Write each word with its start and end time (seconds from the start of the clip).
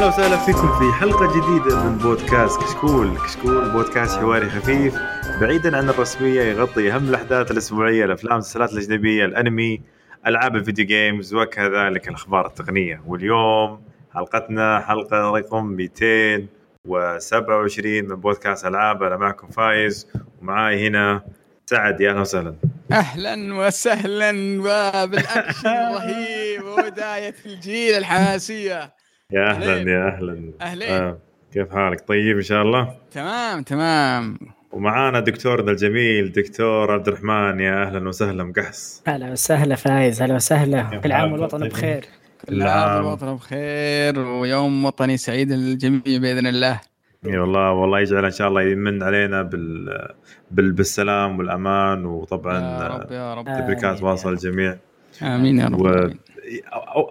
أهلا 0.00 0.08
وسهلا 0.08 0.36
فيكم 0.36 0.78
في 0.78 0.92
حلقة 1.00 1.26
جديدة 1.26 1.84
من 1.84 1.98
بودكاست 1.98 2.62
كشكول، 2.62 3.18
كشكول 3.18 3.70
بودكاست 3.70 4.18
حواري 4.18 4.50
خفيف 4.50 4.94
بعيدا 5.40 5.76
عن 5.76 5.88
الرسمية 5.88 6.42
يغطي 6.42 6.92
أهم 6.92 7.08
الأحداث 7.08 7.50
الأسبوعية، 7.50 8.04
الأفلام 8.04 8.32
والمسلسلات 8.32 8.72
الأجنبية، 8.72 9.24
الأنمي، 9.24 9.80
ألعاب 10.26 10.56
ال 10.56 10.61
video 10.61 10.86
games 10.86 11.34
وكذلك 11.34 12.08
الأخبار 12.08 12.46
التقنية، 12.46 13.02
واليوم 13.06 13.82
حلقتنا 14.14 14.80
حلقة 14.80 15.30
رقم 15.30 15.66
227 15.66 18.08
من 18.08 18.16
بودكاست 18.16 18.66
ألعاب. 18.66 19.02
أنا 19.02 19.16
معكم 19.16 19.48
فايز 19.48 20.06
ومعاي 20.42 20.88
هنا 20.88 21.22
سعد. 21.66 22.00
يا 22.00 22.10
أهلا 22.10 22.20
وسهلا. 22.20 22.54
أهلا 22.92 23.54
وسهلا 23.54 24.30
وبالأكشن 24.60 25.68
الرهيب 25.86 26.64
وبداية 26.64 27.34
الجيل 27.46 27.94
الحماسية. 27.94 28.99
يا 29.32 29.50
أهلا. 29.50 29.90
يا 29.90 30.08
أهلا 30.08 30.52
أهلين. 30.62 30.90
آه 30.90 31.18
كيف 31.52 31.70
حالك 31.72 32.00
طيب 32.08 32.36
إن 32.36 32.42
شاء 32.42 32.62
الله 32.62 32.94
تمام 33.10 33.62
تمام 33.62 34.38
ومعانا 34.72 35.20
دكتورنا 35.20 35.70
الجميل 35.70 36.32
دكتور 36.32 36.92
عبد 36.92 37.08
الرحمن 37.08 37.60
يا 37.60 37.82
أهلا 37.82 38.08
وسهلا 38.08 38.44
مقحص 38.44 39.02
هلا 39.06 39.32
وسهلا 39.32 39.74
فايز 39.74 40.22
هلا 40.22 40.34
وسهلا 40.34 40.82
كل 40.82 41.12
عام 41.12 41.32
والوطن 41.32 41.58
طيب. 41.58 41.70
بخير 41.70 42.04
كل 42.48 42.62
عام 42.62 42.88
نعم. 42.92 43.04
والوطن 43.04 43.34
بخير 43.34 44.18
ويوم 44.18 44.84
وطني 44.84 45.16
سعيد 45.16 45.52
للجميع 45.52 46.00
بإذن 46.06 46.46
الله 46.46 46.80
إي 47.26 47.38
والله 47.38 47.72
والله 47.72 48.00
يجعل 48.00 48.24
إن 48.24 48.30
شاء 48.30 48.48
الله 48.48 48.62
يمن 48.62 49.02
علينا 49.02 49.42
بال... 49.42 50.08
بال... 50.50 50.72
بالسلام 50.72 51.38
والأمان 51.38 52.04
وطبعا 52.06 52.60
يا 52.60 52.88
رب 52.88 53.12
يا 53.12 53.34
رب. 53.34 53.44
تبريكات 53.44 53.84
آمين. 53.98 54.04
واصله 54.04 54.32
للجميع 54.32 54.76
آمين 55.22 55.58
يا 55.58 55.66
رب. 55.66 56.12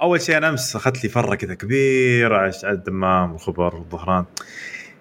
أول 0.02 0.22
شيء 0.22 0.38
أنا 0.38 0.50
أمس 0.50 0.76
أخذت 0.76 1.04
لي 1.04 1.10
فرة 1.10 1.36
كذا 1.36 1.54
كبيرة 1.54 2.38
على 2.38 2.52
على 2.64 2.74
الدمام 2.74 3.32
والخبر 3.32 3.76
والظهران 3.76 4.26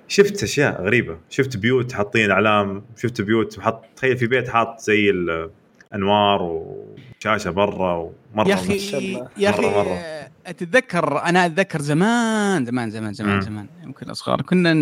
شفت 0.09 0.43
أشياء 0.43 0.83
غريبة 0.83 1.19
شفت 1.31 1.57
بيوت 1.57 1.93
حاطين 1.93 2.31
أعلام 2.31 2.85
شفت 2.97 3.21
بيوت 3.21 3.61
حط 3.61 3.85
تخيل 3.97 4.17
في 4.17 4.27
بيت 4.27 4.49
حاط 4.49 4.81
زي 4.81 5.11
الانوار 5.11 6.43
وشاشة 6.43 7.51
برا 7.51 7.95
ومرة 7.95 8.49
يا 8.49 8.55
أخي. 8.55 9.23
يا 9.37 9.51
أخي 9.51 9.63
مرة. 9.63 9.99
أتذكر 10.47 11.23
أنا 11.23 11.47
أتذكر 11.47 11.81
زمان 11.81 12.65
زمان 12.65 12.91
زمان. 12.91 13.13
زمان 13.13 13.41
زمان 13.41 13.67
يمكن 13.85 14.11
اصغر 14.11 14.43
كنا 14.43 14.75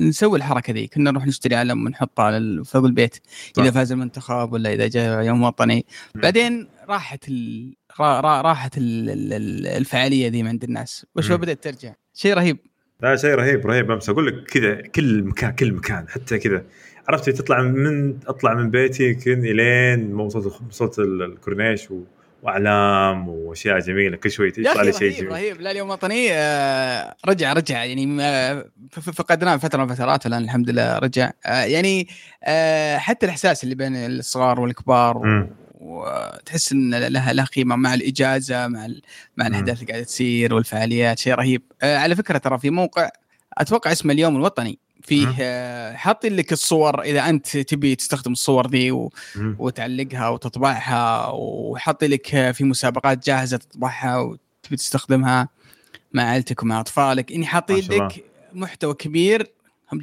نسوي 0.00 0.38
الحركة 0.38 0.72
ذي 0.72 0.86
كنا 0.86 1.10
نروح 1.10 1.26
نشتري 1.26 1.54
علم 1.54 1.86
ونحطه 1.86 2.22
على 2.22 2.64
فوق 2.64 2.84
البيت 2.84 3.16
صح. 3.56 3.62
إذا 3.62 3.70
فاز 3.70 3.92
المنتخب 3.92 4.52
ولا 4.52 4.72
إذا 4.72 4.88
جاء 4.88 5.22
يوم 5.22 5.42
وطني. 5.42 5.86
بعدين 6.14 6.68
راحت 6.88 7.28
ال... 7.28 7.74
را... 8.00 8.20
را... 8.20 8.40
راحت 8.40 8.78
ال... 8.78 9.10
ال- 9.10 9.32
ال- 9.32 9.66
الفعالية 9.66 10.28
ذي 10.28 10.42
من 10.42 10.48
عند 10.48 10.64
الناس. 10.64 11.06
وشو. 11.16 11.36
بدأت 11.36 11.64
ترجع؟ 11.64 11.94
شيء 12.14 12.34
رهيب. 12.34 12.58
لا 13.02 13.16
شيء 13.16 13.34
رهيب 13.34 13.66
رهيب. 13.66 13.90
امس 13.90 14.08
أقول 14.08 14.26
لك 14.26 14.44
كذا 14.44 14.74
كل 14.74 15.22
مكان 15.22 15.52
كل 15.52 15.72
مكان 15.72 16.08
حتى 16.08 16.38
كذا. 16.38 16.64
عرفت 17.08 17.30
تطلع 17.30 17.62
من 17.62 18.18
أطلع 18.26 18.54
من 18.54 18.70
بيتي 18.70 19.14
كن 19.14 19.44
إلين 19.44 20.12
ما 20.12 20.22
وصلت 20.22 20.60
وصلت 20.70 20.98
ال- 20.98 21.22
الكورنيش 21.22 21.90
و... 21.90 22.00
وأعلام 22.42 23.28
وأشياء 23.28 23.78
جميلة 23.78 24.16
كل 24.16 24.30
شوي 24.30 24.52
أخي 24.66 24.82
لي 24.86 24.92
شيء 24.92 25.12
جميل. 25.12 25.32
رهيب. 25.32 25.60
لا 25.60 25.70
اليوم 25.70 25.90
وطني 25.90 26.32
آه، 26.32 27.16
رجع 27.26 27.52
رجع. 27.52 27.84
يعني 27.84 28.22
آه، 28.22 28.64
فقدناه 28.90 29.56
فترة 29.56 29.84
من 29.84 29.90
الفترات 29.90 30.26
والآن 30.26 30.44
الحمد 30.44 30.70
لله 30.70 30.98
رجع. 30.98 31.30
آه، 31.46 31.64
يعني 31.64 32.08
حتى 32.96 33.26
الإحساس 33.26 33.64
اللي 33.64 33.74
بين 33.74 33.96
الصغار 33.96 34.60
والكبار. 34.60 35.46
وتحس 35.80 36.72
إن 36.72 36.94
لها 36.94 37.32
لها 37.32 37.44
قيمة 37.44 37.76
مع 37.76 37.94
الإجازة 37.94 38.66
مع 38.68 38.86
ال- 38.86 39.02
مع 39.36 39.44
مم. 39.48 39.50
الأحداث 39.54 39.80
اللي 39.80 39.86
قاعدة 39.92 40.04
تصير 40.04 40.54
والفعاليات 40.54 41.18
شيء 41.18 41.34
رهيب 41.34 41.62
آه، 41.82 41.98
على 41.98 42.16
فكرة 42.16 42.38
ترى 42.38 42.58
في 42.58 42.70
موقع 42.70 43.08
أتوقع 43.58 43.92
اسمه 43.92 44.12
اليوم 44.12 44.36
الوطني 44.36 44.78
فيه 45.02 45.26
مم. 45.26 45.34
آه، 45.40 45.92
حاطين 45.94 46.36
لك 46.36 46.52
الصور 46.52 47.02
إذا 47.02 47.28
أنت 47.28 47.56
تبي 47.56 47.94
تستخدم 47.94 48.32
الصور 48.32 48.70
ذي 48.70 48.90
و- 48.90 49.12
مم. 49.36 49.56
وتعلقها 49.58 50.28
وتطبعها 50.28 51.26
وحط 51.32 52.04
لك 52.04 52.50
في 52.52 52.64
مسابقات 52.64 53.26
جاهزة 53.26 53.56
تطبعها 53.56 54.18
وتبي 54.18 54.76
تستخدمها 54.76 55.48
مع 56.12 56.22
عائلتك 56.22 56.62
ومع 56.62 56.80
أطفالك 56.80 57.30
يعني 57.30 57.46
حاطين. 57.46 57.84
لك 57.90 58.24
محتوى 58.52 58.94
كبير 58.94 59.50
هم 59.92 60.00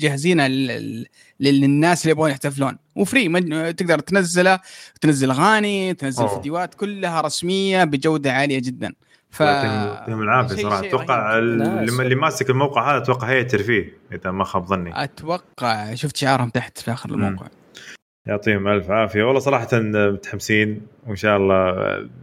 لل- 0.47 1.05
للناس 1.39 2.01
اللي 2.01 2.11
يبغون 2.11 2.29
يحتفلون. 2.29 2.77
وفري 2.95 3.29
تقدر 3.73 3.99
تنزله 3.99 4.59
تنزل 5.01 5.31
أغاني 5.31 5.93
تنزل 5.93 6.23
أوه. 6.23 6.35
فيديوهات 6.35 6.73
كلها 6.73 7.21
رسمية 7.21 7.83
بجودة 7.83 8.31
عالية 8.33 8.59
جدا. 8.59 8.93
ف 9.29 9.39
يعطيهم 9.39 10.21
العافية 10.21 10.63
صراحة. 10.63 10.85
أتوقع 10.85 11.37
اللي, 11.37 12.15
ماسك 12.15 12.49
الموقع 12.49 12.91
هذا 12.91 12.97
أتوقع 12.97 13.29
هيئه 13.29 13.47
ترفيه 13.47 13.93
إذا 14.13 14.31
ما 14.31 14.43
خاب 14.43 14.65
ظني. 14.65 15.03
أتوقع 15.03 15.95
شفت 15.95 16.17
شعارهم 16.17 16.49
تحت 16.49 16.77
في 16.77 16.91
آخر. 16.91 17.09
الموقع. 17.09 17.47
يعطيهم 18.27 18.67
ألف 18.67 18.89
عافية. 18.91 19.23
والله 19.23 19.39
صراحة 19.39 19.67
متحمسين 19.73 20.81
وإن 21.07 21.15
شاء 21.15 21.37
الله 21.37 21.73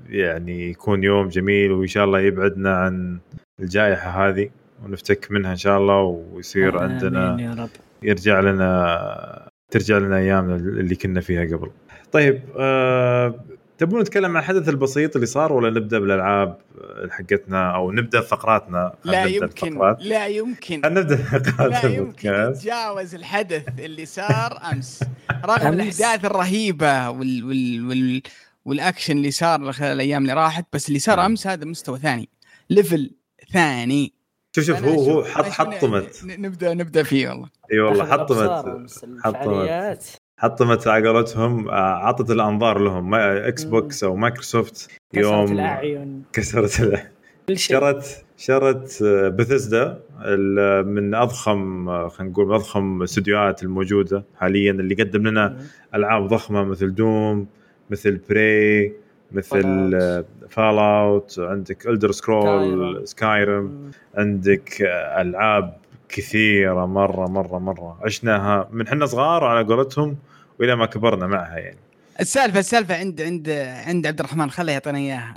يعني 0.09 0.71
يكون 0.71 1.05
يوم 1.05 1.29
جميل 1.29 1.73
وإن 1.73 1.87
شاء 1.87 2.05
الله 2.05 2.21
يبعدنا 2.21 2.77
عن 2.77 3.19
الجائحة 3.61 4.29
هذه. 4.29 4.51
ونفتك 4.85 5.29
منها 5.31 5.51
إن 5.51 5.57
شاء 5.57 5.79
الله 5.79 6.01
ويصير 6.33 6.79
عندنا 6.79 7.41
يا 7.41 7.55
رب 7.55 7.71
يرجع 8.03 8.41
لنا 8.41 9.49
ترجع 9.71 9.99
لنا 9.99 10.19
ايامنا 10.19 10.57
اللي 10.57 10.95
كنا 10.95 11.21
فيها 11.21 11.57
قبل. 11.57 11.71
طيب 12.13 12.43
أه 12.59 13.45
تبون 13.79 14.01
نتكلم 14.01 14.37
عن 14.37 14.43
الحدث 14.43 14.69
البسيط 14.69 15.15
اللي 15.15 15.27
صار 15.27 15.53
ولا 15.53 15.71
نبدأ 15.71 15.99
بالألعاب 15.99 16.59
حقتنا 17.11 17.75
أو 17.75 17.93
نبدأ 17.93 18.21
فقراتنا؟ 18.21 18.95
لا 19.05 19.25
نبدأ 19.25 19.37
يمكن 19.37 19.69
الفقرات. 19.69 19.97
لا 20.01 20.27
يمكن 20.27 20.81
نبدأ 20.85 21.17
فقرات 21.17 21.85
لا 21.85 21.91
يمكن 21.91 22.29
يتجاوز 22.29 23.15
الحدث 23.15 23.69
اللي 23.79 24.07
صار 24.07 24.59
أمس 24.73 25.05
رغم 25.45 25.67
أمس. 25.67 26.01
الأحداث 26.01 26.25
الرهيبة 26.25 27.11
وال 27.11 27.45
وال 27.45 27.87
وال 27.89 28.23
والأكشن 28.65 29.17
اللي 29.17 29.31
صار 29.31 29.73
خلال 29.73 29.93
الأيام 29.93 30.23
اللي 30.23 30.33
راحت 30.33 30.67
بس 30.73 30.89
اللي 30.89 30.99
صار 30.99 31.17
نعم. 31.17 31.25
أمس 31.25 31.47
هذا 31.47 31.65
مستوى 31.65 31.99
ثاني 31.99 32.29
level 32.71 33.11
ثاني 33.53 34.13
شوف 34.57 34.65
شوف 34.65 34.85
هو 34.85 35.11
هو 35.11 35.25
حط 35.25 35.45
حطمت 35.45 36.23
نبدا 36.25 36.75
نبدأ 36.75 37.03
فيه 37.03 37.29
والله. 37.29 37.49
إي 37.73 37.81
والله 37.81 38.05
حطمت 38.05 38.51
حطمت 39.25 40.21
حطمت 40.39 40.87
على 40.87 41.09
قولتهم 41.09 41.69
آه، 41.69 41.73
عطت 41.75 42.31
الأنظار 42.31 42.79
لهم. 42.79 43.11
ما 43.11 43.49
Xbox 43.49 44.05
أو 44.05 44.17
مايكروسوفت 44.17 44.75
كسرت 45.13 45.25
يوم 45.25 45.53
الأعين. 45.53 46.23
كسرت 46.33 46.81
الأعين. 46.81 47.09
كل 47.49 47.59
شيء. 47.59 47.77
شرت 47.81 48.25
شرت 48.37 49.03
بثزدا 49.39 50.01
من 50.87 51.15
أضخم 51.15 51.89
آه، 51.89 52.09
خلينا 52.09 52.33
نقول 52.33 52.47
من 52.47 52.55
أضخم 52.55 52.99
الاستديوهات 52.99 53.63
الموجودة 53.63 54.25
حاليا 54.39 54.71
اللي 54.73 54.95
قدم 54.95 55.27
لنا. 55.27 55.59
ألعاب 55.95 56.27
ضخمة 56.27 56.65
مثل 56.65 56.95
Doom 56.95 57.47
مثل 57.91 58.21
Prey 58.31 58.93
مثل 59.35 59.63
Fallout. 59.63 60.49
Fallout 60.51 61.37
عندك 61.39 61.87
Elder 61.87 62.13
Scrolls 62.13 62.99
Skyrim. 63.01 63.05
Skyrim. 63.05 63.91
عندك 64.15 64.83
ألعاب 65.19 65.77
كثيرة 66.09 66.87
مرة 66.87 67.27
مرة 67.29 67.59
مرة 67.59 67.99
عشناها 68.05 68.69
من 68.73 68.89
حنا 68.89 69.07
صغار 69.07 69.45
على 69.45 69.67
قولتهم 69.67 70.17
وإلى 70.61 70.77
ما 70.77 70.87
كبرنا 70.87 71.27
معها 71.27 71.59
يعني 71.59 71.77
السالفة 72.21 72.59
السالفة 72.59 72.97
عند 72.97 73.21
عند 73.23 73.49
عند 73.87 74.07
عبد 74.07 74.19
الرحمن 74.21 74.51
خله 74.51 74.73
يعطينا 74.73 74.99
إياها 74.99 75.35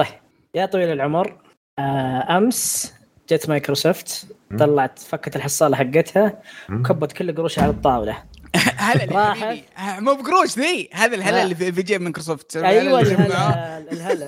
يا 0.56 0.66
طويل 0.66 0.89
العمر 0.91 1.33
آه، 1.80 2.38
أمس 2.38 2.94
جت 3.30 3.50
مايكروسوفت. 3.50 4.27
طلعت 4.59 5.00
فكت 5.00 5.36
الحصالة 5.36 5.75
حقتها. 5.77 6.39
وكبت 6.71 7.12
كل 7.12 7.36
قروشها 7.36 7.62
على 7.63 7.71
الطاولة 7.71 8.18
هلا 8.78 9.06
راحت. 9.19 9.57
مو 9.80 10.13
بقروش 10.16 10.60
ذي 10.60 10.90
هذا 10.94 11.16
الهلا 11.16 11.36
لا. 11.36 11.44
اللي 11.44 11.56
في 11.56 11.84
جيب 11.84 12.02
مايكروسوفت 12.02 12.57
أيوه. 12.57 13.00
الهلا 13.02 13.78
الهلا 13.92 14.28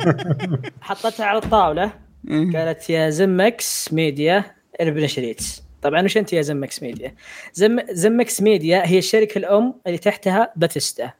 حطتها 0.82 1.26
على 1.26 1.38
الطاولة 1.38 1.92
مم. 2.24 2.56
قالت 2.56 2.90
يا 2.90 3.10
زمكس 3.10 3.92
ميديا 3.92 4.44
اربن 4.80 5.06
شريت 5.06 5.42
طبعا 5.82 6.02
وش 6.02 6.16
أنت 6.16 6.32
يا 6.32 6.42
زمكس 6.42 6.82
ميديا 6.82 7.14
زم 7.52 7.78
زمكس 7.90 8.42
ميديا 8.42 8.86
هي 8.86 8.98
الشركة 8.98 9.38
الأم 9.38 9.74
اللي 9.86 9.98
تحتها 9.98 10.52
باتيستا. 10.56 11.10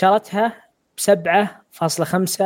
شرتها 0.00 0.52
ب 0.96 1.00
7.5 1.00 2.44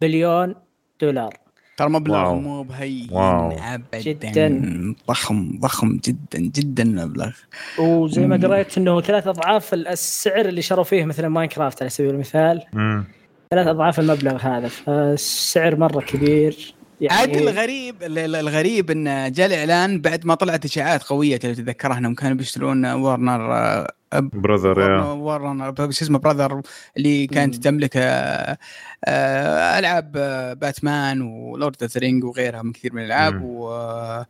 بليون 0.00 0.54
دولار 1.00 1.34
ترى 1.76 1.88
مبلغ 1.88 2.16
واو. 2.16 2.40
مو 2.40 2.62
بهين. 2.62 3.08
ابدا 3.12 3.98
جداً. 4.00 4.94
ضخم 5.08 5.58
ضخم 5.60 5.98
جدا 6.04 6.38
جدا 6.38 6.84
مبلغ 6.84 7.30
وزي 7.78 8.26
ما 8.26 8.36
قريت 8.36 8.78
إنه 8.78 9.00
ثلاث 9.00 9.26
أضعاف 9.26 9.74
السعر 9.74 10.46
اللي 10.46 10.62
شروا 10.62 10.84
فيه 10.84 11.04
مثلا 11.04 11.28
Minecraft 11.28 11.82
على 11.82 11.90
سبيل 11.90 12.10
المثال 12.10 12.62
مم. 12.72 13.04
ثلاث 13.50 13.66
أضعاف 13.66 14.00
المبلغ 14.00 14.36
هذا 14.36 14.68
فالسعر 14.68 15.76
مرة 15.76 16.00
كبير 16.00 16.74
عاد 17.10 17.28
يعني 17.28 17.38
الغريب 17.50 18.02
ال- 18.02 18.18
ال- 18.18 18.34
الغريب 18.36 18.90
إن 18.90 19.32
جاء 19.32 19.46
الإعلان 19.46 20.00
بعد 20.00 20.26
ما 20.26 20.34
طلعت 20.34 20.64
إشاعات 20.64 21.02
قوية 21.02 21.40
لو 21.44 21.52
تتذكرها 21.54 21.98
إنهم 21.98 22.14
كانوا 22.14 22.36
بيشترون 22.36 22.86
ورنر 22.86 23.86
Brother 24.14 24.78
ورن 25.00 25.74
شو 25.76 26.04
اسمه 26.04 26.18
براذر 26.18 26.60
اللي 26.96 27.26
كانت. 27.26 27.54
تملك 27.54 27.96
آه، 27.96 28.58
آه، 29.04 29.78
ألعاب 29.78 30.12
آه، 30.16 30.52
Batman 30.52 31.22
و 31.22 31.34
Lord 31.34 31.82
of 31.82 31.96
the 31.96 32.06
Rings 32.06 32.24
وغيرها 32.24 32.62
من 32.62 32.72
كثير 32.72 32.94
من 32.94 33.02
الألعاب 33.02 33.34
مم. 33.34 33.42
و 33.44 34.24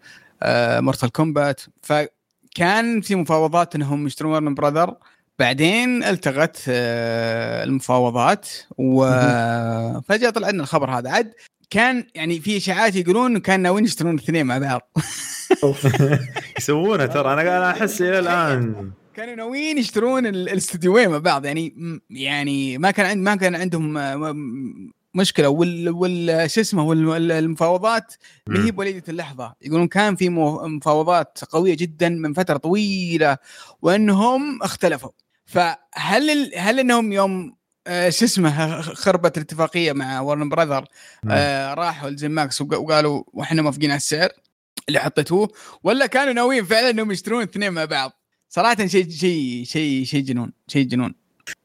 Mortal 0.80 1.12
Kombat 1.12 1.60
فكان 1.82 3.00
في 3.00 3.14
مفاوضات 3.14 3.74
إنهم 3.74 4.06
يشترون 4.06 4.32
Warner 4.32 4.54
Brother 4.54 4.94
بعدين 5.38 6.04
التغت 6.04 6.62
آه، 6.68 7.64
المفاوضات 7.64 8.48
وفجاه 8.78 10.30
طلع 10.30 10.50
لنا 10.50 10.62
الخبر 10.62 10.90
هذا. 10.90 11.10
عاد 11.10 11.32
كان 11.70 12.06
يعني 12.14 12.40
في 12.40 12.56
إشاعات 12.56 12.96
يقولون 12.96 13.38
كان 13.38 13.60
ناويين 13.60 13.84
يشترون 13.84 14.14
الاثنين 14.14 14.46
مع 14.46 14.58
بعض. 14.58 14.90
يسوونها 16.58 17.06
ترى. 17.06 17.32
أنا 17.32 17.70
أحس 17.70 18.02
إلى 18.02 18.18
الآن. 18.18 18.90
كانوا 19.16 19.34
ناويين 19.34 19.78
يشترون 19.78 20.26
ال- 20.26 20.48
الاستديوين 20.48 21.08
مع 21.10 21.18
بعض. 21.18 21.44
يعني 21.44 21.74
يعني 22.10 22.78
ما 22.78 22.90
كان 22.90 23.06
عند 23.06 23.18
ما 23.24 23.36
كان 23.36 23.54
عندهم 23.54 23.98
آه، 23.98 24.34
مشكلة. 25.14 25.48
وال 25.48 25.88
وال 25.90 26.50
شو 26.50 26.60
اسمه 26.60 26.82
وال- 26.84 27.06
وال- 27.06 27.32
المفاوضات 27.32 28.14
ما 28.46 28.64
هي 28.66 28.70
بوليدة 28.70 29.02
اللحظة. 29.08 29.54
يقولون 29.62 29.88
كان 29.88 30.16
في 30.16 30.28
مفاوضات 30.28 31.38
قوية 31.50 31.74
جدا 31.76 32.08
من 32.08 32.32
فترة 32.32 32.56
طويلة 32.56 33.36
وأنهم 33.82 34.62
اختلفوا. 34.62 35.10
فهل 35.46 36.30
ال- 36.30 36.52
هل 36.56 36.80
أنهم 36.80 37.12
يوم 37.12 37.56
آه، 37.86 38.10
شو 38.10 38.24
اسمه 38.24 38.80
خربت 38.82 39.36
الاتفاقية 39.36 39.92
مع 39.92 40.20
ورن 40.20 40.48
براذر 40.48 40.84
آه 41.30 41.74
راحوا 41.74 42.10
ل 42.10 42.30
ZeniMax 42.30 42.60
وق- 42.60 42.78
وقالوا 42.80 43.22
وإحنا 43.32 43.62
موافقين 43.62 43.90
على 43.90 43.96
السعر 43.96 44.28
اللي 44.88 44.98
حطيتوه؟ 45.00 45.48
ولا 45.82 46.06
كانوا 46.06 46.32
ناويين 46.32 46.64
فعلا 46.64 46.90
أنهم 46.90 47.10
يشترون 47.12 47.42
الاثنين 47.42 47.72
مع 47.72 47.84
بعض؟ 47.84 48.12
صراحة 48.48 48.86
شيء 48.86 49.08
شيء 49.08 49.64
شيء 49.64 50.04
شيء 50.04 50.22
جنون 50.22 50.52
شيء 50.68 50.86
جنون. 50.86 51.14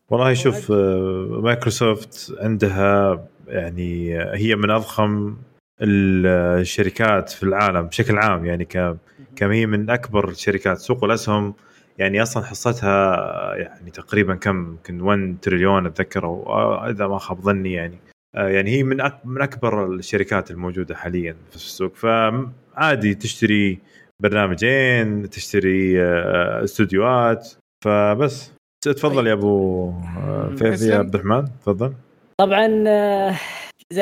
والله 0.10 0.34
شوف 0.34 0.72
آه، 0.72 1.40
مايكروسوفت 1.44 2.34
عندها 2.40 3.24
يعني 3.48 4.18
هي 4.18 4.56
من 4.56 4.72
أضخم 4.72 5.36
الشركات 5.82 7.30
في 7.30 7.44
العالم 7.44 7.82
بشكل 7.82 8.18
عام 8.18 8.46
يعني 8.46 8.66
ك 8.66 8.98
كم 9.36 9.52
هي 9.52 9.66
من 9.66 9.90
أكبر 9.90 10.34
شركات 10.34 10.78
سوق 10.78 11.04
الاسهم 11.04 11.54
يعني 11.98 12.22
أصلا 12.22 12.44
حصتها 12.44 13.16
يعني 13.56 13.92
تقريبا 13.92 14.36
كم؟ 14.36 14.58
يمكن 14.72 15.02
1 15.02 15.38
تريليون 15.42 15.86
أتذكر 15.86 16.26
أو 16.26 16.90
إذا 16.90 17.08
ما 17.08 17.18
خاب 17.18 17.42
ظني 17.42 17.74
يعني. 17.74 18.00
آه، 18.36 18.48
يعني 18.48 18.72
هي 18.72 18.84
من 18.84 19.02
أك 19.02 19.26
من 19.26 19.42
أكبر 19.42 19.86
الشركات 19.86 20.52
الموجودة 20.52 20.96
حاليا 20.96 21.36
في 21.50 21.56
السوق. 21.56 21.96
فعادي 21.96 23.16
تشتري 23.16 23.80
برنامجين 24.22 25.30
تشتري 25.30 26.02
آه، 26.02 26.64
استوديوهات 26.64 27.50
فبس 27.84 28.52
تفضل 28.84 29.28
يا 29.28 29.34
أبو 29.34 29.90
آه، 29.90 30.56
فيفي 30.58 30.86
يا. 30.86 30.98
عبد 30.98 31.16
الرحمن 31.16 31.46
تفضل 31.62 31.94
طبعا 32.38 32.84
آه، 32.88 33.36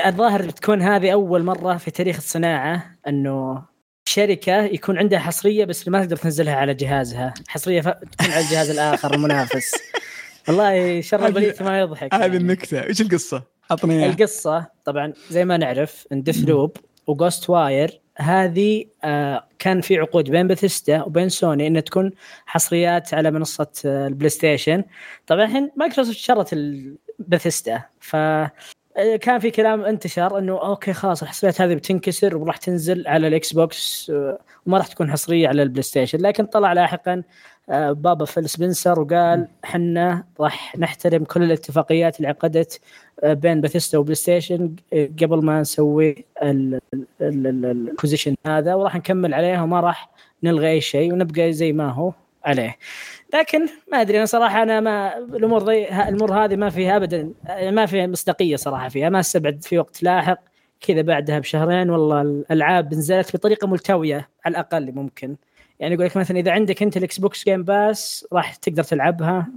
الظاهر 0.05 0.41
بتكون 0.41 0.81
هذه 0.81 1.13
أول 1.13 1.43
مرة 1.43 1.77
في 1.77 1.91
تاريخ 1.91 2.17
الصناعة 2.17 2.95
إنه 3.07 3.63
شركة 4.09 4.61
يكون 4.63 4.97
عندها 4.97 5.19
حصرية 5.19 5.65
بس 5.65 5.87
ما 5.87 6.03
تقدر 6.03 6.15
تنزلها 6.15 6.55
على 6.55 6.73
جهازها 6.73 7.33
حصرية. 7.47 7.81
تكون 7.81 8.31
على 8.31 8.45
الجهاز 8.45 8.69
الآخر 8.69 9.13
المنافس 9.13 9.71
والله 10.47 11.01
شر 11.01 11.25
البلية 11.25 11.55
ما 11.61 11.79
يضحك 11.79 12.13
هذه 12.13 12.21
يعني. 12.21 12.37
النكتة 12.37 12.83
إيش 12.83 13.01
القصة؟ 13.01 13.43
عطني 13.71 13.99
إياها. 13.99 14.11
القصة 14.11 14.67
طبعا 14.85 15.13
زي 15.29 15.45
ما 15.45 15.57
نعرف 15.57 16.07
إن 16.11 16.23
Deathloop 16.23 16.47
و 16.47 16.49
Ghostwire 16.49 18.01
هذه 18.19 18.85
آه 19.03 19.47
كان 19.59 19.81
في 19.81 19.97
عقود 19.97 20.31
بين 20.31 20.47
بثيستا 20.47 21.03
وبين 21.03 21.29
سوني 21.29 21.67
إنها 21.67 21.81
تكون 21.81 22.11
حصريات 22.45 23.13
على 23.13 23.31
منصة 23.31 23.67
آه، 23.85 24.07
ال 24.07 24.29
PlayStation 24.29 24.83
طبعا 25.27 25.45
الحين 25.45 25.71
مايكروسوفت 25.75 26.17
شرت 26.17 26.55
بثيستا 27.19 27.81
ف 27.99 28.15
آه، 28.15 29.15
كان 29.21 29.39
في 29.39 29.51
كلام 29.51 29.81
انتشر 29.85 30.37
إنه 30.37 30.53
okay 30.53 30.93
خلاص 30.93 31.21
الحصريات 31.21 31.61
هذه 31.61 31.73
بتنكسر 31.75 32.37
وراح 32.37 32.57
تنزل 32.57 33.07
على 33.07 33.27
ال 33.27 33.53
Xbox 33.53 34.11
وما 34.65 34.77
راح 34.77 34.87
تكون 34.87 35.11
حصرية 35.11 35.47
على 35.47 35.63
ال 35.63 35.81
PlayStation 35.81 36.19
لكن 36.21 36.45
طلع 36.45 36.73
لاحقا 36.73 37.23
بابا 37.69 38.25
فيل 38.25 38.49
سبنسر 38.49 38.99
وقال 38.99 39.47
حنا 39.63 40.23
راح 40.39 40.77
نحترم 40.77 41.23
كل 41.23 41.43
الاتفاقيات 41.43 42.17
اللي 42.17 42.27
عقدت 42.27 42.81
بين 43.23 43.61
Bethesda 43.61 43.97
و 43.97 44.15
PlayStation 44.15 44.75
آه، 44.93 45.09
قبل 45.21 45.45
ما 45.45 45.61
نسوي 45.61 46.25
البوزيشن 47.21 48.35
هذا 48.47 48.73
وراح 48.75 48.95
نكمل 48.95 49.33
عليه 49.33 49.61
وما 49.63 49.79
راح 49.79 50.09
نلغي 50.43 50.71
أي 50.71 50.81
شيء 50.81 51.13
ونبقى 51.13 51.53
زي 51.53 51.73
ما 51.73 51.89
هو 51.91 52.13
عليه. 52.45 52.75
لكن 53.33 53.65
ما 53.91 54.01
أدري 54.01 54.17
أنا 54.17 54.25
صراحة 54.25 54.63
أنا 54.63 54.79
ما 54.79 55.17
الأمور 55.17 55.61
ها- 55.73 56.09
الأمور 56.09 56.33
هذه 56.45 56.55
ما 56.55 56.69
فيها 56.69 56.95
ابدا 56.97 57.33
ما 57.71 57.85
فيها 57.85 58.07
مصداقية 58.07 58.55
صراحة 58.55 58.89
فيها 58.89 59.09
ما 59.09 59.19
استبعد 59.19 59.63
في 59.63 59.77
وقت 59.79 60.03
لاحق. 60.03 60.39
كذا 60.81 61.01
بعدها 61.01 61.39
بشهرين 61.39 61.89
والله 61.89 62.21
الألعاب 62.21 62.93
نزلت 62.93 63.35
بطريقة 63.35 63.67
ملتوية 63.67 64.29
على 64.45 64.51
الأقل 64.51 64.91
ممكن. 64.91 65.35
يعني 65.79 65.93
يقول 65.93 66.05
لك 66.05 66.17
مثلا 66.17 66.39
إذا 66.39 66.51
عندك 66.51 66.81
أنت 66.83 66.97
ال 66.97 67.17
Xbox 67.19 67.45
Game 67.45 67.63
Pass 67.63 68.27
راح 68.33 68.55
تقدر 68.55 68.83
تلعبها 68.83 69.47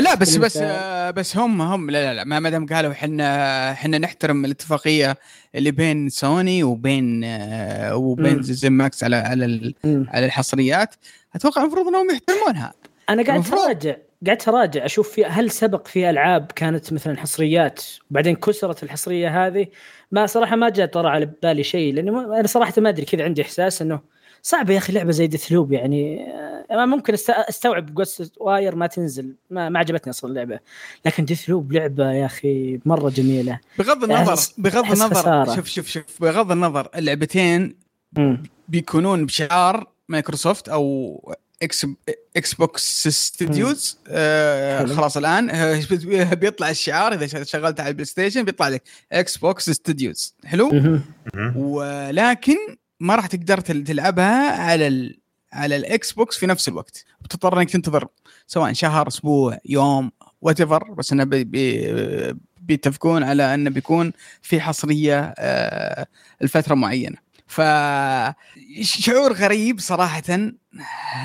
لا 0.00 0.14
بس 0.14 0.36
بس 0.36 0.56
آه، 0.56 1.10
بس 1.10 1.36
هم 1.36 1.62
هم 1.62 1.90
لا 1.90 2.14
لا 2.14 2.24
لا 2.24 2.40
ما 2.40 2.50
دام 2.50 2.66
قالوا 2.66 2.92
إحنا 2.92 3.70
إحنا 3.72 3.98
نحترم 3.98 4.44
الاتفاقية 4.44 5.16
اللي 5.54 5.70
بين 5.70 6.08
سوني 6.08 6.64
وبين 6.64 7.24
آه، 7.24 7.96
وبين. 7.96 8.42
ZeniMax 8.42 9.04
على 9.04 9.16
على 9.16 9.74
على 9.84 10.26
الحصريات 10.26 10.94
أتوقع 11.34 11.62
المفروض 11.62 11.86
إنهم 11.88 12.10
يحترمونها 12.10 12.72
أنا 13.10 13.22
قاعد. 13.22 13.46
أراجع 13.52 13.94
قاعد 14.26 14.42
أراجع 14.48 14.84
أشوف 14.84 15.12
في 15.12 15.24
هل 15.24 15.50
سبق 15.50 15.86
في 15.86 16.10
ألعاب 16.10 16.52
كانت 16.56 16.92
مثلا 16.92 17.16
حصريات 17.20 17.82
وبعدين 18.10 18.36
كسرت 18.36 18.82
الحصرية 18.82 19.46
هذه 19.46 19.66
ما 20.12 20.26
صراحة 20.26 20.56
ما 20.56 20.68
جاء 20.68 20.86
طرى 20.86 21.08
على 21.08 21.30
بالي 21.42 21.62
شيء 21.62 21.94
لأنه 21.94 22.12
ما- 22.12 22.40
أنا 22.40 22.46
صراحة 22.46 22.72
ما 22.78 22.88
أدري 22.88 23.04
كذا 23.06 23.24
عندي 23.24 23.42
إحساس 23.42 23.82
إنه 23.82 24.00
صعب 24.42 24.70
يا 24.70 24.78
أخي 24.78 24.92
لعبة 24.92 25.10
زي 25.12 25.26
Deathloop 25.26 25.72
يعني. 25.72 26.26
آه، 26.70 26.86
ممكن 26.86 27.16
أست- 27.16 27.48
أستوعب 27.48 27.94
Ghostwire 27.94 28.74
ما 28.76 28.86
تنزل. 28.86 29.34
ما, 29.50 29.68
ما 29.68 29.78
عجبتني 29.78 30.10
أصلا 30.10 30.30
اللعبة. 30.30 30.58
لكن 31.06 31.24
Deathloop 31.24 31.72
لعبة 31.72 32.12
يا 32.12 32.26
أخي 32.26 32.80
مرة 32.84 33.10
جميلة. 33.10 33.60
بغض 33.78 34.04
النظر 34.04 34.52
بغض 34.58 34.84
النظر 34.84 35.14
خسارة. 35.14 35.54
شوف 35.56 35.66
شوف 35.68 35.86
شوف 35.86 36.04
بغض 36.20 36.52
النظر 36.52 36.88
اللعبتين 36.94 37.76
مم. 38.18 38.42
بيكونون 38.68 39.26
بشعار 39.26 39.86
مايكروسوفت 40.08 40.68
أو 40.68 41.34
إكس 41.62 41.86
Xbox 42.36 43.08
Studios 43.08 43.98
آه. 44.08 44.84
خلاص 44.86 45.16
الآن 45.16 45.46
بيطلع 46.40 46.70
الشعار. 46.70 47.12
إذا 47.14 47.44
شغلت 47.44 47.80
على 47.80 47.88
ال 47.88 48.04
PlayStation 48.04 48.42
بيطلع 48.42 48.68
لك 48.68 48.82
Xbox 49.12 49.70
Studios. 49.70 50.34
حلو. 50.44 50.70
ولكن 51.56 52.56
ما 53.02 53.16
راح 53.16 53.26
تقدر 53.26 53.60
تل- 53.60 53.84
تلعبها 53.84 54.62
على 54.62 54.86
ال 54.86 55.18
على 55.52 55.76
ال 55.76 56.12
Xbox 56.12 56.38
في 56.38 56.46
نفس 56.46 56.68
الوقت 56.68 57.04
بتضطر 57.20 57.60
إنك 57.60 57.70
تنتظر 57.70 58.08
سواء 58.46 58.72
شهر 58.72 59.08
أسبوع 59.08 59.58
يوم 59.64 60.10
وات 60.42 60.62
بس 60.62 61.12
إنه 61.12 61.24
بي 61.24 61.44
بي 61.44 61.94
بيتفقون 62.60 63.22
على 63.22 63.54
إنه 63.54 63.70
بيكون 63.70 64.12
في 64.42 64.60
حصرية 64.60 65.34
آه، 65.38 66.06
الفترة 66.42 66.74
معينة 66.74 67.16
ف 67.46 67.60
شعور 68.80 69.32
غريب 69.32 69.80
صراحة 69.80 70.22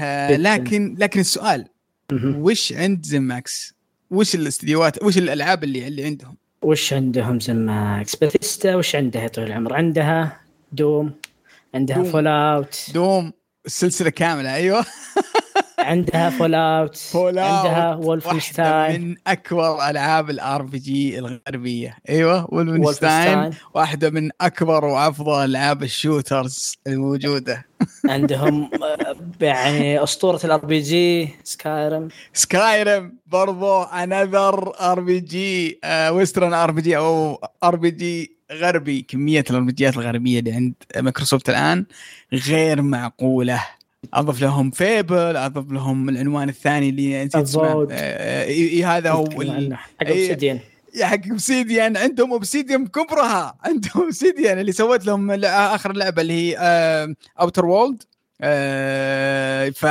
آه،. 0.02 0.38
لكن 0.38 0.96
لكن 1.00 1.20
السؤال. 1.20 1.66
وش 2.24 2.74
عند 2.74 3.06
ZeniMax؟ 3.06 3.74
وش 4.12 4.36
الاستديوهات 4.36 5.04
وش 5.04 5.18
الألعاب 5.18 5.64
اللي 5.64 5.88
اللي 5.88 6.06
عندهم؟ 6.06 6.38
وش 6.62 6.94
عندهم 6.94 7.40
ZeniMax 7.40 8.16
Bethesda 8.16 8.76
وش 8.76 8.96
عندها 8.96 9.22
يا 9.22 9.28
طويل 9.28 9.48
العمر 9.48 9.74
عندها 9.74 10.40
Doom 10.72 11.12
عندها. 11.76 12.04
Fallout. 12.04 12.86
Doom. 12.94 13.34
السلسله 13.66 14.10
كاملة 14.10 14.56
أيوه. 14.56 14.86
عندها 15.80 16.30
Fallout. 16.30 16.98
Fall 16.98 17.40
عندها 17.40 17.96
واحدة 17.96 18.08
Wolfenstein 18.08 19.02
من 19.02 19.16
أكبر 19.28 19.90
ألعاب 19.90 20.30
ال 20.30 20.62
RPG 20.62 21.20
الغربية. 21.20 21.98
أيوه 22.10 22.54
Wolfenstein 22.54 23.52
واحدة 23.74 24.10
من 24.10 24.30
أكبر 24.42 24.86
وأفضل 24.86 25.46
ألعاب 25.46 25.84
ال 25.84 25.94
shooters 25.94 26.76
الموجودة. 26.88 27.66
عندهم 28.10 28.70
آه، 28.84 29.16
يعني 29.42 30.04
أسطورة 30.04 30.40
ال 30.44 30.66
RPG 30.66 30.80
Skyrim 30.80 32.08
Skyrim 32.34 33.18
برضو 33.26 33.84
another 33.84 34.74
RPG 34.92 35.80
Western 36.12 36.54
RPG 36.54 36.98
أو 36.98 37.42
RPG 37.64 38.37
غربي 38.52 39.02
كمية 39.02 39.44
ال 39.50 39.62
RPGات 39.62 39.98
الغربية 39.98 40.40
اللي 40.40 40.52
عند 40.52 40.74
مايكروسوفت 40.98 41.50
الآن 41.50 41.86
غير 42.34 42.82
معقولة. 42.82 43.64
أضف 44.14 44.42
لهم 44.42 44.72
Fable 44.72 45.38
أضف 45.38 45.72
لهم 45.72 46.10
العنوان 46.10 46.50
الثاني 46.50 46.90
اللي 46.90 47.26
نسيت. 47.26 47.56
آه، 47.92 48.44
إي 48.44 48.86
هذا 48.86 49.12
هو 49.12 49.30
حق. 49.30 50.08
Obsidian. 50.08 50.60
يا 50.96 51.06
حق 51.06 51.28
Obsidian. 51.30 51.98
عندهم 51.98 52.32
Obsidian 52.32 52.88
كبرها. 52.88 53.58
عندهم 53.64 54.04
Obsidian 54.04 54.60
اللي 54.60 54.72
سوت 54.72 55.06
لهم 55.06 55.32
آخر 55.46 55.94
لعبة 55.94 56.22
اللي 56.22 56.34
هي 56.34 56.58
Outer 57.40 57.66
Worlds 57.66 58.04
ف 59.76 59.86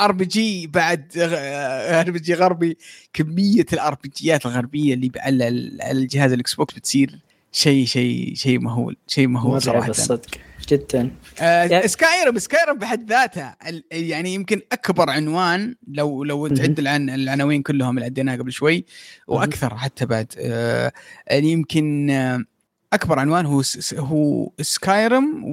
RPG 0.00 0.66
بعد 0.66 1.12
RPG 1.16 2.34
غربي. 2.34 2.78
كمية 3.12 3.66
ال 3.72 3.94
RPGات 3.94 4.46
الغربية 4.46 4.94
اللي 4.94 5.10
على 5.16 5.48
الجهاز 5.90 6.32
ال 6.32 6.54
Xbox 6.54 6.74
بتصير 6.74 7.18
شيء 7.58 7.86
شيء 7.86 8.34
شيء 8.34 8.58
مهول 8.58 8.96
شيء 9.06 9.26
مهول 9.26 9.62
صراحة. 9.62 9.90
الصدق. 9.90 10.26
جدا. 10.68 11.10
آه 11.40 11.86
Skyrim 11.86 12.38
Skyrim 12.38 12.78
بحد 12.78 13.10
ذاتها. 13.10 13.56
يعني 13.92 14.34
يمكن 14.34 14.60
أكبر 14.72 15.10
عنوان 15.10 15.74
لو 15.88 16.24
لو 16.24 16.46
تعد 16.48 16.78
العن 16.78 17.10
العناوين 17.10 17.62
كلهم 17.62 17.90
اللي 17.90 18.04
عديناها 18.04 18.36
قبل 18.36 18.52
شوي 18.52 18.84
وأكثر 19.26 19.76
حتى 19.76 20.06
بعد. 20.06 20.32
آه 20.38 20.92
يمكن 21.32 22.10
آه 22.10 22.44
أكبر 22.92 23.18
عنوان 23.18 23.46
هو 23.46 23.62
هو 23.94 24.52
Skyrim 24.60 25.44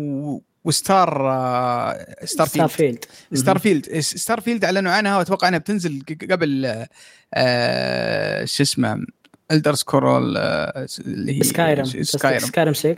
و 0.64 0.77
Star 0.77 1.32
آه 1.32 2.26
Starfield 2.26 2.66
Starfield 2.68 3.06
Starfield 3.34 4.00
Starfield 4.00 4.66
اعلنوا 4.66 4.92
عنها 4.92 5.18
واتوقع 5.18 5.48
إنها 5.48 5.60
بتنزل 5.60 6.04
قبل 6.32 6.86
آه 7.34 8.46
شو 8.46 8.64
اسمه 8.64 9.06
Elder 9.52 9.76
Scrolls 9.76 10.38
اللي 10.38 11.38
هي 11.38 11.44
Skyrim 11.44 11.86
Skyrim 11.86 12.40
Skyrim 12.40 12.74
6 12.74 12.96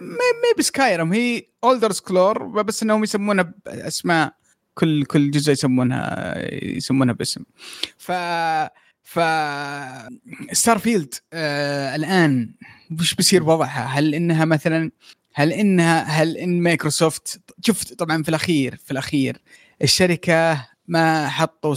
ما 0.00 0.18
ب 0.58 0.66
Skyrim 0.66 1.12
هي 1.12 1.42
Elder 1.64 1.92
Scrolls 1.92 2.62
بس 2.62 2.82
إنهم 2.82 3.04
يسمونها 3.04 3.54
باسماء 3.66 4.34
كل 4.74 5.04
كل 5.04 5.30
جزء 5.30 5.52
يسمونها 5.52 6.34
يسمونها 6.64 7.14
باسم. 7.14 7.44
ف 7.98 8.12
ف 9.02 9.20
Starfield 10.52 11.14
آه 11.32 11.96
الآن 11.96 12.54
وش 13.00 13.14
بيصير 13.14 13.42
وضعها؟ 13.42 13.84
هل 13.84 14.14
إنها 14.14 14.44
مثلا 14.44 14.90
هل 15.34 15.52
إنها 15.52 16.02
هل 16.02 16.36
إن 16.36 16.60
مايكروسوفت 16.60 17.40
شفت 17.66 17.92
طبعا 17.92 18.22
في 18.22 18.28
الأخير 18.28 18.76
في 18.84 18.90
الأخير 18.90 19.42
الشركة 19.82 20.66
ما 20.88 21.28
حطوا 21.28 21.76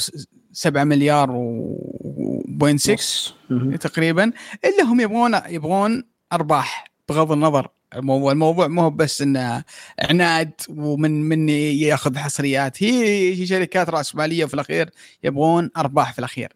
7 0.57 0.83
مليار 0.83 1.31
و 1.31 2.43
point 2.47 2.79
6 2.79 3.33
تقريبا 3.79 4.31
الا 4.65 4.83
هم 4.83 5.01
يبغون 5.01 5.39
يبغون 5.49 6.03
أرباح 6.33 6.91
بغض 7.09 7.31
النظر. 7.31 7.67
الموضوع 7.95 8.31
الموضوع 8.31 8.67
مو 8.67 8.89
بس 8.89 9.21
إنه 9.21 9.63
عناد 9.99 10.51
ومن 10.69 11.23
من 11.23 11.49
يأخذ 11.49 12.17
حصريات. 12.17 12.83
هي 12.83 13.45
شركات 13.45 13.89
رأس 13.89 14.15
مالية 14.15 14.45
في 14.45 14.53
الأخير 14.53 14.89
يبغون 15.23 15.69
أرباح 15.77 16.13
في 16.13 16.19
الأخير. 16.19 16.53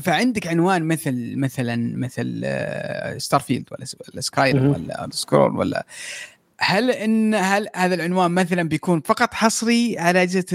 فعندك 0.00 0.46
عنوان 0.46 0.82
مثل 0.82 1.36
مثلا 1.36 1.96
مثل 1.96 2.44
Starfield 3.20 3.68
ولا 3.72 4.20
Skyrim 4.20 4.56
ولا 4.56 5.08
Scrolls 5.10 5.56
ولا 5.56 5.86
هل 6.62 6.90
إن 6.90 7.34
هل 7.34 7.68
هذا 7.76 7.94
العنوان 7.94 8.30
مثلا 8.30 8.62
بيكون 8.68 9.00
فقط 9.00 9.34
حصري 9.34 9.98
على 9.98 10.22
أجهزة 10.22 10.46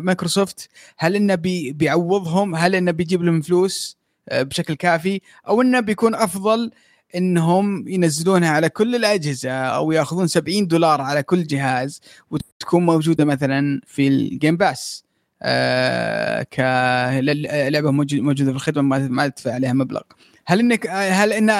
مايكروسوفت؟ 0.00 0.68
هل 0.98 1.16
إنه 1.16 1.34
بي 1.34 1.72
بيعوضهم؟ 1.72 2.54
هل 2.54 2.74
إنه 2.74 2.90
بيجيب 2.90 3.22
لهم 3.22 3.40
فلوس 3.40 3.96
آه، 4.28 4.42
بشكل 4.42 4.74
كافي؟ 4.74 5.20
أو 5.48 5.62
إنه 5.62 5.80
بيكون 5.80 6.14
أفضل 6.14 6.70
إنهم 7.14 7.88
ينزلونها 7.88 8.50
على 8.50 8.68
كل 8.68 8.94
الأجهزة 8.94 9.50
أو 9.50 9.92
يأخذون 9.92 10.26
70 10.26 10.66
دولار 10.66 11.00
على 11.00 11.22
كل 11.22 11.46
جهاز 11.46 12.00
وتكون 12.30 12.86
موجودة 12.86 13.24
مثلا 13.24 13.80
في 13.86 14.08
ال 14.08 14.18
Game 14.18 14.56
Pass 14.56 15.04
آه 15.42 16.42
كلعبه 16.42 17.90
موجودة 17.90 18.50
في 18.50 18.56
الخدمة 18.56 18.98
ما 19.08 19.28
تدفع 19.28 19.52
عليها 19.52 19.72
مبلغ 19.72 20.02
هل 20.46 20.60
إنك 20.60 20.86
هل 20.90 21.32
إن 21.32 21.50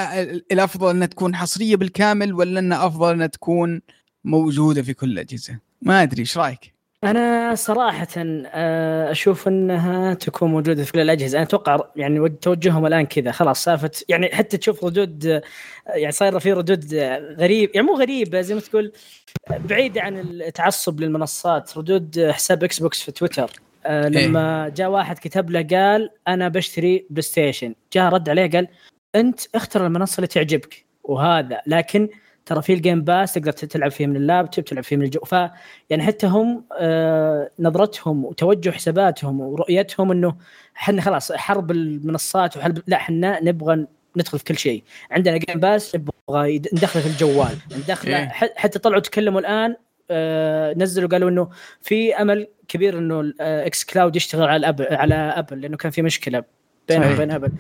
الأفضل 0.53 0.91
إنها 0.91 1.07
تكون 1.07 1.37
حصرية 1.37 1.77
بالكامل 1.77 2.35
ولا 2.35 2.61
ان 2.61 2.73
أفضل 2.73 3.13
إنها 3.13 3.27
تكون 3.27 3.81
موجودة 4.25 4.83
في 4.83 4.95
كل 4.95 5.13
الأجهزة؟ 5.13 5.59
ما 5.83 6.03
أدري 6.03 6.21
إيش 6.21 6.39
رأيك؟ 6.39 6.75
أنا 7.05 7.55
صراحة 7.55 8.09
آه، 8.17 9.11
أشوف 9.11 9.49
إنها 9.49 10.15
تكون 10.15 10.51
موجودة 10.51 10.85
في 10.85 10.93
كل 10.93 11.01
الأجهزة 11.01 11.39
أنا 11.39 11.47
أتوقع 11.47 11.79
يعني 11.97 12.29
توجههم 12.29 12.87
الآن 12.87 13.07
كذا 13.07 13.33
خلاص 13.33 13.65
سالفة 13.65 13.91
يعني 14.09 14.29
حتى 14.35 14.57
تشوف 14.57 14.85
ردود 14.85 15.43
يعني 15.87 16.13
صايره 16.13 16.39
في 16.39 16.53
ردود 16.53 16.95
غريب 17.39 17.71
يعني 17.75 17.87
مو 17.87 17.95
غريبه 17.95 18.41
زي 18.41 18.55
ما 18.55 18.61
تقول 18.61 18.93
بعيده 19.51 20.03
عن 20.03 20.19
التعصب 20.19 21.01
للمنصات 21.01 21.79
ردود 21.79 22.31
حساب 22.31 22.65
Xbox 22.65 23.03
في 23.03 23.13
تويتر 23.13 23.51
آه 23.87 24.05
إيه. 24.05 24.09
لما 24.09 24.69
جاء 24.77 24.91
واحد 24.91 25.19
كتب 25.19 25.51
له 25.51 25.63
قال 25.63 26.11
أنا 26.29 26.49
بشتري 26.49 27.07
PlayStation 27.11 27.75
جاء 27.93 28.13
رد 28.13 28.29
عليه 28.29 28.51
قال 28.51 28.69
أنت 29.15 29.41
اختر 29.55 29.87
المنصة 29.87 30.17
اللي 30.17 30.27
تعجبك. 30.27 30.85
وهذا. 31.05 31.61
لكن 31.67 32.09
ترى 32.47 32.63
في 32.63 32.73
ال 32.73 32.79
Game 32.79 33.03
Pass 33.03 33.35
تقدر 33.35 33.53
تلعب 33.53 33.91
فيه 33.91 34.07
من 34.07 34.17
اللابتوب 34.17 34.65
تلعب 34.65 34.85
فيه 34.85 34.97
من 34.97 35.05
الجوال. 35.05 35.21
ف 35.21 35.33
يعني 35.91 36.03
حتى 36.03 36.27
هم 36.27 36.65
آه 36.79 37.51
نظرتهم 37.59 38.25
وتوجه 38.25 38.71
حساباتهم 38.71 39.41
ورؤيتهم 39.41 40.11
إنه 40.11 40.37
إحنا 40.77 41.03
خلاص 41.03 41.33
حرب 41.33 41.71
المنصات 41.71 42.57
وحرب 42.57 42.79
لا 42.87 42.97
إحنا 42.97 43.45
نبغى 43.45 43.87
ندخل 44.17 44.39
في 44.39 44.45
كل 44.45 44.59
شيء. 44.59 44.83
عندنا 45.11 45.37
Game 45.37 45.61
Pass 45.61 45.97
نبغى 45.97 46.59
ندخله 46.59 47.03
في 47.03 47.09
الجوال. 47.09 47.57
ندخله 47.79 48.19
إيه. 48.19 48.29
حتى 48.57 48.79
طلعوا 48.79 49.01
تكلموا 49.01 49.41
الآن 49.41 49.77
آه 50.11 50.75
نزلوا 50.77 51.09
قالوا 51.09 51.31
إنه 51.31 51.49
في 51.83 52.15
أمل 52.15 52.47
كبير 52.75 52.99
إنه 52.99 53.33
xCloud 53.41 54.17
يشتغل 54.17 54.49
على 54.49 54.69
Apple 54.69 54.87
على 54.91 55.15
Apple 55.15 55.61
لأنه 55.61 55.77
كان 55.77 55.91
في 55.91 56.03
مشكلة 56.03 56.45
بينه 56.89 57.13
وبين 57.13 57.31
Apple 57.31 57.53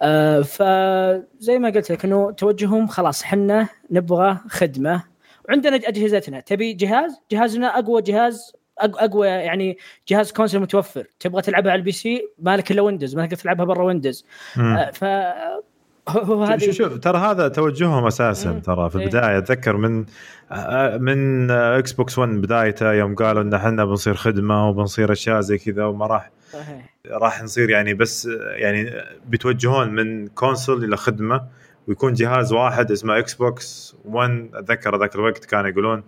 آه 0.00 0.40
فزي 0.40 1.58
ما 1.58 1.70
قلت 1.70 1.92
لك 1.92 2.04
إنه 2.04 2.30
توجههم 2.30 2.86
خلاص 2.86 3.22
حنا 3.22 3.68
نبغى 3.90 4.38
خدمة. 4.48 5.02
وعندنا 5.48 5.76
أجهزتنا. 5.76 6.40
تبي 6.40 6.72
جهاز؟ 6.72 7.20
جهازنا 7.32 7.78
أقوى 7.78 8.02
جهاز 8.02 8.52
أقوى 8.78 9.28
يعني 9.28 9.78
جهاز 10.08 10.32
console 10.32 10.60
متوفر. 10.60 11.06
تبغى 11.20 11.42
تلعبها 11.42 11.72
على 11.72 11.78
ال 11.78 11.92
PC 11.92 12.22
مالك 12.38 12.70
إلا 12.70 12.82
Windows 12.82 13.16
ما 13.16 13.26
تقدر 13.26 13.36
تلعبها 13.36 13.64
برا 13.64 13.84
Windows 13.84 14.26
آه 14.58 14.90
ف 14.90 15.04
شوف 16.58 16.70
شوف 16.70 16.98
ترى 16.98 17.18
هذا 17.18 17.48
توجههم 17.48 18.06
أساسا 18.06 18.60
ترى 18.64 18.90
في 18.90 18.98
إيه. 18.98 19.04
البداية. 19.04 19.38
أتذكر 19.38 19.76
من 19.76 20.04
من 21.00 21.50
Xbox 21.50 22.18
One 22.18 22.30
بدايته 22.30 22.92
يوم 22.92 23.14
قالوا 23.14 23.42
إن 23.42 23.54
إحنا 23.54 23.84
بنصير 23.84 24.14
خدمة 24.14 24.68
وبنصير 24.68 25.12
أشياء 25.12 25.40
زي 25.40 25.58
كذا 25.58 25.84
وما 25.84 26.06
راح 26.06 26.30
صحيح. 26.52 26.94
راح 27.10 27.42
نصير 27.42 27.70
يعني 27.70 27.94
بس 27.94 28.28
يعني 28.56 28.90
بيتوجهون 29.26 29.88
من 29.94 30.26
console 30.26 30.84
إلى 30.84 30.96
خدمة 30.96 31.42
ويكون 31.88 32.12
جهاز 32.12 32.52
واحد 32.52 32.90
اسمه 32.90 33.18
إكس 33.18 33.34
بوكس 33.34 33.96
1 34.04 34.50
أتذكر 34.54 34.96
ذاك 35.00 35.14
الوقت 35.14 35.44
كانوا 35.44 35.70
يقولون 35.70 36.02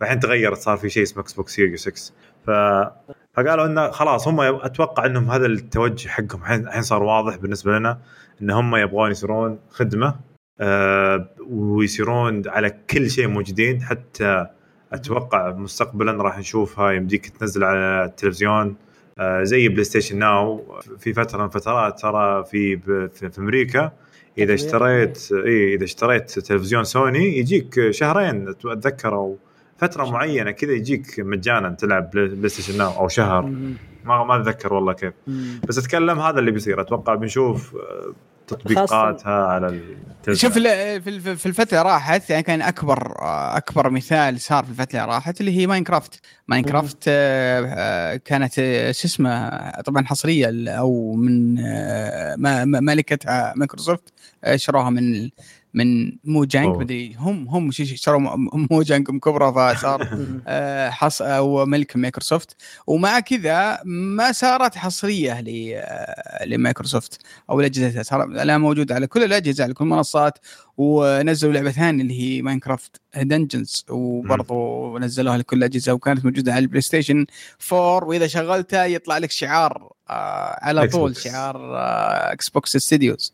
فالحين 0.00 0.20
تغيرت 0.20 0.58
صار 0.58 0.76
في 0.76 0.88
شيء 0.88 1.02
اسمه 1.02 1.22
إكس 1.22 1.32
بوكس 1.32 1.54
سيريس 1.54 1.88
إكس 1.88 2.12
ف 2.46 2.50
فقالوا 3.34 3.66
إنه 3.66 3.90
خلاص 3.90 4.28
هم 4.28 4.40
أتوقع 4.40 5.06
إنهم 5.06 5.30
هذا 5.30 5.46
التوجه 5.46 6.08
حقهم. 6.08 6.42
الحين 6.44 6.82
صار 6.82 7.02
واضح 7.02 7.36
بالنسبة 7.36 7.78
لنا. 7.78 7.98
إن 8.42 8.50
هم 8.50 8.76
يبغون 8.76 9.10
يصيرون 9.10 9.58
خدمة 9.70 10.14
آه 10.60 11.28
ويصيرون 11.48 12.48
على 12.48 12.70
كل 12.90 13.10
شيء 13.10 13.28
موجودين. 13.28 13.82
حتى 13.82 14.46
أتوقع 14.92 15.52
مستقبلا 15.52 16.12
راح 16.12 16.38
نشوفها 16.38 16.92
يمديك 16.92 17.26
تنزل 17.26 17.64
على 17.64 18.04
التلفزيون 18.04 18.76
آه 19.18 19.42
زي 19.42 19.68
بلاي 19.68 19.84
ستيشن 19.84 20.18
ناو 20.18 20.64
في 20.98 21.12
فترة 21.12 21.42
من 21.42 21.48
فترات 21.48 22.00
ترى 22.00 22.44
في 22.44 22.76
في 23.08 23.30
أمريكا 23.38 23.92
إذا 24.38 24.54
اشتريت 24.54 25.28
اي 25.32 25.74
إذا 25.74 25.84
اشتريت 25.84 26.38
تلفزيون 26.38 26.84
سوني 26.84 27.38
يجيك 27.38 27.90
شهرين 27.90 28.48
أتذكر 28.48 29.14
أو 29.14 29.36
فترة 29.78 30.10
معينة 30.10 30.50
كذا 30.50 30.72
يجيك 30.72 31.20
مجانا 31.20 31.70
تلعب 31.70 32.10
بلاي 32.10 32.48
ستيشن 32.48 32.78
ناو 32.78 33.00
أو 33.00 33.08
شهر. 33.08 33.52
ما 34.06 34.24
ما 34.24 34.36
أتذكر 34.36 34.74
والله 34.74 34.92
كيف. 34.92 35.12
بس 35.68 35.78
أتكلم 35.78 36.20
هذا 36.20 36.38
اللي 36.38 36.50
بيصير. 36.50 36.80
أتوقع 36.80 37.14
بنشوف 37.14 37.74
آه، 37.74 38.12
تطبيقاتها 38.46 39.46
على 39.46 39.66
التلفزيون 39.66 40.52
شوف 40.52 40.52
في 41.38 41.46
الفترة 41.46 41.82
راحت 41.82 42.30
يعني 42.30 42.42
كان 42.42 42.62
أكبر 42.62 43.18
آه، 43.18 43.56
أكبر 43.56 43.90
مثال 43.90 44.40
صار 44.40 44.64
في 44.64 44.70
الفترة 44.70 45.04
راحت 45.04 45.40
اللي 45.40 45.58
هي 45.58 45.66
ماينكرافت 45.66 46.20
ماينكرافت 46.48 47.04
آه، 47.08 48.16
كانت 48.16 48.54
شو 48.90 49.08
اسمه 49.08 49.70
طبعا 49.80 50.04
حصرية 50.04 50.70
أو 50.70 51.12
من 51.12 51.54
مالكتها 52.84 53.52
مايكروسوفت 53.56 54.12
شروها 54.56 54.90
من 54.90 55.30
من 55.76 56.12
موجانج 56.24 56.76
مدري 56.76 57.14
هم 57.18 57.48
هم 57.48 57.68
اشتروا 57.68 58.20
موجانج 58.70 59.06
كبرى 59.06 59.74
فصار 59.74 60.08
آه، 60.46 60.90
حص 60.90 61.22
أو 61.22 61.66
ملك 61.66 61.96
مايكروسوفت. 61.96 62.56
ومع 62.86 63.20
كذا 63.20 63.80
ما 63.84 64.32
صارت 64.32 64.76
حصريه 64.76 65.44
آه، 65.76 66.44
لمايكروسوفت 66.44 67.18
أو 67.50 67.60
لاجهزتها 67.60 68.02
صار 68.02 68.24
الان 68.24 68.60
موجود 68.60 68.92
على 68.92 69.06
كل 69.06 69.22
الأجهزة 69.22 69.64
على 69.64 69.74
كل 69.74 69.84
المنصات. 69.84 70.38
ونزلوا 70.78 71.52
لعبة 71.52 71.70
ثانية 71.70 72.02
اللي 72.02 72.20
هي 72.20 72.42
ماينكرافت 72.42 73.00
دنجنز 73.16 73.84
وبرضه 73.90 74.98
نزلوها 74.98 75.38
لكل 75.38 75.56
الأجهزة 75.56 75.92
وكانت 75.92 76.24
موجودة 76.24 76.52
على 76.52 76.62
البلاي 76.62 76.80
ستيشن 76.80 77.26
4 77.72 78.08
وإذا 78.08 78.26
شغلتها 78.26 78.84
يطلع 78.84 79.18
لك 79.18 79.30
شعار 79.30 79.92
آه 80.10 80.58
على 80.62 80.88
طول 80.88 81.16
شعار 81.16 81.56
آه 81.56 82.32
إكس 82.32 82.48
بوكس 82.48 82.76
ستوديوز 82.76 83.32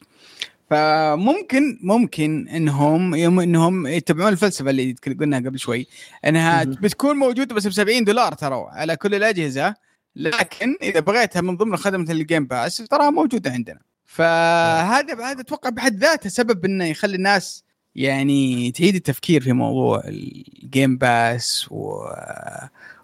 فممكن 0.73 1.79
ممكن 1.83 2.49
إنهم 2.49 3.15
إنهم 3.15 3.87
يتبعون 3.87 4.33
الفلسفة 4.33 4.71
اللي 4.71 4.95
قلناها 5.21 5.41
قبل 5.41 5.59
شوي 5.59 5.87
إنها 6.25 6.65
بتكون 6.65 7.17
موجودة 7.17 7.55
بس 7.55 7.67
ب 7.67 7.71
70 7.71 8.05
دولار 8.05 8.35
ترى 8.35 8.67
على 8.71 8.97
كل 8.97 9.15
الأجهزة 9.15 9.75
لكن 10.17 10.77
إذا 10.83 11.01
بغيتها 11.01 11.41
من 11.41 11.57
ضمن 11.57 11.77
خدمة 11.77 12.13
الجيم 12.13 12.47
باس 12.47 12.77
تراها 12.77 13.11
موجودة 13.11 13.51
عندنا. 13.51 13.81
فهذا 14.05 15.15
هذا 15.15 15.41
أتوقع 15.41 15.71
بحد 15.71 15.97
ذاته 15.97 16.31
سبب 16.31 16.65
إنه 16.65 16.85
يخلي 16.85 17.17
الناس 17.17 17.65
يعني 17.95 18.71
تعيد 18.73 18.95
التفكير 18.95 19.43
في 19.43 19.53
موضوع 19.53 20.03
الجيم 20.05 20.97
باس 20.97 21.67
و 21.71 22.05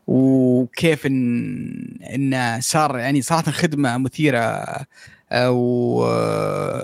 وكيف 0.07 1.07
إن 1.07 1.99
إنه 2.15 2.61
صار 2.61 2.99
يعني 2.99 3.23
صراحة 3.23 3.53
خدمه 3.53 3.99
مثيرة 3.99 4.65
ويهتمون 5.49 6.77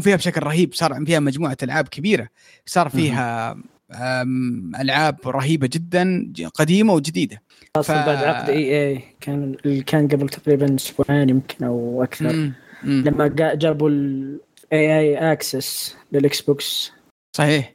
فيها 0.00 0.16
بشكل 0.16 0.42
رهيب. 0.42 0.74
صار 0.74 1.04
فيها 1.04 1.20
مجموعة 1.20 1.56
ألعاب 1.62 1.88
كبيرة. 1.88 2.28
صار 2.66 2.88
فيها 2.88 3.56
ألعاب 4.80 5.16
رهيبة 5.26 5.66
جدا 5.72 6.32
قديمة 6.54 6.92
وجديدة. 6.92 7.42
أصلا 7.76 8.02
ف... 8.02 8.06
بعد 8.06 8.24
عقد 8.24 8.48
إي 8.48 8.88
إي 8.88 9.04
كان 9.20 9.54
كان 9.86 10.08
قبل 10.08 10.28
تقريبا 10.28 10.74
أسبوعين 10.74 11.28
يمكن 11.28 11.64
أو 11.64 12.02
أكثر. 12.02 12.32
مم. 12.32 12.52
مم. 12.84 13.04
لما 13.06 13.26
جابوا 13.54 13.88
ال 13.88 14.38
EA 14.98 15.32
Access 15.32 15.96
للإكس 16.12 16.40
بوكس. 16.40 16.92
صحيح. 17.36 17.74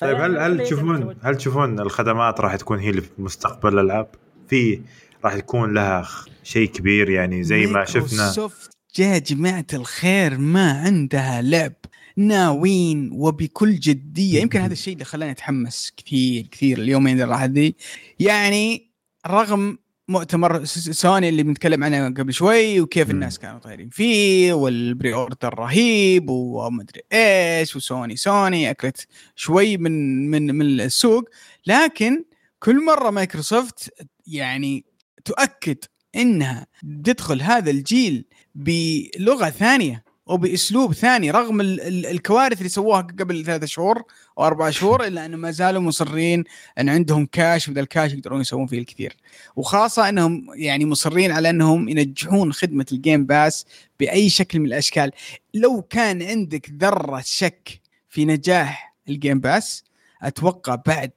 طيب 0.00 0.16
هل 0.16 0.38
هل 0.38 0.62
تشوفون 0.62 1.14
هل 1.22 1.36
تشوفون 1.36 1.80
الخدمات 1.80 2.40
راح 2.40 2.56
تكون 2.56 2.78
هي 2.78 2.90
اللي 2.90 3.00
في 3.00 3.10
مستقبل 3.18 3.78
الألعاب؟ 3.78 4.06
في 4.48 4.80
راح 5.24 5.34
يكون 5.34 5.74
لها 5.74 6.08
شيء 6.42 6.68
كبير 6.68 7.10
يعني 7.10 7.44
زي 7.44 7.66
ما 7.66 7.84
شفنا. 7.84 8.02
مايكروسوفت 8.02 8.70
يا 8.98 9.18
جماعة 9.18 9.66
الخير 9.72 10.38
ما 10.38 10.72
عندها 10.72 11.42
لعب. 11.42 11.72
ناويين 12.16 13.10
وبكل 13.12 13.74
جدية. 13.74 14.40
يمكن 14.42 14.60
هذا 14.60 14.72
الشيء 14.72 14.94
اللي 14.94 15.04
خلاني 15.04 15.32
أتحمس 15.32 15.92
كثير 15.96 16.46
كثير 16.46 16.78
اليومين 16.78 17.12
اللي 17.12 17.32
راح 17.32 17.44
ذي 17.44 17.74
يعني 18.20 18.90
رغم 19.26 19.78
مؤتمر 20.08 20.64
سوني 20.64 21.28
اللي 21.28 21.42
بنتكلم 21.42 21.84
عنه 21.84 22.06
قبل 22.06 22.32
شوي 22.32 22.80
وكيف 22.80 23.10
الناس 23.10 23.38
كانوا 23.38 23.58
طايرين 23.58 23.88
فيه 23.88 24.52
وال 24.52 25.14
pre-order 25.14 25.58
رهيب 25.58 26.30
ومدري 26.30 27.02
إيش 27.12 27.76
وسوني 27.76 28.16
سوني 28.16 28.70
أكلت 28.70 29.06
شوي 29.36 29.76
من 29.76 30.26
من 30.30 30.54
من 30.54 30.80
السوق. 30.80 31.28
لكن 31.66 32.24
كل 32.58 32.84
مرة 32.84 33.10
مايكروسوفت 33.10 33.90
يعني 34.26 34.89
تؤكد 35.30 35.78
إنها 36.16 36.66
تدخل 37.04 37.42
هذا 37.42 37.70
الجيل 37.70 38.24
بلغة 38.54 39.50
ثانية 39.50 40.04
وباسلوب 40.26 40.94
ثاني 40.94 41.30
رغم 41.30 41.60
ال 41.60 41.80
ال 41.80 42.06
الكوارث 42.06 42.58
اللي 42.58 42.68
سووها 42.68 43.00
قبل 43.00 43.44
ثلاثة 43.44 43.66
شهور 43.66 44.02
أو 44.38 44.46
أربع 44.46 44.70
شهور 44.70 45.06
إلا 45.06 45.26
أنه 45.26 45.36
ما 45.36 45.50
زالوا 45.50 45.82
مصرين 45.82 46.44
أن 46.78 46.88
عندهم 46.88 47.26
كاش 47.26 47.68
وذا 47.68 47.80
الكاش 47.80 48.12
يقدرون 48.12 48.40
يسوون 48.40 48.66
فيه 48.66 48.78
الكثير. 48.78 49.16
وخاصة 49.56 50.08
أنهم 50.08 50.46
يعني 50.54 50.84
مصرين 50.84 51.32
على 51.32 51.50
أنهم 51.50 51.88
ينجحون 51.88 52.52
خدمة 52.52 52.86
الجيم 52.92 53.26
باس 53.26 53.66
بأي 54.00 54.28
شكل 54.28 54.60
من 54.60 54.66
الأشكال. 54.66 55.10
لو 55.54 55.82
كان 55.82 56.22
عندك 56.22 56.70
ذرة 56.70 57.22
شك 57.24 57.80
في 58.08 58.24
نجاح 58.24 58.96
الجيم 59.08 59.40
باس 59.40 59.84
أتوقع 60.22 60.74
بعد 60.74 61.10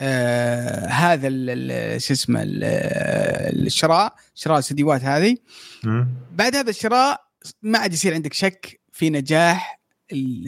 آه 0.00 0.86
هذا 0.86 1.28
شو 1.98 2.12
اسمه 2.14 2.40
الشراء 2.44 4.14
شراء 4.34 4.58
الستديوهات 4.58 5.04
هذه. 5.04 5.36
بعد 6.32 6.56
هذا 6.56 6.70
الشراء 6.70 7.20
ما 7.62 7.78
عاد 7.78 7.92
يصير 7.92 8.14
عندك 8.14 8.32
شك 8.32 8.80
في 8.92 9.10
نجاح 9.10 9.80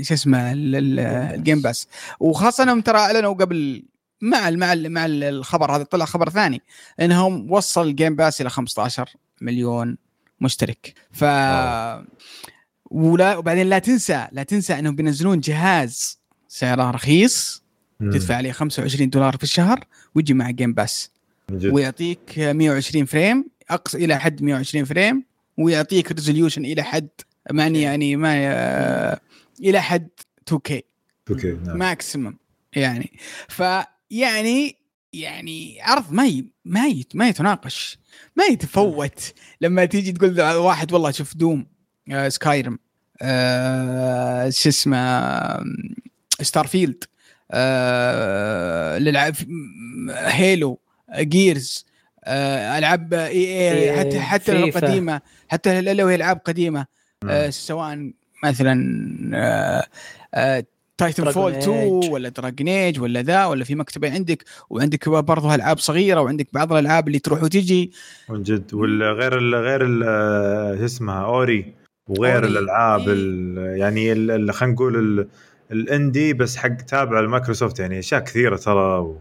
شو 0.03 0.15
اسمه 0.15 0.53
الجيم 0.55 1.61
باس 1.63 1.89
وخاصة 2.21 2.65
انهم 2.65 2.81
ترى 2.81 2.99
أعلنوا 2.99 3.35
قبل 3.35 3.85
مع 4.21 4.51
مع 4.51 4.75
مع 4.75 5.07
الخبر 5.07 5.77
هذا 5.77 5.83
طلع 5.83 6.05
خبر 6.05 6.31
ثاني 6.31 6.63
إنهم 7.01 7.53
وصل 7.53 7.87
الجيم 7.87 8.17
باس 8.17 8.41
إلى 8.41 8.51
15 8.51 9.11
مليون 9.41 9.99
مشترك. 10.41 10.95
ف 11.13 11.25
ولا 12.91 13.37
وبعدين 13.37 13.69
لا 13.69 13.79
تنسى 13.79 14.29
لا 14.33 14.43
تنسى 14.43 14.79
إنهم 14.79 14.97
بينزلون 14.97 15.41
جهاز 15.41 16.19
سعره 16.49 16.91
رخيص. 16.91 17.62
تدفع 18.11 18.35
عليه 18.35 18.53
25 18.53 19.11
دولار 19.11 19.37
في 19.37 19.43
الشهر 19.43 19.85
ويجي 20.15 20.35
مع 20.35 20.51
جيم 20.51 20.73
باس 20.73 21.11
ويعطيك 21.51 22.39
120 22.39 23.05
frame 23.05 23.45
أقصى 23.71 24.05
إلى 24.05 24.21
حد 24.21 24.43
120 24.43 24.85
frame 24.85 25.25
ويعطيك 25.59 26.13
resolution 26.13 26.65
إلى 26.65 26.83
حد 26.83 27.09
معني 27.51 27.83
يعني 27.83 28.17
ما 28.17 29.19
إلى 29.61 29.83
حد 29.83 30.09
2K 30.51 30.73
2K 31.31 31.45
نعم. 31.45 31.79
Maximum 31.79 32.37
يعني. 32.73 33.13
فيعني 33.49 34.77
يعني 35.13 35.79
عرض 35.83 36.13
ما 36.13 36.27
ي... 36.27 36.47
ما 36.65 36.87
ي... 36.87 37.07
ما 37.15 37.29
يتناقش 37.29 37.99
ما 38.37 38.45
يتفوت. 38.45 39.33
لما 39.61 39.85
تيجي 39.85 40.13
تقول 40.13 40.41
واحد 40.41 40.93
والله 40.93 41.11
شوف 41.11 41.37
دوم 41.37 41.67
آه 42.11 42.29
سكايرم 42.29 42.79
آه 43.23 44.51
شو 44.51 44.69
اسمه 44.69 45.65
ستار 46.43 46.67
فيلد 46.67 47.05
آه 47.05 47.12
للعب 48.99 49.35
هيلو 50.11 50.79
جيرز 51.19 51.87
آه 52.25 52.79
ألعاب 52.79 53.15
إي 53.15 53.71
إي 53.73 53.93
حتى 53.93 54.21
حتى 54.21 54.59
لو 54.59 54.71
قديمه 54.75 55.21
حتى 55.49 55.81
لو 55.81 56.07
هي 56.07 56.15
ألعاب 56.15 56.41
قديمة 56.45 56.87
آه 57.29 57.51
سواء 57.51 58.11
مثلا 58.45 58.75
آه 59.35 59.87
آه 60.35 60.65
تايتن 60.99 61.31
فول 61.31 61.53
2 61.53 62.11
ولا 62.13 62.29
دراجن 62.29 62.69
ايج 62.69 63.01
ولا 63.01 63.23
ذا 63.23 63.47
ولا 63.47 63.65
في 63.65 63.75
مكتبه 63.75 64.13
عندك 64.13 64.45
وعندك 64.71 65.09
برضه 65.09 65.55
ألعاب 65.55 65.79
صغيرة 65.79 66.21
وعندك 66.21 66.49
بعض 66.53 66.73
الألعاب 66.73 67.09
اللي 67.09 67.19
تروح 67.19 67.43
وتجي. 67.43 67.93
من 68.29 68.43
جد. 68.43 68.75
ولا 68.75 69.13
غير 69.13 69.39
ال 69.39 69.55
غير 69.55 69.85
ال 69.87 70.03
آه، 70.07 70.77
شو 70.77 70.85
اسمها 70.85 71.25
أوري 71.25 71.75
وغير 72.09 72.35
أوري. 72.37 72.47
الألعاب 72.47 73.09
إيه. 73.09 73.81
يعني 73.81 74.15
خلينا 74.53 74.75
نقول 74.75 75.29
ال 75.73 75.83
indie 75.83 76.33
بس 76.33 76.57
حق 76.57 76.77
تابع 76.77 77.21
لمايكروسوفت 77.21 77.79
يعني 77.79 77.99
أشياء 77.99 78.21
كثيرة 78.21 78.57
ترى 78.57 78.99
و... 78.99 79.19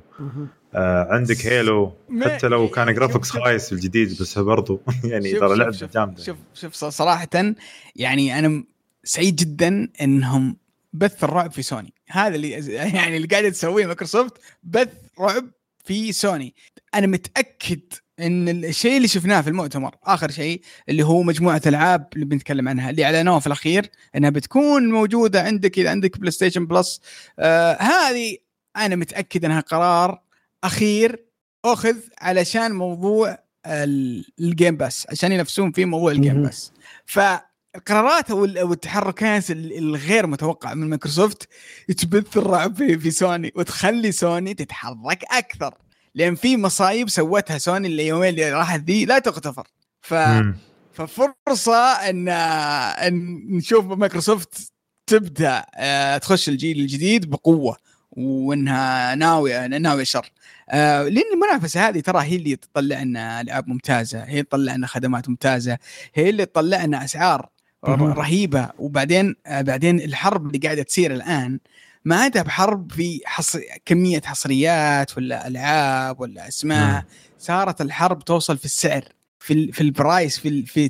آه 0.74 1.08
عندك 1.10 1.46
هيلو 1.46 1.94
حتى 2.22 2.48
لو 2.48 2.68
كان 2.68 2.94
graphics 2.94 3.30
خايس 3.30 3.74
الجديد 3.74 4.10
بس 4.22 4.40
برضو 4.40 4.82
يعني 5.04 5.34
ترى 5.34 5.56
لعبة 5.56 5.90
جامدة. 5.94 6.24
شوف 6.24 6.38
شوف 6.54 6.74
صراحة 6.74 7.54
يعني 7.96 8.40
أنا 8.40 8.64
سعيد 9.04 9.36
جدا 9.36 9.90
إنهم 10.02 10.58
بث 10.94 11.24
الرعب 11.24 11.52
في 11.52 11.62
سوني 11.62 11.94
هذا 12.10 12.36
اللي 12.36 12.50
يعني 12.96 13.18
اللي 13.18 13.28
قاعدة 13.28 13.50
تسويه 13.50 13.86
مايكروسوفت 13.86 14.34
بث 14.64 14.94
رعب 15.20 15.50
في 15.86 16.12
سوني 16.12 16.54
أنا 16.96 17.08
متأكد 17.08 17.82
إن 18.22 18.50
الشيء 18.50 18.98
اللي 18.98 19.08
شفناه 19.08 19.42
في 19.42 19.48
المؤتمر 19.48 19.96
آخر 20.04 20.32
شيء 20.32 20.62
اللي 20.90 21.04
هو 21.04 21.24
مجموعة 21.24 21.62
ألعاب 21.66 22.08
اللي 22.14 22.26
بنتكلم 22.26 22.70
عنها 22.70 22.90
اللي 22.90 23.06
أعلنوها 23.06 23.40
في 23.40 23.48
الأخير 23.48 23.90
إنها 24.16 24.30
بتكون 24.30 24.90
موجودة 24.90 25.42
عندك 25.42 25.80
إذا 25.80 25.90
عندك 25.90 26.20
بلاي 26.20 26.32
ستيشن 26.32 26.66
بلس 26.66 27.02
آه 27.40 27.74
هذه 27.82 28.38
أنا 28.78 28.96
متأكد 28.96 29.46
إنها 29.46 29.60
قرار 29.60 30.22
أخير 30.64 31.26
أخذ 31.66 31.96
علشان 32.22 32.72
موضوع 32.72 33.38
ال 34.40 34.47
Game 34.47 34.78
Pass 34.78 35.08
عشان 35.10 35.32
ينافسون 35.32 35.72
في 35.72 35.86
موضوع 35.86 36.12
ال 36.12 36.18
Game 36.18 36.44
Pass 36.44 36.72
فالقرارات 37.06 38.32
أو 38.32 38.74
التحركات 38.74 39.52
الغير 39.52 40.28
متوقعه 40.28 40.74
من 40.74 40.90
مايكروسوفت 40.90 41.50
تبث 41.98 42.38
الرعب 42.38 42.76
في 42.76 43.12
سوني 43.12 43.52
وتخلي 43.56 44.12
سوني 44.12 44.54
تتحرك 44.54 45.24
أكثر. 45.32 45.74
لأن 46.15 46.36
في 46.36 46.58
مصايب 46.58 47.10
سوتها 47.10 47.58
سوني 47.58 47.88
اليومين 47.88 48.30
اللي 48.30 48.52
راحت 48.52 48.80
ذي 48.80 49.06
لا 49.06 49.19
تغتفر. 49.19 49.67
ف 50.02 50.13
ففرصة 50.93 51.80
إن 52.10 52.28
إن 52.28 53.41
نشوف 53.50 53.86
مايكروسوفت 53.86 54.71
تبدأ 55.08 55.65
آه، 55.76 56.17
تخش 56.17 56.50
الجيل 56.50 56.80
الجديد 56.80 57.30
بقوة 57.30 57.78
وإنها 58.12 59.15
ناوية 59.15 59.67
ناوية 59.67 60.04
شر. 60.04 60.32
آه 60.69 61.04
لأن 61.04 61.24
المنافسة 61.34 61.88
هذه 61.89 62.00
ترى 62.00 62.21
هي 62.21 62.36
اللي 62.36 62.56
تطلع 62.56 63.02
لنا 63.02 63.41
العاب 63.41 63.67
ممتازة 63.67 64.24
هي 64.24 64.32
اللي 64.32 64.43
تطلع 64.43 64.76
لنا 64.76 64.88
خدمات 64.88 65.30
ممتازة 65.30 65.78
هي 66.13 66.30
اللي 66.30 66.45
تطلع 66.45 66.86
لنا 66.86 67.04
اسعار 67.04 67.50
رهيبة. 67.86 68.69
وبعدين 68.80 69.36
آه 69.45 69.62
بعدين 69.62 70.00
الحرب 70.00 70.47
اللي 70.47 70.58
قاعدة 70.58 70.84
تصير 70.84 71.13
الآن 71.13 71.60
ما 72.06 72.16
عادها 72.16 72.44
بحرب 72.44 72.92
في 72.92 73.22
حص... 73.26 73.58
كمية 73.86 74.22
حصريات 74.22 75.18
ولا 75.18 75.48
ألعاب 75.48 76.20
ولا 76.22 76.48
أسماء 76.48 77.06
صارت 77.40 77.82
الحرب 77.82 78.26
توصل 78.26 78.58
في 78.58 78.66
السعر 78.66 79.04
في 79.40 79.54
ال... 79.54 79.74
في 79.74 79.82
البرايس 79.82 80.40
في 80.40 80.48
ال... 80.48 80.68
في 80.68 80.90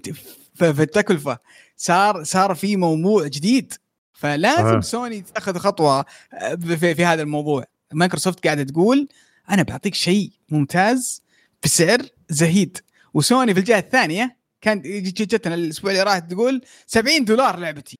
في, 0.56 0.74
في 0.74 0.82
التكلفة. 0.82 1.40
صار 1.78 2.24
صار 2.24 2.56
في 2.56 2.78
موضوع 2.78 3.28
جديد. 3.28 3.74
فلازم 4.14 4.76
آه. 4.76 4.80
سوني 4.80 5.22
تاخذ 5.22 5.58
خطوة 5.58 6.06
آه، 6.34 6.56
في, 6.56 6.96
في 6.96 7.06
هذا 7.06 7.22
الموضوع. 7.22 7.66
مايكروسوفت 7.94 8.44
قاعدة 8.44 8.64
تقول 8.64 9.08
أنا 9.50 9.64
بعطيك 9.64 9.96
شيء 9.96 10.32
ممتاز 10.50 11.24
بسعر 11.64 12.02
زهيد. 12.30 12.78
وسوني 13.14 13.54
في 13.54 13.60
الجهة 13.60 13.80
الثانية 13.80 14.38
كان 14.62 14.82
جتنا 15.04 15.56
الأسبوع 15.56 15.92
اللي 15.92 16.04
راح 16.04 16.20
تقول 16.20 16.62
70 16.88 17.26
دولار 17.26 17.60
لعبتي. 17.60 18.00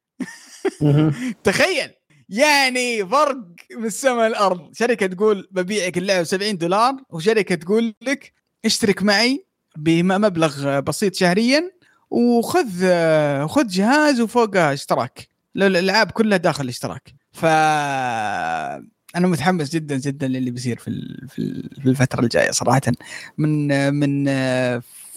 تخيل! 1.44 1.92
يعني 2.32 3.06
فرق 3.08 3.38
من 3.78 3.86
السماء 3.86 4.28
للأرض. 4.30 4.70
شركة 4.74 5.08
تقول 5.08 5.48
ببيعك 5.52 5.98
اللعبة 5.98 6.24
70 6.24 6.58
دولار 6.58 6.96
وشركة 7.10 7.56
تقول 7.56 7.94
لك 8.02 8.34
اشترك 8.66 9.04
معي 9.04 9.46
بمبلغ 9.78 10.80
بسيط 10.80 11.16
شهريا 11.16 11.72
وخذ 12.10 12.68
خذ 13.48 13.68
جهاز 13.68 14.22
وفوقه 14.22 14.74
اشتراك. 14.74 15.28
الألعاب 15.56 16.12
كلها 16.12 16.38
داخل 16.38 16.64
الاشتراك 16.64 17.14
ف 17.32 17.46
أنا 19.16 19.28
متحمس 19.28 19.70
جدا 19.70 19.98
جدا 19.98 20.28
للي 20.28 20.52
بيصير 20.52 20.78
في 20.80 20.92
في 21.30 21.40
ال- 21.40 21.70
في 21.82 21.90
الفترة 21.90 22.22
الجاية 22.22 22.52
صراحة. 22.52 22.82
من 23.38 23.68
من 23.94 24.26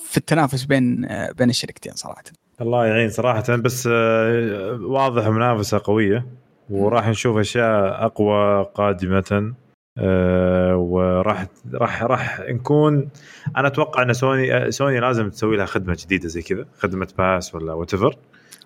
في 0.05 0.17
التنافس 0.17 0.65
بين 0.65 1.07
بين 1.39 1.51
الشركتين 1.51 1.93
صراحة. 1.95 2.23
الله 2.61 2.87
يعين 2.87 3.11
صراحة 3.11 3.57
بس 3.57 3.89
آه، 3.93 4.79
واضح 4.83 5.27
منافسة 5.29 5.81
قوية. 5.85 6.27
وراح 6.71 7.09
نشوف 7.09 7.37
أشياء 7.37 8.05
أقوى 8.05 8.71
قادمة 8.75 9.55
آه، 9.99 10.77
وراح 10.77 11.47
راح 11.75 12.03
راح 12.03 12.41
نكون 12.41 13.09
أنا 13.57 13.69
أتوقع 13.69 14.03
إن 14.03 14.13
سوني 14.13 14.71
سوني 14.71 15.01
لازم 15.01 15.31
تسوي 15.31 15.57
لها 15.57 15.67
خدمة 15.67 15.97
جديدة 16.01 16.29
زي 16.29 16.43
كذا 16.43 16.67
خدمة 16.79 17.09
pass 17.19 17.55
ولا 17.55 17.73
whatever 17.73 18.17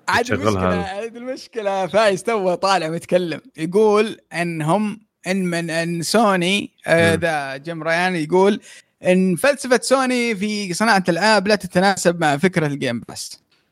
عاد. 0.09 0.31
المشكلة 0.31 0.77
عاد 0.77 1.17
المشكلة 1.17 1.87
فايز 1.87 2.23
تو 2.23 2.55
طالع 2.55 2.89
متكلم 2.89 3.41
يقول 3.57 4.17
إنهم 4.33 5.01
إن 5.27 5.45
من 5.45 5.71
إن 5.71 6.03
سوني 6.03 6.71
آه،. 6.87 7.15
ذا 7.15 7.57
جيم 7.57 7.83
ريان 7.83 8.17
يقول 8.17 8.61
إن 9.05 9.37
فلسفة 9.37 9.81
سوني 9.83 10.35
في 10.35 10.75
صناعة 10.75 11.05
الالعاب 11.09 11.49
لا 11.49 11.55
تتناسب 11.55 12.21
مع 12.21 12.37
فكرة 12.37 12.67
ال 12.67 12.74
game 12.74 13.03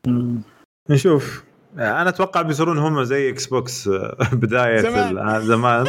مم. 0.07 0.43
نشوف 0.91 1.45
أنا 1.79 2.09
أتوقع 2.09 2.43
بيصيرون 2.43 2.79
هم 2.79 3.05
زي 3.05 3.31
إكس 3.31 3.47
بوكس 3.47 3.89
آه، 3.89 4.17
بداية 4.33 4.77
زمان. 4.77 5.09
زمان, 5.09 5.29
آه، 5.29 5.39
زمان. 5.39 5.87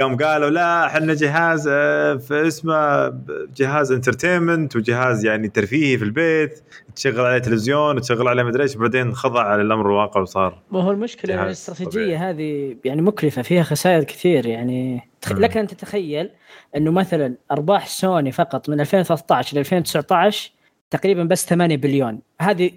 قام 0.00 0.16
قالوا 0.16 0.50
لا 0.50 0.86
إحنا 0.86 1.14
جهاز 1.14 1.68
آه، 1.72 2.14
في 2.14 2.46
اسمه 2.46 3.08
جهاز 3.56 3.92
entertainment 3.92 4.76
وجهاز 4.76 5.24
يعني 5.24 5.48
ترفيهي 5.48 5.98
في 5.98 6.04
البيت 6.04 6.62
تشغل 6.96 7.20
عليه 7.20 7.38
تلفزيون 7.38 7.96
وتشغل 7.96 8.28
عليه 8.28 8.42
مدري 8.42 8.62
إيش 8.62 8.76
بعدين 8.76 9.14
خضع 9.14 9.56
للأمر 9.56 9.86
الواقع 9.86 10.20
وصار 10.20 10.58
وهو 10.72 10.90
المشكلة 10.90 11.34
إن 11.34 11.38
جهاز 11.38 11.46
الاستراتيجية 11.46 11.90
طبيعي. 11.90 12.16
هذه 12.16 12.76
يعني 12.84 13.02
مكلفة 13.02 13.42
فيها 13.42 13.62
خسائر 13.62 14.04
كثير 14.04 14.46
يعني. 14.46 15.08
لك 15.30 15.56
أن 15.56 15.66
تتخيل 15.66 16.30
إنه 16.76 16.90
مثلا 16.90 17.34
أرباح 17.50 17.86
سوني 17.86 18.32
فقط 18.32 18.68
من 18.68 18.80
2013 18.80 19.56
ل 19.56 19.60
2019 19.60 20.50
تقريبا 20.90 21.24
بس 21.24 21.46
8 21.46 21.76
بليون 21.76 22.20
هذه 22.40 22.70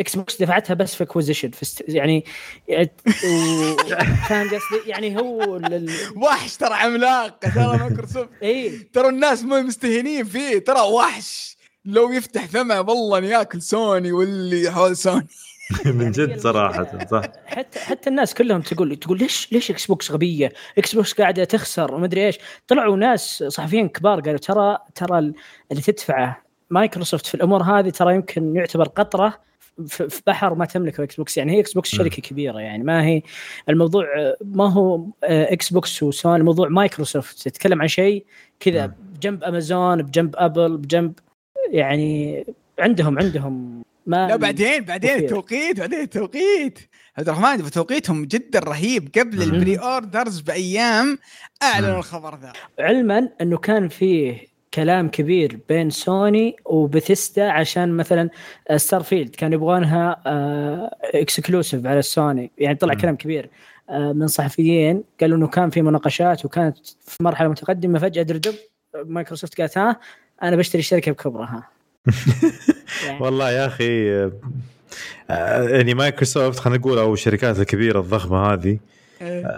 إكس 0.00 0.16
بوكس 0.16 0.42
دفعتها 0.42 0.74
بس 0.74 0.94
في 0.94 1.04
acquisition 1.04 1.50
في 1.50 1.62
است... 1.62 1.84
يعني. 1.88 2.24
فاهم 4.28 4.46
قصدي؟ 4.48 4.80
يعني 4.86 5.18
هو. 5.18 5.56
ال- 5.56 5.90
وحش 6.16 6.56
ترى 6.56 6.74
عملاق 6.74 7.38
ترى 7.38 7.78
مايكروسوفت 7.78 8.28
إي 8.42 8.78
ترى 8.78 9.08
الناس 9.08 9.42
مو 9.42 9.60
مستهينين 9.60 10.24
فيه 10.24 10.58
ترى 10.58 10.80
وحش 10.80 11.56
لو 11.84 12.12
يفتح 12.12 12.46
فمه 12.46 12.80
والله 12.80 13.18
ياكل 13.18 13.62
سوني 13.62 14.12
واللي 14.12 14.70
حول 14.70 14.96
سوني 14.96 15.26
من 15.84 16.10
جد 16.10 16.38
صراحة 16.38 17.06
صح 17.10 17.22
حتى 17.46 17.78
حتى 17.78 18.10
الناس 18.10 18.34
كلهم 18.34 18.60
تقول 18.60 18.96
تقول 18.96 19.18
ليش 19.18 19.52
ليش 19.52 19.70
إكس 19.70 19.86
بوكس 19.86 20.10
غبية؟ 20.10 20.52
إكس 20.78 20.94
بوكس 20.94 21.12
قاعدة 21.12 21.44
تخسر 21.44 21.94
ومدري 21.94 22.26
إيش، 22.26 22.38
طلعوا 22.68 22.96
ناس 22.96 23.44
صحفيين 23.48 23.88
كبار 23.88 24.20
قالوا 24.20 24.38
ترى 24.38 24.78
ترى 24.94 25.18
اللي 25.70 25.82
تدفعه 25.82 26.42
مايكروسوفت 26.70 27.26
في 27.26 27.34
الأمور 27.34 27.62
هذه 27.62 27.90
ترى 27.90 28.14
يمكن 28.14 28.56
يعتبر 28.56 28.88
قطرة 28.88 29.38
في 29.86 30.22
بحر 30.26 30.54
ما 30.54 30.64
تملكه 30.64 31.02
إكس 31.04 31.16
بوكس 31.16 31.36
يعني 31.36 31.52
هي 31.52 31.60
إكس 31.60 31.72
بوكس. 31.72 31.88
شركة 31.88 32.22
كبيرة 32.22 32.58
يعني 32.58 32.84
ما 32.84 33.04
هي 33.04 33.22
الموضوع 33.68 34.04
آه، 34.18 34.36
ما 34.40 34.72
هو 34.72 35.06
آه، 35.24 35.52
إكس 35.52 35.72
بوكس 35.72 36.02
وسوني 36.02 36.36
الموضوع 36.36 36.68
مايكروسوفت 36.68 37.48
تتكلم 37.48 37.82
عن 37.82 37.88
شيء 37.88 38.24
كذا. 38.60 38.94
بجنب 39.14 39.44
امازون 39.44 40.02
بجنب 40.02 40.34
ابل 40.36 40.76
بجنب 40.76 41.12
يعني 41.70 42.44
عندهم 42.78 43.18
عندهم 43.18 43.82
ما 44.06 44.28
لا 44.28 44.36
بعدين 44.36 44.84
بعدين 44.84 45.10
كثير. 45.10 45.24
التوقيت 45.24 45.80
بعدين 45.80 46.00
التوقيت 46.00 46.78
عبد 47.18 47.28
الرحمن 47.28 47.70
توقيتهم 47.70 48.24
جدا 48.24 48.58
رهيب 48.58 49.10
قبل. 49.18 49.42
ال 49.42 49.76
pre-orders 49.76 50.40
بأيام 50.40 51.18
اعلنوا. 51.62 51.98
الخبر 51.98 52.38
ذا 52.42 52.52
علما 52.78 53.28
إنه 53.40 53.58
كان 53.58 53.88
فيه 53.88 54.51
كلام 54.74 55.08
كبير 55.08 55.58
بين 55.68 55.90
سوني 55.90 56.56
وبثيسدا 56.64 57.40
عشان 57.40 57.96
مثلا 57.96 58.30
ستار 58.76 59.02
فيلد 59.02 59.36
كانوا 59.36 59.54
يبغونها 59.54 60.20
exclusive 61.14 61.86
على 61.86 61.98
السوني 61.98 62.50
يعني 62.58 62.76
طلع 62.76 62.94
مم. 62.94 63.00
كلام 63.00 63.16
كبير 63.16 63.50
آه، 63.90 64.12
من 64.12 64.26
صحفيين 64.26 65.04
قالوا 65.20 65.36
إنه 65.36 65.46
كان 65.46 65.70
في 65.70 65.82
مناقشات 65.82 66.44
وكانت 66.44 66.76
في 67.06 67.22
مرحلة 67.22 67.48
متقدمة. 67.48 67.98
فجأة 67.98 68.22
دردب 68.22 68.54
مايكروسوفت 69.04 69.60
قالت 69.60 69.78
ها 69.78 70.00
أنا 70.42 70.56
بشتري 70.56 70.80
الشركة 70.80 71.12
بكبرها. 71.12 71.68
يعني. 73.06 73.20
والله 73.20 73.50
يا 73.50 73.66
أخي 73.66 74.12
آه، 74.12 74.32
آه، 75.30 75.68
يعني 75.68 75.94
مايكروسوفت 75.94 76.58
خلينا 76.58 76.78
نقول 76.78 76.98
أو 76.98 77.14
الشركات 77.14 77.58
الكبيرة 77.58 78.00
الضخمة 78.00 78.52
هذه 78.52 78.72
آه، 78.72 78.78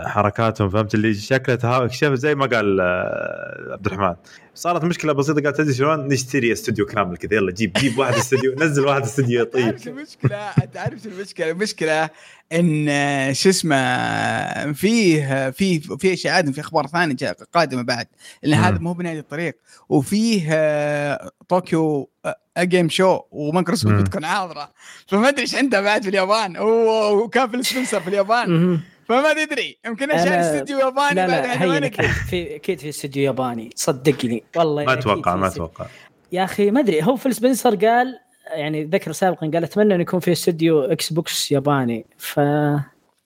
حركاتهم 0.07 0.68
فهمت 0.70 0.94
اللي 0.94 1.14
شكلها 1.14 1.57
تها- 1.57 1.88
شاف 1.88 2.12
زي 2.12 2.35
ما 2.35 2.46
قال 2.46 2.81
آه، 2.81 3.72
عبد 3.72 3.87
الرحمن 3.87 4.14
صارت 4.55 4.85
مشكلة 4.85 5.12
بسيطة 5.12 5.42
قالت 5.42 5.57
تدري 5.57 5.74
شلون 5.74 6.09
نشتري 6.09 6.53
استوديو 6.53 6.87
كامل 6.87 7.16
كذا 7.16 7.35
يلا 7.35 7.53
جيب 7.53 7.72
جيب 7.72 7.98
واحد 7.98 8.14
استوديو 8.14 8.55
نزل 8.62 8.87
واحد 8.87 9.03
استوديو 9.03 9.44
طيب 9.55 9.62
تعرف 9.77 9.83
شو 9.83 9.90
المشكلة؟ 9.90 10.50
تعرف 10.74 11.03
شو 11.03 11.09
المشكلة؟ 11.09 11.50
المشكلة 11.50 12.11
إن 12.53 12.87
آه، 12.88 13.33
شو 13.33 13.48
اسمه 13.48 14.72
فيه 14.72 15.50
في 15.50 15.81
في 15.81 16.12
اشاعات 16.12 16.48
في 16.50 16.61
أخبار 16.61 16.87
ثانية 16.87 17.14
جا- 17.14 17.37
قادمة 17.55 17.83
بعد 17.83 18.07
مم. 18.46 18.55
هذا 18.55 18.79
مو 18.79 18.92
بنهاية 18.92 19.18
الطريق 19.18 19.57
وفيه 19.88 20.48
آه، 20.53 21.31
طوكيو 21.48 22.11
آه، 22.27 22.37
Game 22.59 22.88
Show 22.88 23.20
ومايكروسوفت. 23.31 23.94
بتكون 23.94 24.27
حاضرة 24.27 24.70
فما 25.09 25.29
أدري 25.29 25.42
إيش 25.42 25.55
عندها 25.55 25.81
بعد 25.81 26.03
في 26.03 26.09
اليابان 26.09 26.57
وكان 26.59 27.48
فيل 27.50 27.57
سبنسر 27.57 28.00
في 28.00 28.09
اليابان. 28.09 28.81
فما 29.08 29.44
تدري 29.44 29.78
يمكن 29.86 30.08
شاري 30.08 30.40
استديو 30.40 30.78
ياباني 30.78 31.14
لا 31.14 31.26
بعد 31.26 31.44
لا 31.44 31.86
هي 31.86 31.90
في 32.30 32.56
أكيد 32.56 32.78
في 32.78 32.88
استوديو 32.88 33.24
ياباني. 33.24 33.70
صدقني. 33.76 34.44
والله 34.56 34.84
ما 34.84 34.92
أتوقع 34.92 35.36
ما 35.36 35.46
استوديو. 35.46 35.66
أتوقع. 35.66 35.86
يا 36.32 36.44
أخي 36.44 36.70
ما 36.70 36.80
أدري. 36.80 37.02
هو 37.02 37.16
فيل 37.16 37.34
سبنسر 37.34 37.74
قال 37.74 38.18
يعني 38.54 38.84
ذكر 38.84 39.12
سابقا 39.12 39.50
قال 39.54 39.64
أتمنى 39.64 39.94
انه 39.94 40.02
يكون 40.02 40.20
في 40.20 40.32
استوديو 40.32 40.84
إكس 40.84 41.12
بوكس 41.12 41.52
ياباني. 41.52 42.06
ف 42.18 42.40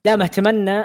دام 0.05 0.23
أتمنى. 0.23 0.85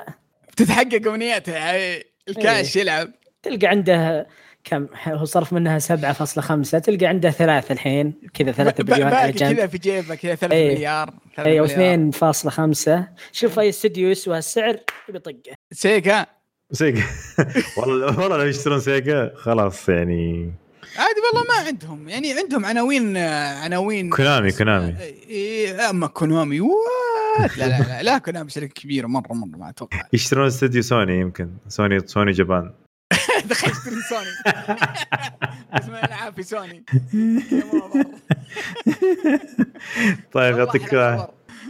تتحقق 0.58 1.08
امنيته 1.08 1.54
يعني 1.54 2.04
الكاش 2.28 2.76
يلعب. 2.76 3.12
تلقى 3.44 3.68
عنده 3.68 4.28
كم 4.64 4.88
هو 5.08 5.26
صرف 5.26 5.54
منها 5.54 5.80
7.5 5.80 6.80
تلقى 6.82 7.06
عنده 7.06 7.32
ثلاث 7.32 7.72
الحين 7.72 8.14
كذا 8.34 8.52
3 8.52 8.84
ب- 8.84 8.86
بليون 8.88 9.08
على 9.14 9.32
جنب 9.32 9.56
كذا 9.56 9.68
في 9.68 9.78
جيبه 9.78 10.16
كذا 10.16 10.36
3 10.36 10.56
إيه. 10.56 10.76
مليار 10.76 11.14
3 11.36 11.50
اي 11.52 11.60
أو 11.60 11.66
مليار. 11.66 12.12
2.5 12.12 13.10
شوف 13.32 13.60
اي 13.60 13.70
استوديو 13.70 14.10
يسوى 14.10 14.38
هالسعر 14.38 14.78
بيطقه 15.10 15.34
سيجا 15.72 16.26
سيجا 16.72 17.04
والله 17.78 18.20
والله 18.20 18.38
لو 18.38 18.44
يشترون 18.44 18.80
سيجا 18.80 19.32
خلاص 19.36 19.90
يعني. 19.90 20.54
عادي 20.98 21.20
والله 21.34 21.48
ما 21.50 21.68
عندهم 21.68 22.10
يعني 22.10 22.34
عندهم 22.34 22.66
عناوين 22.66 23.18
عناوين. 23.18 24.10
كونامي 24.10 24.52
كونامي. 24.52 24.96
إيه 25.30 25.90
أما 25.90 26.08
كونامي 26.08 26.62
what 26.62 27.58
لا 27.58 27.66
لا 27.66 27.78
لا, 27.80 28.04
لا 28.04 28.18
كونامي 28.18 28.50
شركة 28.50 28.74
كبيرة 28.82 29.08
مرة 29.08 29.34
مرة 29.34 29.58
ما 29.58 29.70
أتوقع. 29.70 30.02
يشترون 30.14 30.48
استوديو 30.48 30.82
سوني 30.82 31.20
يمكن. 31.20 31.50
سوني 31.68 32.00
سوني 32.08 32.32
جابان. 32.32 32.74
دخل 33.46 33.72
اشتري 33.72 34.02
سوني. 34.10 34.56
اسمه 35.74 36.00
العاب 36.00 36.34
في 36.34 36.44
سوني. 36.44 36.84
طيب 40.34 40.58
يعطيك. 40.58 40.94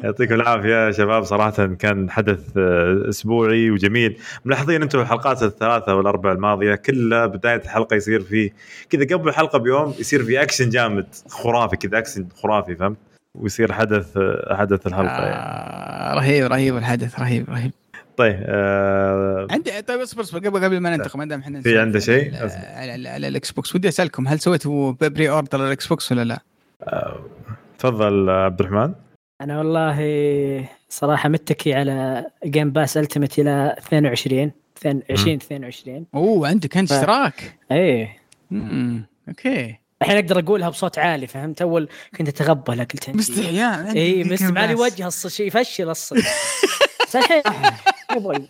يعطيكم 0.03 0.35
العافية 0.35 0.85
يا 0.85 0.91
شباب. 0.91 1.23
صراحة 1.23 1.65
كان 1.65 2.09
حدث 2.11 2.57
آه، 2.57 3.09
أسبوعي 3.09 3.71
وجميل. 3.71 4.19
ملاحظين 4.45 4.81
أنتم 4.81 4.99
الحلقات 4.99 5.43
الثلاثة 5.43 5.95
والأربع 5.95 6.31
الماضية 6.31 6.75
كلها 6.75 7.25
بداية 7.25 7.61
الحلقة 7.61 7.95
يصير 7.95 8.21
في 8.23 8.51
كذا 8.89 9.05
قبل 9.17 9.29
الحلقة 9.29 9.59
بيوم 9.59 9.93
يصير 9.99 10.23
في 10.23 10.41
اكشن 10.41 10.69
جامد 10.69 11.07
خرافي 11.29 11.75
كذا 11.77 11.97
اكشن 11.97 12.27
خرافي 12.43 12.75
فهمت؟ 12.75 12.97
ويصير 13.35 13.73
حدث 13.73 14.17
آه، 14.17 14.55
حدث 14.59 14.87
الحلقة 14.87 15.25
يعني. 15.25 15.35
آه 15.35 16.13
رهيب 16.13 16.45
رهيب 16.45 16.77
الحدث 16.77 17.19
رهيب 17.19 17.49
رهيب. 17.49 17.71
طيب 18.17 18.39
آه 18.45 19.47
عندي 19.51 19.81
طيب 19.81 19.99
اصبر 19.99 20.21
اصبر 20.21 20.39
قبل 20.39 20.63
قبل 20.63 20.79
ما 20.79 20.97
ننتقل 20.97 21.19
ما 21.19 21.25
دام 21.25 21.39
إحنا 21.39 21.61
في 21.61 21.79
عنده 21.79 21.99
شيء؟ 21.99 22.35
على, 22.35 22.51
على, 22.53 22.91
على, 22.91 23.09
على 23.09 23.27
الإكس 23.27 23.51
بوكس. 23.51 23.75
ودي 23.75 23.87
أسألكم 23.87 24.27
هل 24.27 24.39
سويتوا 24.39 24.91
pre-order 25.01 25.65
الاكس 25.67 25.87
بوكس 25.87 26.11
ولا 26.11 26.23
لا؟ 26.23 26.39
تفضل 27.79 28.29
آه، 28.29 28.45
عبد 28.45 28.59
الرحمن. 28.61 28.93
أنا 29.41 29.57
والله 29.57 30.67
صراحة 30.89 31.29
متكي 31.29 31.73
على 31.73 32.25
Game 32.45 32.71
Pass 32.71 32.97
Ultimate 32.97 33.39
إلى 33.39 33.75
22 33.79 34.51
20 35.09 35.35
22 35.35 36.05
أوه 36.15 36.47
عندك 36.47 36.77
أنت 36.77 36.91
إشتراك. 36.91 37.55
إيه. 37.71 38.17
okay. 39.29 39.75
الحين 40.01 40.17
أقدر 40.17 40.39
أقولها 40.39 40.69
بصوت 40.69 40.97
عالي 40.99 41.27
فهمت؟ 41.27 41.61
أول 41.61 41.89
كنت 42.17 42.27
أتغبى 42.27 42.75
لا 42.75 42.83
قلت 42.83 43.09
باستحياء 43.09 43.79
عندك 43.79 43.95
اي 43.95 44.23
ذيك 44.23 44.31
مستمع 44.31 44.65
لي 44.65 44.73
الناس. 44.73 44.93
وجه 44.93 45.09
الص- 45.09 45.27
شيء 45.27 45.47
يفشل 45.47 45.89
الصدق 45.89 46.21
بس 47.03 47.15
الحين 47.15 47.41
يبغى 48.15 48.47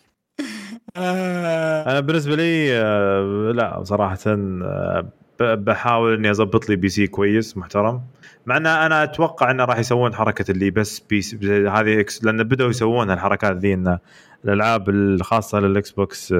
آه. 0.97 1.91
أنا 1.91 1.99
بالنسبة 1.99 2.35
لي 2.35 2.77
آه، 2.77 3.51
لا 3.55 3.83
صراحة 3.83 4.17
آه، 4.27 5.09
بحاول 5.39 6.13
إني 6.13 6.29
أضبط 6.29 6.69
لي 6.69 6.75
PC 6.75 7.07
كويس 7.07 7.57
محترم. 7.57 8.01
مع 8.45 8.57
إن 8.57 8.67
أنا 8.67 9.03
أتوقع 9.03 9.51
إنه 9.51 9.65
راح 9.65 9.77
يسوون 9.79 10.15
حركة 10.15 10.51
اللي 10.51 10.71
بس 10.71 10.99
بيس 10.99 11.35
هذه 11.45 11.99
إكس 11.99 12.23
لأن 12.23 12.43
بدأوا 12.43 12.69
يسوون 12.69 13.11
الحركات 13.11 13.57
ذي 13.57 13.73
إن 13.73 13.97
الألعاب 14.45 14.89
الخاصة 14.89 15.59
للاكس 15.59 15.91
بوكس 15.91 16.33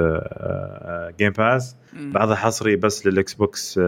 Game 1.19 1.31
Pass 1.31 1.75
بعضها 1.93 2.35
حصري 2.35 2.75
بس 2.75 3.07
للاكس 3.07 3.33
بوكس 3.33 3.79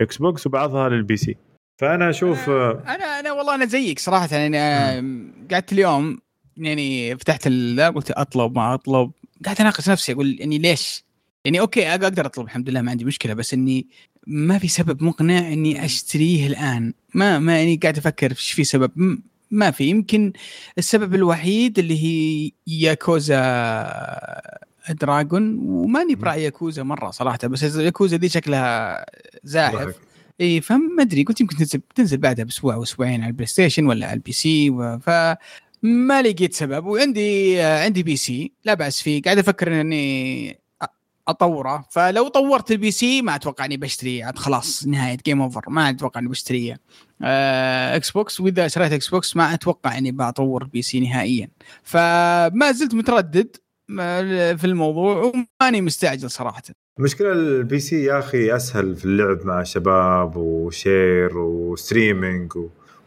إكس 0.00 0.16
بوكس 0.16 0.46
وبعضها 0.46 0.88
لل 0.88 1.16
PC. 1.16 1.36
فأنا 1.80 2.10
أشوف 2.10 2.50
أنا 2.50 3.20
أنا 3.20 3.32
والله 3.32 3.54
أنا 3.54 3.64
زيك 3.64 3.98
صراحة 3.98 4.28
يعني 4.32 4.58
آه، 4.58 5.04
قعدت 5.50 5.72
اليوم 5.72 6.18
يعني 6.58 7.16
فتحت 7.16 7.48
ذا 7.48 7.90
قلت 7.90 8.10
أطلب 8.10 8.56
ما 8.58 8.74
أطلب. 8.74 9.10
قاعد 9.44 9.60
أناقش 9.60 9.88
نفسي 9.88 10.12
أقول 10.12 10.36
يعني 10.40 10.58
ليش؟ 10.58 11.04
يعني 11.44 11.60
okay 11.60 11.88
أقدر 11.90 12.26
أطلب 12.26 12.44
الحمد 12.44 12.68
لله 12.70 12.80
ما 12.80 12.90
عندي 12.90 13.04
مشكلة 13.04 13.34
بس 13.34 13.54
إني 13.54 13.86
ما 14.26 14.58
في 14.58 14.68
سبب 14.68 15.02
مقنع 15.02 15.38
إني 15.38 15.84
أشتريه 15.84 16.46
الآن. 16.46 16.92
ما 17.14 17.38
ما 17.38 17.58
يعني 17.58 17.76
قاعد 17.76 17.98
أفكر 17.98 18.30
إيش 18.30 18.52
في 18.52 18.64
سبب. 18.64 19.18
ما 19.50 19.70
في. 19.70 19.84
يمكن 19.84 20.32
السبب 20.78 21.14
الوحيد 21.14 21.78
اللي 21.78 22.04
هي 22.04 22.52
Yakuza 22.66 23.38
Dragon 24.90 25.58
وماني 25.58 26.14
براعي 26.14 26.44
ياكوزا 26.44 26.82
مرة 26.82 27.10
صراحة 27.10 27.38
بس 27.44 27.62
ياكوزا 27.62 28.16
دي 28.16 28.28
شكلها 28.28 29.06
زاحف. 29.44 29.94
إي 30.40 30.60
فما 30.60 31.02
أدري 31.02 31.24
قلت 31.24 31.40
يمكن 31.40 31.56
تنزل 31.56 31.80
تنزل 31.94 32.16
بعدها 32.16 32.44
بأسبوع 32.44 32.74
أو 32.74 32.82
أسبوعين 32.82 33.20
على 33.20 33.28
ال 33.30 33.46
PlayStation 33.46 33.86
ولا 33.86 34.06
على 34.06 34.14
ال 34.14 34.32
PC 34.32 34.70
ف 35.02 35.10
ما 35.82 36.22
لقيت 36.22 36.54
سبب 36.54 36.86
وعندي 36.86 37.60
عندي 37.60 38.02
PC 38.02 38.52
لا 38.64 38.74
بأس 38.74 39.02
فيه. 39.02 39.22
قاعد 39.22 39.38
أفكر 39.38 39.80
إني 39.80 40.58
أطوره. 41.28 41.84
فلو 41.90 42.28
طورت 42.28 42.70
ال 42.70 42.90
PC 42.90 43.22
ما 43.22 43.34
أتوقع 43.34 43.64
إني 43.64 43.76
بشتري 43.76 44.22
عاد 44.22 44.38
خلاص 44.38 44.86
نهاية 44.86 45.18
game 45.26 45.42
over 45.42 45.64
ما 45.68 45.90
أتوقع 45.90 46.20
إني 46.20 46.28
بشتريه. 46.28 46.80
آه 47.22 47.96
Xbox 47.96 48.40
وإذا 48.40 48.68
شريت 48.68 48.92
Xbox 48.92 49.36
ما 49.36 49.54
أتوقع 49.54 49.98
إني 49.98 50.12
بطور 50.12 50.64
PC 50.64 51.00
نهائيا. 51.00 51.48
فما 51.82 52.72
زلت 52.72 52.94
متردد 52.94 53.56
في 54.56 54.64
الموضوع 54.64 55.32
وماني 55.60 55.80
مستعجل 55.80 56.30
صراحة. 56.30 56.62
المشكلة 56.98 57.32
ال 57.32 57.80
PC 57.80 58.04
يا 58.04 58.18
أخي 58.18 58.56
أسهل 58.56 58.96
في 58.96 59.04
اللعب 59.04 59.46
مع 59.46 59.62
شباب 59.62 60.36
و 60.36 60.53
share 60.53 61.38
و 61.38 61.49
streaming 61.49 62.52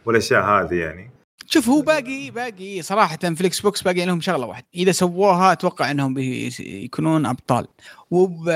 والأشياء 0.06 0.44
هذه 0.44 0.74
يعني. 0.74 1.10
شوف 1.46 1.68
هو 1.68 1.82
باقي 1.82 2.30
باقي 2.30 2.82
صراحة 2.82 3.16
في 3.16 3.40
ال 3.40 3.60
Xbox 3.60 3.82
باقي 3.82 4.06
لهم 4.06 4.20
شغلة 4.20 4.46
واحدة 4.46 4.66
إذا 4.74 4.92
سووها 4.92 5.52
أتوقع 5.52 5.90
إنهم 5.90 6.14
بيكونون 6.14 7.26
أبطال. 7.26 7.66
وب 8.10 8.50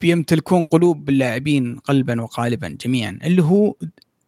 بيمتلكون 0.00 0.64
قلوب 0.64 1.08
اللاعبين 1.08 1.78
قلبا 1.78 2.22
وقالبا 2.22 2.76
جميعا 2.84 3.18
اللي 3.24 3.42
هو 3.42 3.74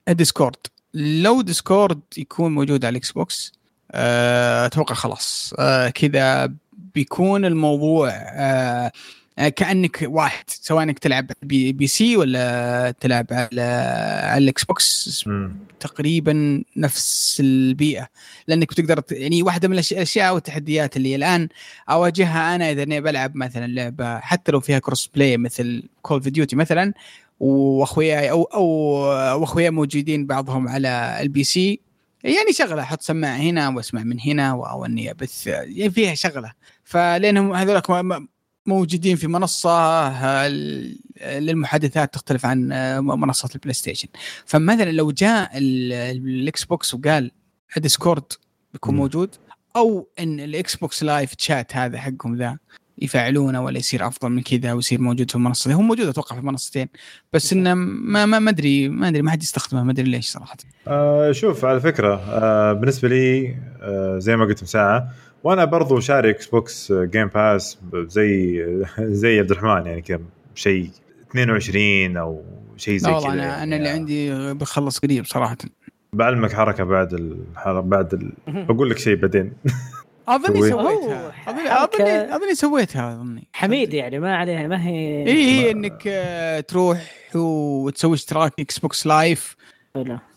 Discord 0.09 0.57
لو 0.94 1.42
Discord 1.43 2.01
يكون 2.16 2.55
موجود 2.55 2.85
على 2.85 2.92
ال 2.93 3.12
Xbox 3.12 3.53
آه، 3.92 4.66
أتوقع 4.66 4.94
خلاص. 4.94 5.55
آه، 5.59 5.88
كذا 5.88 6.53
بيكون 6.94 7.44
الموضوع 7.44 8.09
آه، 8.12 8.92
كأنك 9.37 9.99
واحد 10.03 10.45
سواء 10.49 10.83
إنك 10.83 10.99
تلعب 10.99 11.31
بي, 11.42 11.73
PC 11.73 12.17
ولا 12.16 12.95
تلعب 13.01 13.27
على 13.31 13.62
على 14.25 14.45
ال 14.45 14.65
Xbox 14.65 15.25
تقريبا 15.81 16.64
نفس 16.77 17.37
البيئة. 17.40 18.09
لأنك 18.49 18.68
بتقدر 18.68 19.03
يعني 19.11 19.42
واحدة 19.42 19.68
من 19.68 19.79
الأشياء 19.79 20.35
والتحديات 20.35 20.97
اللي 20.97 21.16
الآن 21.16 21.49
أواجهها 21.90 22.55
أنا 22.55 22.71
إذا 22.71 22.83
إني 22.83 23.01
بلعب 23.01 23.37
مثلا 23.37 23.66
لعبة 23.66 24.18
حتى 24.18 24.53
لو 24.53 24.61
فيها 24.61 24.79
cross-play 24.79 25.37
مثل 25.37 25.83
Call 26.03 26.23
of 26.23 26.31
Duty 26.31 26.57
مثلا 26.57 26.92
وأخوياي 27.40 28.31
أو 28.31 28.42
أو 28.42 29.45
اخوياي 29.45 29.71
موجودين 29.71 30.27
بعضهم 30.27 30.68
على 30.68 31.18
ال 31.21 31.45
PC 31.45 31.81
يعني 32.25 32.53
شغلة 32.53 32.83
أحط 32.83 33.03
سماعة 33.03 33.37
هنا 33.37 33.68
وأسمع 33.68 34.03
من 34.03 34.21
هنا 34.21 34.51
أو 34.51 34.85
إني 34.85 35.11
أبث 35.11 35.47
يعني 35.47 35.90
فيها 35.90 36.14
شغلة. 36.14 36.53
فلأنهم 36.85 37.55
هذول 37.55 37.77
موجودين 38.66 39.16
في 39.16 39.27
منصة 39.27 40.48
للمحادثات 41.38 42.14
تختلف 42.14 42.46
عن 42.46 42.68
منصه 43.01 43.48
ال 43.55 43.75
PlayStation 43.75 44.09
فمثلا 44.46 44.92
لو 44.92 45.11
جاء 45.11 45.51
ال 45.55 46.65
Xbox 46.65 46.95
وقال 46.94 47.31
Discord 47.77 48.25
بيكون 48.72 48.96
موجود 48.96 49.35
أو 49.77 50.09
إن 50.18 50.40
ال 50.41 50.77
Xbox 50.77 51.03
Live 51.03 51.35
chat 51.35 51.77
هذا 51.77 51.98
حقهم 51.98 52.37
ذا 52.37 52.59
يفعلونه 52.98 53.64
ولا 53.64 53.79
يصير 53.79 54.07
أفضل 54.07 54.29
من 54.29 54.42
كذا 54.42 54.72
ويصير 54.72 55.01
موجود 55.01 55.31
في 55.31 55.37
المنصة 55.37 55.72
هو 55.72 55.83
موجود 55.83 56.07
أتوقع 56.07 56.37
في 56.37 56.46
منصتين 56.46 56.88
بس 57.33 57.53
إنه 57.53 57.75
ما 57.75 58.27
ما 58.27 58.51
أدري 58.51 58.88
ما 58.88 59.09
أدري 59.09 59.22
ما 59.22 59.31
حد 59.31 59.42
يستخدمه 59.42 59.83
ما 59.83 59.92
أدري 59.92 60.11
ليش 60.11 60.31
صراحة. 60.31 60.57
آه 60.88 61.33
شوف 61.33 61.64
على 61.64 61.81
فكرة 61.81 62.14
آه 62.14 62.72
بالنسبة 62.72 63.09
لي 63.09 63.57
آه 63.81 64.18
زي 64.18 64.37
ما 64.37 64.44
قلت 64.44 64.62
مساعة 64.62 65.09
وأنا 65.45 65.65
برضو 65.65 66.01
شاري 66.01 66.31
Xbox 66.31 66.93
Game 66.93 67.27
Pass 67.27 67.79
زي 67.95 68.65
زي 68.99 69.39
عبد 69.39 69.51
الرحمن 69.51 69.87
يعني 69.87 70.03
كم 70.03 70.21
شيء 70.55 70.91
22 71.31 72.17
أو 72.17 72.43
شيء 72.77 72.97
زي 72.97 73.07
كذا 73.09 73.17
والله 73.17 73.33
أنا 73.33 73.45
يعني. 73.45 73.63
أنا 73.63 73.77
اللي 73.77 73.89
عندي 73.89 74.53
بخلص 74.55 74.99
قريب 74.99 75.25
صراحة. 75.25 75.57
بعلمك 76.13 76.53
حركة 76.53 76.85
بعد 76.85 77.13
الحركة 77.13 77.81
بعد 77.81 78.15
ال... 78.15 78.33
بقول 78.47 78.91
لك 78.91 78.99
شيء 78.99 79.17
بعدين. 79.17 79.53
أظني 80.29 80.71
سويتها. 80.71 81.33
أظني 81.49 82.35
أظني 82.37 82.55
سويتها 82.55 83.15
أظني. 83.15 83.49
حميد 83.53 83.95
يعني 83.95 84.19
ما 84.19 84.37
عليها 84.37 84.67
ما 84.67 84.87
هي. 84.87 85.27
اي 85.27 85.45
هي 85.45 85.71
إنك 85.71 86.03
آه، 86.07 86.61
تروح 86.61 87.11
وتسوي 87.35 88.15
اشتراك 88.15 88.53
Xbox 88.61 89.07
Live 89.07 89.57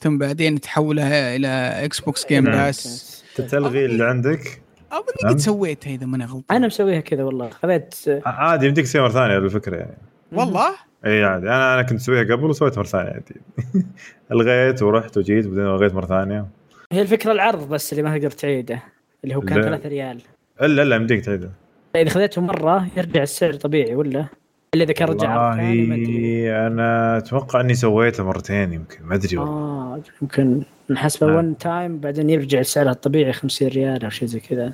ثم 0.01 0.17
بعدين 0.17 0.61
تحولها 0.61 1.35
إلى 1.35 1.47
Xbox 1.85 2.27
Game 2.27 2.43
Pass 2.43 3.23
تلغي 3.35 3.85
اللي 3.85 4.05
عندك. 4.05 4.64
اظني 4.91 5.33
قد 5.33 5.37
سويتها 5.37 5.93
إذا 5.93 6.05
ماني 6.05 6.25
غلطان. 6.25 6.57
أنا 6.57 6.67
مسويها 6.67 6.99
كذا 6.99 7.23
والله 7.23 7.49
خذيت 7.49 7.95
عادي 8.25 8.65
يمديك 8.65 8.85
تسويها 8.85 9.05
مرة 9.05 9.13
ثانية 9.13 9.37
الفكرة 9.37 9.75
يعني. 9.75 9.97
والله؟ 10.31 10.75
إي 11.05 11.23
عادي. 11.23 11.47
أنا 11.47 11.73
أنا 11.73 11.81
كنت 11.81 11.99
اسويها 11.99 12.23
قبل 12.23 12.43
وسويتها 12.43 12.77
مرة 12.77 12.87
ثانية 12.87 13.09
عادي. 13.09 13.35
الغيت 14.31 14.83
ورحت 14.83 15.17
وجيت 15.17 15.45
وبعدين 15.45 15.65
الغيت 15.65 15.93
مرة 15.93 16.05
ثانية. 16.05 16.45
هي 16.91 17.01
الفكرة 17.01 17.31
العرض 17.31 17.69
بس 17.69 17.93
اللي 17.93 18.03
ما 18.03 18.17
تقدر 18.17 18.31
تعيده 18.31 18.83
اللي 19.23 19.35
هو 19.35 19.41
كان 19.41 19.61
3 19.61 19.89
ريال. 19.89 20.21
إلا 20.61 20.83
إلا 20.83 20.95
يمديك 20.95 21.25
تعيده. 21.25 21.51
إذا 21.95 22.09
خذيته 22.09 22.41
مرة 22.41 22.87
يرجع 22.97 23.23
السعر 23.23 23.53
طبيعي 23.53 23.95
ولا؟ 23.95 24.25
إلا 24.73 24.83
إذا 24.83 24.93
كان 24.93 25.07
رجع 25.07 25.49
والله 25.49 26.67
أنا 26.67 27.17
أتوقع 27.17 27.61
إني 27.61 27.73
سويته 27.73 28.23
مرتين 28.23 28.73
يمكن 28.73 29.05
ما 29.05 29.15
أدري 29.15 29.37
والله. 29.37 29.53
آه 29.53 30.01
يمكن 30.21 30.63
نحسبه 30.89 31.27
one 31.27 31.57
time 31.57 31.99
بعدين 31.99 32.29
يرجع 32.29 32.61
سعره 32.61 32.91
الطبيعي 32.91 33.33
50 33.33 33.67
ريال 33.67 34.03
أو 34.03 34.09
شيء 34.09 34.27
زي 34.27 34.39
كذا. 34.39 34.73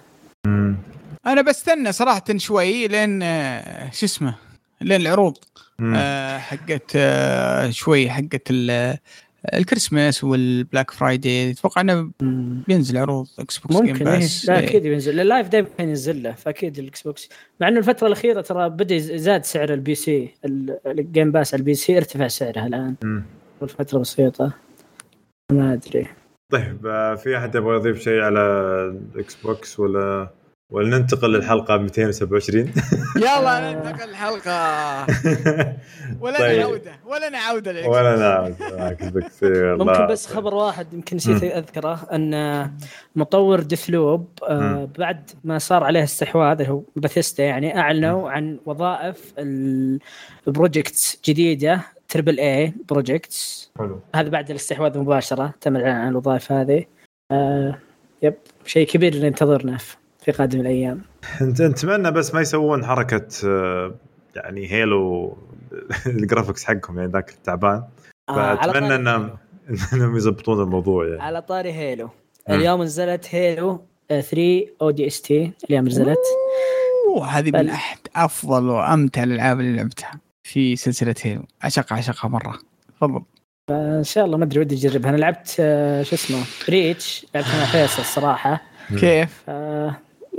أنا 1.26 1.42
بستنى 1.42 1.92
صراحة 1.92 2.24
شوي 2.38 2.88
لين 2.88 3.24
آه، 3.24 3.92
شو 3.92 4.06
اسمه؟ 4.06 4.36
لين 4.82 5.02
العروض 5.02 5.38
آه 5.96 6.38
حقت 6.38 6.92
آه 6.96 7.70
شوي 7.70 8.10
حقت 8.10 8.54
ال 9.54 9.61
Christmas 9.61 10.24
وال 10.24 10.43
Black 10.43 10.92
Friday. 10.92 11.52
أتوقع 11.52 11.82
إنه 11.82 12.12
بينزل 12.68 12.98
عروض 12.98 13.28
Xbox 13.40 13.76
ممكن 13.76 13.94
Game 13.94 14.04
Pass 14.04 14.50
إيه. 14.50 14.56
لا 14.60 14.64
أكيد 14.64 14.84
بينزل. 14.84 15.20
ال 15.20 15.26
Live 15.26 15.48
دائما 15.48 15.68
ينزل 15.80 16.24
له 16.24 16.32
فأكيد 16.32 16.80
ال 16.80 17.02
Xbox. 17.02 17.30
مع 17.60 17.68
إنه 17.68 17.80
الفترة 17.80 18.08
الأخيرة 18.08 18.42
ترى 18.42 18.70
بدأ 18.70 18.98
زاد 18.98 19.46
سعر 19.46 19.74
ال 19.74 19.81
PC 19.81 19.96
ال 19.96 20.30
Game 20.86 21.32
Pass 21.32 21.54
على 21.54 21.60
ال 21.60 21.74
PC 21.74 21.98
ارتفع 21.98 22.28
سعرها 22.28 22.68
الآن. 22.68 22.96
فتره 23.68 24.00
بسيطة. 24.00 24.54
ما 25.52 25.74
أدري. 25.74 26.08
طيب 26.52 26.88
آه، 26.88 27.16
في 27.16 27.38
أحد 27.38 27.56
يبغى 27.56 27.76
يضيف 27.76 28.00
شيء 28.00 28.22
على 28.22 28.42
ال 29.16 29.36
Xbox 29.36 29.80
ولا 29.80 30.30
ولا 30.72 30.90
ننتقل 30.98 31.34
للحلقه 31.34 31.78
227 31.78 32.72
يلا 33.16 33.74
ننتقل 33.74 34.10
للحلقة. 34.10 35.06
ولا 36.22 36.40
طيب. 36.40 36.60
نعودة 36.60 36.92
ولا 37.06 37.30
نعودة 37.30 37.90
ولا 37.90 38.16
نعودة. 38.16 38.98
ممكن 39.76 40.08
بس 40.08 40.28
خبر 40.28 40.54
واحد 40.54 40.94
يمكن 40.94 41.16
نسيت 41.16 41.44
أذكره 41.44 42.08
أن 42.14 42.72
مطور 43.16 43.60
Deathloop 43.60 44.30
آه 44.44 44.90
بعد 44.98 45.32
ما 45.44 45.58
صار 45.58 45.84
عليه 45.84 46.04
استحواذ 46.04 46.62
اللي 46.62 46.74
هو 46.74 46.82
باثيستا 46.96 47.44
يعني 47.44 47.78
أعلنوا 47.80 48.32
عن 48.32 48.60
وظائف 48.66 49.34
ل 50.48 50.56
projects 50.56 51.20
جديدة 51.26 51.82
triple 52.10 52.40
A 52.40 52.74
projects 52.90 53.61
حلو. 53.82 54.00
هذا 54.16 54.30
بعد 54.30 54.50
الاستحواذ 54.50 55.00
مباشره 55.00 55.54
تم 55.62 55.76
الإعلان 55.76 56.02
عن 56.02 56.08
الوظائف 56.08 56.52
هذه. 56.52 56.86
آه 57.32 57.78
yep 58.22 58.34
شيء 58.66 58.88
كبير 58.88 59.16
ينتظرنا 59.16 59.78
في 60.20 60.32
قادم 60.32 60.60
الأيام. 60.60 61.02
نتمنى 61.42 62.12
بس 62.12 62.34
ما 62.34 62.42
يسوون 62.42 62.86
حركة 62.86 63.28
آه، 63.46 63.96
يعني 64.36 64.72
Halo 64.72 65.38
ال 66.06 66.12
graphics 66.12 66.64
حقهم 66.64 67.00
يعني 67.00 67.12
ذاك 67.12 67.30
التعبان. 67.30 67.84
آه 68.30 68.56
فأتمنى 68.56 68.96
انهم 68.96 69.30
إنهم 69.94 70.18
يضبطون 70.18 70.62
الموضوع 70.62 71.08
يعني. 71.08 71.22
على 71.22 71.42
طاري 71.42 71.74
Halo 71.74 72.10
اليوم 72.50 72.84
نزلت 72.84 73.36
Halo 73.36 73.82
3 74.10 74.66
ODST 74.82 75.52
اليوم 75.70 75.88
نزلت. 75.88 76.18
هذه 77.24 77.52
من 77.52 77.70
أحد 77.70 77.98
أفضل 78.16 78.70
وأمتع 78.70 79.24
الألعاب 79.24 79.60
اللي 79.60 79.76
لعبتها 79.76 80.20
في 80.44 80.76
سلسلة 80.76 81.16
Halo 81.22 81.44
عشق 81.62 81.94
عشقها 81.94 82.30
مرة. 82.30 82.60
تفضل. 82.96 83.22
فإن 83.68 84.04
شاء 84.04 84.26
الله 84.26 84.38
ما 84.38 84.44
أدري 84.46 84.60
ودي 84.60 84.76
أجربها. 84.76 85.10
أنا 85.10 85.18
لعبت 85.18 85.56
آه، 85.60 86.04
شو 86.04 86.16
اسمه 86.16 86.44
Reach. 86.70 87.26
لعبتها 87.36 87.60
مع 87.60 87.66
فيصل 87.66 88.02
الصراحة. 88.02 88.62
كيف؟ 89.00 89.30
آه 89.50 89.98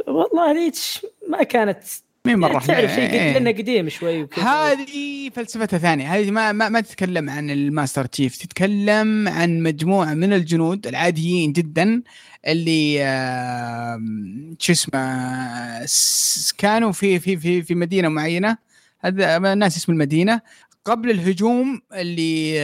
والله 0.08 0.52
Reach 0.52 1.06
ما 1.28 1.42
كانت 1.42 1.78
main 2.26 2.38
مرة؟ 2.38 2.58
تعرف 2.58 2.94
شيء؟ 2.94 3.10
إيه. 3.10 3.32
لأنه 3.32 3.50
قديم 3.50 3.88
شوي 3.88 4.28
هذه 4.32 5.30
فلسفتها 5.30 5.78
ثانية. 5.78 6.14
هذه 6.14 6.30
ما 6.30 6.52
ما, 6.52 6.68
ما 6.68 6.80
تتكلم 6.80 7.30
عن 7.30 7.50
ال 7.50 7.58
Master 7.58 8.04
Chief. 8.04 8.36
تتكلم 8.36 9.28
عن 9.28 9.60
مجموعة 9.62 10.14
من 10.14 10.32
الجنود 10.32 10.86
العاديين 10.86 11.52
جدا 11.52 12.02
اللي 12.46 13.04
آم، 13.04 14.56
شو 14.58 14.72
اسمه 14.72 16.52
كانوا 16.58 16.92
في 16.92 17.18
في 17.18 17.36
في 17.36 17.62
في 17.62 17.74
مدينة 17.74 18.08
معينة. 18.08 18.56
هذا 19.00 19.38
ما 19.38 19.52
الناس 19.52 19.76
اسم 19.76 19.92
المدينة. 19.92 20.40
قبل 20.84 21.10
الهجوم 21.10 21.82
اللي 21.92 22.58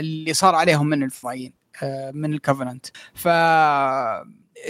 اللي 0.00 0.34
صار 0.34 0.54
عليهم 0.54 0.86
من 0.86 1.02
الفضائيين 1.02 1.52
من 2.12 2.32
ال 2.32 2.38
Covenant 2.38 2.86
ف 3.14 3.28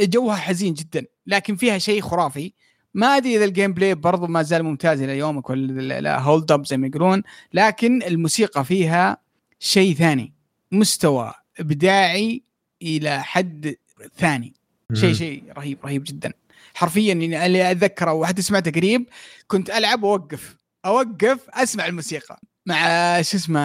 جوها 0.00 0.37
حزين 0.37 0.74
جدا 0.74 1.07
لكن 1.26 1.57
فيها 1.57 1.79
شيء 1.79 2.00
خرافي. 2.00 2.52
ما 2.94 3.16
أدري 3.16 3.37
إذا 3.37 3.44
ال 3.44 3.72
gameplay 3.72 3.94
برضو 3.94 4.26
ما 4.26 4.42
زال 4.42 4.62
ممتاز 4.62 5.02
إلى 5.02 5.18
يومك 5.18 5.50
ولا 5.50 6.00
لا 6.00 6.20
hold 6.20 6.53
up 6.53 6.66
زي 6.66 6.76
ما 6.76 6.87
يقولون 6.87 7.22
لكن 7.52 8.02
الموسيقى 8.02 8.64
فيها 8.64 9.16
شيء 9.59 9.94
ثاني. 9.94 10.33
مستوى 10.72 11.35
إبداعي 11.61 12.42
إلى 12.83 13.22
حد 13.22 13.76
ثاني. 14.16 14.55
شيء 14.92 15.14
شيء 15.14 15.44
رهيب 15.57 15.79
رهيب 15.85 16.05
جدا. 16.05 16.33
حرفيا 16.74 17.14
يعني 17.14 17.46
اللي 17.46 17.70
أتذكره 17.70 18.12
وحتى 18.12 18.42
سمعته 18.42 18.70
قريب 18.70 19.07
كنت 19.46 19.70
ألعب 19.70 20.02
وأوقف 20.02 20.57
أوقف 20.85 21.50
أسمع 21.50 21.87
الموسيقى. 21.87 22.40
مع 22.66 23.22
شو 23.22 23.37
اسمه 23.37 23.61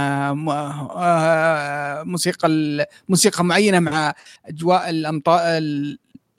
آه، 0.95 2.03
موسيقى 2.03 2.49
موسيقى 3.09 3.43
معينة 3.45 3.79
مع 3.79 4.13
أجواء 4.45 4.89
الأمطار 4.89 5.41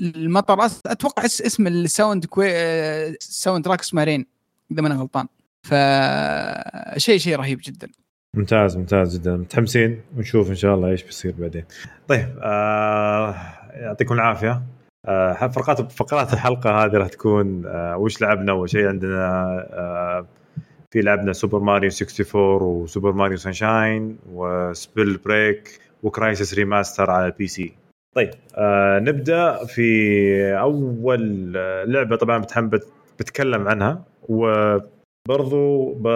المطر. 0.01 0.67
أتوقع 0.87 1.23
أس- 1.23 1.27
اسم 1.47 1.67
ال 1.67 1.77
sound 1.77 2.27
كوي 2.27 2.49
soundtrack 3.19 3.81
اسمه 3.81 4.05
Rain 4.05 4.27
إذا 4.73 4.83
ما 4.83 4.89
أنا 4.89 4.95
غلطان. 5.01 5.27
فشيء 5.63 7.19
شيء 7.19 7.37
رهيب 7.37 7.61
جدا. 7.65 7.89
ممتاز 8.37 8.77
ممتاز 8.77 9.19
جدا. 9.19 9.37
متحمسين 9.37 10.01
ونشوف 10.17 10.51
إن 10.51 10.55
شاء 10.55 10.75
الله 10.75 10.89
إيش 10.89 11.03
بيصير 11.03 11.35
بعدين. 11.39 11.65
طيب 12.09 12.39
آه 12.43 13.35
يعطيكم 13.73 14.15
العافية. 14.15 14.63
آه 15.07 15.33
فقرات 15.47 15.93
فقرات 15.93 16.33
الحلقة 16.33 16.85
هذه 16.85 16.93
راح 16.93 17.09
تكون 17.09 17.67
آه 17.67 17.97
وش 17.97 18.23
لعبنا؟ 18.23 18.53
اول 18.53 18.71
شيء 18.71 18.89
عندنا؟ 18.89 19.17
آه 19.73 20.27
في 20.93 21.01
لعبنا 21.01 21.33
Super 21.33 21.59
Mario 21.59 21.91
64 21.91 22.63
و 22.63 22.71
Super 22.71 23.13
Mario 23.13 23.37
Sunshine 23.37 24.10
و 24.10 24.19
Spellbreak 24.33 25.79
و 26.03 26.10
Crysis 26.10 26.55
Remastered 26.55 27.11
على 27.11 27.27
ال 27.27 27.47
PC. 27.47 27.73
طيب 28.17 28.31
آه 28.57 28.99
نبدأ 28.99 29.65
في 29.65 30.59
أول 30.61 31.53
آه، 31.57 31.85
لعبة 31.85 32.17
طبعا 32.17 32.39
بتحب 32.39 32.81
بتكلم 33.21 33.69
عنها 33.69 34.05
وبرضو 34.29 35.93
ب... 35.93 36.09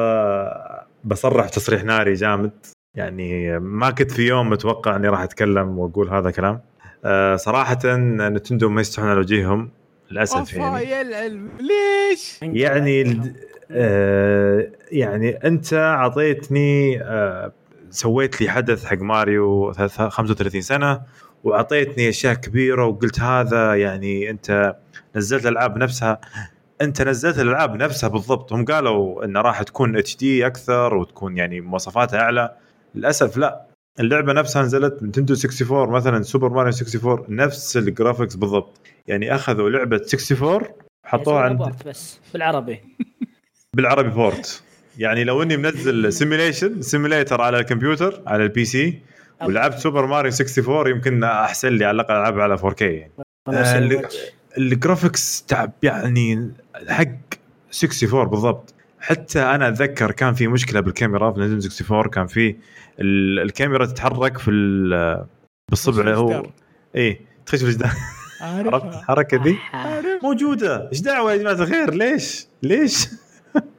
بصرح 1.05 1.49
تصريح 1.49 1.85
ناري 1.85 2.13
جامد. 2.13 2.53
يعني 2.97 3.59
ما 3.59 3.91
كنت 3.91 4.11
في 4.13 4.23
يوم 4.23 4.51
متوقع 4.51 4.97
إني 4.97 5.09
راح 5.09 5.21
أتكلم 5.21 5.79
وأقول 5.79 6.09
هذا 6.09 6.31
كلام. 6.31 6.61
آه 7.05 7.37
صراحة 7.37 7.79
نتندو 7.97 8.69
ما 8.69 8.81
يستحون 8.81 9.09
على 9.09 9.21
وجيههم 9.21 9.71
للأسف 10.11 10.53
يعني. 10.55 10.85
يا 10.85 11.01
العلم. 11.03 11.49
ليش؟ 11.61 12.39
يعني 12.43 13.03
ال- 13.03 13.35
آه 13.71 14.71
يعني 14.93 15.31
أنت 15.31 15.75
أعطيتني 15.75 17.03
آه 17.03 17.53
سويت 17.91 18.41
لي 18.41 18.49
حدث 18.51 18.85
حق 18.85 18.99
ماريو 18.99 19.73
ثلاث- 19.73 20.01
35 20.01 20.61
سنة 20.61 21.03
وأعطيتني 21.45 22.09
أشياء 22.09 22.35
كبيرة 22.35 22.87
وقلت 22.87 23.21
هذا 23.21 23.75
يعني 23.75 24.31
أنت 24.31 24.77
نزلت 25.17 25.47
الألعاب 25.47 25.77
نفسها. 25.79 26.21
أنت 26.81 27.03
نزلت 27.03 27.39
الألعاب 27.39 27.77
نفسها 27.77 28.09
بالضبط. 28.09 28.53
هم 28.53 28.65
قالوا 28.65 29.25
انه 29.25 29.41
راح 29.41 29.63
تكون 29.63 29.97
HD 29.97 30.47
أكثر 30.47 30.95
وتكون 30.95 31.37
يعني 31.37 31.61
مواصفاتها 31.61 32.21
أعلى. 32.21 32.57
للأسف 32.95 33.37
لا. 33.37 33.67
اللعبة 34.01 34.33
نفسها 34.33 34.63
نزلت 34.63 35.03
Nintendo 35.03 35.35
64 35.35 35.89
مثلا 35.91 36.23
Super 36.23 36.49
Mario 36.49 36.73
64 36.73 37.25
نفس 37.37 37.77
ال 37.77 37.83
graphics 37.83 38.35
بالضبط. 38.35 38.81
يعني 39.07 39.35
أخذوا 39.35 39.71
لعبة 39.71 39.97
64 39.97 40.61
حطوها 41.05 41.41
عند 41.41 41.75
بس 41.87 42.21
بالعربي. 42.33 42.81
بالعربي 43.77 44.09
port 44.11 44.63
يعني 44.99 45.25
لو 45.25 45.43
إني 45.43 45.57
منزل 45.57 46.13
simulation 46.13 46.83
simulator 46.83 47.41
على 47.41 47.59
الكمبيوتر 47.59 48.23
على 48.27 48.43
ال 48.45 48.65
PC 48.65 48.99
ولعبت 49.45 49.79
Super 49.79 50.07
Mario 50.07 50.33
64 50.33 50.91
يمكن 50.91 51.25
أحسن 51.25 51.69
لي 51.69 51.85
على 51.85 51.95
الأقل 51.95 52.15
ألعبها 52.15 52.43
على 52.43 52.59
4K 52.59 52.83
يعني 52.83 53.11
آه، 53.49 54.09
ال 54.59 54.68
graphics 54.68 55.43
تعب 55.49 55.73
يعني 55.83 56.51
حق 56.89 57.07
64 57.85 58.25
بالضبط. 58.25 58.75
حتى 59.01 59.43
أنا 59.43 59.69
أتذكر 59.69 60.11
كان 60.13 60.35
في 60.35 60.49
مشكلة 60.49 60.81
بالكاميرا 60.81 61.33
في 61.33 61.41
Nintendo 61.41 61.67
64 61.67 62.11
كان 62.11 62.27
في 62.27 62.57
ال- 63.01 63.39
الكاميرا 63.41 63.87
تتحرك 63.87 64.39
في 64.39 64.51
ال- 64.51 65.25
بالصبع 65.71 66.01
اللي 66.01 66.17
هو. 66.17 66.43
إيه 66.95 67.21
تخش 67.47 67.59
في 67.59 67.65
الجدار 67.65 67.91
عرفت؟ 68.41 68.73
عارفها 68.75 68.99
الحركه 69.01 69.39
عارف 69.73 70.23
موجودة. 70.23 70.89
إيش 70.93 71.01
دعوة 71.01 71.33
يا 71.33 71.37
جماعة 71.37 71.53
الخير؟ 71.53 71.95
ليش؟ 71.95 72.47
ليش؟ 72.63 73.09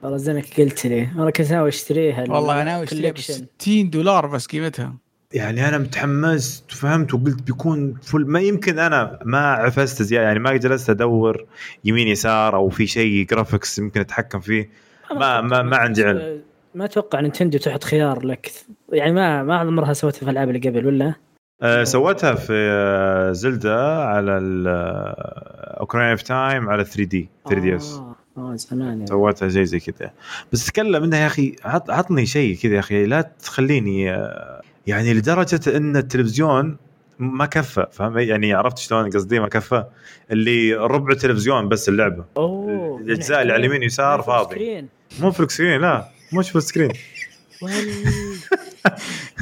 والله 0.04 0.18
زينك 0.18 0.62
قلت 0.62 0.86
لي 0.88 1.04
أنا 1.16 1.32
كنت 1.32 1.52
ناوي 1.52 1.70
أشتريها 1.70 2.22
والله 2.30 2.54
أنا 2.54 2.63
ناوي 2.63 2.84
أشتريها 2.84 3.12
ب 3.12 3.18
60 3.18 3.90
دولار 3.90 4.28
بس 4.28 4.48
قيمتها. 4.48 4.94
يعني 5.34 5.68
أنا 5.68 5.78
متحمست 5.78 6.72
وفهمت 6.74 7.13
وقلت 7.13 7.42
بيكون 7.44 7.94
full 8.04 8.26
ما 8.28 8.40
يمكن 8.40 8.80
أنا 8.80 9.20
ما 9.26 9.40
عفست 9.52 10.02
زيادة 10.02 10.26
يعني 10.28 10.40
ما 10.40 10.58
جلست 10.58 10.90
أدور 10.90 11.46
يمين 11.86 12.08
يسار 12.08 12.56
أو 12.56 12.70
في 12.70 12.88
شيء 12.88 13.26
graphics 13.26 13.80
يمكن 13.80 14.00
أتحكم 14.00 14.40
فيه. 14.40 14.70
ما- 15.16 15.42
ما- 15.42 15.62
ما 15.62 15.78
عندي 15.78 16.04
علم. 16.04 16.42
ما 16.76 16.86
أتوقع 16.86 17.20
Nintendo 17.19 17.58
تحط 17.58 17.84
خيار 17.84 18.26
لك. 18.26 18.52
يعني 18.92 19.12
ما 19.13 19.44
ما 19.44 19.56
عمرها 19.58 19.94
سوتها 19.94 20.18
في 20.18 20.24
الألعاب 20.24 20.50
اللي 20.50 20.70
قبل 20.70 20.86
ولا؟ 20.88 21.13
آه 21.62 21.84
سوتها 21.84 22.36
في 22.36 22.54
آه، 22.54 23.32
Zelda 23.32 23.76
على 23.86 24.32
Ocarina 25.80 26.04
of 26.06 26.21
Time 26.21 26.69
على 26.70 26.86
3D 26.86 27.30
3DS 27.50 28.02
آه 28.38 28.56
زمان 28.56 28.88
يعني. 28.88 29.08
سوتها 29.08 29.47
زي 29.47 29.65
زي 29.65 29.80
كذا. 29.80 30.12
بس 30.54 30.65
تكلم 30.65 31.04
انها 31.04 31.19
يا 31.19 31.28
أخي 31.28 31.56
عط 31.63 31.89
عطني 31.91 32.26
شيء 32.26 32.56
كذا 32.56 32.73
يا 32.76 32.80
أخي 32.80 33.06
لا 33.06 33.21
تخليني 33.21 34.12
آه، 34.12 34.62
يعني 34.88 35.13
لدرجة 35.13 35.78
إن 35.78 35.97
التلفزيون 35.97 36.78
ما 37.19 37.45
كفى 37.45 37.88
فاهم؟ 37.91 38.17
يعني 38.17 38.54
عرفت 38.54 38.78
شلون؟ 38.78 39.10
قصدي 39.10 39.39
ما 39.39 39.47
كفى 39.47 39.84
اللي 40.32 40.73
ربع 40.73 41.13
تلفزيون 41.13 41.69
بس 41.69 41.89
اللعبة. 41.89 42.26
أوه 42.38 42.97
الأجزاء 42.97 43.41
اللي 43.41 43.54
على 43.54 43.60
اليمين 43.60 43.84
يسار 43.84 44.21
فاضي. 44.21 44.56
screen. 44.56 44.88
مو 45.19 45.32
full 45.32 45.52
screen 45.52 45.82
لا 45.82 46.08
مش 46.34 46.50
full 46.52 46.62
screen 46.62 46.91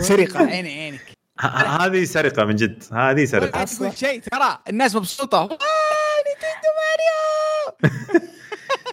سرقة 0.01 0.39
عيني 0.39 0.69
عينك 0.83 1.01
هذه 1.79 2.03
سرقة 2.03 2.45
من 2.45 2.55
جد 2.55 2.83
هذه 2.93 3.25
سرقة. 3.25 3.59
لا 3.59 3.65
تقول 3.65 3.97
شيء 3.97 4.21
ترى 4.21 4.59
الناس 4.69 4.95
مبسوطة. 4.95 5.43
Nintendo 6.25 6.71
ماريو. 6.79 8.29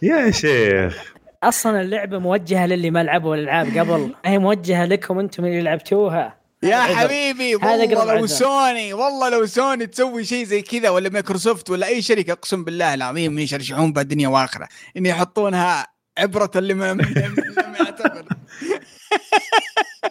يا 0.03 0.31
شيخ 0.31 1.12
أصلا 1.43 1.81
اللعبة 1.81 2.19
موجهة 2.19 2.67
للي 2.67 2.91
ما 2.91 3.03
لعبوا 3.03 3.35
الألعاب 3.35 3.79
قبل 3.79 4.15
هي 4.25 4.38
موجهة 4.38 4.85
لكم 4.85 5.19
أنتم 5.19 5.45
اللي 5.45 5.61
لعبتوها 5.62 6.37
يا. 6.62 6.77
حبيبي 6.81 7.55
والله 7.55 8.15
لو. 8.19 8.27
سوني 8.27 8.93
والله 8.93 9.29
لو 9.29 9.47
سوني 9.47 9.87
تسوي 9.87 10.25
شيء 10.25 10.45
زي 10.45 10.62
كذا 10.62 10.91
ولا 10.91 11.09
مايكروسوفت 11.09 11.71
ولا 11.71 11.87
أي 11.87 12.03
شركة 12.03 12.33
أقسم 12.33 12.65
بالله 12.65 12.94
العظيم 12.94 13.38
يشرشحون 13.38 13.92
بها 13.92 14.03
الدنيا 14.03 14.29
وآخرة 14.29 14.69
ان 14.96 15.07
يحطونها 15.07 15.87
عبرة 16.19 16.50
لمن 16.61 17.00
لم 17.00 17.75
يعتبر 17.81 18.25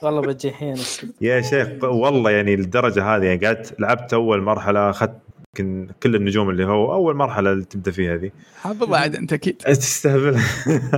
والله 0.04 0.38
الصدق. 0.62 1.12
يا 1.22 1.42
شيخ 1.42 1.68
والله 1.84 2.32
يعني 2.32 2.54
الدرجة 2.54 3.16
هذه 3.16 3.26
يعني 3.26 3.46
قعدت 3.46 3.76
لعبت 3.80 4.14
أول 4.14 4.42
مرحلة 4.42 4.89
أخذت 4.89 5.18
يمكن 5.60 5.88
كل 6.04 6.16
النجوم 6.16 6.49
اللي 6.49 6.66
هو 6.66 6.93
أول 6.93 7.16
مرحلة 7.16 7.52
اللي 7.52 7.66
تبدأ 7.66 7.91
فيها 7.91 8.16
ذي 8.18 8.32
حافظها 8.62 8.99
عاد 8.99 9.16
أنت 9.16 9.34
أكيد. 9.34 9.56
تستهبل. 9.82 10.39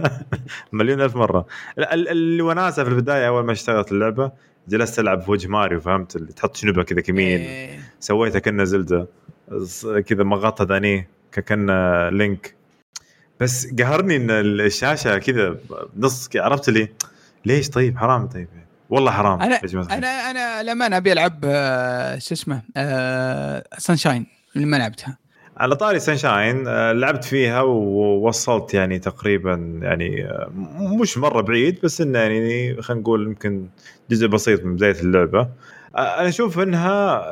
مليون 0.72 1.02
ألف 1.02 1.16
مرة. 1.16 1.46
لا، 1.78 1.94
ال- 1.94 2.08
الوناسه 2.10 2.84
في 2.84 2.90
البداية 2.90 3.28
أول 3.28 3.44
ما 3.46 3.52
اشتغلت 3.52 3.92
اللعبة 3.92 4.32
جلست 4.68 5.00
ألعب 5.00 5.22
في 5.22 5.32
وجه 5.32 5.48
ماريو 5.48 5.80
فهمت؟ 5.80 6.16
اللي 6.16 6.34
تحط 6.34 6.56
شنبة 6.56 6.84
كذا 6.84 7.02
كمين. 7.02 7.40
إيه. 7.42 7.80
سويتها 8.00 8.40
كنا 8.40 8.64
زلدة. 8.66 9.08
كذا 10.08 10.24
مغطى 10.24 10.64
ذانيه 10.66 11.08
كنا 11.48 12.10
لينك. 12.14 12.56
بس 13.40 13.68
قهرني 13.80 14.16
إن 14.16 14.30
الشاشة 14.32 15.18
كذا 15.18 15.58
نص 15.98 16.30
عرفت 16.36 16.70
لي 16.70 16.88
ليش 17.46 17.70
طيب؟ 17.70 17.98
حرام 17.98 18.28
طيب. 18.28 18.48
والله 18.90 19.12
حرام 19.12 19.42
أنا 19.42 19.56
يا. 19.56 19.82
أنا 19.98 20.08
أنا 20.32 20.64
لما 20.64 20.86
أنا 20.86 20.98
أبي 20.98 21.12
ألعب 21.14 21.40
آه، 21.46 22.18
شو 22.18 22.34
اسمه 22.34 22.62
Sunshine 23.78 24.26
اللي 24.56 24.68
ما 24.68 24.78
لعبتها. 24.78 25.18
على 25.58 25.76
طاري 25.76 26.00
Sunshine 26.00 26.68
آه، 26.68 26.92
لعبت 26.92 27.24
فيها 27.24 27.62
ووصلت 27.62 28.74
يعني 28.74 29.00
تقريبا 29.00 29.80
يعني 29.82 30.26
آه، 30.26 30.52
مش 31.02 31.18
مرة 31.18 31.42
بعيد 31.42 31.80
بس 31.84 32.02
إنه 32.02 32.20
يعني 32.20 32.82
خلينا 32.82 33.02
نقول 33.02 33.28
يمكن 33.28 33.68
جزء 34.10 34.28
بسيط 34.28 34.64
من 34.64 34.76
بداية 34.76 35.00
اللعبة. 35.02 35.40
آه، 35.96 36.20
أنا 36.20 36.28
أشوف 36.30 36.60
إنها 36.60 37.24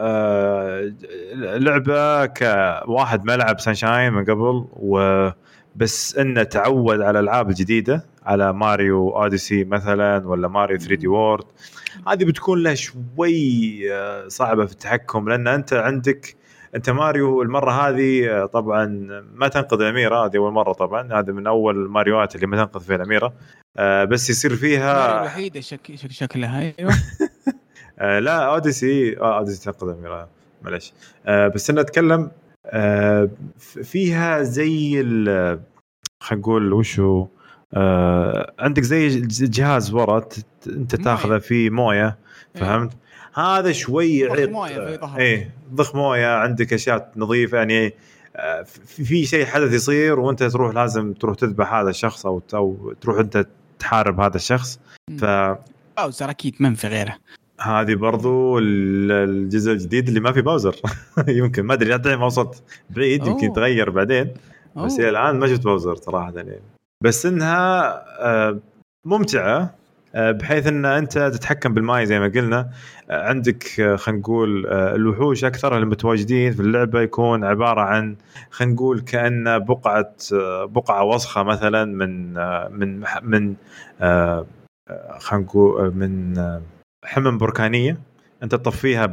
لعبة 1.58 2.26
كواحد 2.26 3.26
ما 3.26 3.38
لعب 3.38 3.60
Sunshine 3.60 4.14
من 4.14 4.24
قبل 4.26 4.66
وبس 4.74 6.18
إنه 6.18 6.44
تعود 6.44 7.02
على 7.02 7.20
الألعاب 7.20 7.50
الجديدة 7.50 8.06
على 8.26 8.54
Mario 8.54 9.10
Odyssey 9.10 9.64
مثلا 9.64 10.28
ولا 10.28 10.48
Mario 10.48 10.78
3D 10.78 11.08
World. 11.08 11.46
هذه 12.08 12.26
بتكون 12.26 12.64
له 12.64 12.74
شوي 12.74 13.80
صعبة 14.28 14.66
في 14.66 14.72
التحكم 14.72 15.30
لأن 15.30 15.48
أنت 15.48 15.74
عندك 15.74 16.36
أنت 16.76 16.90
ماريو 16.90 17.42
المرة 17.42 17.72
هذه 17.72 18.30
آه، 18.30 18.46
طبعا 18.46 18.86
ما 19.34 19.48
تنقذ 19.48 19.82
الأميرة 19.82 20.26
هذه 20.26 20.38
أول 20.38 20.52
مرة 20.52 20.74
طبعا 20.74 21.14
هذا 21.14 21.34
من 21.34 21.48
أول 21.48 21.90
ماريوات 21.90 22.36
اللي 22.36 22.48
ما 22.48 22.58
تنقذ 22.58 22.82
فيها 22.82 22.96
الأميرة 22.96 23.34
آه، 23.78 24.04
بس 24.04 24.30
يصير 24.30 24.56
فيها 24.56 25.22
الوحيدة 25.22 25.62
شك... 25.62 25.96
شك... 25.96 26.12
شكلها 26.12 26.74
أيوه 26.80 26.94
آه، 28.00 28.20
لا 28.20 28.46
أوديسي 28.46 29.14
أوديسي 29.14 29.64
تنقذ 29.64 29.88
الأميرة 29.88 30.30
معلش 30.62 30.94
بس 31.28 31.70
أنا 31.70 31.82
أتكلم 31.82 32.32
فيها 33.84 34.44
زي 34.44 35.04
خلينا 36.20 36.42
نقول 36.42 36.74
وشو 36.74 37.28
عندك 38.60 38.84
زي 38.84 39.22
جهاز 39.28 39.94
ورا 39.94 40.26
أنت 40.68 40.96
تاخذه 40.96 41.38
فيه 41.38 41.70
موية 41.70 42.18
إيه. 42.56 42.62
فهمت؟ 42.62 42.92
هذا 43.34 43.72
شوي 43.72 44.28
ضخ 44.28 44.50
مويه 44.50 45.00
إيه 45.18 45.52
ضخ 45.74 45.96
مويه 45.96 46.28
عندك 46.28 46.74
أشياء 46.74 47.12
نظيفة 47.16 47.58
يعني 47.58 47.94
آه، 48.36 48.62
في 48.86 49.26
شيء 49.26 49.46
حدث 49.46 49.74
يصير 49.74 50.20
وأنت 50.20 50.44
تروح 50.44 50.76
لازم 50.76 51.14
تروح 51.14 51.36
تذبح 51.36 51.74
هذا 51.74 51.90
الشخص 51.90 52.26
أو 52.26 52.42
أو 52.54 52.94
تروح 53.02 53.20
أنت 53.20 53.48
تحارب 53.80 54.20
هذا 54.20 54.36
الشخص. 54.36 54.80
ف 55.20 55.26
باوزر 55.98 56.30
أكيد 56.30 56.56
من 56.60 56.74
في 56.74 56.88
غيره. 56.88 57.18
هذه 57.62 57.96
برضو 57.96 58.60
الجزء 58.60 59.72
الجديد 59.72 60.08
اللي 60.08 60.20
ما 60.20 60.32
في 60.32 60.42
باوزر. 60.42 60.76
يمكن 61.28 61.64
ما 61.64 61.74
أدري 61.74 62.18
ما 62.18 62.26
وصلت 62.26 62.64
بعيد 62.90 63.28
يمكن 63.28 63.46
يتغير 63.46 63.90
بعدين. 63.90 64.34
بس 64.76 65.00
الآن 65.00 65.40
ما 65.40 65.48
شفت 65.48 65.64
باوزر 65.64 65.96
صراحة 65.96 66.34
يعني. 66.36 66.60
بس 67.04 67.26
إنها 67.26 68.04
آه، 68.20 68.60
ممتعة. 69.06 69.76
بحيث 70.16 70.68
إن 70.68 70.86
أنت 70.86 71.18
تتحكم 71.18 71.74
بالماي 71.74 72.06
زي 72.06 72.20
ما 72.20 72.28
قلنا. 72.28 72.70
آه، 73.10 73.28
عندك 73.30 73.80
آه، 73.80 73.96
خلينا 73.96 74.22
نقول 74.22 74.68
الوحوش 74.68 75.44
أكثر 75.46 75.78
المتواجدين 75.78 76.54
في 76.54 76.60
اللعبة 76.60 77.02
يكون 77.02 77.44
عبارة 77.44 77.82
عن 77.82 78.16
خلينا 78.50 78.74
نقول 78.74 79.00
كانه 79.02 79.58
بقعة 79.58 80.16
بقعة 80.66 81.04
وسخة 81.04 81.44
مثلا 81.44 81.86
من 81.86 82.34
من 82.80 83.04
من 83.24 83.56
خلينا 85.20 85.46
نقول 85.46 85.96
من 85.96 86.36
حمم 87.06 87.38
بركانية. 87.38 87.98
أنت 88.44 88.56
تطفيها 88.56 89.06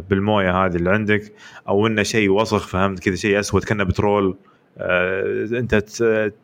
بالموية 0.00 0.64
هذه 0.64 0.76
اللي 0.76 0.90
عندك 0.90 1.32
أو 1.68 1.86
إنه 1.86 2.02
شيء 2.02 2.30
وسخ 2.30 2.66
فهمت؟ 2.68 2.98
كذا 2.98 3.14
شيء 3.14 3.40
أسود 3.40 3.64
كأنه 3.64 3.84
بترول. 3.84 4.36
أنت 5.52 5.74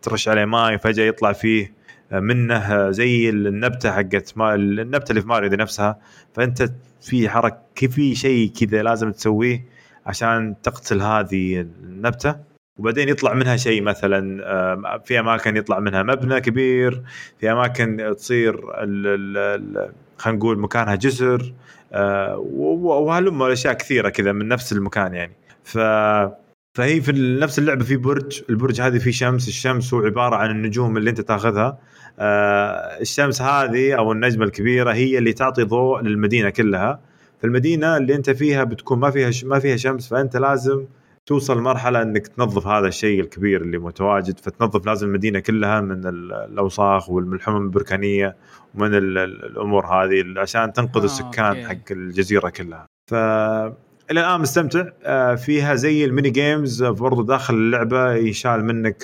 ترش 0.03 0.29
عليه 0.29 0.45
ماي 0.45 0.79
فجأة 0.79 1.05
يطلع 1.05 1.33
فيه 1.33 1.82
منه 2.13 2.91
زي 2.91 3.31
النبتة 3.31 3.93
حقت 3.93 4.33
ما 4.37 4.55
النبتة 4.55 5.11
اللي 5.11 5.21
في 5.21 5.29
ماريو 5.29 5.49
دي 5.49 5.57
نفسها. 5.57 5.99
فأنت 6.35 6.73
في 7.01 7.29
حركة 7.29 7.87
في 7.89 8.15
شيء 8.15 8.53
كذا 8.61 8.83
لازم 8.83 9.11
تسويه 9.13 9.65
عشان 10.07 10.55
تقتل 10.63 11.03
هذه 11.03 11.61
النبتة. 11.61 12.53
وبعدين 12.79 13.09
يطلع 13.09 13.35
منها 13.35 13.57
شيء 13.57 13.83
مثلا 13.83 14.45
آه، 14.45 15.03
في 15.05 15.21
أماكن 15.21 15.57
يطلع 15.57 15.81
منها 15.81 16.03
مبنى 16.03 16.41
كبير 16.41 17.03
في 17.41 17.53
أماكن 17.53 18.15
تصير 18.17 18.67
خلينا 20.19 20.39
نقول 20.39 20.59
مكانها 20.59 20.95
جسر 20.95 21.53
آه، 21.93 22.37
وهلم 22.39 23.43
أشياء 23.43 23.75
كثيرة 23.75 24.09
كذا 24.09 24.33
من 24.33 24.49
نفس 24.49 24.73
المكان 24.73 25.15
يعني. 25.15 25.33
ف 25.65 25.79
فهي 26.75 27.01
في 27.01 27.13
نفس 27.41 27.59
اللعبة 27.59 27.85
في 27.85 27.97
برج 27.97 28.43
البرج 28.51 28.81
هذه 28.81 28.99
فيه 28.99 29.11
شمس 29.11 29.49
الشمس 29.49 29.95
هو 29.95 30.01
عبارة 30.01 30.37
عن 30.37 30.51
النجوم 30.51 30.97
اللي 30.97 31.11
أنت 31.11 31.21
تاخذها. 31.21 31.67
آه، 31.67 31.79
الشمس 32.19 33.43
هذه 33.43 33.95
أو 33.99 34.13
النجمة 34.13 34.45
الكبيرة 34.45 34.93
هي 34.93 35.19
اللي 35.19 35.33
تعطي 35.33 35.63
ضوء 35.63 36.01
للمدينة 36.01 36.51
كلها. 36.51 37.01
فالمدينة 37.43 37.97
اللي 37.97 38.15
أنت 38.15 38.31
فيها 38.31 38.65
بتكون 38.65 38.99
ما 38.99 39.11
فيها 39.11 39.31
ما 39.45 39.59
فيها 39.59 39.77
شمس 39.77 40.09
فأنت 40.09 40.37
لازم 40.37 40.85
توصل 41.27 41.61
مرحلة 41.61 42.03
إنك 42.03 42.27
تنظف 42.27 42.67
هذا 42.67 42.89
الشيء 42.89 43.21
الكبير 43.21 43.63
اللي 43.63 43.79
متواجد. 43.79 44.39
فتنظف 44.39 44.87
لازم 44.87 45.07
المدينة 45.07 45.39
كلها 45.41 45.81
من 45.81 46.07
الأوساخ 46.07 47.11
والحمم 47.11 47.63
البركانية 47.63 48.37
ومن 48.75 48.95
الأمور 48.95 49.87
هذه 49.87 50.25
عشان 50.37 50.73
تنقذ 50.73 51.01
آه 51.01 51.05
السكان 51.05 51.47
أوكي. 51.47 51.65
حق 51.65 51.93
الجزيرة 51.93 52.49
كلها. 52.49 52.87
ف 53.11 53.15
إلى 54.11 54.21
الآن 54.21 54.41
مستمتع. 54.41 54.85
آه، 55.05 55.35
فيها 55.35 55.75
زي 55.75 56.05
ال 56.05 56.10
mini 56.10 56.31
games 56.31 56.85
برضو 56.85 57.23
داخل 57.23 57.55
اللعبة 57.55 58.15
يشال 58.15 58.65
منك 58.65 59.03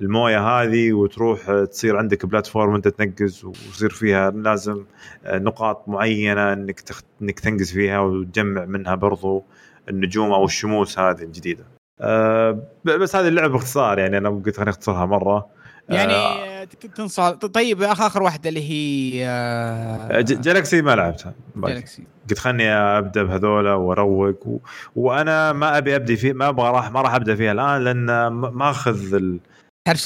الموية 0.00 0.48
هذه 0.48 0.92
وتروح 0.92 1.64
تصير 1.70 1.96
عندك 1.96 2.26
platform 2.26 2.74
انت 2.74 2.88
تنقز 2.88 3.44
ويصير 3.44 3.90
فيها 3.90 4.30
لازم 4.30 4.84
آه، 5.24 5.38
نقاط 5.38 5.88
معينة 5.88 6.52
إنك 6.52 6.80
تخ... 6.80 7.02
إنك 7.22 7.40
تنقز 7.40 7.72
فيها 7.72 8.00
وتجمع 8.00 8.64
منها 8.64 8.94
برضو 8.94 9.44
النجوم 9.88 10.32
أو 10.32 10.44
الشموس 10.44 10.98
هذه 10.98 11.22
الجديدة. 11.22 11.64
أه 12.00 12.62
بس 12.84 13.16
هذه 13.16 13.28
اللعبة 13.28 13.52
باختصار 13.52 13.98
يعني 13.98 14.18
أنا 14.18 14.28
قلت 14.28 14.56
خليني 14.56 14.70
أختصرها 14.70 15.06
مرة. 15.06 15.46
يعني 15.88 16.12
أه 16.12 16.64
تنصح 16.64 17.30
طيب 17.30 17.82
آخر 17.82 18.22
واحدة 18.22 18.48
اللي 18.48 18.70
هي 18.70 19.26
أه 19.28 20.20
جالكسي 20.20 20.82
ما 20.82 20.94
لعبتها 20.94 21.34
جالكسي 21.56 22.04
قلت 22.28 22.38
خلني 22.38 22.72
أبدأ 22.72 23.22
بهذولا 23.22 23.74
وأروق 23.74 24.46
و... 24.46 24.58
وأنا 24.96 25.52
ما 25.52 25.78
أبي 25.78 25.96
أبدي 25.96 26.16
فيه 26.16 26.32
ما 26.32 26.48
أبغى 26.48 26.70
راح 26.70 26.90
ما 26.90 27.02
راح 27.02 27.14
أبدأ 27.14 27.34
فيها 27.34 27.52
الآن 27.52 27.84
لأن 27.84 28.26
ماخذ 28.32 29.14
ال... 29.14 29.40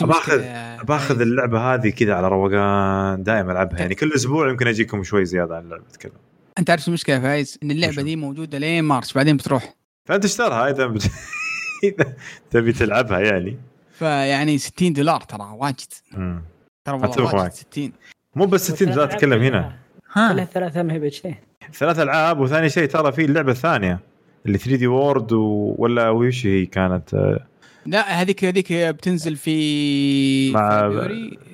باخذ 0.02 0.42
باخذ 0.84 1.20
اللعبة 1.20 1.74
هذه 1.74 1.90
كذا 1.90 2.14
على 2.14 2.28
روقان 2.28 3.22
دائما 3.22 3.52
ألعبها. 3.52 3.78
يعني 3.80 3.94
كل 3.94 4.12
أسبوع 4.14 4.50
يمكن 4.50 4.66
أجيكم 4.66 5.02
شوي 5.02 5.24
زيادة 5.24 5.56
عن 5.56 5.64
اللعبة 5.64 5.84
اتكلم 5.90 6.12
أنت 6.58 6.70
عارف 6.70 6.88
المشكلة 6.88 7.20
فايز؟ 7.20 7.58
إن 7.62 7.70
اللعبة 7.70 8.02
دي 8.02 8.16
موجودة 8.16 8.58
لين 8.58 8.84
مارس 8.84 9.12
بعدين 9.14 9.36
بتروح. 9.36 9.74
فأنت 10.08 10.24
اشترها 10.24 10.70
إذا 10.70 10.86
بت... 10.86 11.10
تبي 12.50 12.72
تلعبها 12.72 13.20
يعني. 13.20 13.58
فيعني 13.92 14.58
60 14.58 14.92
دولار 14.92 15.20
ترى 15.20 15.56
واجد. 15.58 15.92
ترى 16.84 16.96
والله 16.96 17.34
واجد 17.34 17.52
60 17.52 17.92
مو 18.36 18.46
بس 18.46 18.70
60 18.70 18.90
دولار 18.90 19.06
تتكلم 19.10 19.42
هنا. 19.42 19.76
ها. 20.12 20.44
ثلاثة 20.44 20.82
ما 20.82 20.92
هي 20.92 20.98
بشيء 20.98 21.34
ثلاث 21.72 21.98
ألعاب 21.98 22.40
وثاني 22.40 22.68
شيء 22.68 22.88
ترى 22.88 23.12
في 23.12 23.24
اللعبة 23.24 23.52
الثانية 23.52 24.00
اللي 24.46 24.58
3 24.58 24.76
دي 24.76 24.86
وورد. 24.86 25.32
ولا 25.78 26.10
وش 26.10 26.46
هي 26.46 26.66
كانت؟ 26.66 27.36
لا 27.86 28.22
هذيك 28.22 28.44
هذيك 28.44 28.72
بتنزل 28.72 29.36
في 29.36 30.52
مع 30.52 30.86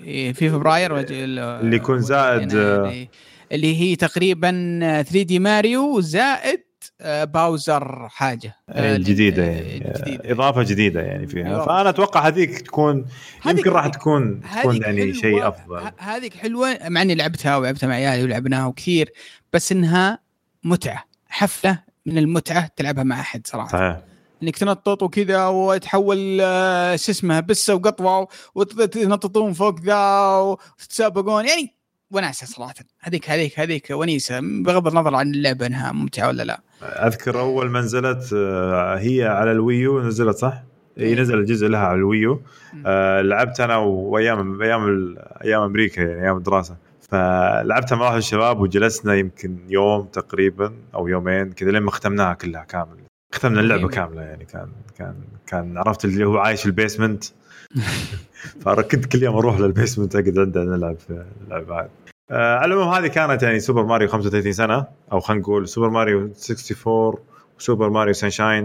إيه، 0.05 0.33
في 0.33 0.51
فبراير 0.51 0.99
اللي 0.99 1.77
يكون 1.77 2.01
زائد. 2.01 2.53
يعني 2.53 3.11
اللي 3.53 3.81
هي 3.81 3.97
تقريبا 3.97 4.51
3 4.81 5.23
دي 5.23 5.39
ماريو 5.39 6.01
زائد 6.01 6.61
آه، 7.01 7.25
باوزر 7.25 8.09
حاجة. 8.09 8.57
إيه، 8.71 8.97
الجديده 8.97 9.43
يعني. 9.43 9.89
الجديدة. 9.89 10.33
إضافة 10.33 10.63
جديدة 10.63 11.01
يعني 11.01 11.27
فيها. 11.27 11.65
فأنا 11.65 11.89
أتوقع 11.89 12.27
هذيك 12.27 12.61
تكون 12.61 13.07
يمكن 13.47 13.71
راح 13.71 13.87
تكون 13.87 14.41
تكون 14.61 14.77
يعني 14.83 15.15
شيء 15.15 15.49
أفضل. 15.49 15.91
هذيك 15.99 16.35
حلوة 16.35 16.79
مع 16.89 17.03
إني 17.03 17.15
لعبتها 17.15 17.57
ولعبتها 17.57 17.87
مع 17.87 17.95
عيالي 17.95 18.25
ولعبناها 18.25 18.73
كثير 18.77 19.13
بس 19.53 19.73
إنها 19.73 20.19
متعة 20.65 21.05
حفلة 21.29 21.79
من 22.07 22.19
المتعة 22.19 22.71
تلعبها 22.77 23.05
مع 23.05 23.21
أحد 23.21 23.47
صراحة. 23.47 23.69
صحيح. 23.69 24.10
إنك 24.43 24.57
تنطط 24.57 25.03
وكذا 25.03 25.47
وتحول 25.47 26.39
آه، 26.41 26.97
شو 26.97 27.13
اسمه 27.13 27.41
بسة 27.41 27.75
وقطوة 27.75 28.29
وتنططون 28.55 29.53
فوق 29.53 29.81
ذا 29.81 30.37
وتتسابقون. 30.37 31.47
يعني 31.47 31.75
وناسه 32.11 32.47
صراحة. 32.47 32.75
هذيك 33.01 33.31
هذيك 33.31 33.61
هذيك 33.61 33.87
ونيسة. 33.91 34.41
بغض 34.41 34.89
النظر 34.89 35.15
عن 35.15 35.35
اللعبة 35.35 35.67
إنها 35.67 35.93
ممتعة 35.93 36.29
ولا 36.29 36.43
لا. 36.43 36.61
أذكر 36.83 37.41
أول 37.41 37.71
ما 37.71 37.81
نزلت 37.81 38.31
آه، 38.35 38.99
هي 38.99 39.25
على 39.25 39.53
ال 39.53 39.61
Wii 39.61 39.86
U. 39.86 40.03
نزلت 40.03 40.37
صح؟ 40.37 40.63
هي 40.99 41.05
إيه. 41.05 41.21
نزل 41.21 41.39
الجزء 41.39 41.67
لها 41.69 41.81
على 41.81 41.99
ال 41.99 42.06
Wii 42.06 42.28
U. 42.28 42.43
آه 42.87 43.21
لعبت 43.21 43.61
أنا 43.61 43.77
وايام 43.77 44.63
أيام 44.63 45.17
أيام 45.45 45.63
أمريكا 45.63 46.01
يعني 46.01 46.23
أيام 46.23 46.37
الدراسة. 46.37 46.77
فلعبتها 47.01 47.97
مع 47.97 48.05
واحد 48.05 48.17
الشباب 48.17 48.61
وجلسنا 48.61 49.15
يمكن 49.15 49.59
يوم 49.69 50.05
تقريبا 50.05 50.73
أو 50.95 51.09
يومين 51.09 51.53
كذا 51.53 51.71
لين 51.71 51.83
ما 51.83 51.91
ختمناها 51.91 52.35
كلها 52.35 52.65
كامل 52.65 53.00
ختمنا 53.33 53.61
اللعبة 53.61 53.89
كاملة 53.89 54.23
يعني 54.23 54.45
كان 54.45 54.69
كان 54.99 55.15
كان 55.47 55.79
عرفت 55.79 56.05
اللي 56.05 56.25
هو 56.25 56.39
عايش 56.39 56.61
في 56.61 56.67
ال 56.67 56.73
basement. 56.73 57.25
فكنت 58.63 59.07
كل 59.07 59.23
يوم 59.23 59.37
أروح 59.37 59.61
لل 59.61 59.72
basement 59.72 60.17
أقعد 60.17 60.39
عنده 60.39 60.65
نلعب 60.65 60.97
في 60.99 61.25
اللعبه 61.45 61.81
هذه 61.81 61.89
آه 62.31 62.57
على 62.57 62.75
العموم 62.75 62.95
هذه 62.95 63.07
كانت 63.07 63.43
يعني 63.43 63.61
Super 63.61 63.85
Mario 63.85 64.09
35 64.09 64.53
سنة 64.53 64.87
أو 65.13 65.21
خلينا 65.21 65.43
نقول 65.43 65.69
Super 65.69 65.91
Mario 65.91 66.19
64 66.19 67.15
و 67.59 67.64
Super 67.64 67.91
Mario 67.91 68.13
Sunshine. 68.13 68.65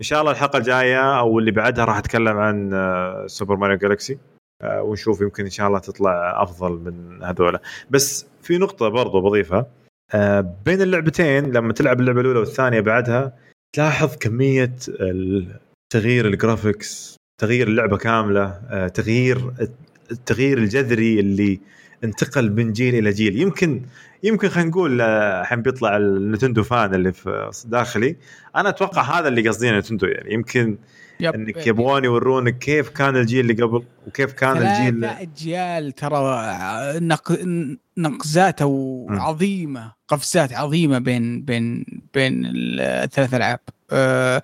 إن 0.00 0.02
شاء 0.02 0.20
الله 0.20 0.32
الحلقة 0.32 0.56
الجاية 0.56 1.18
أو 1.18 1.38
اللي 1.38 1.50
بعدها 1.50 1.84
راح 1.84 1.96
أتكلم 1.96 2.38
عن 2.38 2.74
آه، 2.74 3.26
Super 3.26 3.56
Mario 3.56 3.76
Galaxy 3.76 4.18
آه، 4.62 4.82
ونشوف 4.82 5.20
يمكن 5.20 5.44
إن 5.44 5.50
شاء 5.50 5.68
الله 5.68 5.78
تطلع 5.78 6.42
أفضل 6.42 6.72
من 6.72 7.22
هذولا. 7.22 7.60
بس 7.90 8.26
في 8.42 8.58
نقطة 8.58 8.88
برضو 8.88 9.20
بضيفها. 9.20 9.66
آه، 10.14 10.54
بين 10.64 10.82
اللعبتين 10.82 11.52
لما 11.52 11.72
تلعب 11.72 12.00
اللعبة 12.00 12.20
الأولى 12.20 12.38
والثانية 12.38 12.80
بعدها 12.80 13.32
تلاحظ 13.74 14.16
كمية 14.16 14.76
تغيير 15.92 16.26
ال 16.26 16.36
graphics 16.36 17.16
تغيير 17.40 17.68
اللعبة 17.68 17.96
كاملة 17.96 18.60
تغيير 18.94 19.52
التغيير 20.10 20.58
الجذري 20.58 21.20
اللي 21.20 21.60
انتقل 22.04 22.52
من 22.52 22.72
جيل 22.72 22.94
إلى 22.94 23.10
جيل. 23.10 23.40
يمكن 23.40 23.82
يمكن 24.22 24.48
خلينا 24.48 24.70
نقول 24.70 25.00
الحين 25.00 25.62
بيطلع 25.62 25.96
ال 25.96 26.03
Nintendo 26.03 26.62
fan 26.62 26.94
اللي 26.94 27.12
في 27.12 27.50
داخلي. 27.66 28.16
أنا 28.56 28.68
أتوقع 28.68 29.02
هذا 29.02 29.28
اللي 29.28 29.48
قاصدين 29.48 29.78
Nintendo 29.78 30.06
يعني. 30.06 30.34
يمكن 30.34 30.78
yep. 31.20 31.34
انهم 31.34 31.66
يبغون 31.66 32.04
يورونك 32.04 32.58
كيف 32.58 32.88
كان 32.88 33.16
الجيل 33.16 33.50
اللي 33.50 33.62
قبل 33.62 33.82
وكيف 34.06 34.32
كان 34.32 34.56
الجيل 34.56 35.04
اجيال 35.04 35.92
ترى 35.92 36.42
نق... 37.00 37.38
نقزات 37.98 39.06
عظيمة 39.10 39.92
قفزات 40.08 40.52
عظيمة 40.52 40.98
بين 40.98 41.42
بين 41.42 41.84
بين 42.14 42.42
الثلاث 42.80 43.34
ألعاب. 43.34 43.60
أه 43.90 44.42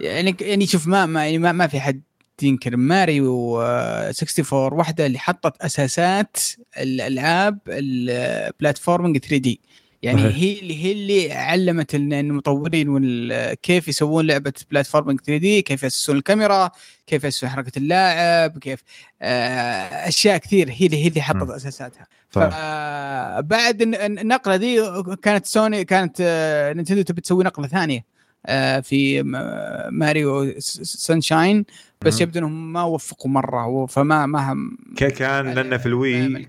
يعني 0.00 0.36
يعني 0.40 0.66
شوف 0.66 0.86
ما 0.86 1.06
ما 1.06 1.24
يعني 1.24 1.38
ما, 1.38 1.52
ما 1.52 1.66
في 1.66 1.80
حد 1.80 2.00
ينكر. 2.42 2.76
ماريو 2.76 3.60
64 3.62 4.78
واحدة 4.78 5.06
اللي 5.06 5.18
حطت 5.18 5.62
أساسات 5.62 6.36
الألعاب 6.78 7.58
ال 7.68 9.18
platforming 9.18 9.36
3D 9.36 9.60
يعني 10.02 10.22
هي 10.22 10.58
اللي 10.58 10.84
هي 10.84 10.92
اللي 10.92 11.32
علمت 11.32 11.94
المطورين 11.94 13.32
كيف 13.54 13.88
يسوون 13.88 14.26
لعبة 14.26 14.52
platforming 14.70 15.20
3D 15.20 15.62
كيف 15.62 15.82
يأسسون 15.82 16.16
الكاميرا 16.16 16.70
كيف 17.06 17.24
يأسسون 17.24 17.48
حركة 17.50 17.78
اللاعب 17.78 18.58
كيف 18.58 18.82
آه، 19.22 20.08
أشياء 20.08 20.36
كثير 20.36 20.70
هي 20.70 20.86
اللي 20.86 21.04
هي 21.04 21.08
اللي 21.08 21.22
حطت 21.22 21.50
أساساتها. 21.50 22.06
فبعد 22.30 23.82
النقلة 23.82 24.56
دي 24.56 24.82
كانت 25.22 25.46
سوني 25.46 25.84
كانت 25.84 26.16
آه، 26.20 26.72
نينتندو 26.72 27.02
تبي 27.02 27.20
تسوي 27.20 27.44
نقلة 27.44 27.66
ثانية 27.66 28.04
آه، 28.46 28.80
في 28.80 29.22
ماريو 29.90 30.54
سانشاين. 30.60 31.64
بس 32.04 32.20
يبدو 32.20 32.38
إنهم 32.38 32.72
ما 32.72 32.82
وفقوا 32.82 33.30
مرة 33.30 33.86
فما 33.86 34.26
ما 34.26 34.52
هم 34.52 34.78
كان 34.96 35.54
لأنه 35.54 35.76
في 35.76 35.86
ال 35.86 36.01
Wii 36.01 36.46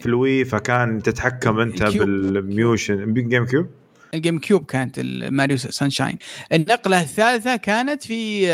في 0.00 0.06
ال 0.06 0.15
Wii 0.15 0.44
فكان 0.44 1.02
تتحكم 1.02 1.58
أنت 1.58 1.82
بال 1.82 3.14
motion. 3.14 3.46
GameCube 3.46 3.66
ال 4.14 4.38
GameCube 4.38 4.64
كانت 4.64 5.00
ماريو 5.30 5.56
سانشاين 5.56 6.18
النقلة 6.52 7.00
الثالثة 7.00 7.56
كانت 7.56 8.02
في 8.02 8.46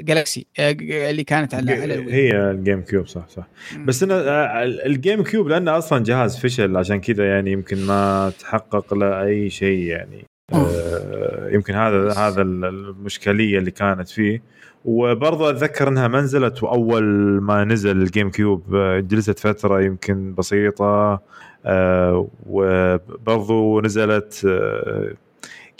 جالكسي 0.00 0.46
آه، 0.58 0.62
آه، 0.70 1.10
اللي 1.10 1.24
كانت 1.24 1.54
على. 1.54 1.72
هي 2.12 2.50
ال 2.50 2.82
GameCube 2.82 3.06
صح 3.06 3.28
صح. 3.28 3.48
بس 3.78 4.02
أنا 4.02 4.64
ال 4.64 5.22
GameCube 5.22 5.48
لأنه 5.48 5.78
أصلا 5.78 6.04
جهاز 6.04 6.38
فشل 6.38 6.76
عشان 6.76 7.00
كذا 7.00 7.28
يعني 7.28 7.52
يمكن 7.52 7.86
ما 7.86 8.32
تحقق 8.40 8.94
له 8.94 9.22
أي 9.22 9.50
شيء 9.50 9.78
يعني. 9.78 10.24
آه 10.52 11.50
يمكن 11.52 11.74
هذا 11.74 12.12
هذا 12.12 12.42
المشكلة 12.42 13.58
اللي 13.58 13.70
كانت 13.70 14.08
فيه. 14.08 14.42
وبرضه 14.88 15.50
أتذكر 15.50 15.88
إنها 15.88 16.08
ما 16.08 16.20
نزلت 16.20 16.62
وأول 16.62 17.04
ما 17.42 17.64
نزل 17.64 18.02
ال 18.02 18.30
GameCube 18.30 18.74
آه، 18.74 19.00
جلست 19.00 19.38
فترة 19.38 19.80
يمكن 19.80 20.34
بسيطة 20.34 21.20
آه 21.66 22.28
وبرضه 22.46 23.80
نزلت 23.82 24.42
آه 24.48 25.12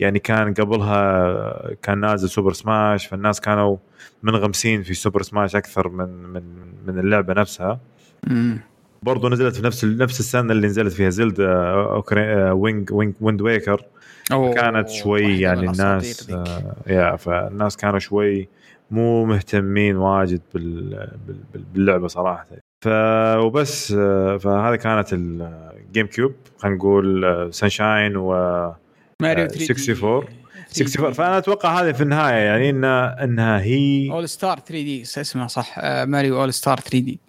يعني 0.01 0.19
كان 0.19 0.55
قبلها 0.55 1.75
كان 1.83 2.01
نازل 2.01 2.29
Super 2.29 2.53
Smash 2.53 3.07
فالناس 3.07 3.41
كانوا 3.41 3.77
منغمسين 4.23 4.83
في 4.83 4.95
Super 4.95 5.23
Smash 5.23 5.57
أكثر 5.57 5.89
من 5.89 6.09
من 6.23 6.43
من 6.87 6.99
اللعبة 6.99 7.35
نفسها. 7.35 7.81
برضه 9.03 9.29
نزلت 9.29 9.57
في 9.57 9.63
نفس 9.63 9.85
نفس 9.85 10.21
السنة 10.21 10.53
اللي 10.53 10.67
نزلت 10.67 10.93
فيها 10.93 11.11
Zelda 11.11 11.73
Wing 12.53 12.93
Wing 12.93 13.15
Wind 13.21 13.41
Waker 13.43 13.85
كانت 14.55 14.89
شوي 14.89 15.41
يعني 15.41 15.61
الناس 15.61 16.31
آه 16.31 16.77
يا 16.87 17.17
فالناس 17.17 17.77
كانوا 17.77 17.99
شوي 17.99 18.49
مو 18.91 19.25
مهتمين 19.25 19.97
واجد 19.97 20.41
باللعبة 21.75 22.09
صراحة. 22.09 22.47
ف 22.85 22.89
وبس 23.39 23.95
آه، 23.99 24.37
فهذه 24.37 24.77
كانت 24.77 25.09
ال 25.13 26.07
GameCube 26.07 26.35
خلينا 26.59 26.77
نقول 26.77 27.49
Sunshine 27.55 28.17
و 28.17 28.33
ماريو 29.23 29.45
64 29.45 30.25
64 30.77 31.13
فأنا 31.13 31.39
أتوقع 31.39 31.81
هذه 31.81 31.93
في 31.93 32.03
النهاية 32.03 32.35
يعني 32.35 32.71
انها 32.71 33.25
إنها 33.25 33.61
هي 33.61 34.11
All-Stars 34.13 34.59
3D 34.59 35.03
اسمها 35.03 35.47
صح. 35.47 35.79
ماريو 35.85 36.41
All-Stars 36.41 36.81
3D 36.81 37.21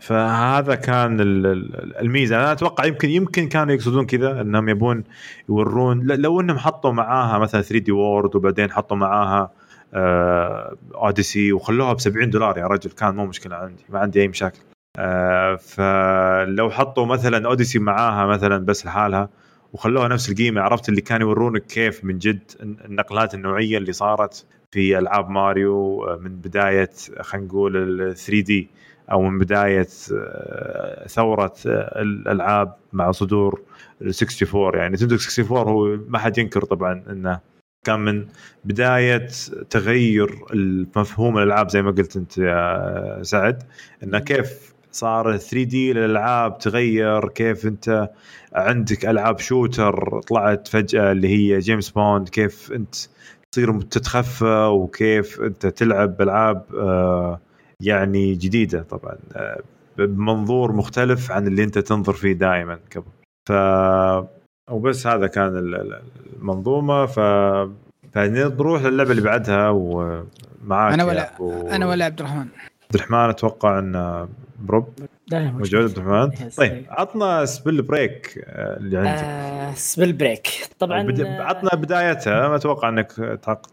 فهذا 0.00 0.74
كان 0.74 1.16
الميزة. 1.20 2.36
أنا 2.36 2.52
أتوقع 2.52 2.84
يمكن 2.84 3.10
يمكن 3.10 3.48
كانوا 3.48 3.74
يقصدون 3.74 4.06
كذا 4.06 4.40
إنهم 4.40 4.68
يبون 4.68 5.04
يورون 5.48 6.06
لو 6.06 6.40
إنهم 6.40 6.58
حطوا 6.58 6.92
معاها 6.92 7.38
مثلا 7.38 7.62
3D 7.62 7.92
World 7.92 8.36
وبعدين 8.36 8.70
حطوا 8.70 8.96
معاها 8.96 9.50
Odyssey 9.94 11.50
آه، 11.50 11.54
وخلوها 11.54 11.92
ب 11.92 12.00
70 12.00 12.30
دولار 12.30 12.58
يا 12.58 12.66
رجل. 12.66 12.90
كان 12.90 13.16
مو 13.16 13.26
مشكلة 13.26 13.56
عندي 13.56 13.84
ما 13.88 13.98
عندي 13.98 14.20
أي 14.22 14.28
مشاكل. 14.28 14.58
آه، 14.98 15.56
فلو 15.56 16.70
حطوا 16.70 17.06
مثلا 17.06 17.46
Odyssey 17.46 17.78
معاها 17.78 18.26
مثلا 18.26 18.58
بس 18.58 18.86
لحالها 18.86 19.28
وخلوها 19.72 20.08
نفس 20.08 20.30
القيمة 20.30 20.60
عرفت 20.60 20.88
اللي 20.88 21.00
كانوا 21.00 21.28
يورونك 21.28 21.66
كيف 21.66 22.04
من 22.04 22.18
جد 22.18 22.40
النقلات 22.60 23.34
النوعية 23.34 23.78
اللي 23.78 23.92
صارت 23.92 24.46
في 24.70 24.98
ألعاب 24.98 25.30
ماريو 25.30 26.04
آه، 26.04 26.16
من 26.16 26.36
بداية 26.36 26.90
خلينا 27.20 27.46
نقول 27.46 27.76
ال 27.76 28.16
3 28.16 28.40
دي 28.40 28.68
أو 29.12 29.22
من 29.22 29.38
بداية 29.38 29.86
ثورة 31.06 31.54
الألعاب 31.66 32.74
مع 32.92 33.10
صدور 33.10 33.60
ال 34.02 34.06
64 34.06 34.74
يعني 34.74 34.94
نتندو 34.94 35.14
64 35.14 35.68
هو 35.68 35.98
ما 36.08 36.18
حد 36.18 36.38
ينكر 36.38 36.64
طبعا 36.64 37.04
إنه 37.10 37.40
كان 37.84 38.00
من 38.00 38.26
بداية 38.64 39.28
تغير 39.70 40.44
مفهوم 40.96 41.38
الألعاب 41.38 41.70
زي 41.70 41.82
ما 41.82 41.90
قلت 41.90 42.16
أنت 42.16 42.38
يا 42.38 43.22
سعد 43.22 43.62
انه 44.02 44.18
كيف 44.18 44.74
صار 44.92 45.36
3 45.36 45.62
دي 45.62 45.92
للألعاب 45.92 46.58
تغير 46.58 47.28
كيف 47.28 47.66
أنت 47.66 48.10
عندك 48.54 49.06
ألعاب 49.06 49.38
شوتر 49.38 50.20
طلعت 50.20 50.68
فجأة 50.68 51.12
اللي 51.12 51.28
هي 51.28 51.58
جيمس 51.58 51.90
بوند 51.90 52.28
كيف 52.28 52.72
أنت 52.72 52.94
تصير 53.52 53.80
تتخفى 53.80 54.68
وكيف 54.72 55.40
أنت 55.40 55.66
تلعب 55.66 56.22
ألعاب 56.22 56.64
آه، 56.74 57.40
يعني 57.80 58.34
جديدة 58.34 58.82
طبعا 58.82 59.16
آه، 59.36 59.62
بمنظور 59.98 60.72
مختلف 60.72 61.32
عن 61.32 61.46
اللي 61.46 61.64
أنت 61.64 61.78
تنظر 61.78 62.12
فيه 62.12 62.32
دائما 62.32 62.78
قبل. 62.96 63.10
ف 63.48 63.52
وبس 64.70 65.06
هذا 65.06 65.26
كان 65.26 65.56
المنظومة 66.40 67.06
ف 67.06 67.20
فنروح 68.14 68.82
للعبة 68.82 69.10
اللي 69.10 69.22
بعدها 69.22 69.68
ومعاك 69.68 70.92
أنا 70.92 71.04
ولا 71.04 71.30
و... 71.40 71.68
أنا 71.68 71.86
ولا 71.86 72.04
عبد 72.04 72.20
الرحمن. 72.20 72.46
عبد 72.84 72.94
الرحمن 72.94 73.18
أتوقع 73.18 73.78
إن 73.78 74.28
برب. 74.60 74.88
موجود 75.32 75.74
عبد 75.82 75.98
الرحمن؟ 75.98 76.48
طيب 76.56 76.84
عطنا 76.88 77.44
Spellbreak 77.44 78.44
آه، 78.46 78.76
اللي 78.76 78.98
عندك. 78.98 79.22
آه 79.24 79.74
Spellbreak. 79.74 80.48
طبعا 80.78 81.02
بد... 81.02 81.20
عطنا 81.20 81.70
بدايتها. 81.74 82.48
ما 82.48 82.56
أتوقع 82.56 82.88
إنك 82.88 83.12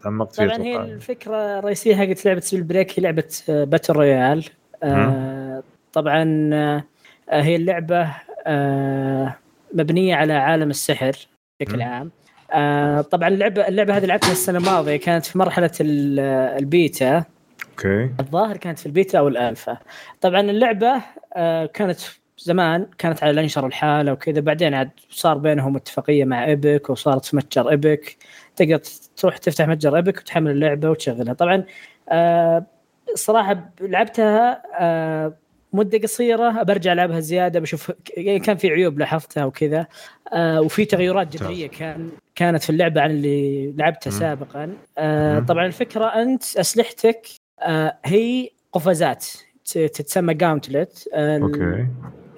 تعمقت 0.02 0.34
فيها 0.36 0.46
طبعا 0.46 0.62
هي 0.62 0.76
الفكرة 0.76 1.58
الرئيسية 1.58 1.96
حقت 1.96 2.24
لعبة 2.26 2.40
Spellbreak 2.40 2.98
هي 2.98 3.02
لعبة 3.02 3.24
battle 3.48 3.92
royale 3.92 4.44
آه 4.82 5.62
طبعا 5.92 6.50
آه 6.54 6.84
هي 7.30 7.56
اللعبة 7.56 8.08
آه 8.46 9.34
مبنية 9.74 10.14
على 10.14 10.32
عالم 10.32 10.70
السحر 10.70 11.12
بشكل 11.60 11.82
عام. 11.82 12.10
آه 12.52 13.00
طبعا 13.00 13.28
اللعبه 13.28 13.68
اللعبة 13.68 13.96
هذه 13.96 14.04
لعبتها 14.04 14.32
السنة 14.32 14.58
الماضية 14.58 14.96
كانت 14.96 15.26
في 15.26 15.38
مرحلة 15.38 15.70
البيتا. 15.80 17.24
Okay. 17.70 18.10
الظاهر 18.20 18.56
كانت 18.56 18.78
في 18.78 18.86
البيتا 18.86 19.18
أو 19.18 19.28
الألفا. 19.28 19.78
طبعا 20.20 20.40
اللعبة 20.40 21.02
آه 21.36 21.66
كانت 21.66 21.98
زمان 22.38 22.86
كانت 22.98 23.22
على 23.22 23.30
اللانشر 23.30 23.66
لحاله 23.66 24.12
وكذا. 24.12 24.40
بعدين 24.40 24.74
عاد 24.74 24.90
صار 25.10 25.38
بينهم 25.38 25.76
اتفاقية 25.76 26.24
مع 26.24 26.44
Epic 26.44 26.90
وصارت 26.90 27.24
في 27.24 27.36
متجر 27.36 27.70
Epic. 27.70 28.16
تقدر 28.56 28.80
تروح 29.16 29.36
تفتح 29.36 29.68
متجر 29.68 29.96
Epic 29.96 30.18
وتحمل 30.18 30.50
اللعبة 30.50 30.90
وتشغلها. 30.90 31.34
طبعا 31.34 31.64
آه 32.08 32.66
صراحة 33.14 33.70
لعبتها 33.80 34.62
آه 34.80 35.41
مدة 35.72 35.98
قصيرة 35.98 36.62
برجع 36.62 36.92
ألعبها 36.92 37.20
زيادة 37.20 37.60
بشوف 37.60 37.92
يعني 38.16 38.40
كان 38.40 38.56
في 38.56 38.68
عيوب 38.68 38.98
لاحظتها 38.98 39.44
وكذا. 39.44 39.86
آه 40.32 40.60
وفي 40.60 40.84
تغيرات 40.84 41.36
جذرية 41.36 41.66
كان 41.66 42.08
كانت 42.34 42.62
في 42.62 42.70
اللعبة 42.70 43.00
عن 43.00 43.10
اللي 43.10 43.72
لعبتها 43.76 44.10
سابقا. 44.10 44.76
آه 44.98 45.38
طبعا 45.38 45.66
الفكرة 45.66 46.04
أنت 46.04 46.56
أسلحتك 46.56 47.26
آه 47.60 47.98
هي 48.04 48.48
قفازات 48.72 49.26
تتسمى 49.64 50.34
gauntlet 50.34 51.08
okay. 51.14 51.86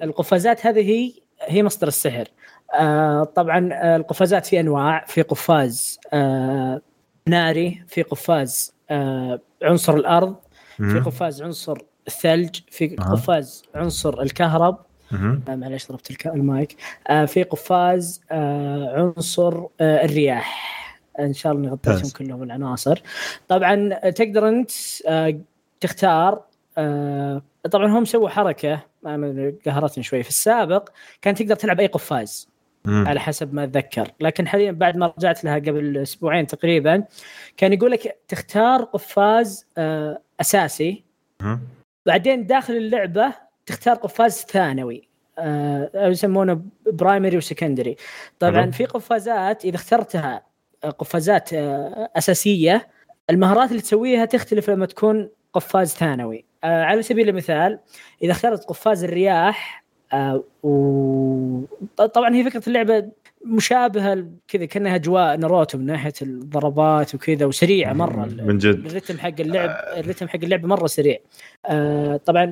القفازات 0.03 0.65
هذه 0.65 0.89
هي 0.89 1.11
هي 1.41 1.63
مصدر 1.63 1.87
السحر. 1.87 2.27
آه 2.73 3.23
طبعا 3.23 3.69
القفازات 3.95 4.45
في 4.45 4.59
أنواع 4.59 5.05
في 5.07 5.21
قفاز 5.21 5.99
آه 6.13 6.81
ناري 7.27 7.83
في 7.87 8.01
قفاز 8.01 8.73
آه 8.89 9.39
عنصر 9.63 9.95
الأرض 9.95 10.35
في. 10.77 10.99
قفاز 10.99 11.41
عنصر 11.41 11.77
الثلج 12.07 12.59
في. 12.71 12.87
قفاز 12.87 13.63
عنصر 13.75 14.21
الكهرب. 14.21 14.77
آه 15.13 15.55
معليش 15.55 15.87
ضربت 15.87 16.25
المايك 16.25 16.75
آه 17.07 17.25
في 17.25 17.43
قفاز 17.43 18.21
آه 18.31 19.13
عنصر 19.17 19.63
آه 19.81 20.05
الرياح 20.05 20.75
إن 21.19 21.33
شاء 21.33 21.53
الله 21.53 21.69
ممتاز. 21.69 22.13
كلهم 22.13 22.43
العناصر 22.43 23.01
طبعا 23.47 23.89
تقدر 24.09 24.47
أنت 24.47 24.71
آه 25.07 25.39
تختار 25.81 26.41
آه 26.77 27.41
طبعا 27.71 27.87
هم 27.87 28.05
سووا 28.05 28.29
حركة 28.29 28.79
قهرتني 29.65 30.03
شوي 30.03 30.23
في 30.23 30.29
السابق 30.29 30.89
كان 31.21 31.35
تقدر 31.35 31.55
تلعب 31.55 31.79
أي 31.79 31.87
قفاز 31.87 32.49
مهم. 32.85 33.07
على 33.07 33.19
حسب 33.19 33.53
ما 33.53 33.63
أتذكر 33.63 34.11
لكن 34.19 34.47
حاليا 34.47 34.71
بعد 34.71 34.97
ما 34.97 35.13
رجعت 35.17 35.43
لها 35.43 35.55
قبل 35.55 35.97
أسبوعين 35.97 36.47
تقريبا 36.47 37.03
كان 37.57 37.73
يقول 37.73 37.91
لك 37.91 38.17
تختار 38.27 38.83
قفاز 38.83 39.67
أساسي 40.41 41.03
مهم. 41.41 41.59
بعدين 42.05 42.45
داخل 42.45 42.73
اللعبة 42.73 43.33
تختار 43.65 43.95
قفاز 43.95 44.33
ثانوي. 44.33 45.09
آه 45.39 45.91
أو 45.95 46.11
يسمونه 46.11 46.61
primary 46.91 47.37
و 47.37 47.43
secondary 47.43 47.95
طبعا. 48.39 48.71
في 48.71 48.85
قفازات 48.85 49.65
إذا 49.65 49.75
اخترتها 49.75 50.43
آه، 50.83 50.89
قفازات 50.89 51.53
آه 51.53 52.09
أساسية 52.15 52.87
المهارات 53.29 53.69
اللي 53.71 53.81
تسويها 53.81 54.25
تختلف 54.25 54.69
لما 54.69 54.85
تكون 54.85 55.29
قفاز 55.53 55.93
ثانوي. 55.93 56.45
آه 56.63 56.83
على 56.83 57.01
سبيل 57.01 57.29
المثال 57.29 57.79
إذا 58.23 58.31
اخترت 58.31 58.63
قفاز 58.63 59.03
الرياح 59.03 59.85
آه 60.13 60.43
و... 60.63 61.61
طبعا 62.13 62.35
هي 62.35 62.43
فكرة 62.43 62.63
اللعبة 62.67 63.09
مشابهة 63.45 64.25
كذا 64.47 64.65
كأنها 64.65 64.95
أجواء 64.95 65.37
ناروتو 65.37 65.77
من 65.77 65.85
ناحية 65.85 66.13
الضربات 66.21 67.15
وكذا 67.15 67.45
وسريعة 67.45 67.93
مرة 67.93 68.25
من 68.25 68.57
جد 68.57 68.85
الرتم 68.85 69.17
حق 69.17 69.33
اللعب 69.39 69.69
الرتم 69.97 70.27
حق 70.27 70.39
اللعبه 70.43 70.67
مرة 70.67 70.87
سريع 70.87 71.17
آه 71.65 72.17
طبعا 72.17 72.51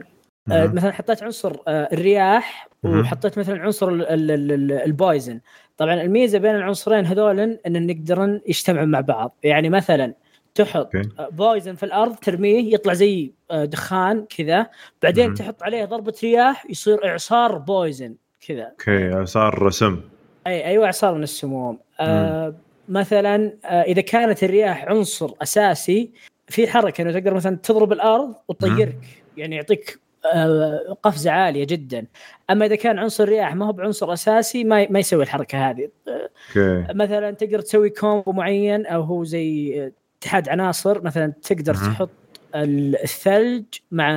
آه. 0.52 0.68
مثلا 0.68 0.92
حطيت 0.92 1.24
عنصر 1.24 1.56
آه 1.68 1.90
الرياح. 1.94 2.68
وحطيت 2.84 3.40
مثلا 3.40 3.62
عنصر 3.62 3.90
ال- 3.90 4.08
ال- 4.08 4.32
ال- 4.32 4.52
ال- 4.52 4.72
ال 4.72 4.82
poison 4.82 5.40
طبعا 5.78 6.02
الميزة 6.02 6.40
بين 6.40 6.56
العنصرين 6.56 7.06
هذول 7.06 7.40
ان 7.68 7.90
يقدرون 7.90 8.42
يجتمعوا 8.48 8.86
مع 8.86 9.00
بعض 9.02 9.36
يعني 9.44 9.70
مثلا 9.70 10.14
تحط. 10.56 10.96
آه، 10.96 11.30
poison 11.32 11.76
في 11.76 11.84
الأرض 11.84 12.16
ترميه 12.16 12.74
يطلع 12.74 12.94
زي 12.94 13.32
آه، 13.52 13.66
دخان 13.66 14.26
كذا 14.38 14.68
بعدين. 15.04 15.34
تحط 15.34 15.64
عليه 15.64 15.86
ضربة 15.86 16.14
رياح 16.24 16.66
يصير 16.70 17.06
إعصار 17.08 17.58
poison 17.58 18.16
كذا 18.48 18.64
okay 18.64 19.26
صار 19.26 19.70
سم 19.70 20.02
اي 20.48 20.66
أيوه 20.66 20.86
اعصار 20.86 21.14
من 21.16 21.24
السموم. 21.24 21.78
آه 22.00 22.56
مثلا 22.90 23.54
آه 23.66 23.82
إذا 23.82 24.02
كانت 24.02 24.44
الرياح 24.44 24.86
عنصر 24.86 25.32
أساسي 25.42 26.12
في 26.48 26.68
حركة 26.68 27.02
إنه 27.02 27.12
تقدر 27.12 27.34
مثلا 27.34 27.58
تضرب 27.64 27.92
الأرض 27.94 28.36
وتطيرك. 28.48 28.98
يعني 29.38 29.56
يعطيك 29.56 30.00
آه 30.34 30.98
قفزة 31.04 31.32
عالية 31.32 31.64
جدا. 31.66 32.06
أما 32.50 32.66
إذا 32.66 32.76
كان 32.76 33.00
عنصر 33.00 33.30
رياح 33.30 33.56
ما 33.56 33.66
هو 33.66 33.72
بعنصر 33.72 34.14
أساسي 34.14 34.64
ما 34.64 34.88
ما 34.90 35.00
يسوي 35.00 35.24
الحركة 35.24 35.70
هذه. 35.70 35.90
آه 36.08 36.30
okay 36.58 36.94
مثلا 36.94 37.32
تقدر 37.32 37.60
تسوي 37.62 37.90
combo 37.90 38.32
معين 38.32 38.86
أو 38.86 39.02
هو 39.02 39.24
زي 39.24 39.82
آه، 39.84 39.92
اتحاد 40.20 40.50
عناصر. 40.50 41.02
مثلا 41.04 41.34
تقدر 41.42 41.74
مهم. 41.74 41.94
تحط 41.94 42.10
ال- 42.56 43.04
الثلج 43.04 43.66
مع 43.92 44.12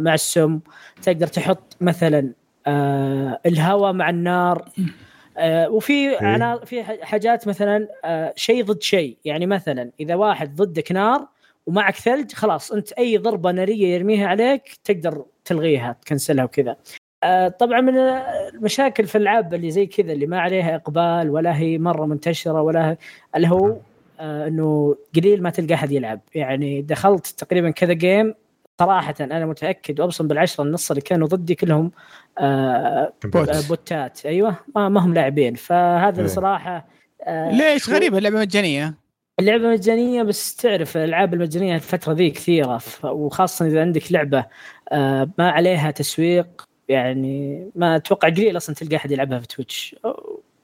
مع 0.00 0.14
السم. 0.14 0.60
تقدر 1.02 1.26
تحط 1.26 1.76
مثلا 1.80 2.32
آه 2.66 3.40
الهواء 3.46 3.92
مع 3.92 4.10
النار. 4.10 4.68
آه 5.38 5.68
وفي 5.70 6.16
عنا 6.16 6.58
في 6.64 6.84
ح- 6.84 7.00
حاجات 7.02 7.48
مثلا 7.48 7.88
آه 8.04 8.32
شيء 8.36 8.64
ضد 8.64 8.82
شيء. 8.82 9.16
يعني 9.24 9.46
مثلا 9.46 9.90
إذا 10.00 10.14
واحد 10.14 10.56
ضدك 10.56 10.92
نار 10.92 11.26
ومعك 11.66 11.94
ثلج 11.96 12.32
خلاص 12.32 12.72
أنت 12.72 12.92
أي 12.92 13.16
ضربة 13.18 13.50
نارية 13.50 13.86
يرميها 13.94 14.26
عليك 14.28 14.62
تقدر 14.84 15.24
تلغيها 15.44 15.96
تكنسلها 16.04 16.44
وكذا. 16.44 16.76
آه 17.24 17.48
طبعا 17.48 17.80
من 17.80 17.98
المشاكل 17.98 19.06
في 19.06 19.18
الألعاب 19.18 19.54
اللي 19.54 19.70
زي 19.70 19.86
كذا 19.86 20.12
اللي 20.12 20.26
ما 20.26 20.40
عليها 20.40 20.74
إقبال 20.74 21.30
ولا 21.30 21.56
هي 21.58 21.78
مرة 21.78 22.06
منتشرة 22.06 22.62
ولا 22.62 22.96
اللي 23.36 23.48
هو 23.48 23.76
آه 24.20 24.46
إنه 24.48 24.96
قليل 25.16 25.42
ما 25.42 25.50
تلقى 25.50 25.74
أحد 25.74 25.92
يلعب. 25.92 26.20
يعني 26.34 26.82
دخلت 26.82 27.26
تقريبا 27.26 27.70
كذا 27.70 27.92
game 27.92 28.34
صراحة 28.80 29.14
أنا 29.20 29.46
متأكد 29.46 30.00
وأبصم 30.00 30.28
بالعشرة 30.28 30.64
النص 30.64 30.90
اللي 30.90 31.00
كانوا 31.00 31.28
ضدي 31.28 31.54
كلهم 31.54 31.90
آه 32.38 33.12
bot. 33.24 33.48
آه، 33.48 33.68
بوتات. 33.68 34.26
أيوه 34.26 34.56
ما, 34.76 34.88
ما 34.88 35.00
هم 35.00 35.14
لاعبين. 35.14 35.54
فهذا 35.54 36.18
إيه. 36.18 36.24
الصراحه 36.24 36.86
آه 37.22 37.50
ليش؟ 37.50 37.90
غريبة 37.90 38.18
اللعبة 38.18 38.40
مجانية. 38.40 38.94
اللعبة 39.40 39.68
مجانية 39.68 40.22
بس 40.22 40.56
تعرف 40.56 40.96
الألعاب 40.96 41.34
المجانية 41.34 41.74
الفترة 41.74 42.12
ذي 42.12 42.30
كثيرة. 42.30 42.78
ف- 42.78 43.04
وخاصة 43.04 43.66
إذا 43.66 43.80
عندك 43.80 44.12
لعبة 44.12 44.46
آه 44.92 45.30
ما 45.38 45.50
عليها 45.50 45.90
تسويق 45.90 46.68
يعني 46.88 47.66
ما 47.74 47.96
أتوقع 47.96 48.28
قليل 48.28 48.56
أصلا 48.56 48.74
تلقى 48.74 48.96
أحد 48.96 49.10
يلعبها 49.10 49.38
في 49.38 49.46
تويتش. 49.46 49.96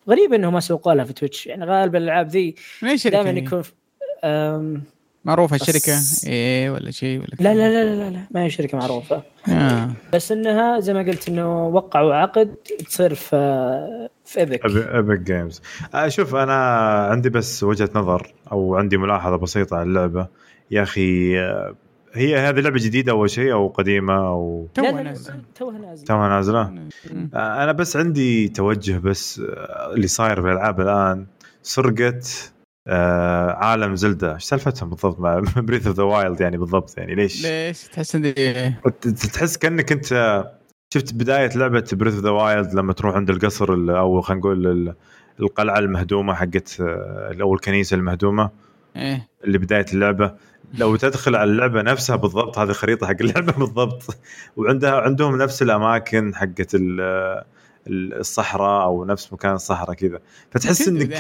غريب 0.09 0.33
إنهم 0.33 0.53
ما 0.55 0.61
سوقوا 0.61 0.95
لها 0.95 1.05
في 1.05 1.13
تويتش. 1.13 1.47
يعني 1.47 1.65
غالبا 1.65 1.99
الألعاب 1.99 2.29
ذي 2.29 2.55
دائما؟ 2.83 3.31
يكون 3.31 3.63
معروفة 5.29 5.57
بس- 5.57 5.69
الشركة 5.69 5.99
إيه 6.33 6.71
ولا 6.71 6.91
شيء 6.91 7.19
ولا 7.19 7.29
لا 7.41 7.55
لا 7.55 7.85
لا 7.85 7.95
لا 7.95 8.11
لا 8.11 8.21
ما 8.31 8.43
هي 8.45 8.51
شركة 8.51 8.79
معروفة. 8.79 9.23
آه. 9.49 9.91
بس 10.15 10.33
إنها 10.33 10.81
زي 10.81 10.95
ما 10.95 11.01
قلت 11.03 11.29
إنه 11.29 11.67
وقعوا 11.69 12.15
عقد 12.15 12.55
تصير 12.89 13.15
في 13.15 14.09
في 14.25 14.41
Epic 14.41 14.61
Epic 14.77 15.21
Games 15.21 15.63
شوف 16.09 16.35
أنا 16.35 16.55
عندي 17.11 17.31
بس 17.31 17.63
وجهة 17.63 17.91
نظر 17.95 18.33
أو 18.53 18.77
عندي 18.77 18.97
ملاحظة 18.97 19.37
بسيطة 19.37 19.77
على 19.77 19.89
اللعبة. 19.89 20.27
يا 20.71 20.83
أخي 20.83 21.39
آه، 21.41 21.75
هي 22.15 22.39
هذه 22.39 22.61
لعبة 22.61 22.79
جديدة 22.79 23.13
أول 23.13 23.31
شيء 23.31 23.53
أو 23.53 23.69
قديمة 23.69 24.29
أو 24.29 24.69
توها 24.75 24.91
لا 24.93 25.03
نازل. 25.03 25.35
توها 25.55 25.79
نازل 25.79 26.05
توها 26.07 26.29
نازلة. 26.29 26.61
آه، 27.35 27.65
أنا 27.65 27.73
بس 27.73 27.97
عندي 27.97 28.49
توجه 28.49 28.99
بس 28.99 29.41
آه، 29.41 29.93
اللي 29.95 30.07
صاير 30.07 30.43
في 30.43 30.47
الألعاب 30.49 30.81
الآن. 30.81 31.27
سرقة 31.63 32.21
آه، 32.89 33.51
عالم 33.53 33.97
Zelda. 33.97 34.35
إيش 34.35 34.45
سالفتهم 34.45 34.91
بالضبط 34.91 35.21
مع 35.21 35.43
Breath 35.57 35.87
of 35.87 35.97
the 35.97 36.03
Wild 36.03 36.41
يعني 36.41 36.57
بالضبط؟ 36.57 36.99
يعني 36.99 37.15
ليش؟ 37.15 37.47
ليش؟ 37.47 37.83
تحس 37.89 38.15
ان 38.15 38.35
تحس 39.33 39.57
كأنك 39.57 39.93
أنت 39.93 40.45
شفت 40.95 41.15
بداية 41.15 41.49
لعبة 41.57 41.85
Breath 41.93 42.15
of 42.15 42.25
the 42.25 42.31
Wild 42.31 42.75
لما 42.75 42.93
تروح 42.93 43.15
عند 43.17 43.31
القصر 43.31 43.75
ال- 43.75 43.91
أو 43.91 44.21
خلينا 44.21 44.41
نقول 44.41 44.67
ال- 44.67 44.95
القلعة 45.41 45.79
المهدومة 45.79 46.35
حقت 46.35 46.77
آه، 46.81 47.37
أو 47.41 47.55
الكنيسة 47.55 47.95
المهدومة. 47.95 48.51
إيه. 48.97 49.29
اللي 49.45 49.59
بداية 49.59 49.87
اللعبة. 49.93 50.35
لو 50.75 50.97
تدخل 50.97 51.37
على 51.37 51.51
اللعبة 51.51 51.83
نفسها 51.83 52.17
بالضبط 52.17 52.59
هذه 52.59 52.73
خريطة 52.73 53.07
حق 53.07 53.17
اللعبة 53.21 53.53
بالضبط. 53.65 54.03
وعندها 54.57 55.01
عندهم 55.01 55.37
نفس 55.39 55.63
الأماكن 55.63 56.35
حقت 56.35 56.75
ال- 56.75 57.01
ال- 57.87 58.15
الصحراء 58.15 58.83
أو 58.85 59.05
نفس 59.05 59.33
مكان 59.33 59.53
الصحراء 59.55 59.95
كذا. 59.95 60.19
فتحس 60.51 60.89
انك 60.89 61.13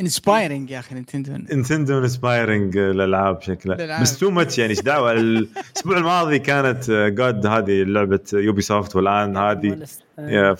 انسبايرنج 0.00 0.70
يا 0.70 0.78
أخي 0.78 0.94
Nintendo 0.94 1.32
Nintendo 1.36 1.98
inspiring 1.98 2.76
الألعاب 2.76 3.42
شكلها. 3.42 4.02
بس 4.02 4.18
too 4.18 4.30
much 4.30 4.58
يعني 4.58 4.70
إيش 4.70 4.80
دعوة؟ 4.80 5.12
الأسبوع 5.12 5.96
الماضي 5.98 6.38
كانت 6.38 6.90
جاد 6.90 7.46
هذه 7.46 7.82
لعبة 7.82 8.20
Ubisoft 8.32 8.96
والان 8.96 9.36
هذه 9.36 9.86
Yeah. 10.18 10.54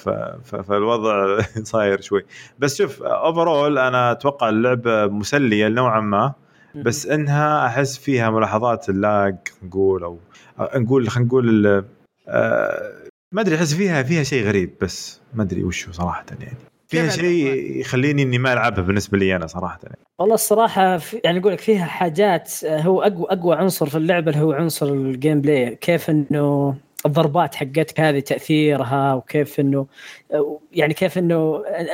فالوضع 0.63 1.39
صاير 1.63 2.01
شوي. 2.01 2.25
بس 2.59 2.77
شوف 2.79 3.03
overall 3.03 3.79
أنا 3.79 4.13
أتوقع 4.13 4.49
اللعبة 4.49 5.07
مسلية 5.07 5.69
نوعا 5.69 6.01
ما 6.01 6.33
بس 6.75 7.07
إنها 7.07 7.67
أحس 7.67 7.99
فيها 7.99 8.31
ملاحظات 8.31 8.89
ال 8.89 9.01
lag 9.01 9.37
نقول 9.63 10.03
أو 10.05 10.19
أو 10.61 10.81
نقول 10.81 11.09
خلينا 11.09 11.29
نقول 11.29 11.67
ال- 11.67 11.85
آه، 12.29 12.93
ما 13.33 13.41
أدري 13.41 13.57
أحس 13.57 13.75
فيها 13.75 14.03
فيها 14.03 14.23
شيء 14.23 14.47
غريب 14.47 14.75
بس 14.81 15.21
ما 15.35 15.43
أدري 15.43 15.65
وش 15.65 15.87
هو 15.87 15.93
صراحة 15.93 16.25
يعني. 16.41 16.57
فيها 16.89 17.09
شيء 17.09 17.77
يخليني 17.81 18.23
إني 18.23 18.39
ما 18.39 18.53
ألعبها 18.53 18.83
بالنسبة 18.85 19.19
لي 19.19 19.37
أنا 19.37 19.47
صراحة 19.47 19.79
يعني. 19.83 19.97
والله 20.19 20.35
الصراحة 20.35 20.99
في 20.99 21.21
يعني 21.25 21.39
أقول 21.41 21.53
لك 21.53 21.61
فيها 21.61 21.85
حاجات 21.85 22.65
آه، 22.65 22.81
هو 22.81 23.03
أقوى 23.03 23.27
أقوى 23.31 23.57
عنصر 23.57 23.87
في 23.89 23.97
اللعبة 23.97 24.31
اللي 24.31 24.43
هو 24.43 24.53
عنصر 24.53 24.87
ال 24.87 25.41
gameplay 25.41 25.77
كيف 25.77 26.11
إنه 26.11 26.75
الضربات 27.07 27.55
حقتك 27.55 28.01
هذه 28.01 28.21
تأثيرها 28.21 29.15
وكيف 29.15 29.61
إنه 29.61 29.87
آه، 30.33 30.61
يعني 30.73 30.95
كيف 30.95 31.19
إنه 31.19 31.57
ال- 31.67 31.91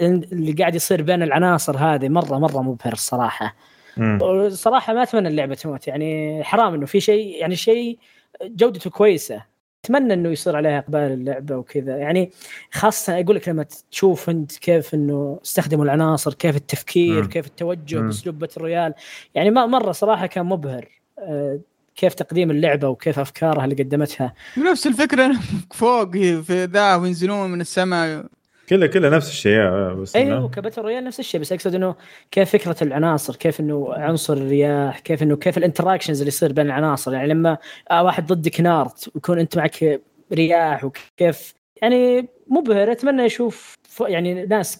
ال- 0.00 0.32
اللي 0.32 0.52
قاعد 0.52 0.74
يصير 0.74 1.02
بين 1.02 1.22
العناصر 1.22 1.76
هذه 1.76 2.08
مرة 2.08 2.38
مرة 2.38 2.62
مبهر 2.62 2.92
الصراحة 2.92 3.54
مم. 3.96 4.48
صراحة 4.50 4.92
ما 4.92 5.02
أتمنى 5.02 5.28
اللعبة 5.28 5.54
تموت 5.54 5.88
يعني 5.88 6.40
حرام 6.44 6.74
إنه 6.74 6.86
في 6.86 7.00
شيء 7.00 7.40
يعني 7.40 7.56
شيء 7.56 7.98
جودته 8.44 8.90
كويسة 8.90 9.42
أتمنى 9.84 10.14
إنه 10.14 10.28
يصير 10.28 10.56
عليها 10.56 10.78
إقبال 10.78 11.00
اللعبة 11.00 11.56
وكذا 11.56 11.96
يعني 11.96 12.30
خاصة 12.72 13.20
أقول 13.20 13.36
لك 13.36 13.48
لما 13.48 13.66
تشوف 13.90 14.30
أنت 14.30 14.58
كيف 14.58 14.94
إنه 14.94 15.40
استخدموا 15.44 15.84
العناصر 15.84 16.34
كيف 16.34 16.56
التفكير 16.56 17.22
مم. 17.22 17.28
كيف 17.28 17.46
التوجه. 17.46 17.98
بأسلوب 17.98 18.38
باتل 18.38 18.60
رويال 18.60 18.94
يعني 19.34 19.50
ما 19.50 19.66
مرة 19.66 19.92
صراحة 19.92 20.26
كان 20.26 20.46
مبهر 20.46 20.88
آه، 21.18 21.60
كيف 21.96 22.14
تقديم 22.14 22.50
اللعبة 22.50 22.88
وكيف 22.88 23.18
أفكارها 23.18 23.64
اللي 23.64 23.74
قدمتها 23.82 24.34
نفس 24.56 24.86
الفكرة 24.86 25.32
فوق 25.74 26.12
في 26.16 26.64
ذا 26.64 26.94
وينزلون 26.94 27.50
من 27.50 27.60
السماء 27.60 28.26
كله 28.68 28.86
كله 28.86 29.08
نفس 29.08 29.28
الشيء 29.28 29.60
آه، 29.60 29.92
بس 29.92 30.16
أيوه 30.16 30.48
ك 30.48 30.53
battle 30.53 30.82
royale 30.82 31.04
نفس 31.04 31.20
الشيء 31.20 31.40
بس 31.40 31.52
أقصد 31.52 31.74
إنه 31.74 31.94
كيف 32.30 32.50
فكرة 32.50 32.76
العناصر 32.82 33.36
كيف 33.36 33.60
إنه 33.60 33.94
عنصر 33.94 34.32
الرياح 34.32 34.98
كيف 34.98 35.22
إنه 35.22 35.36
كيف 35.36 35.58
ال 35.58 35.63
interactions 35.63 36.18
اللي 36.18 36.28
يصير 36.28 36.52
بين 36.52 36.66
العناصر. 36.66 37.14
يعني 37.14 37.28
لما 37.28 37.58
آه 37.90 38.02
واحد 38.02 38.26
ضدك 38.26 38.60
نار 38.60 38.92
ويكون 39.14 39.38
أنت 39.38 39.56
معك 39.56 40.00
رياح 40.32 40.84
وكيف 40.84 41.54
يعني 41.82 42.28
مبهر 42.48 42.92
أتمنى 42.92 43.26
أشوف 43.26 43.74
يعني 44.00 44.46
ناس 44.46 44.78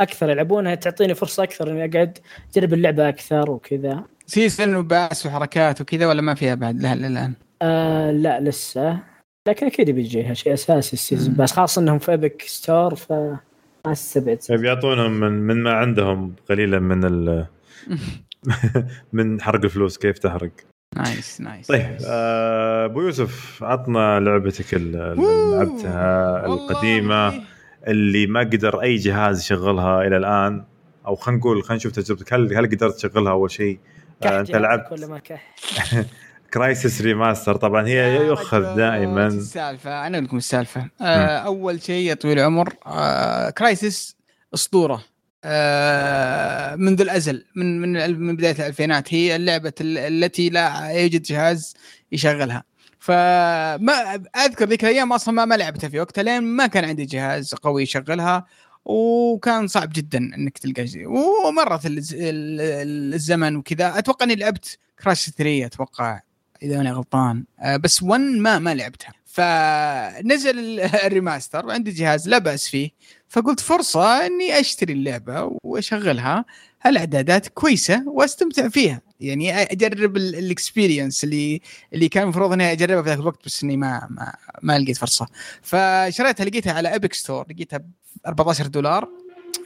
أكثر 0.00 0.30
يلعبونها 0.30 0.74
تعطيني 0.74 1.14
فرصة 1.14 1.42
أكثر 1.42 1.70
إني 1.70 1.84
أقعد 1.84 2.18
أجرب 2.56 2.74
اللعبة 2.74 3.08
أكثر 3.08 3.50
وكذا. 3.50 4.04
season 4.26 4.74
و 4.74 4.84
pass 4.84 5.26
وحركات 5.26 5.80
وكذا 5.80 6.06
ولا 6.06 6.22
ما 6.22 6.34
فيها 6.34 6.54
بعد؟ 6.54 6.82
لها 6.82 6.94
الان؟ 6.94 7.32
آه 7.62 8.10
لا 8.10 8.40
لسه. 8.40 8.98
لكن 9.46 9.66
أكيد 9.66 9.90
بيجيها 9.90 10.34
شيء 10.34 10.54
أساسي 10.54 10.92
ال 10.92 10.97
season. 10.97 11.34
بس 11.34 11.52
خاصه 11.52 11.82
إنهم 11.82 11.98
في 11.98 12.10
Epic 12.10 12.42
Store 12.42 12.94
ف 12.94 13.12
ما 13.12 13.92
أستبعد. 13.92 14.38
بيعطونهم 14.50 15.20
من 15.20 15.32
من 15.32 15.62
ما 15.62 15.72
عندهم 15.72 16.34
قليلا 16.48 16.78
من 16.78 17.04
ال 17.04 17.46
من 19.12 19.40
حرق 19.40 19.64
الفلوس 19.64 19.98
كيف 19.98 20.18
تحرق؟ 20.18 20.50
nice 20.96 21.40
nice 21.40 21.66
طيب 21.66 21.96
آه، 22.06 22.84
أبو 22.84 23.02
يوسف 23.02 23.62
عطنا 23.64 24.20
لعبتك 24.20 24.74
اللي 24.74 25.14
لعبتها 25.52 26.46
القديمة 26.46 27.42
اللي 27.88 28.26
ما 28.26 28.40
قدر 28.40 28.82
أي 28.82 28.96
جهاز 28.96 29.40
يشغلها 29.40 30.02
إلى 30.06 30.16
الآن. 30.16 30.64
أو 31.06 31.14
خلينا 31.16 31.40
نقول 31.40 31.62
خلينا 31.62 31.76
نشوف 31.76 31.92
تجربتك. 31.92 32.32
هل 32.34 32.54
هل 32.54 32.66
قدرت 32.66 32.94
تشغلها 32.94 33.32
أول 33.32 33.50
شيء؟ 33.50 33.78
آه 34.22 34.40
أنت 34.40 34.50
لعبت 34.50 34.88
كل 34.88 35.06
ما 35.06 35.18
كح 35.18 35.54
Crysis 36.54 37.00
Remaster 37.00 37.56
طبعا 37.56 37.86
هي 37.86 38.16
يؤخذ 38.16 38.76
دائما. 38.76 39.26
السالفه 39.26 40.06
أنا 40.06 40.16
أقول 40.16 40.26
لكم 40.26 40.36
السالفة. 40.36 40.90
آه 41.00 41.38
أول 41.38 41.82
شيء 41.82 42.08
يا 42.08 42.14
طويل 42.14 42.38
العمر 42.38 42.74
آه 42.86 43.50
Crysis 43.50 44.16
أسطورة. 44.54 45.04
آه 45.44 46.76
منذ 46.76 47.00
الأزل 47.00 47.44
من 47.56 47.80
من 47.80 48.20
من 48.20 48.36
بداية 48.36 48.54
الألفينات 48.58 49.14
هي 49.14 49.36
اللعبة 49.36 49.72
التي 49.80 50.48
لا 50.48 50.90
يوجد 50.90 51.22
جهاز 51.22 51.74
يشغلها. 52.12 52.64
فما 52.98 54.14
أذكر 54.36 54.68
ذيك 54.68 54.84
الأيام 54.84 55.12
أصلا 55.12 55.34
ما, 55.34 55.44
ما 55.44 55.54
لعبتها 55.54 55.88
في 55.88 56.00
وقتها 56.00 56.22
لين 56.22 56.42
ما 56.42 56.66
كان 56.66 56.84
عندي 56.84 57.04
جهاز 57.04 57.54
قوي 57.54 57.82
يشغلها 57.82 58.46
وكان 58.84 59.66
صعب 59.66 59.90
جدا 59.92 60.18
إنك 60.18 60.58
تلقى 60.58 60.86
ومرت 61.06 61.80
الزمن 61.84 63.56
وكذا. 63.56 63.98
أتوقع 63.98 64.24
إني 64.24 64.34
لعبت 64.34 64.78
Crysis 65.02 65.30
3 65.30 65.66
أتوقع. 65.66 66.20
إذا 66.62 66.80
أنا 66.80 66.92
غلطان. 66.92 67.44
آه، 67.60 67.76
بس 67.76 68.02
1 68.02 68.20
ما 68.20 68.58
ما 68.58 68.74
لعبتها. 68.74 69.12
فنزل 69.26 70.80
ال 71.06 71.13
remaster 71.13 71.66
وعندي 71.66 71.90
جهاز 71.90 72.28
لا 72.28 72.38
بأس 72.38 72.68
فيه. 72.68 72.90
فقلت 73.28 73.60
فرصة 73.60 74.26
إني 74.26 74.60
أشتري 74.60 74.92
اللعبة 74.92 75.58
وأشغلها. 75.62 76.44
الإعدادات 76.86 77.48
كويسة 77.48 78.02
وأستمتع 78.06 78.68
فيها. 78.68 79.00
يعني 79.20 79.62
أجرب 79.62 80.16
ال 80.16 80.26
experience 80.26 81.24
اللي 81.24 81.60
اللي 81.92 82.08
كان 82.08 82.22
المفروض 82.22 82.52
إني 82.52 82.72
أجربها 82.72 83.02
في 83.02 83.08
ذاك 83.08 83.18
الوقت 83.18 83.44
بس 83.46 83.62
إني 83.62 83.76
ما 83.76 84.06
ما, 84.10 84.34
ما 84.62 84.78
لقيت 84.78 84.96
فرصة. 84.96 85.26
فشريتها 85.62 86.44
لقيتها 86.44 86.72
على 86.72 86.94
Epic 86.94 87.14
Store 87.14 87.46
لقيتها 87.50 87.76
ب 87.76 87.90
14 88.26 88.66
دولار. 88.66 89.08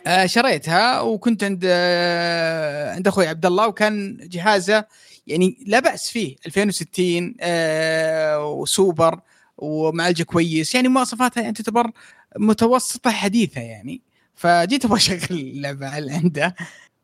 آه، 0.07 0.27
شريتها 0.27 1.01
وكنت 1.01 1.45
عند 1.45 1.63
آه، 1.67 2.95
عند 2.95 3.09
أخوي 3.09 3.27
عبد 3.27 3.47
الله 3.47 3.67
وكان 3.67 4.19
جهازه 4.23 4.85
يعني 5.27 5.59
لا 5.67 5.81
بأس 5.81 6.11
فيه. 6.11 6.37
2060 6.47 7.35
آه 7.41 8.47
وسوبر 8.47 9.21
ومعالجة 9.59 10.23
كويس. 10.23 10.75
يعني 10.75 10.89
مواصفاتها 10.89 11.41
يعني 11.43 11.53
تعتبر 11.55 11.91
متوسطة 12.39 13.11
حديثة 13.11 13.61
يعني. 13.61 14.03
فجيت 14.35 14.85
أبغى 14.85 14.97
أشغل 14.99 15.19
اللعبه 15.41 15.89
عنده 16.15 16.55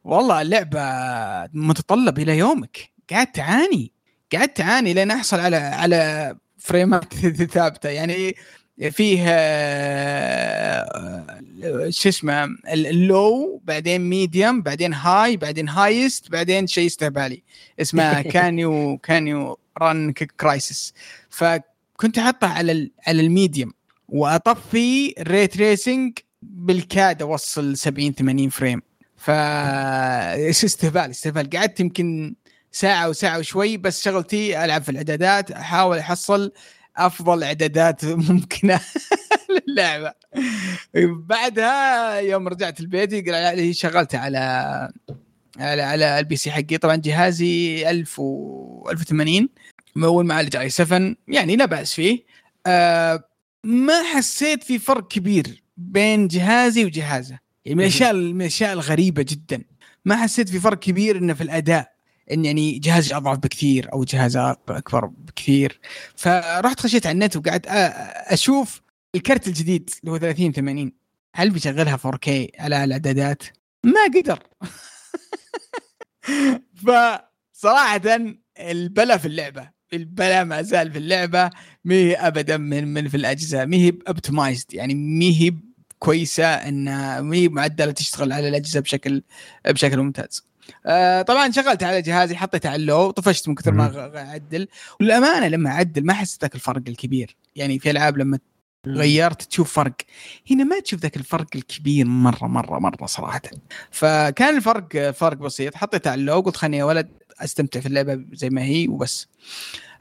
والله 0.04 0.42
اللعبة 0.42 0.80
متطلب 1.54 2.18
إلى 2.18 2.38
يومك. 2.38 2.90
قاعد 3.10 3.32
تعاني. 3.32 3.92
قاعد 4.32 4.48
تعاني 4.48 4.94
لين 4.94 5.10
أحصل 5.10 5.40
على 5.40 5.56
على 5.56 6.36
frame 6.58 7.05
ات 7.05 7.14
ثابتة. 7.54 7.88
يعني 7.88 8.34
فيه 8.90 9.24
آه، 9.28 10.88
شو 11.88 12.08
اسمه 12.08 12.44
ال 12.72 12.94
low 12.94 13.60
بعدين 13.64 14.00
medium 14.00 14.62
بعدين 14.62 14.94
high 14.94 15.36
بعدين 15.36 15.68
highest 15.68 16.30
بعدين 16.30 16.66
شيء 16.66 16.86
استهبالي 16.86 17.42
اسمه 17.80 18.22
can 18.22 18.98
you 18.98 19.28
can 19.28 19.58
you 19.78 19.95
run 19.95 20.12
Crysis 20.12 20.94
فكنت 21.30 22.18
احطها 22.18 22.48
على 22.48 22.90
على 23.06 23.20
ال 23.20 23.28
medium 23.28 23.72
وأطفي 24.08 25.14
ال 25.20 25.29
ray 25.29 25.56
tracing 25.56 26.18
بالكاد 26.42 27.22
أوصل 27.22 27.76
70 27.76 28.12
80 28.12 28.48
frame 28.48 28.82
ف 29.16 29.30
استهبال 30.50 31.10
استهبال. 31.10 31.50
قعدت 31.50 31.80
يمكن 31.80 32.34
ساعة 32.72 33.08
وساعة 33.08 33.38
وشوي 33.38 33.76
بس 33.76 34.02
شغلتي 34.02 34.64
ألعب 34.64 34.82
في 34.82 34.88
الإعدادات 34.88 35.50
أحاول 35.50 35.98
أحصل 35.98 36.52
أفضل 36.98 37.42
إعدادات 37.42 38.04
ممكنة 38.04 38.80
للعبة. 39.68 40.12
بعدها 41.04 42.14
يوم 42.18 42.48
رجعت 42.48 42.80
البيت 42.80 43.12
شغلتها 43.72 44.20
على 44.20 44.38
على 45.58 45.82
على 45.82 46.18
ال 46.18 46.36
PC 46.36 46.50
حقي. 46.50 46.78
طبعا 46.78 46.96
جهازي 46.96 47.90
1000 47.90 48.18
و 48.18 48.90
1080 48.90 49.48
والمعالج 49.96 50.56
i7 50.56 51.14
يعني 51.28 51.56
لا 51.56 51.64
بأس 51.64 51.94
فيه. 51.94 52.24
آه 52.66 53.24
ما 53.64 54.02
حسيت 54.02 54.62
في 54.64 54.78
فرق 54.78 55.08
كبير 55.08 55.62
بين 55.76 56.28
جهازي 56.28 56.84
وجهازه. 56.84 57.38
يعني 57.64 57.74
من 57.76 57.80
الأشياء 57.80 58.12
من 58.14 58.40
الأشياء 58.40 58.72
الغريبة 58.72 59.22
جدا. 59.22 59.64
ما 60.04 60.16
حسيت 60.16 60.48
في 60.48 60.60
فرق 60.60 60.78
كبير 60.78 61.18
إنه 61.18 61.34
في 61.34 61.40
الأداء. 61.42 61.97
إن 62.32 62.44
يعني 62.44 62.78
جهازي 62.78 63.16
أضعف 63.16 63.38
بكثير 63.38 63.92
أو 63.92 64.04
جهاز 64.04 64.36
أكبر 64.36 65.06
بكثير. 65.06 65.80
فرحت 66.16 66.80
خشيت 66.80 67.06
على 67.06 67.14
النت 67.14 67.36
وقعدت 67.36 67.66
أشوف 67.66 68.82
الكرت 69.14 69.48
الجديد 69.48 69.90
اللي 70.00 70.12
هو 70.12 70.18
30 70.18 70.52
80 70.52 70.92
هل 71.34 71.50
بيشغلها 71.50 71.96
4K 71.96 72.28
على 72.58 72.84
الإعدادات؟ 72.84 73.42
ما 73.84 74.04
قدر. 74.14 74.38
فصراحة 76.84 78.00
البلا 78.58 79.16
في 79.16 79.26
اللعبة 79.26 79.78
البلا 79.92 80.44
ما 80.44 80.62
زال 80.62 80.92
في 80.92 80.98
اللعبة. 80.98 81.50
ما 81.84 81.94
هي 81.94 82.14
ابدا 82.16 82.56
من 82.56 82.88
من 82.94 83.08
في 83.08 83.16
الاجهزه 83.16 83.64
ما 83.64 83.76
هي 83.76 83.92
اوبتمايزد 84.08 84.74
يعني 84.74 84.94
ما 84.94 85.24
هي 85.24 85.52
كويسة 85.98 86.44
إنها 86.44 87.20
ما 87.20 87.36
هي 87.36 87.48
معدلة 87.48 87.92
تشتغل 87.92 88.32
على 88.32 88.48
الاجهزه 88.48 88.80
بشكل 88.80 89.22
بشكل 89.68 89.98
ممتاز. 89.98 90.47
آه 90.86 91.22
طبعا 91.22 91.50
شغلت 91.50 91.82
على 91.82 92.02
جهازي 92.02 92.36
حطيته 92.36 92.68
على 92.68 92.76
ال 92.76 92.85
low 92.85 93.10
طفشت 93.10 93.48
من 93.48 93.54
كثر 93.54 93.72
ما 93.72 94.12
أعدل. 94.16 94.68
والامانه 95.00 95.48
لما 95.48 95.70
أعدل 95.70 96.04
ما 96.04 96.12
حسيت 96.12 96.42
ذاك 96.42 96.54
الفرق 96.54 96.82
الكبير. 96.88 97.36
يعني 97.56 97.78
في 97.78 97.90
ألعاب 97.90 98.18
لما 98.18 98.38
غيرت 98.86 99.42
تشوف 99.42 99.72
فرق. 99.72 99.94
هنا 100.50 100.64
ما 100.64 100.80
تشوف 100.80 101.00
ذاك 101.00 101.16
الفرق 101.16 101.46
الكبير 101.54 102.06
مرة 102.06 102.46
مرة 102.46 102.78
مرة 102.78 103.06
صراحة. 103.06 103.42
فكان 103.90 104.56
الفرق 104.56 105.10
فرق 105.10 105.36
بسيط. 105.36 105.74
حطيته 105.74 106.10
على 106.10 106.20
ال 106.20 106.25
low 106.25 106.40
قلت 106.40 106.56
خليني 106.56 106.76
يا 106.76 106.84
ولد 106.84 107.08
أستمتع 107.40 107.80
في 107.80 107.86
اللعبة 107.86 108.20
زي 108.32 108.50
ما 108.50 108.62
هي 108.62 108.88
وبس. 108.88 109.26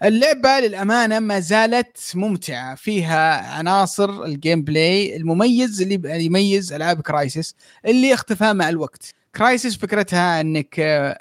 اللعبة 0.03 0.59
للأمانة 0.59 1.19
ما 1.19 1.39
زالت 1.39 2.11
ممتعة. 2.15 2.75
فيها 2.75 3.51
عناصر 3.51 4.23
ال 4.23 4.61
gameplay 4.61 5.15
المميز 5.15 5.81
اللي 5.81 6.25
يميز 6.25 6.73
ألعاب 6.73 7.01
Crysis 7.01 7.55
اللي 7.85 8.13
اختفى 8.13 8.53
مع 8.53 8.69
الوقت. 8.69 9.13
Crysis 9.37 9.77
فكرتها 9.77 10.41
إنك 10.41 10.79
آه، 10.79 11.19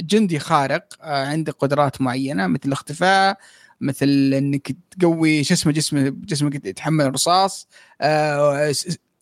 جندي 0.00 0.38
خارق 0.38 0.84
آه، 1.02 1.26
عندك 1.26 1.52
قدرات 1.52 2.00
معينة 2.00 2.46
مثل 2.46 2.62
الاختفاء 2.66 3.38
مثل 3.80 4.32
إنك 4.34 4.76
تقوي 4.98 5.44
شو 5.44 5.54
اسمه 5.54 5.72
جسمه 5.72 6.08
جسمك 6.08 6.54
يتحمل 6.66 7.04
الرصاص 7.04 7.68
آه، 8.00 8.72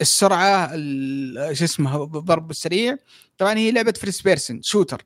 السرعة 0.00 0.68
شو 1.52 1.64
اسمه 1.64 2.02
الضرب 2.02 2.50
السريع 2.50 2.96
طبعا 3.38 3.58
هي 3.58 3.72
لعبة 3.72 3.92
first 3.92 4.22
person 4.22 4.62
shooter 4.62 5.04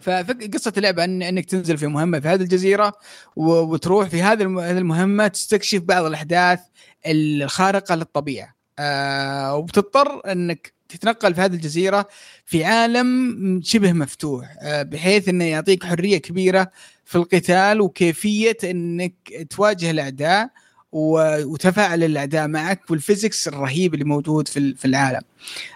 فقصه 0.00 0.72
اللعبة 0.76 1.04
أن 1.04 1.22
إنك 1.22 1.44
تنزل 1.44 1.78
في 1.78 1.86
مهمة 1.86 2.20
في 2.20 2.28
هذه 2.28 2.42
الجزيرة 2.42 2.92
وتروح 3.36 4.08
في 4.08 4.22
هذه 4.22 4.42
المهمة 4.78 5.28
تستكشف 5.28 5.78
بعض 5.78 6.04
الأحداث 6.04 6.60
الخارقة 7.06 7.94
للطبيعة. 7.94 8.57
آه 8.78 9.56
وبتضطر 9.56 10.32
إنك 10.32 10.72
تتنقل 10.88 11.34
في 11.34 11.40
هذه 11.40 11.54
الجزيرة 11.54 12.08
في 12.44 12.64
عالم 12.64 13.60
شبه 13.64 13.92
مفتوح 13.92 14.56
آه، 14.62 14.82
بحيث 14.82 15.28
إنه 15.28 15.44
يعطيك 15.44 15.84
حرية 15.84 16.18
كبيرة 16.18 16.70
في 17.04 17.16
القتال 17.16 17.80
وكيفية 17.80 18.56
إنك 18.64 19.14
تواجه 19.50 19.90
الأعداء 19.90 20.50
وتفاعل 20.92 22.04
الأعداء 22.04 22.48
معك 22.48 22.90
وال 22.90 23.03
physics 23.03 23.48
الرهيب 23.48 23.94
اللي 23.94 24.04
موجود 24.04 24.48
في 24.48 24.84
العالم. 24.84 25.20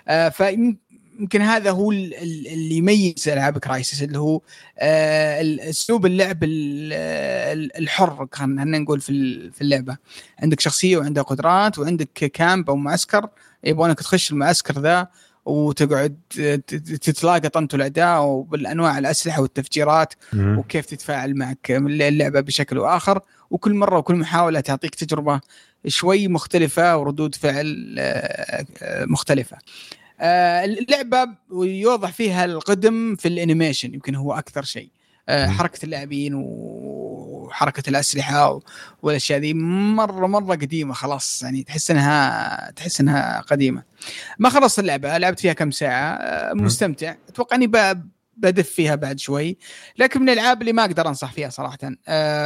آه، 0.08 0.28
ف 0.28 0.42
يمكن 1.22 1.40
هذا 1.40 1.70
هو 1.70 1.92
اللي 1.92 2.76
يميز 2.76 3.28
ألعاب 3.28 3.58
Crysis 3.58 4.02
اللي 4.02 4.18
هو 4.18 4.40
أسلوب 4.78 6.06
اللعب 6.06 6.38
الحر 7.78 8.26
خلينا 8.32 8.78
نقول 8.78 9.00
في 9.00 9.50
في 9.50 9.62
اللعبة. 9.62 9.96
عندك 10.42 10.60
شخصية 10.60 10.96
وعندها 10.96 11.22
قدرات 11.22 11.78
وعندك 11.78 12.12
camp 12.12 12.70
أو 12.70 12.76
معسكر 12.76 13.28
يبغونك 13.64 13.98
تخش 13.98 14.32
المعسكر 14.32 14.80
ذا 14.80 15.08
وتقعد 15.44 16.16
تتلاقط 17.00 17.56
انت 17.56 17.74
والاعداء 17.74 18.22
وبالأنواع 18.22 18.98
الأسلحة 18.98 19.42
والتفجيرات 19.42 20.14
وكيف 20.36 20.86
تتفاعل 20.86 21.34
معك 21.34 21.70
اللعبة 21.70 22.40
بشكل 22.40 22.78
واخر 22.78 23.20
وكل 23.50 23.74
مرة 23.74 23.98
وكل 23.98 24.14
محاولة 24.14 24.60
تعطيك 24.60 24.94
تجربة 24.94 25.40
شوي 25.86 26.28
مختلفة 26.28 26.96
وردود 26.96 27.34
فعل 27.34 27.96
آه، 27.98 28.66
آه، 28.82 29.04
مختلفة. 29.04 29.58
آه، 30.20 30.64
اللعبة 30.64 31.26
يوضح 31.52 32.12
فيها 32.12 32.44
القدم 32.44 33.16
في 33.16 33.28
ال 33.28 33.35
animation 33.35 33.94
يمكن 33.94 34.14
هو 34.14 34.32
أكثر 34.32 34.62
شيء. 34.62 34.90
حركة 35.30 35.84
اللاعبين 35.84 36.32
وحركة 36.34 37.90
الأسلحة 37.90 38.60
والأشياء 39.02 39.38
ذي 39.38 39.54
مرة 39.54 40.26
مرة 40.26 40.54
قديمة 40.54 40.94
خلاص 40.94 41.42
يعني 41.42 41.62
تحس 41.62 41.90
إنها 41.90 42.70
تحس 42.70 43.00
إنها 43.00 43.40
قديمة. 43.40 43.82
ما 44.38 44.48
خلصت 44.48 44.78
اللعبة 44.78 45.18
لعبت 45.18 45.40
فيها 45.40 45.52
كم 45.52 45.70
ساعة 45.70 46.20
مستمتع. 46.54 47.14
أتوقع 47.28 47.56
إني 47.56 47.66
بدف 48.36 48.70
فيها 48.70 48.94
بعد 48.94 49.18
شوي. 49.18 49.58
لكن 49.98 50.22
من 50.22 50.28
الألعاب 50.28 50.60
اللي 50.60 50.72
ما 50.72 50.84
أقدر 50.84 51.08
أنصح 51.08 51.32
فيها 51.32 51.48
صراحة 51.48 51.78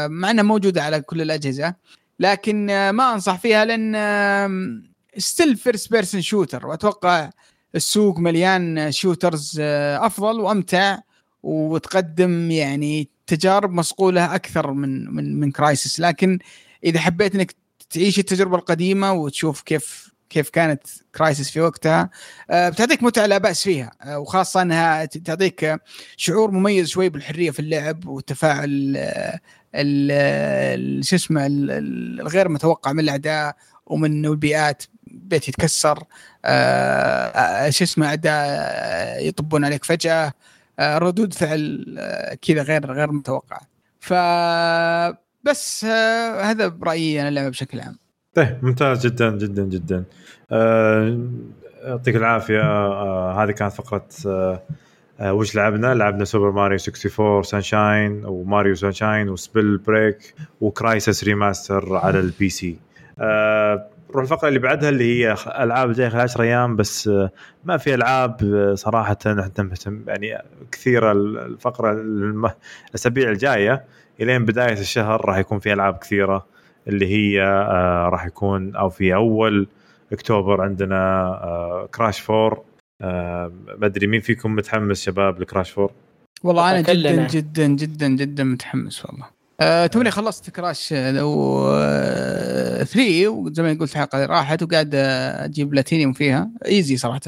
مع 0.06 0.30
إنها 0.30 0.42
موجودة 0.42 0.82
على 0.82 1.00
كل 1.00 1.22
الأجهزة. 1.22 1.74
لكن 2.20 2.66
ما 2.90 3.14
أنصح 3.14 3.38
فيها 3.38 3.64
لأن 3.64 4.82
still 5.18 5.56
first 5.56 5.90
person 5.92 6.22
shooter 6.22 6.66
وأتوقع 6.66 7.30
السوق 7.76 8.18
مليان 8.18 8.92
shooters 8.92 9.60
أفضل 9.60 10.40
وأمتع 10.40 10.98
وتقدم 11.42 12.50
يعني 12.50 13.08
تجارب 13.26 13.72
مصقولة 13.72 14.34
أكثر 14.34 14.72
من 14.72 15.14
من 15.14 15.40
من 15.40 15.50
Crysis 15.50 16.00
لكن 16.00 16.38
إذا 16.84 17.00
حبيت 17.00 17.34
إنك 17.34 17.54
تعيش 17.90 18.18
التجربة 18.18 18.56
القديمة 18.56 19.12
وتشوف 19.12 19.62
كيف 19.62 20.16
كيف 20.30 20.50
كانت 20.50 20.82
Crysis 21.16 21.50
في 21.50 21.60
وقتها 21.60 22.10
آه، 22.50 22.68
بتعطيك 22.68 23.02
متعة 23.02 23.26
لا 23.26 23.38
بأس 23.38 23.62
فيها. 23.62 23.92
آه، 24.02 24.18
وخاصة 24.18 24.62
إنها 24.62 25.04
تعطيك 25.04 25.76
شعور 26.16 26.50
مميز 26.50 26.88
شوي 26.88 27.08
بالحرية 27.08 27.50
في 27.50 27.60
اللعب 27.60 28.06
والتفاعل 28.06 28.96
شو 31.02 31.16
اسمه 31.16 31.46
الغير 31.46 32.48
متوقع 32.48 32.92
من 32.92 33.00
الاعداء 33.00 33.56
ومن 33.86 34.26
البيئات 34.26 34.82
بيت 35.06 35.48
يتكسر 35.48 36.04
آه، 36.44 37.70
شو 37.70 37.84
اسمه 37.84 38.06
اعداء 38.06 39.28
يطبون 39.28 39.64
عليك 39.64 39.84
فجأة 39.84 40.32
ردود 40.80 41.34
فعل 41.34 41.84
كذا 42.42 42.62
غير 42.62 42.92
غير 42.92 43.12
متوقعة 43.12 43.60
ف 44.00 44.12
بس 45.44 45.84
هذا 46.40 46.68
برأيي 46.68 47.20
أنا 47.20 47.28
اللعبة 47.28 47.48
بشكل 47.48 47.80
عام 47.80 47.98
طيب 48.34 48.58
ممتاز 48.62 49.06
جدا 49.06 49.30
جدا 49.30 49.64
جدا 49.64 50.04
آه، 50.52 51.18
يعطيك 51.86 52.16
العافية 52.16 52.60
آه 52.60 53.44
هذه 53.44 53.50
كانت 53.50 53.72
فقرة 53.72 54.08
آه 54.26 54.62
آه 55.20 55.32
وش 55.32 55.56
لعبنا؟ 55.56 55.94
لعبنا 55.94 56.24
Super 56.24 56.50
Mario 56.50 56.78
64 56.78 57.42
Sunshine 57.42 58.24
و 58.24 58.33
Mario 58.33 58.74
Sunshine 58.74 59.22
و 59.22 59.28
Spellbreak 59.28 60.34
و 60.60 60.69
Crysis 60.69 61.24
Remaster 61.24 61.96
على 61.96 62.20
ال 62.20 62.48
PC. 62.48 62.76
آه 63.18 63.90
نروح 64.10 64.22
الفقرة 64.22 64.48
اللي 64.48 64.58
بعدها 64.58 64.88
اللي 64.88 65.04
هي 65.24 65.36
ألعاب 65.46 65.92
جاية 65.92 66.08
خلال 66.08 66.22
10 66.22 66.42
أيام 66.42 66.76
بس 66.76 67.08
آه 67.08 67.30
ما 67.64 67.76
في 67.76 67.94
ألعاب 67.94 68.44
آه، 68.44 68.74
صراحة 68.74 69.16
إحنا 69.26 69.50
يعني 70.06 70.42
كثيره 70.72 71.12
الفقرة 71.12 71.92
الأسابيع 72.88 73.30
الجاية 73.30 73.84
إلين 74.20 74.44
بداية 74.44 74.72
الشهر 74.72 75.24
راح 75.24 75.38
يكون 75.38 75.58
في 75.58 75.72
ألعاب 75.72 75.96
كثيرة 75.96 76.46
اللي 76.88 77.06
هي 77.06 77.40
راح 78.12 78.26
يكون 78.26 78.76
أو 78.76 78.88
في 78.88 79.14
أول 79.14 79.68
أكتوبر 80.12 80.60
عندنا 80.62 81.88
كراش 81.94 82.30
4 82.30 82.64
آه 83.02 83.52
ما 83.78 83.86
أدري 83.86 84.06
مين 84.06 84.20
فيكم 84.20 84.54
متحمس 84.54 85.02
شباب 85.04 85.40
لكراش 85.40 85.78
4 85.78 85.90
والله 86.44 86.70
أنا 86.70 86.80
جدا 86.80 87.26
جدا 87.26 87.66
جدا 87.66 88.08
جدا 88.08 88.44
متحمس 88.44 89.06
والله. 89.06 89.35
آه 89.60 89.86
توني 89.86 90.10
خلصت 90.10 90.50
كراش 90.50 90.92
لو 90.92 91.60
آه 91.68 92.84
3 92.84 93.28
وزي 93.28 93.62
ما 93.62 93.76
قلت 93.80 93.92
الحلقة 93.92 94.26
راحت 94.26 94.62
وقاعد 94.62 94.90
أجيب 94.94 95.70
بلاتينيوم 95.70 96.12
فيها. 96.12 96.50
ايزي 96.66 96.96
صراحة. 96.96 97.20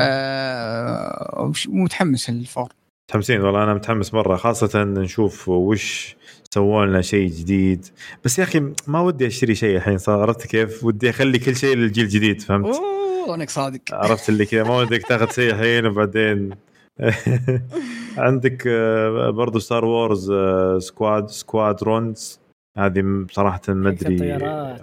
آه 0.00 1.52
متحمس 1.68 2.30
للفور. 2.30 2.72
متحمسين 3.08 3.40
والله. 3.40 3.64
أنا 3.64 3.74
متحمس 3.74 4.14
مرة 4.14 4.36
خاصة 4.36 4.84
نشوف 4.84 5.48
وش 5.48 6.16
سووا 6.50 6.86
لنا 6.86 7.02
شيء 7.02 7.28
جديد. 7.28 7.86
بس 8.24 8.38
يا 8.38 8.44
أخي 8.44 8.72
ما 8.86 9.00
ودي 9.00 9.26
أشتري 9.26 9.54
شيء 9.54 9.76
الحين 9.76 9.98
صار 9.98 10.20
عرفت 10.20 10.46
كيف؟ 10.46 10.84
ودي 10.84 11.10
أخلي 11.10 11.38
كل 11.38 11.56
شيء 11.56 11.76
للجيل 11.76 12.04
الجديد 12.04 12.42
فهمت؟ 12.42 12.74
أوه 12.74 13.34
انك 13.34 13.50
صادق 13.50 13.80
عرفت 13.92 14.28
اللي 14.28 14.46
كذا 14.46 14.62
ما 14.62 14.76
ودك 14.78 15.02
تاخذ 15.06 15.30
شيء 15.30 15.50
الحين 15.50 15.86
وبعدين 15.86 16.50
عندك 18.18 18.64
آه، 18.66 19.30
برضو 19.30 19.58
Star 19.58 19.84
Wars 19.84 20.32
Squad 20.78 21.30
Squadrons 21.30 22.40
هذه 22.78 23.26
صراحة 23.30 23.60
ما 23.68 23.88
أدري 23.88 24.32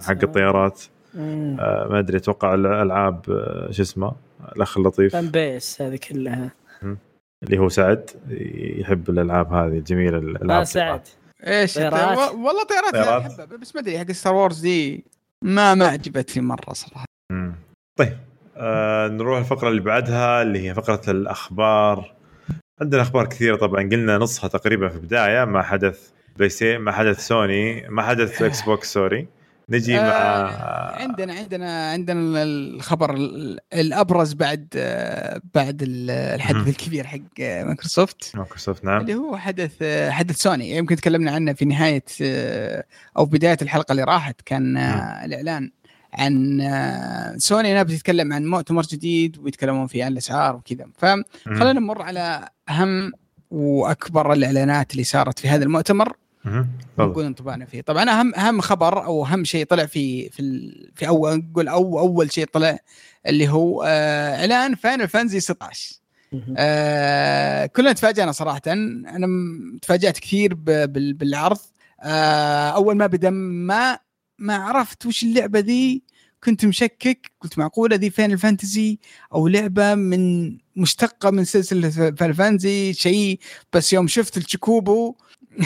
حق 0.02 0.24
الطيارات. 0.24 0.82
آه، 1.18 1.88
ما 1.90 1.98
أدري 1.98 2.16
أتوقع 2.16 2.54
الألعاب 2.54 3.30
آه، 3.30 3.72
شو 3.72 3.82
اسمه 3.82 4.12
الأخ 4.56 4.78
اللطيف. 4.78 5.12
فان 5.12 5.30
بيس 5.30 5.82
هذه 5.82 5.96
كلها. 5.96 6.50
اللي 7.42 7.58
هو 7.58 7.68
سعد 7.68 8.10
يحب 8.78 9.10
الألعاب 9.10 9.52
هذه 9.52 9.78
الجميله 9.78 10.18
الألعاب. 10.18 10.64
سعد. 10.64 11.02
إيش 11.46 11.74
طيارات. 11.74 12.34
والله 12.34 12.64
طيارات, 12.64 13.50
بس 13.60 13.74
ما 13.74 13.80
أدري 13.80 13.98
حق 13.98 14.12
ستار 14.12 14.34
وورز 14.34 14.60
دي 14.60 15.04
ما 15.42 15.74
ما 15.74 15.86
عجبتني 15.86 16.42
مرة 16.42 16.72
صراحة. 16.72 17.04
مم. 17.32 17.54
طيب. 17.98 18.16
آه 18.58 19.08
نروح 19.08 19.38
الفقرة 19.38 19.68
اللي 19.68 19.80
بعدها 19.80 20.42
اللي 20.42 20.68
هي 20.68 20.74
فقرة 20.74 21.00
الأخبار. 21.08 22.14
عندنا 22.80 23.02
أخبار 23.02 23.26
كثيرة 23.26 23.56
طبعا. 23.56 23.82
قلنا 23.82 24.18
نصها 24.18 24.48
تقريبا 24.48 24.88
في 24.88 24.96
البداية. 24.96 25.44
مع 25.44 25.62
حدث 25.62 26.10
Play 26.36 26.78
مع 26.78 26.92
حدث 26.92 27.26
سوني 27.26 27.88
مع 27.88 28.06
حدث 28.08 28.42
Xbox 28.42 28.92
sorry. 28.92 29.28
نجي 29.70 29.98
آه 29.98 30.02
مع 30.02 31.02
عندنا 31.02 31.34
عندنا 31.34 31.90
عندنا 31.90 32.42
الخبر 32.42 33.14
الأبرز 33.72 34.32
بعد 34.32 34.68
آه 34.76 35.40
بعد 35.54 35.84
الحدث 35.86 36.68
الكبير 36.68 37.06
حق 37.06 37.18
مايكروسوفت. 37.40 38.36
مايكروسوفت 38.36 38.84
نعم. 38.84 39.00
اللي 39.00 39.14
هو 39.14 39.36
حدث 39.36 39.72
آه 39.82 40.10
حدث 40.10 40.36
سوني. 40.36 40.76
يمكن 40.76 40.96
تكلمنا 40.96 41.30
عنه 41.30 41.52
في 41.52 41.64
نهاية 41.64 42.04
آه 42.22 42.84
أو 43.18 43.24
بداية 43.24 43.58
الحلقة 43.62 43.92
اللي 43.92 44.04
راحت. 44.04 44.40
كان 44.40 44.76
آه 44.76 45.24
الإعلان 45.24 45.70
عن 46.12 46.60
آه، 46.60 47.36
سوني 47.36 47.72
انها 47.72 47.82
بتتكلم 47.82 48.32
عن 48.32 48.46
مؤتمر 48.46 48.82
جديد 48.82 49.38
ويتكلمون 49.38 49.86
فيه 49.86 50.04
عن 50.04 50.12
الأسعار 50.12 50.56
وكذا. 50.56 50.86
فخلينا 50.98 51.72
نمر 51.80 52.02
على 52.02 52.48
أهم 52.68 53.12
وأكبر 53.50 54.32
الإعلانات 54.32 54.92
اللي 54.92 55.04
صارت 55.04 55.38
في 55.38 55.48
هذا 55.48 55.64
المؤتمر. 55.64 56.16
نقول 56.98 57.24
انطباعنا 57.24 57.64
فيه. 57.64 57.80
طبعا 57.80 58.10
أهم 58.10 58.34
أهم 58.34 58.60
خبر 58.60 59.04
أو 59.04 59.26
أهم 59.26 59.44
شيء 59.44 59.64
طلع 59.64 59.86
في 59.86 60.28
في 60.30 60.40
ال... 60.40 60.90
في 60.94 61.08
اول 61.08 61.36
نقول 61.36 61.68
أو 61.68 61.98
أول 61.98 62.32
شيء 62.32 62.46
طلع 62.52 62.78
اللي 63.26 63.48
هو 63.48 63.82
آه 63.86 64.40
إعلان 64.40 64.74
Final 64.74 65.08
Fantasy 65.08 65.40
16 65.40 66.00
آه 66.56 67.66
كلنا 67.66 67.92
تفاجئنا 67.92 68.32
صراحة. 68.32 68.60
أنا 68.66 69.26
تفاجأت 69.82 70.18
كثير 70.18 70.54
ب... 70.54 70.64
بال... 70.64 71.14
بالعرض. 71.14 71.58
آه 72.02 72.68
أول 72.70 72.96
ما 72.96 73.06
بدا 73.06 73.30
ما 73.30 73.98
ما 74.38 74.56
عرفت 74.56 75.06
وش 75.06 75.22
اللعبة 75.22 75.58
ذي 75.58 76.02
كنت 76.44 76.64
مشكك 76.64 77.30
قلت 77.40 77.58
معقولة 77.58 77.96
ذي 77.96 78.10
Final 78.10 78.38
Fantasy 78.38 78.98
أو 79.32 79.48
لعبة 79.48 79.94
من 79.94 80.56
مشتقة 80.76 81.30
من 81.30 81.44
سلسلة 81.44 82.10
Fantasy 82.10 82.92
شيء. 82.92 83.38
بس 83.72 83.92
يوم 83.92 84.08
شفت 84.08 84.36
الشوكوبو 84.36 85.16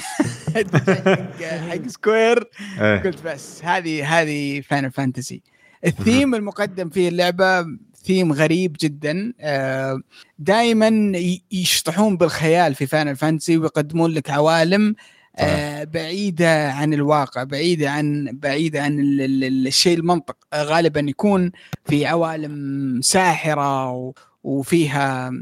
حق 1.71 1.87
Square 1.87 2.51
إيه. 2.81 3.03
قلت 3.03 3.23
بس 3.23 3.65
هذه 3.65 4.21
هذه 4.21 4.61
Final 4.61 4.91
Fantasy 4.91 5.43
ال 5.87 5.95
theme 5.95 6.35
المقدم 6.35 6.89
في 6.89 7.09
اللعبة 7.09 7.67
ثيم 8.05 8.33
غريب 8.33 8.77
جدا. 8.81 9.33
آه، 9.41 10.01
دائما 10.39 11.13
يشطحون 11.53 12.17
بالخيال 12.17 12.75
في 12.75 12.87
Final 12.87 13.17
Fantasy 13.17 13.59
ويقدمون 13.59 14.11
لك 14.11 14.31
عوالم 14.31 14.95
آه، 15.37 15.85
بعيدة 15.85 16.73
عن 16.73 16.95
الواقع 16.95 17.43
بعيدة 17.43 17.91
عن 17.91 18.31
بعيدة 18.33 18.83
عن 18.83 18.97
الشيء 19.01 19.99
المنطق. 19.99 20.37
غالبا 20.55 21.01
يكون 21.01 21.53
في 21.85 22.07
عوالم 22.07 23.01
ساحرة 23.03 24.13
وفيها 24.45 25.33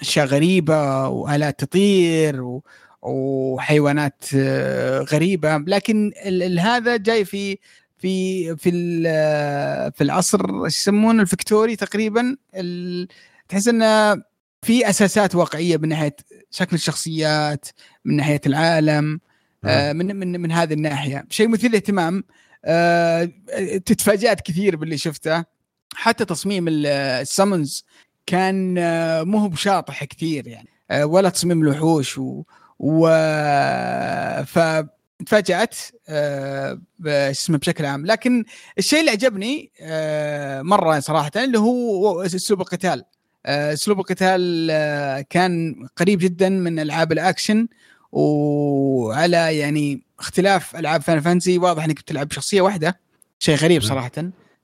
أشياء 0.00 0.26
غريبة 0.26 1.08
وآلات 1.08 1.60
تطير 1.60 2.60
وحيوانات 3.02 4.24
آه، 4.36 5.00
غريبة. 5.00 5.56
لكن 5.56 6.12
هذا 6.60 6.96
جاي 6.96 7.24
في 7.24 7.58
في 7.98 8.56
في 8.56 8.70
في 9.96 10.04
العصر 10.04 10.66
يسمونه 10.66 11.22
الفكتوري 11.22 11.76
تقريبا. 11.76 12.36
تحس 13.48 13.68
إنه 13.68 14.22
في 14.62 14.90
أساسات 14.90 15.34
واقعية 15.34 15.76
من 15.76 15.88
ناحية 15.88 16.16
شكل 16.50 16.76
الشخصيات 16.76 17.66
من 18.04 18.16
ناحية 18.16 18.40
العالم. 18.46 19.20
آه 19.66 19.92
من 19.92 20.16
من 20.16 20.40
من 20.40 20.52
هذه 20.52 20.72
الناحية. 20.72 21.26
شيء 21.30 21.48
مثير 21.48 21.70
للاهتمام. 21.70 22.24
آه 22.64 23.30
تتفاجأت 23.86 24.40
كثير 24.40 24.76
باللي 24.76 24.98
شفته. 24.98 25.44
حتى 25.94 26.24
تصميم 26.24 26.64
السمنز 26.68 27.84
كان 28.26 28.78
آه 28.78 29.22
مو 29.22 29.38
هو 29.38 29.48
بشاطح 29.48 30.04
كثير 30.04 30.46
يعني. 30.46 30.68
ولا 31.04 31.28
تصميم 31.28 31.62
الوحوش 31.62 32.18
و, 32.18 32.42
و... 32.78 33.08
ف 34.44 34.58
تفاجأت 35.26 35.76
آه 36.08 36.80
اسمه 37.06 37.58
بشكل 37.58 37.84
عام. 37.84 38.06
لكن 38.06 38.44
الشيء 38.78 39.00
اللي 39.00 39.10
عجبني 39.10 39.72
مرة 40.62 41.00
صراحة 41.00 41.30
اللي 41.36 41.58
هو 41.58 42.22
أسلوب 42.22 42.60
القتال. 42.60 43.04
أسلوب 43.46 44.00
القتال 44.00 44.66
كان 45.30 45.74
قريب 45.96 46.18
جدا 46.18 46.48
من 46.48 46.78
ألعاب 46.78 47.12
الأكشن. 47.12 47.68
وعلى 48.16 49.58
يعني 49.58 50.02
اختلاف 50.18 50.76
ألعاب 50.76 51.02
Final 51.02 51.20
Fantasy 51.20 51.58
واضح 51.58 51.84
إنك 51.84 52.00
بتلعب 52.00 52.32
شخصية 52.32 52.60
واحدة. 52.60 53.00
شيء 53.38 53.56
غريب 53.56 53.82
صراحة. 53.82 54.10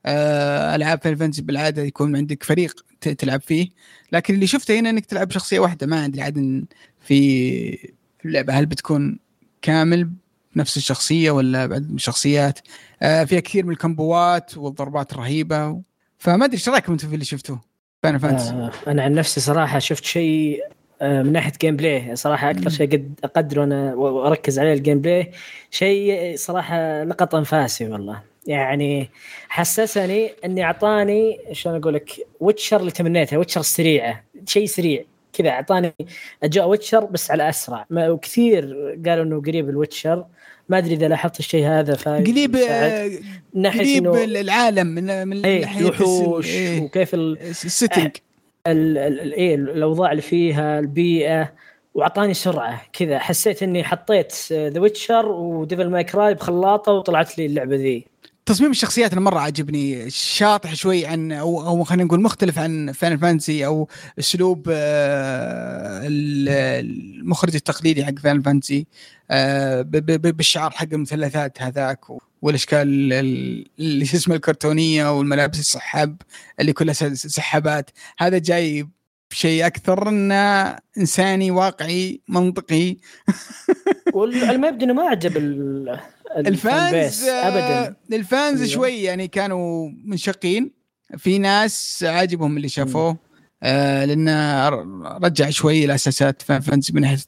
آه، 0.06 0.76
ألعاب 0.76 1.02
Final 1.02 1.16
Fantasy 1.16 1.42
بالعادة 1.42 1.82
يكون 1.82 2.16
عندك 2.16 2.42
فريق 2.42 2.84
تلعب 3.00 3.40
فيه. 3.40 3.68
لكن 4.12 4.34
اللي 4.34 4.46
شفته 4.46 4.78
هنا 4.78 4.90
إنك 4.90 5.06
تلعب 5.06 5.30
شخصية 5.30 5.58
واحدة. 5.58 5.86
ما 5.86 6.02
عندي 6.02 6.22
عاد 6.22 6.64
في 7.00 7.90
اللعبة 8.24 8.58
هل 8.58 8.66
بتكون 8.66 9.18
كامل 9.62 10.10
نفس 10.56 10.76
الشخصية 10.76 11.30
ولا 11.30 11.66
بعد 11.66 11.94
شخصيات 11.96 12.58
فيها 13.00 13.40
كثير 13.40 13.66
من 13.66 13.72
الكومبوات 13.72 14.56
والضربات 14.56 15.12
الرهيبة 15.12 15.82
فما 16.18 16.44
أدري 16.44 16.56
إيش 16.56 16.68
رأيكم 16.68 16.92
أنتم 16.92 17.08
في 17.08 17.14
اللي 17.14 17.24
شفتوه؟ 17.24 17.60
Fantasy 18.02 18.50
آه 18.50 18.72
أنا 18.86 19.02
عن 19.02 19.12
نفسي 19.14 19.40
صراحة 19.40 19.78
شفت 19.78 20.04
شيء 20.04 20.60
آه 20.64 20.81
من 21.02 21.32
ناحية 21.32 21.52
gameplay 21.60 22.16
صراحة 22.16 22.50
أكثر 22.50 22.70
شيء 22.70 22.86
قد 22.92 23.20
اقدره 23.24 23.64
أنا 23.64 23.94
وأركز 23.94 24.58
عليه 24.58 24.72
ال 24.72 25.00
gameplay 25.00 25.30
شيء 25.70 26.36
صراحة 26.36 27.04
لقط 27.04 27.34
انفاسي 27.34 27.88
والله. 27.88 28.22
يعني 28.46 29.10
حسسني 29.48 30.30
إني 30.44 30.64
أعطاني 30.64 31.38
شلون 31.52 31.76
أقول 31.76 31.94
لك 31.94 32.10
Witcher 32.40 32.80
اللي 32.80 32.90
تمنيتها 32.90 33.36
Witcher 33.36 33.62
سريعة 33.62 34.24
شيء 34.46 34.66
سريع 34.66 35.04
كذا 35.32 35.50
أعطاني 35.50 35.92
أجواء 36.42 36.68
Witcher 36.68 37.04
بس 37.04 37.30
على 37.30 37.48
أسرع. 37.48 37.86
وكثير 37.90 38.62
قالوا 39.06 39.24
إنه 39.24 39.42
قريب 39.42 39.68
ال 39.68 39.75
Witcher 39.75 40.24
ما 40.68 40.78
أدري 40.78 40.94
إذا 40.94 41.08
لاحظت 41.08 41.38
الشيء 41.38 41.66
هذا 41.66 41.94
قريب 41.94 42.56
قريب 42.56 42.56
العالم 44.36 44.86
من 44.86 45.28
من 45.28 45.44
إيه 45.44 45.60
ناحية 45.60 45.80
الوحوش 45.80 46.46
إيه 46.46 46.80
وكيف 46.80 47.14
ال 47.14 47.26
setting 47.26 48.10
إيه 48.66 49.54
الأوضاع 49.54 50.10
اللي 50.10 50.22
فيها 50.22 50.78
البيئة 50.78 51.52
وأعطاني 51.94 52.34
سرعة 52.34 52.82
كذا. 52.92 53.18
حسيت 53.18 53.62
إني 53.62 53.84
حطيت 53.84 54.34
The 54.52 54.80
Witcher 54.80 55.28
و 55.28 55.39
Devil 55.39 55.90
May 55.90 56.04
Cry 56.04 56.34
بخلاطة 56.34 56.92
وطلعت 56.92 57.38
لي 57.38 57.46
اللعبة 57.46 57.76
ذي. 57.76 58.06
تصميم 58.46 58.70
الشخصيات 58.70 59.12
أنا 59.12 59.20
مرة 59.20 59.40
عجبني 59.40 60.10
شاطح 60.10 60.74
شوي 60.74 61.06
عن 61.06 61.32
أو 61.32 61.66
أو 61.66 61.84
خلينا 61.84 62.04
نقول 62.04 62.22
مختلف 62.22 62.58
عن 62.58 62.92
Final 62.92 63.18
Fantasy 63.18 63.66
أو 63.66 63.88
أسلوب 64.18 64.66
آه، 64.70 66.00
المخرج 66.04 67.54
التقليدي 67.54 68.04
حق 68.04 68.18
Final 68.18 68.62
آه، 69.30 69.82
بالشعار 69.82 70.70
حق 70.70 70.86
المثلثات 70.92 71.62
هذاك 71.62 72.10
والأشكال 72.42 73.12
اللي 73.78 74.04
اسمه 74.04 74.34
الكرتونية 74.34 75.18
والملابس 75.18 75.60
السحاب 75.60 76.22
اللي 76.60 76.72
كلها 76.72 76.94
سحابات. 77.14 77.90
هذا 78.18 78.38
جاي 78.38 78.88
بشيء 79.30 79.66
أكثر 79.66 80.08
إنه 80.08 80.76
إنساني 80.98 81.50
واقعي 81.50 82.20
منطقي. 82.28 82.96
إنه 84.82 84.92
ما 84.92 85.02
عجب 85.02 85.36
ال 86.36 86.54
fans 86.54 87.24
ابدا. 87.24 87.96
ال 88.12 88.22
fans 88.22 88.60
أيوه. 88.60 88.72
شوي 88.72 89.02
يعني 89.02 89.28
كانوا 89.28 89.90
منشقين. 90.04 90.70
في 91.18 91.38
ناس 91.38 92.04
عاجبهم 92.08 92.56
اللي 92.56 92.68
شافوه. 92.68 93.16
آه 93.62 94.04
لأنه 94.04 94.68
رجع 95.18 95.50
شوي 95.50 95.84
الأساسات 95.84 96.42
Final 96.42 96.92
من 96.92 97.00
ناحية 97.00 97.18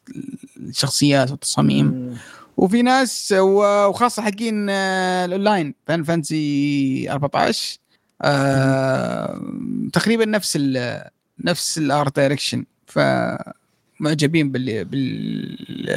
الشخصيات 0.56 1.30
والتصاميم. 1.30 2.18
وفي 2.56 2.82
ناس 2.82 3.34
وخاصة 3.38 4.22
حقين 4.22 4.66
آه 4.70 5.24
ال 5.24 5.31
online 5.31 5.74
Final 5.86 6.02
Fantasy 6.04 7.10
14 7.10 7.78
آه 8.22 9.40
تقريبا 9.92 10.24
نفس 10.24 10.52
ال 10.60 11.04
نفس 11.44 11.78
ال 11.78 11.88
art 11.88 12.16
direction 12.16 12.64
فمعجبين 12.86 14.52
باللي 14.52 14.84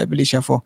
باللي 0.06 0.26
شافوه. 0.26 0.62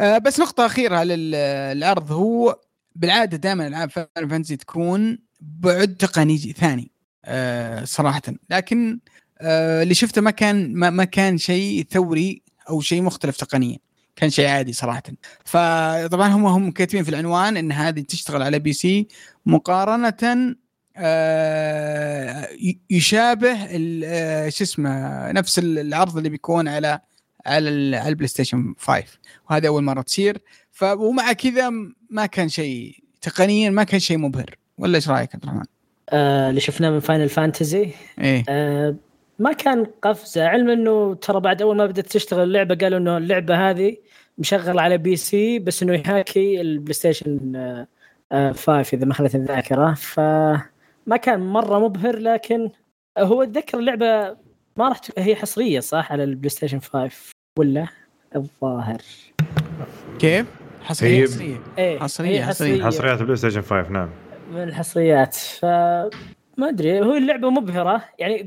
آه 0.00 0.18
بس 0.18 0.40
نقطة 0.40 0.66
أخيرة 0.66 1.02
للعرض 1.02 2.12
هو 2.12 2.58
بالعادة 2.96 3.36
دائما 3.36 3.66
ألعاب 3.66 3.90
Final 3.90 4.28
Fantasy 4.28 4.56
تكون 4.56 5.18
بعد 5.40 5.96
تقني 5.98 6.38
ثاني 6.38 6.90
آه 7.24 7.84
صراحة. 7.84 8.22
لكن 8.50 8.98
آه 9.40 9.82
اللي 9.82 9.94
شفته 9.94 10.20
ما 10.20 10.30
كان 10.30 10.74
ما, 10.74 10.90
ما 10.90 11.04
كان 11.04 11.38
شيء 11.38 11.86
ثوري 11.90 12.42
أو 12.70 12.80
شيء 12.80 13.02
مختلف 13.02 13.36
تقنيا. 13.36 13.78
كان 14.18 14.30
شيء 14.30 14.48
عادي 14.48 14.72
صراحة. 14.72 15.02
فطبعا 15.44 16.28
هم 16.28 16.46
هم 16.46 16.70
كاتبين 16.70 17.04
في 17.04 17.10
العنوان 17.10 17.56
إن 17.56 17.72
هذه 17.72 18.00
تشتغل 18.00 18.42
على 18.42 18.58
PC 18.58 19.08
مقارنة 19.46 20.54
آه 20.96 22.48
يشابه 22.90 23.56
آه، 24.04 24.48
شو 24.48 24.64
اسمه 24.64 25.32
نفس 25.32 25.58
العرض 25.58 26.16
اللي 26.16 26.28
بيكون 26.28 26.68
على 26.68 27.00
على 27.46 27.96
على 27.96 28.08
ال 28.08 28.28
PlayStation 28.28 28.74
5 28.78 29.04
وهذه 29.50 29.66
أول 29.66 29.84
مرة 29.84 30.02
تصير. 30.02 30.38
ف 30.70 30.82
ومع 30.82 31.32
كذا 31.32 31.70
ما 32.10 32.26
كان 32.26 32.48
شيء 32.48 32.96
تقنيا 33.20 33.70
ما 33.70 33.84
كان 33.84 34.00
شيء 34.00 34.18
مبهر. 34.18 34.56
ولا 34.78 34.96
إيش 34.96 35.08
رأيك 35.08 35.34
عبد 35.34 35.44
الرحمن؟ 35.44 35.64
آه 36.10 36.50
اللي 36.50 36.60
شفناه 36.60 36.90
من 36.90 37.00
Final 37.00 37.28
Fantasy 37.28 37.90
إيه. 38.20 38.44
آه 38.48 38.96
ما 39.38 39.52
كان 39.52 39.86
قفزة. 40.02 40.46
علم 40.46 40.70
إنه 40.70 41.14
ترى 41.14 41.40
بعد 41.40 41.62
أول 41.62 41.76
ما 41.76 41.86
بدأت 41.86 42.06
تشتغل 42.06 42.42
اللعبة 42.42 42.74
قالوا 42.74 42.98
إنه 42.98 43.16
اللعبة 43.16 43.70
هذه 43.70 43.96
مشغل 44.38 44.78
على 44.78 44.98
PC 44.98 45.58
بس 45.58 45.82
إنه 45.82 45.94
يحاكي 45.94 46.60
ال 46.60 46.92
PlayStation 46.92 47.56
آه 48.32 48.52
5 48.52 48.72
آه، 48.72 48.84
إذا 48.92 49.06
ما 49.06 49.14
خلت 49.14 49.34
الذاكرة. 49.34 49.94
فما 49.94 51.16
كان 51.22 51.40
مرة 51.40 51.78
مبهر 51.78 52.18
لكن 52.18 52.70
هو 53.18 53.42
أتذكر 53.42 53.78
اللعبة 53.78 54.36
ما 54.76 54.88
راح 54.88 55.00
هي 55.18 55.36
حصرية 55.36 55.80
صح 55.80 56.12
على 56.12 56.24
ال 56.24 56.48
PlayStation 56.48 56.80
5 56.80 57.10
ولا 57.58 57.86
الظاهر؟ 58.36 59.02
كيف؟ 60.18 60.46
حصرية 60.82 61.26
حصرية. 61.26 61.56
إيه 61.78 61.98
حصرية 61.98 62.42
حصرية. 62.42 62.84
حصريات 62.84 63.20
ال 63.20 63.36
PlayStation 63.36 63.62
5 63.62 63.90
نعم. 63.90 64.08
من 64.52 64.62
الحصريات. 64.62 65.34
ف 65.34 65.64
ما 66.56 66.68
أدري 66.68 67.00
هو 67.00 67.16
اللعبة 67.16 67.50
مبهرة 67.50 68.04
يعني 68.18 68.38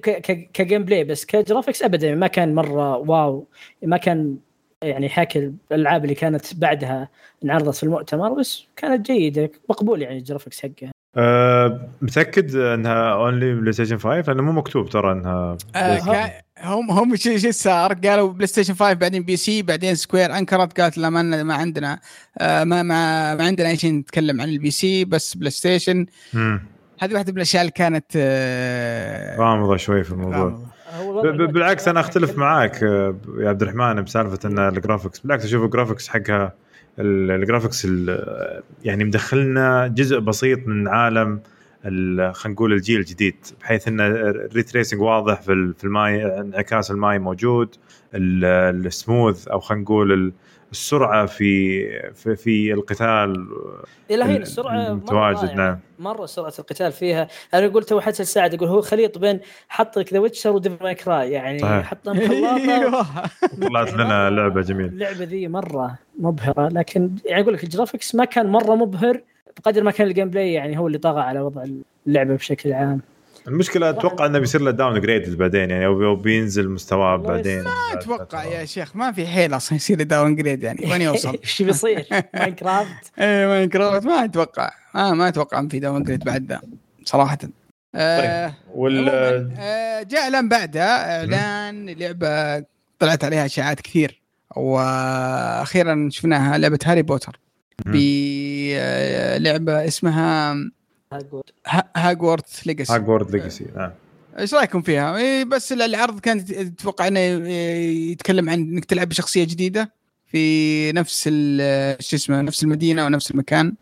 ك 0.53 0.84
gameplay 0.84 1.03
بس 1.04 1.26
ك 1.26 1.32
graphics 1.32 1.84
ابدا 1.84 2.16
ما 2.16 2.28
كان 2.28 2.56
مرة 2.56 2.98
wow 2.97 3.47
ما 3.84 3.98
كان 3.98 4.38
يعني 4.82 5.09
حاكي 5.09 5.51
الألعاب 5.71 6.03
اللي 6.03 6.15
كانت 6.15 6.55
بعدها 6.55 7.09
انعرضت 7.43 7.75
في 7.75 7.84
المؤتمر 7.84 8.34
بس 8.34 8.63
كانت 8.75 9.11
جيدة 9.11 9.51
مقبول 9.69 10.01
يعني 10.01 10.17
ال 10.18 10.22
graphics 10.22 10.62
حقها. 10.61 10.91
أه 11.17 11.89
متأكد 12.01 12.55
إنها 12.55 13.13
only 13.14 13.53
PlayStation 13.55 13.97
5 13.97 14.21
لأنه 14.34 14.43
مو 14.43 14.51
مكتوب 14.51 14.89
ترى 14.89 15.11
إنها 15.11 15.57
أه 15.75 16.32
هم 16.63 16.91
هم 16.91 17.15
شو 17.15 17.38
شو 17.38 17.51
صار 17.51 17.93
قالوا 17.93 18.34
PlayStation 18.34 18.74
5 18.73 18.93
بعدين 18.93 19.23
PC 19.24 19.62
بعدين 19.61 19.95
Square 19.95 20.38
انكرت 20.38 20.82
قالت 20.82 20.97
لا 20.97 21.09
ما, 21.09 21.43
ما 21.43 21.53
عندنا 21.53 21.99
آه 22.39 22.63
ما, 22.63 22.84
ما, 22.84 23.36
ما 23.36 23.43
عندنا 23.43 23.69
أي 23.69 23.77
شيء 23.77 23.93
نتكلم 23.93 24.41
عن 24.41 24.49
ال 24.49 24.72
PC 24.72 25.05
بس 25.05 25.38
PlayStation 25.38 26.05
هذه 26.99 27.13
واحدة 27.13 27.32
من 27.32 27.38
الأشياء 27.38 27.61
اللي 27.61 27.71
كانت 27.71 28.05
آه 28.15 29.38
غامضة 29.38 29.77
شوي 29.77 30.03
في 30.03 30.11
الموضوع. 30.11 30.70
بالعكس 31.48 31.88
أنا 31.88 32.00
أختلف 32.00 32.38
معاك 32.38 32.84
آه، 32.84 33.16
يا 33.38 33.50
عبد 33.50 33.62
الرحمن 33.62 34.02
بسالفة 34.02 34.50
إن 34.50 34.60
ال 34.59 34.66
graphics 34.66 35.20
بالعكس 35.20 35.46
أشوف 35.46 35.64
ال 35.64 35.68
graphics 35.68 36.07
حقها 36.08 36.54
ال 36.99 37.09
graphics 37.09 37.88
يعني 38.84 39.04
مدخلنا 39.04 39.88
جزء 39.88 40.20
بسيط 40.20 40.68
من 40.68 40.88
عالم 40.88 41.39
خلينا 41.84 42.34
نقول 42.46 42.74
الجيل 42.74 43.00
الجديد 43.00 43.36
بحيث 43.62 43.88
إن 43.88 44.02
ال 44.01 44.11
ray 44.11 44.38
tracing 44.38 45.01
واضح 45.02 45.42
في 45.42 45.84
الماي 45.84 46.39
انعكاس 46.39 46.92
الماي 46.92 47.20
موجود 47.20 47.76
السموث 48.14 49.48
أو 49.48 49.60
خلينا 49.60 49.84
نقول 49.84 50.34
السرعة 50.72 51.26
في 51.26 52.13
في, 52.13 52.36
في 52.36 52.74
القتال 52.74 53.47
لا 54.09 54.30
هي 54.30 54.38
السرعة 54.38 54.93
متواجد 54.93 55.53
نعم. 55.53 55.80
مرة 55.99 56.26
سرعة 56.26 56.53
القتال 56.59 56.91
فيها. 56.91 57.28
أنا 57.53 57.67
قلت 57.67 57.89
تو 57.89 57.99
حسن 57.99 58.24
سعد 58.24 58.53
يقول 58.53 58.69
هو 58.69 58.82
خليط 58.82 59.17
بين 59.17 59.39
حط 59.69 59.99
لك 59.99 60.13
The 60.14 60.20
Witcher 60.20 60.49
و 60.51 60.57
Devil 60.57 60.84
May 60.84 60.95
Cry 60.95 61.32
يعني 61.32 61.84
حطهم 61.84 62.28
خلاطه 62.28 63.30
طلعت 63.61 63.93
لنا 63.93 64.30
لعبة 64.30 64.61
جميلة. 64.61 64.89
اللعبة 64.89 65.24
ذي 65.24 65.47
مرة 65.47 65.97
مبهرة 66.19 66.67
لكن 66.67 67.11
يعني 67.26 67.41
أقول 67.41 67.53
لك 67.53 67.63
ال 67.64 67.69
graphics 67.69 68.16
ما 68.15 68.26
كان 68.26 68.47
مرة 68.47 68.76
مبهر 68.76 69.22
بقدر 69.57 69.84
ما 69.84 69.91
كان 69.91 70.07
ال 70.07 70.30
gameplay 70.30 70.53
يعني 70.53 70.78
هو 70.78 70.88
اللي 70.88 70.97
طغى 70.97 71.22
على 71.22 71.39
وضع 71.39 71.65
اللعبة 72.07 72.36
بشكل 72.36 72.74
عام. 72.74 73.01
المشكلة 73.48 73.89
أتوقع 73.89 74.26
إنه 74.26 74.39
بيصير 74.39 74.62
له 74.62 74.72
downgrade 74.72 75.38
بعدين 75.38 75.70
يعني 75.70 75.86
أو 75.86 76.04
أو 76.04 76.16
بينزل 76.16 76.70
مستواه 76.70 77.16
بعدين 77.16 77.64
ما 77.64 77.72
أتوقع 77.94 78.44
يا 78.44 78.66
شيخ 78.66 78.96
ما 78.96 79.12
في 79.12 79.28
حيل 79.28 79.56
أصلا 79.56 79.76
يصير 79.76 80.04
downgrade 80.03 80.64
يعني 80.64 80.92
وين 80.92 81.02
يوصل؟ 81.02 81.38
إيش 81.44 81.62
بيصير؟ 81.62 82.06
Minecraft 82.34 83.12
إيه 83.20 83.48
Minecraft 83.47 84.05
ما 84.06 84.26
أتوقع 84.26 84.72
آه 84.96 85.14
ما 85.14 85.28
أتوقع 85.28 85.60
إن 85.60 85.68
في 85.68 85.80
downgrade 85.80 86.24
بعد 86.24 86.46
ذا 86.50 86.62
صراحة 87.06 87.38
آه 87.96 88.54
وال 88.74 89.10
آه 89.10 90.04
جاء 90.04 90.22
إعلان 90.22 90.50
بعدها 90.50 91.20
إعلان 91.20 91.89
لعبة 91.89 92.66
طلعت 93.00 93.24
عليها 93.24 93.46
أشاعات 93.46 93.82
كثير 93.82 94.22
وأخيرا 94.56 96.10
شفناها 96.12 96.58
لعبة 96.58 96.80
هاري 96.86 97.02
بوتر. 97.02 97.39
بلعبه 97.86 99.88
اسمها 99.88 100.56
Hogwarts 101.95 102.68
Legacy 102.68 102.93
Hogwarts 102.93 103.32
Legacy 103.32 103.66
نعم 103.76 103.91
إيش 104.39 104.53
رايكم 104.53 104.82
فيها؟ 104.82 105.18
إيه 105.18 105.43
بس 105.43 105.72
العرض 105.72 106.20
كان 106.20 106.45
تتوقع 106.45 107.07
إنه 107.07 107.20
يتكلم 107.20 108.49
عن 108.49 108.59
إنك 108.59 108.86
تلعب 108.86 109.09
بشخصية 109.09 109.43
جديدة 109.43 109.91
في 110.26 110.91
نفس 110.91 111.24
ال- 111.32 112.03
شو 112.03 112.16
اسمه 112.16 112.41
نفس 112.41 112.64
المدينة 112.64 113.05
ونفس 113.05 113.32
المكان. 113.32 113.74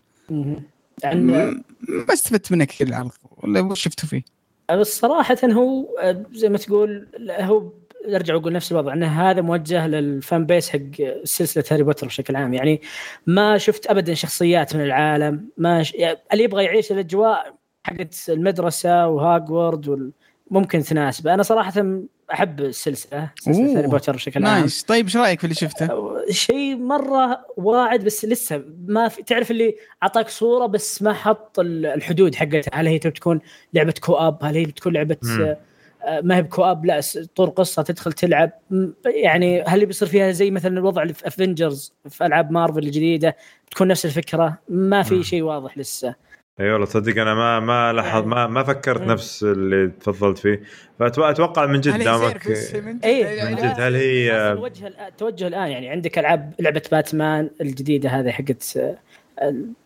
ما 1.04 1.64
استفدت 2.14 2.52
منه 2.52 2.66
كثير 2.66 2.88
العرض. 2.88 3.12
ولا 3.38 3.74
شفتوا 3.76 4.10
فيه؟ 4.10 4.22
بس 4.72 5.00
صراحة 5.00 5.38
هو 5.44 5.86
زي 6.34 6.50
ما 6.50 6.58
تقول 6.58 7.08
هو 7.30 7.72
ارجع 8.16 8.36
أقول 8.36 8.54
نفس 8.54 8.72
الوضع 8.72 8.94
انه 8.94 9.30
هذا 9.30 9.42
موجه 9.42 9.88
لل 9.88 10.11
fan 10.11 10.46
base 10.46 10.70
حق 10.70 10.80
سلسلة 11.24 11.64
هاري 11.72 11.84
بوتر 11.84 12.08
بشكل 12.08 12.36
عام. 12.36 12.54
يعني 12.54 12.82
ما 13.28 13.58
شفت 13.58 13.88
ابدا 13.88 14.14
شخصيات 14.14 14.76
من 14.76 14.82
العالم 14.84 15.50
ما 15.58 15.84
ش... 15.84 15.94
يعني 15.94 16.18
اللي 16.34 16.44
يبغى 16.44 16.64
يعيش 16.64 16.92
الأجواء 16.92 17.56
حقت 17.84 18.16
المدرسة 18.30 19.08
وهاجورد 19.08 19.88
وال... 19.88 20.12
ممكن 20.52 20.84
تناسبه 20.84 21.34
أنا 21.34 21.44
صراحة 21.44 21.74
أحب 22.34 22.60
السلسلة 22.60 23.30
سلسلة 23.40 23.78
هاري 23.78 23.88
بوتر 23.88 24.16
بشكل 24.16 24.46
عام. 24.46 24.60
nice. 24.60 24.84
طيب 24.84 25.06
إيش 25.06 25.18
رأيك 25.18 25.40
في 25.40 25.44
اللي 25.44 25.56
شفته؟ 25.56 25.90
شيء 26.32 26.76
مرة 26.78 27.46
واعد 27.58 28.04
بس 28.04 28.26
لسه 28.26 28.64
ما 28.88 29.08
في 29.08 29.24
تعرف 29.24 29.52
اللي 29.52 29.76
أعطاك 30.04 30.30
صورة 30.30 30.66
بس 30.66 31.02
ما 31.02 31.14
حط 31.14 31.60
ال- 31.60 31.86
الحدود 31.86 32.36
حقتها. 32.36 32.72
هل 32.74 32.88
هي 32.88 33.00
تكون 33.00 33.40
لعبة 33.74 33.94
co-op؟ 34.02 34.38
هل 34.42 34.56
هي 34.56 34.66
بتكون 34.66 34.94
لعبة 34.94 35.18
مم. 35.24 35.56
ما 36.22 36.36
هي 36.38 36.42
ب 36.42 36.49
co-op 36.49 36.86
لا 36.86 37.02
طور 37.36 37.50
قصة 37.50 37.82
تدخل 37.82 38.14
تلعب 38.14 38.52
يعني 39.06 39.62
هل 39.62 39.86
بيصير 39.86 40.08
فيها 40.08 40.32
زي 40.32 40.52
مثلا 40.52 40.80
الوضع 40.80 41.02
اللي 41.02 41.14
في 41.14 41.28
Avengers 41.28 41.94
في 42.10 42.26
ألعاب 42.26 42.52
مارفل 42.52 42.80
الجديدة 42.80 43.36
بتكون 43.68 43.88
نفس 43.88 44.06
الفكرة 44.06 44.58
ما. 44.70 45.04
في 45.04 45.24
شيء 45.24 45.42
واضح 45.42 45.78
لسه 45.78 46.16
إي 46.60 46.72
والله 46.72 46.86
تصدق 46.86 47.22
أنا 47.22 47.34
ما 47.36 47.60
ما 47.60 47.94
لاحظ 47.94 48.26
ما 48.26 48.48
ما 48.48 48.64
فكرت. 48.64 49.02
نفس 49.02 49.44
اللي 49.44 49.88
تفضلت 49.88 50.38
فيه 50.38 50.62
فأتوقع 51.00 51.66
من 51.66 51.82
جد 51.82 52.04
game 52.04 52.44
service 52.44 52.76
من 52.76 53.00
جد؟ 53.56 53.80
هل 53.80 53.96
هي 53.96 54.52
الوجه 54.52 54.88
التوجه 55.08 55.48
الآن 55.48 55.68
يعني 55.68 55.90
عندك 55.90 56.20
ألعاب 56.20 56.54
لعبة 56.60 56.82
باتمان 56.92 57.50
الجديدة 57.62 58.10
هذه 58.10 58.30
حقت 58.30 58.80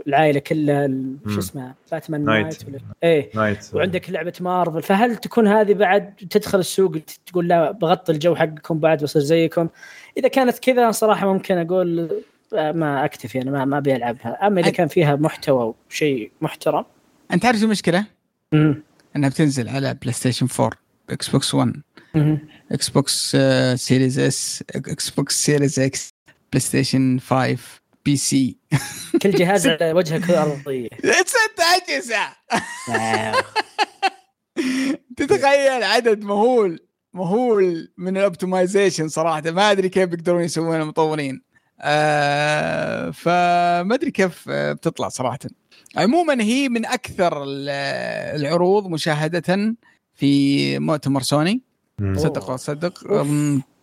العائلة 0.07 0.39
كلها 0.39 0.87
شو 0.87 0.93
مم. 1.25 1.37
اسمها 1.37 1.75
Batman 1.91 2.25
Knight. 2.25 2.45
Knight 2.45 2.65
ولا 2.67 2.79
إيه 3.03 3.29
Knight 3.35 3.69
وعندك 3.73 4.09
لعبة 4.09 4.33
مارفل 4.41 4.81
فهل 4.83 5.15
تكون 5.15 5.47
هذه 5.47 5.73
بعد 5.73 6.15
تدخل 6.15 6.59
السوق 6.59 6.97
تقول 7.25 7.47
لا 7.47 7.71
بغطي 7.71 8.11
الجو 8.11 8.35
حقكم 8.35 8.79
بعد 8.79 9.03
بصير 9.03 9.21
زيكم 9.21 9.69
إذا 10.17 10.27
كانت 10.27 10.59
كذا 10.59 10.91
صراحة 10.91 11.33
ممكن 11.33 11.57
أقول 11.57 12.21
آه، 12.53 12.71
ما 12.71 13.05
أكتفي 13.05 13.41
أنا 13.41 13.51
ما 13.51 13.65
ما 13.65 13.77
أبي 13.77 13.95
ألعبها 13.95 14.47
أما 14.47 14.61
إذا 14.61 14.69
كان 14.69 14.87
فيها 14.87 15.15
محتوى 15.15 15.73
وشيء 15.89 16.31
محترم 16.41 16.85
أنت 17.33 17.45
عارف 17.45 17.63
المشكلة؟ 17.63 18.05
مم. 18.51 18.83
إنها 19.15 19.29
بتنزل 19.29 19.69
على 19.69 19.93
بلاي 20.01 20.13
ستيشن 20.13 20.47
4 20.59 20.71
Xbox 21.09 21.53
1 21.53 21.73
مم. 22.15 22.39
Xbox 22.71 23.37
Series 23.75 24.19
S 24.19 24.63
Xbox 24.75 25.45
Series 25.45 25.79
X 25.79 26.09
بلاي 26.51 26.59
ستيشن 26.59 27.19
5 27.19 27.57
PC 28.05 28.57
كل 29.21 29.31
جهاز 29.31 29.67
على 29.67 29.93
وجه 29.93 30.17
كره 30.17 30.41
ارضيه 30.41 30.89
ست 31.25 31.59
اجهزه. 31.59 32.27
تتخيل 35.17 35.83
عدد 35.83 36.21
مهول 36.23 36.79
مهول 37.13 37.91
من 37.97 38.17
ال 38.17 38.24
optimization 38.24 39.07
صراحة. 39.07 39.41
ما 39.51 39.71
أدري 39.71 39.89
كيف 39.89 40.09
بيقدرون 40.09 40.43
يسوون 40.43 40.81
المطورين. 40.81 41.41
آه 41.81 43.09
فما 43.11 43.95
أدري 43.95 44.11
كيف 44.11 44.49
بتطلع 44.49 45.09
صراحة. 45.09 45.39
عموما 45.97 46.41
هي 46.43 46.69
من 46.69 46.85
أكثر 46.85 47.43
ال- 47.43 47.69
العروض 48.41 48.87
مشاهدة 48.87 49.75
في 50.15 50.79
مؤتمر 50.79 51.21
سوني. 51.21 51.61
صدق 52.15 52.55
صدق. 52.55 53.23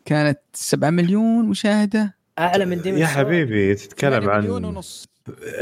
كانت 0.04 0.38
7 0.54 0.90
مليون 0.90 1.48
مشاهدة. 1.48 2.19
أعلى 2.40 2.64
من 2.64 2.80
ديمون 2.82 3.00
يا 3.00 3.06
حبيبي 3.06 3.74
تتكلم 3.74 4.20
8 4.24 4.38
مليون 4.38 4.64
عن 4.64 4.74
ونص. 4.76 5.06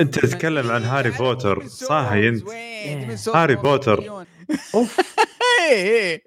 أنت 0.01 0.19
تتكلم 0.19 0.71
عن 0.71 0.83
هاري 0.83 1.11
بوتر. 1.11 1.63
صاحي 1.67 2.29
أنت. 2.29 2.47
وين؟ 2.49 3.17
هاري 3.35 3.55
بوتر. 3.55 4.25
أوف. 4.75 4.97
إيه، 5.71 5.75
إيه. 6.01 6.23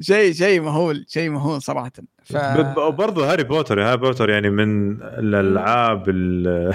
شيء 0.00 0.32
شيء 0.32 0.60
مهول 0.60 1.04
شيء 1.08 1.30
مهول 1.30 1.62
صراحة. 1.62 1.92
ف 2.24 2.36
وبرضه 2.78 3.32
هاري 3.32 3.44
بوتر. 3.44 3.82
هاري 3.82 3.96
بوتر 3.96 4.30
يعني 4.30 4.50
من 4.50 5.02
الألعاب 5.02 6.08
ال- 6.08 6.74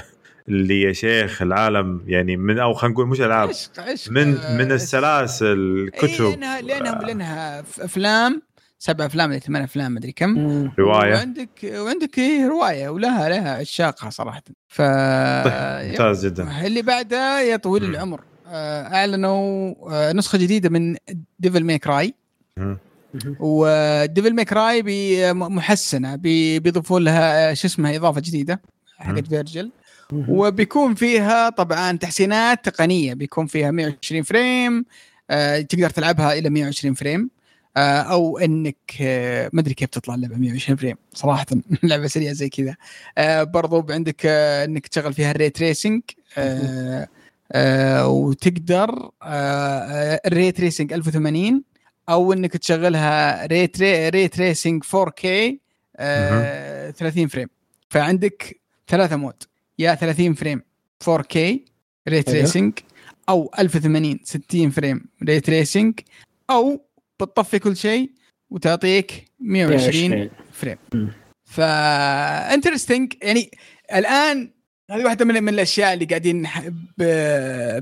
اللي 0.49 0.81
يا 0.81 0.93
شيخ 0.93 1.41
العالم 1.41 2.01
يعني 2.07 2.37
من 2.37 2.59
أو 2.59 2.73
خلينا 2.73 2.93
نقول 2.93 3.07
مش 3.07 3.21
ألعاب 3.21 3.49
عشق 3.49 3.79
عشق. 3.79 4.11
من 4.11 4.27
من 4.57 4.71
السلاسل 4.71 5.89
إيه، 5.93 5.99
كتب 5.99 6.23
لانها 6.25 6.61
لانها 6.61 7.01
لأنها 7.01 7.59
أفلام 7.59 8.41
سبع 8.85 9.05
أفلام 9.05 9.29
ولا 9.29 9.39
ثمان 9.39 9.61
أفلام 9.61 9.93
مدري 9.93 10.11
كم. 10.11 10.37
رواية 10.79 11.13
وعندك 11.13 11.49
وعندك 11.63 12.17
إيه 12.17 12.47
رواية 12.47 12.89
ولها 12.89 13.29
لها 13.29 13.55
عشاقها 13.57 14.09
صراحة 14.09 14.43
ف 14.67 14.81
طيب، 14.81 15.89
ممتاز 15.89 16.25
جدا 16.25 16.65
اللي 16.67 16.81
بعده 16.81 17.41
يا 17.41 17.55
طويل. 17.57 17.83
العمر 17.83 18.21
آه، 18.47 18.83
أعلنوا 18.95 19.73
آه، 19.91 20.11
نسخة 20.13 20.37
جديدة 20.37 20.69
من 20.69 20.95
Devil 21.39 21.63
May 21.63 21.87
Cry. 21.87 22.13
و 23.39 23.55
Devil 23.55 24.33
May 24.35 24.53
Cry 24.53 24.83
محسنة 25.33 26.15
بي- 26.15 26.59
بيضيفوا 26.59 26.99
لها 26.99 27.51
آه، 27.51 27.53
شو 27.53 27.67
اسمها 27.67 27.95
إضافة 27.95 28.21
جديدة. 28.21 28.61
حقت 28.97 29.27
Vergil. 29.27 29.71
وبيكون 30.13 30.95
فيها 30.95 31.49
طبعا 31.49 31.97
تحسينات 31.97 32.69
تقنية 32.69 33.13
بيكون 33.13 33.45
فيها 33.47 33.71
120 33.71 34.23
frame 34.23 34.85
تقدر 35.69 35.89
تلعبها 35.89 36.33
إلى 36.33 36.49
120 36.49 36.93
frame 36.93 37.29
أو 37.77 38.37
إنك 38.37 38.77
آه، 39.01 39.49
ما 39.53 39.61
أدري 39.61 39.73
كيف 39.73 39.89
تطلع 39.89 40.15
اللعبة 40.15 40.35
120 40.37 40.77
frame. 40.77 40.95
صراحة 41.13 41.45
لعبة 41.83 42.07
سريعة 42.07 42.33
زي 42.33 42.49
كذا. 42.49 42.75
آه، 43.17 43.43
برضو 43.43 43.85
عندك 43.89 44.21
آه، 44.25 44.65
إنك 44.65 44.87
تشغل 44.87 45.13
فيها 45.13 45.31
ال 45.31 45.36
ray 45.36 45.49
tracing 45.49 46.01
آه، 46.37 47.07
آه، 47.51 48.07
وتقدر 48.07 49.09
آه، 49.23 50.21
ال 50.25 50.32
ray 50.32 50.51
tracing 50.51 50.93
1080 50.93 51.63
أو 52.09 52.33
إنك 52.33 52.57
تشغلها 52.57 53.45
ray 53.45 53.67
tra 53.67 54.09
ray 54.09 54.27
tracing 54.27 54.83
4K 54.83 55.25
آه، 55.97 56.91
30 56.91 57.27
frame. 57.27 57.47
فعندك 57.89 58.59
ثلاثة 58.87 59.15
mode. 59.15 59.43
يا 59.79 59.95
30 59.95 60.33
frame 60.33 60.61
4K 61.03 61.37
ray 62.07 62.23
tracing 62.23 62.73
أو 63.29 63.51
1080 63.59 64.19
60 64.23 64.69
frame 64.69 65.05
ray 65.23 65.39
tracing 65.39 65.99
أو 66.49 66.81
بتطفي 67.19 67.59
كل 67.59 67.77
شيء 67.77 68.11
وتعطيك 68.49 69.25
120 69.39 70.09
120. 70.09 70.29
frame. 70.53 70.77
ف 71.45 71.59
interesting 71.59 73.13
يعني 73.21 73.51
الآن 73.95 74.51
هذه 74.91 75.03
واحدة 75.03 75.25
من 75.25 75.43
من 75.43 75.53
الأشياء 75.53 75.93
اللي 75.93 76.05
قاعدين 76.05 76.47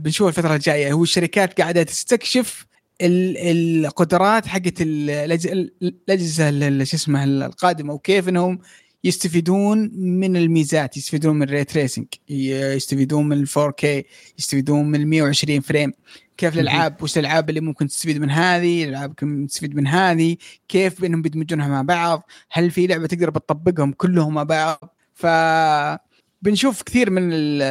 بنشوفها 0.03 0.29
الفترة 0.29 0.55
الجاية 0.55 0.91
هو 0.91 1.03
الشركات 1.03 1.61
قاعدة 1.61 1.83
تستكشف 1.83 2.65
ال- 3.01 3.37
القدرات 3.85 4.47
حقت 4.47 4.73
الأجهزة 4.81 6.49
ال- 6.49 6.87
شو 6.87 6.97
اسمها 6.97 7.23
القادمة 7.23 7.93
وكيف 7.93 8.29
إنهم 8.29 8.59
يستفيدون 9.03 9.91
من 9.95 10.35
الميزات 10.37 10.97
يستفيدون 10.97 11.35
من 11.35 11.43
ال 11.43 11.48
ray 11.48 11.63
tracing 11.63 12.07
يستفيدون 12.29 13.29
من 13.29 13.37
ال 13.37 13.47
4K 13.47 13.85
يستفيدون 14.39 14.85
من 14.85 15.01
ال 15.01 15.07
120 15.07 15.59
frame. 15.59 15.93
كيف 16.37 16.53
الألعاب؟ 16.53 17.03
وش 17.03 17.17
الألعاب 17.17 17.49
اللي 17.49 17.61
ممكن 17.61 17.87
تستفيد 17.87 18.17
من 18.17 18.29
هذه؟ 18.29 18.83
الألعاب 18.83 19.09
ممكن 19.09 19.47
تستفيد 19.47 19.75
من 19.75 19.87
هذه؟ 19.87 20.37
كيف 20.67 21.01
بأنهم 21.01 21.21
بيدمجونها 21.21 21.67
مع 21.67 21.81
بعض؟ 21.81 22.23
هل 22.51 22.71
في 22.71 22.87
لعبة 22.87 23.07
تقدر 23.07 23.29
بتطبقهم 23.29 23.91
كلهم 23.91 24.33
مع 24.33 24.43
بعض؟ 24.43 24.95
ف 25.13 25.25
بنشوف 26.41 26.81
كثير 26.83 27.09
من 27.09 27.33
ال- 27.33 27.61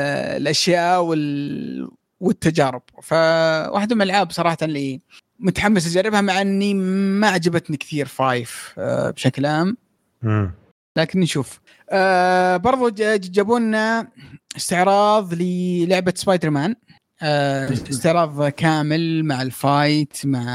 الأشياء 0.40 1.02
وال... 1.02 1.90
والتجارب. 2.20 2.82
فواحده 3.02 3.94
من 3.96 4.02
الألعاب 4.02 4.30
صراحة 4.32 4.58
اللي 4.62 5.00
متحمس 5.38 5.86
أجربها 5.86 6.20
مع 6.20 6.40
إني 6.40 6.74
ما 7.20 7.28
عجبتني 7.28 7.76
كثير 7.76 8.06
five 8.06 8.74
آه، 8.78 9.10
بشكل 9.10 9.46
عام. 9.46 9.76
مم. 10.22 10.52
لكن 10.96 11.20
نشوف 11.20 11.60
آه 11.90 12.56
برضو 12.56 12.88
جابوا 13.16 13.58
لنا 13.58 14.08
استعراض 14.56 15.34
للعبة 15.34 16.12
سبايدر 16.16 16.50
مان 16.50 16.76
آه، 17.22 17.72
استعراض 17.90 18.48
كامل 18.48 19.24
مع 19.24 19.42
ال 19.42 19.55
fight 19.55 20.16
مع 20.24 20.50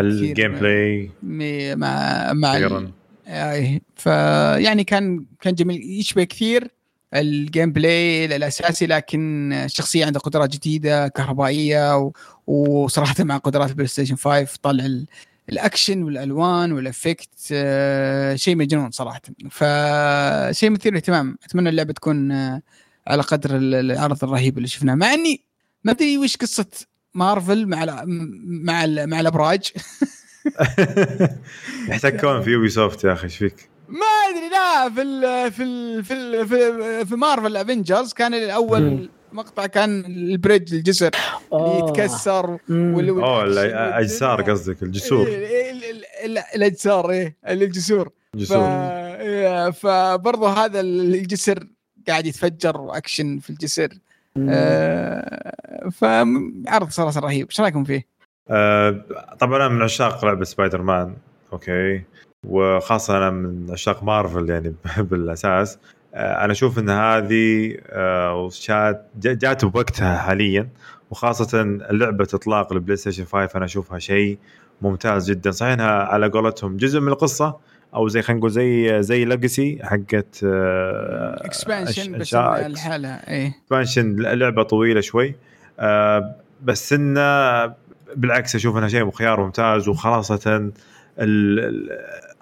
ال 0.00 0.52
gameplay 0.52 1.10
مع 1.76 2.32
مع. 2.32 2.82
آي 3.26 3.82
فيعني 3.96 4.84
كان 4.84 5.26
كان 5.40 5.54
جميل 5.54 5.82
يشبه 5.82 6.24
كثير 6.24 6.68
ال 7.14 7.72
gameplay 7.72 8.24
الأساسي 8.24 8.86
لكن 8.86 9.52
الشخصية 9.52 10.06
عندها 10.06 10.20
قدرات 10.20 10.50
جديدة 10.50 11.08
كهربائية 11.08 11.96
و... 11.98 12.12
وصراحة 12.46 13.14
مع 13.24 13.36
قدرات 13.36 13.70
البلاي 13.70 13.86
ستيشن 13.86 14.16
5 14.16 14.58
طلع. 14.62 15.04
الأكشن 15.52 16.02
والألوان 16.02 16.72
وال 16.72 16.86
effect 16.86 17.28
آه 17.52 18.34
شيء 18.34 18.56
مجنون 18.56 18.90
صراحة 18.90 19.20
فشيء 19.50 20.70
مثير 20.70 20.92
للاهتمام 20.92 21.38
أتمنى 21.44 21.68
اللعبة 21.68 21.92
تكون 21.92 22.32
آه 22.32 22.62
على 23.06 23.22
قدر 23.22 23.56
ال- 23.56 23.74
العرض 23.74 24.24
الرهيب 24.24 24.56
اللي 24.56 24.68
شفناه 24.68 24.94
مع 24.94 25.14
إني 25.14 25.44
ما 25.84 25.92
أدري 25.92 26.18
وش 26.18 26.36
قصة 26.36 26.66
مارفل 27.14 27.66
مع 27.66 27.84
ال 27.84 28.04
مع 28.64 28.84
ال 28.84 29.06
مع 29.10 29.20
الأبراج 29.20 29.62
يحتكون 31.88 32.42
في 32.42 32.50
Ubisoft 32.50 33.04
يا 33.04 33.12
أخي 33.12 33.24
إيش 33.24 33.36
فيك؟ 33.36 33.70
ما 33.88 34.06
أدري 34.30 34.48
لا 34.48 34.90
في 34.94 35.02
ال 35.02 35.52
في 35.52 35.62
ال 35.62 36.04
في 36.04 36.14
ال 36.14 36.48
في, 36.48 37.06
في 37.06 37.16
Marvel 37.16 37.56
Avengers 37.56 38.12
كان 38.12 38.34
الأول. 38.34 39.10
مقطع 39.32 39.66
كان 39.66 40.04
ال 40.04 40.14
bridge 40.14 40.74
الجسر 40.74 41.10
اللي 41.52 41.64
أوه. 41.64 41.88
يتكسر 41.88 42.58
أوه 42.70 43.42
الاجسار 43.44 44.42
قصدك 44.42 44.82
الجسور 44.82 45.26
إيه، 45.26 45.70
ال- 45.72 45.84
ال- 45.84 46.04
ال- 46.38 46.44
الأجسار 46.54 47.10
إيه 47.10 47.36
الجسور. 47.48 48.10
جسور 48.34 48.58
إيه، 48.68 49.70
فبرضه 49.70 50.64
هذا 50.64 50.80
الجسر 50.80 51.66
قاعد 52.08 52.26
يتفجر 52.26 52.80
وأكشن 52.80 53.38
في 53.38 53.50
الجسر. 53.50 53.88
آه 54.38 55.88
فعرض 55.92 56.88
صراحة 56.88 57.20
رهيب 57.20 57.46
إيش 57.50 57.60
رأيكم 57.60 57.84
فيه؟ 57.84 58.06
آه، 58.50 59.04
طبعا 59.40 59.56
أنا 59.56 59.68
من 59.68 59.82
عشاق 59.82 60.24
لعبة 60.24 60.44
Spider-Man 60.44 61.14
okay 61.52 62.02
وخاصة 62.46 63.16
أنا 63.16 63.30
من 63.30 63.66
عشاق 63.70 64.02
مارفل 64.02 64.50
يعني 64.50 64.74
بالأساس 65.10 65.74
آه، 65.74 65.78
أنا 66.14 66.52
أشوف 66.52 66.78
إن 66.78 66.90
هذه 66.90 67.74
آه، 67.88 68.34
وشات 68.44 69.06
جا- 69.20 69.32
جات 69.34 69.64
بوقتها 69.64 70.18
حاليا 70.18 70.68
وخاصة 71.10 71.60
اللعبة 71.62 72.28
اطلاق 72.34 72.72
البلاي 72.72 72.96
ستيشن 72.96 73.24
5 73.24 73.56
أنا 73.56 73.64
أشوفها 73.64 73.98
شيء 73.98 74.38
ممتاز 74.82 75.30
جدا. 75.30 75.50
صحيح 75.50 75.72
إنها 75.72 75.90
على 75.90 76.28
قولتهم 76.28 76.76
جزء 76.76 77.00
من 77.00 77.08
القصة 77.08 77.56
أو 77.94 78.08
زي 78.08 78.22
خلينا 78.22 78.38
نقول 78.38 78.50
زي 78.50 79.02
زي 79.02 79.24
legacy 79.24 79.78
حقت 79.82 80.40
آه، 80.44 81.46
expansion 81.46 82.14
أش- 82.16 82.18
بس 82.20 82.34
الحالة 82.34 83.08
إيه. 83.08 83.54
expansion 83.62 84.16
لعبة 84.16 84.62
طويلة 84.62 85.00
شوي. 85.00 85.34
آه 85.80 86.34
بس 86.62 86.92
انه 86.92 87.66
بالعكس 88.16 88.54
أشوف 88.54 88.76
إنها 88.76 88.88
شيء 88.88 89.10
خيار 89.10 89.40
ممتاز 89.44 89.88
وخاصة 89.88 90.70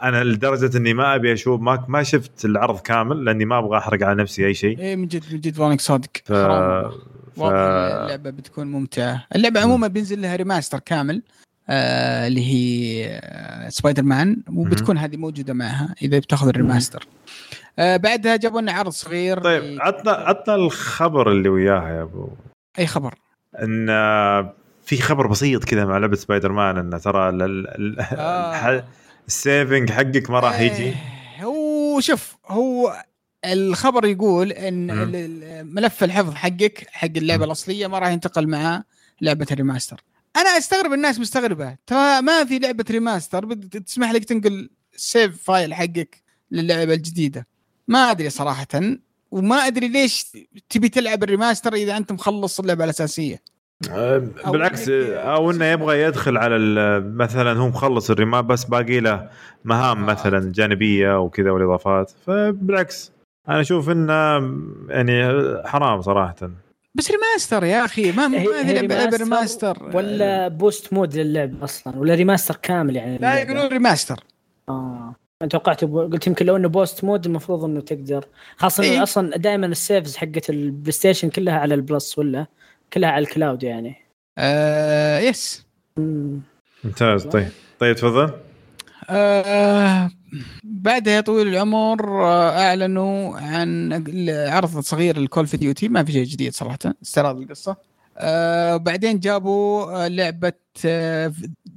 أنا 0.03 0.25
لدرجة 0.25 0.77
إني 0.79 0.95
ما 0.95 1.15
أبي 1.15 1.33
أشوف 1.33 1.61
ما 1.61 1.85
ما 1.89 2.03
شفت 2.03 2.45
العرض 2.45 2.81
كامل 2.81 3.25
لأني 3.25 3.45
ما 3.45 3.59
أبغى 3.59 3.79
أحرق 3.79 4.03
على 4.03 4.23
نفسي 4.23 4.47
أي 4.47 4.55
شيء. 4.55 4.79
إيه 4.79 4.97
من 4.97 5.09
جد 5.09 5.23
من 5.33 5.41
جد 5.41 5.59
وانك 5.59 5.81
صادق. 5.81 6.11
ف... 6.25 6.33
حرام. 6.33 6.91
ف... 7.37 7.43
اللعبة 7.43 8.31
بتكون 8.31 8.67
ممتعة. 8.67 9.27
اللعبة 9.35 9.61
عموما 9.61 9.87
بينزل 9.87 10.23
لها 10.23 10.37
remaster 10.37 10.79
كامل 10.79 11.23
آه 11.71 12.27
اللي 12.27 12.41
هي 12.47 13.07
آه 13.23 13.69
سبايدر 13.69 14.03
مان 14.03 14.43
وبتكون 14.53 14.99
هذه 14.99 15.17
موجودة 15.17 15.55
معها 15.55 15.95
إذا 16.03 16.19
بتاخذ 16.19 16.49
ال 16.49 16.55
remaster 16.55 17.07
آه 17.79 17.97
بعدها 17.97 18.37
جابوا 18.37 18.61
لنا 18.61 18.73
عرض 18.73 18.91
صغير. 18.91 19.41
طيب 19.41 19.79
عطنا 19.81 20.11
عطنا 20.13 20.55
الخبر 20.55 21.33
اللي 21.33 21.49
وياها 21.49 21.89
يا 21.89 22.03
أبو. 22.03 22.29
أي 22.79 22.87
خبر؟ 22.87 23.15
إن 23.63 23.87
آه، 23.91 24.53
في 24.85 24.97
خبر 24.97 25.27
بسيط 25.27 25.65
كذا 25.65 25.85
مع 25.85 25.99
لعبة 25.99 26.17
سبايدر 26.17 26.53
مان 26.53 26.77
إن 26.79 27.01
ترى 27.01 27.29
ال- 27.29 27.43
ال- 27.43 27.69
ال- 27.69 28.01
آه. 28.01 28.85
ال 29.29 29.38
saving 29.38 29.93
حقك 29.93 30.31
ما 30.31 30.41
راح 30.41 30.61
يجي. 30.61 30.85
إيه، 30.85 30.95
هو 31.45 32.01
شوف 32.01 32.37
هو 32.47 33.05
الخبر 33.45 34.07
يقول 34.07 34.53
إن 34.53 34.87
ملف 35.75 36.05
الحفظ 36.05 36.35
حقك 36.35 36.87
حق 36.91 37.09
اللعبة. 37.17 37.45
الأصلية 37.45 37.87
ما 37.87 37.99
راح 37.99 38.09
ينتقل 38.09 38.47
مع 38.47 38.85
لعبة 39.21 39.47
ال 39.53 39.58
remaster. 39.58 40.05
أنا 40.37 40.49
أستغرب 40.49 40.93
الناس 40.93 41.19
مستغربة. 41.19 41.77
ترى 41.87 42.23
ما 42.23 42.45
في 42.45 42.59
لعبة 42.59 42.85
remaster 42.91 43.55
تسمح 43.55 44.11
لك 44.11 44.25
تنقل 44.25 44.71
ال 44.95 45.04
save 45.04 45.43
file 45.43 45.75
حقك 45.75 46.23
للعبة 46.51 46.95
الجديدة. 46.95 47.47
ما 47.89 48.11
أدري 48.11 48.31
صراحة 48.31 48.67
وما 49.31 49.67
أدري 49.67 49.89
ليش 49.89 50.27
تبي 50.69 50.89
تلعب 50.89 51.23
ال 51.23 51.29
remaster 51.29 51.75
إذا 51.75 51.97
أنت 51.97 52.13
مخلص 52.13 52.61
اللعبة 52.61 52.85
الأساسية. 52.85 53.43
أو 53.91 54.53
بالعكس 54.53 54.89
أو 54.89 55.51
إنه 55.51 55.65
يبغى 55.65 56.03
يدخل 56.03 56.37
على 56.37 56.57
ال- 56.57 57.17
مثلا 57.17 57.53
هو 57.59 57.69
مخلص 57.69 58.11
الريماب 58.11 58.47
بس 58.47 58.65
باقي 58.65 59.01
له 59.01 59.29
مهام 59.65 59.99
آه. 60.03 60.07
مثلا 60.13 60.53
جانبية 60.53 61.19
وكذا 61.21 61.51
والإضافات. 61.51 62.13
فبالعكس 62.27 63.13
أنا 63.49 63.61
أشوف 63.61 63.91
إنه 63.91 64.13
يعني 64.89 65.23
حرام 65.67 66.01
صراحة. 66.03 66.35
بس 66.95 67.11
remaster 67.11 67.65
يا 67.65 67.85
أخي 67.85 68.13
ما 68.13 68.29
ما 68.29 68.37
لعبة 68.37 69.17
remaster 69.17 69.91
ولا 69.95 70.49
boost 70.49 70.93
mode 70.93 71.17
للعب 71.17 71.63
أصلا 71.63 71.99
ولا 71.99 72.15
remaster 72.15 72.57
كامل 72.63 72.97
يعني 72.97 73.19
لا؟ 73.19 73.39
يقولون 73.39 73.67
remaster 73.67 74.21
آه. 74.69 75.15
أنا 75.43 75.49
توقعت 75.51 75.85
قلت 75.85 76.27
يمكن 76.27 76.47
لو 76.47 76.57
إنه 76.57 76.69
boost 76.69 77.05
mode 77.05 77.27
المفروض 77.27 77.65
إنه 77.65 77.81
تقدر. 77.81 78.25
خاصة 78.57 78.83
إيه. 78.85 79.03
أصلا 79.03 79.37
دائما 79.37 79.67
ال 79.67 79.75
saves 79.75 80.17
حقت 80.17 80.51
البلاي 80.51 80.93
ستيشن 80.93 81.31
كلها 81.31 81.59
على 81.59 81.75
ال 81.75 81.84
Plus 81.84 82.19
ولا؟ 82.19 82.47
كلها 82.93 83.11
على 83.11 83.23
ال 83.23 83.29
cloud 83.29 83.63
يعني. 83.63 83.97
آه 84.39 85.19
yes 85.19 85.65
مم. 85.97 86.41
ممتاز 86.85 87.23
طيب. 87.25 87.49
طيب 87.81 87.97
تفضل. 87.97 88.33
آه 89.11 90.11
بعدها 90.65 91.15
يا 91.15 91.21
طويل 91.21 91.49
العمر 91.49 92.25
آه 92.25 92.59
أعلنوا 92.69 93.39
عن 93.39 93.93
عرض 94.29 94.81
صغير 94.81 95.19
ل 95.21 95.26
Call 95.26 95.47
of 95.47 95.57
Duty 95.57 95.89
ما 95.89 96.05
في 96.05 96.13
شيء 96.13 96.25
جديد 96.25 96.55
صراحة 96.55 96.79
استعراض 97.03 97.41
القصة. 97.41 97.77
آه 98.19 98.77
بعدين 98.77 99.21
جابوا 99.21 100.05
آه 100.05 100.09
لعبة 100.09 100.53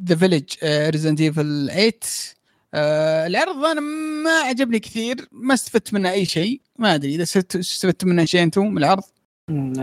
The 0.05 0.15
Village 0.19 0.43
Resident 0.63 1.21
Evil 1.21 1.67
8 1.69 1.91
آه 2.73 3.27
العرض 3.27 3.65
أنا 3.65 3.81
ما 4.23 4.31
عجبني 4.31 4.79
كثير 4.79 5.27
ما 5.31 5.53
استفدت 5.53 5.93
منه 5.93 6.11
أي 6.11 6.25
شيء 6.25 6.61
ما 6.79 6.95
أدري 6.95 7.15
إذا 7.15 7.23
استفدت- 7.23 7.55
استفدت 7.55 8.05
منه 8.05 8.25
شيء 8.25 8.43
أنتم 8.43 8.67
من 8.71 8.77
العرض؟ 8.77 9.03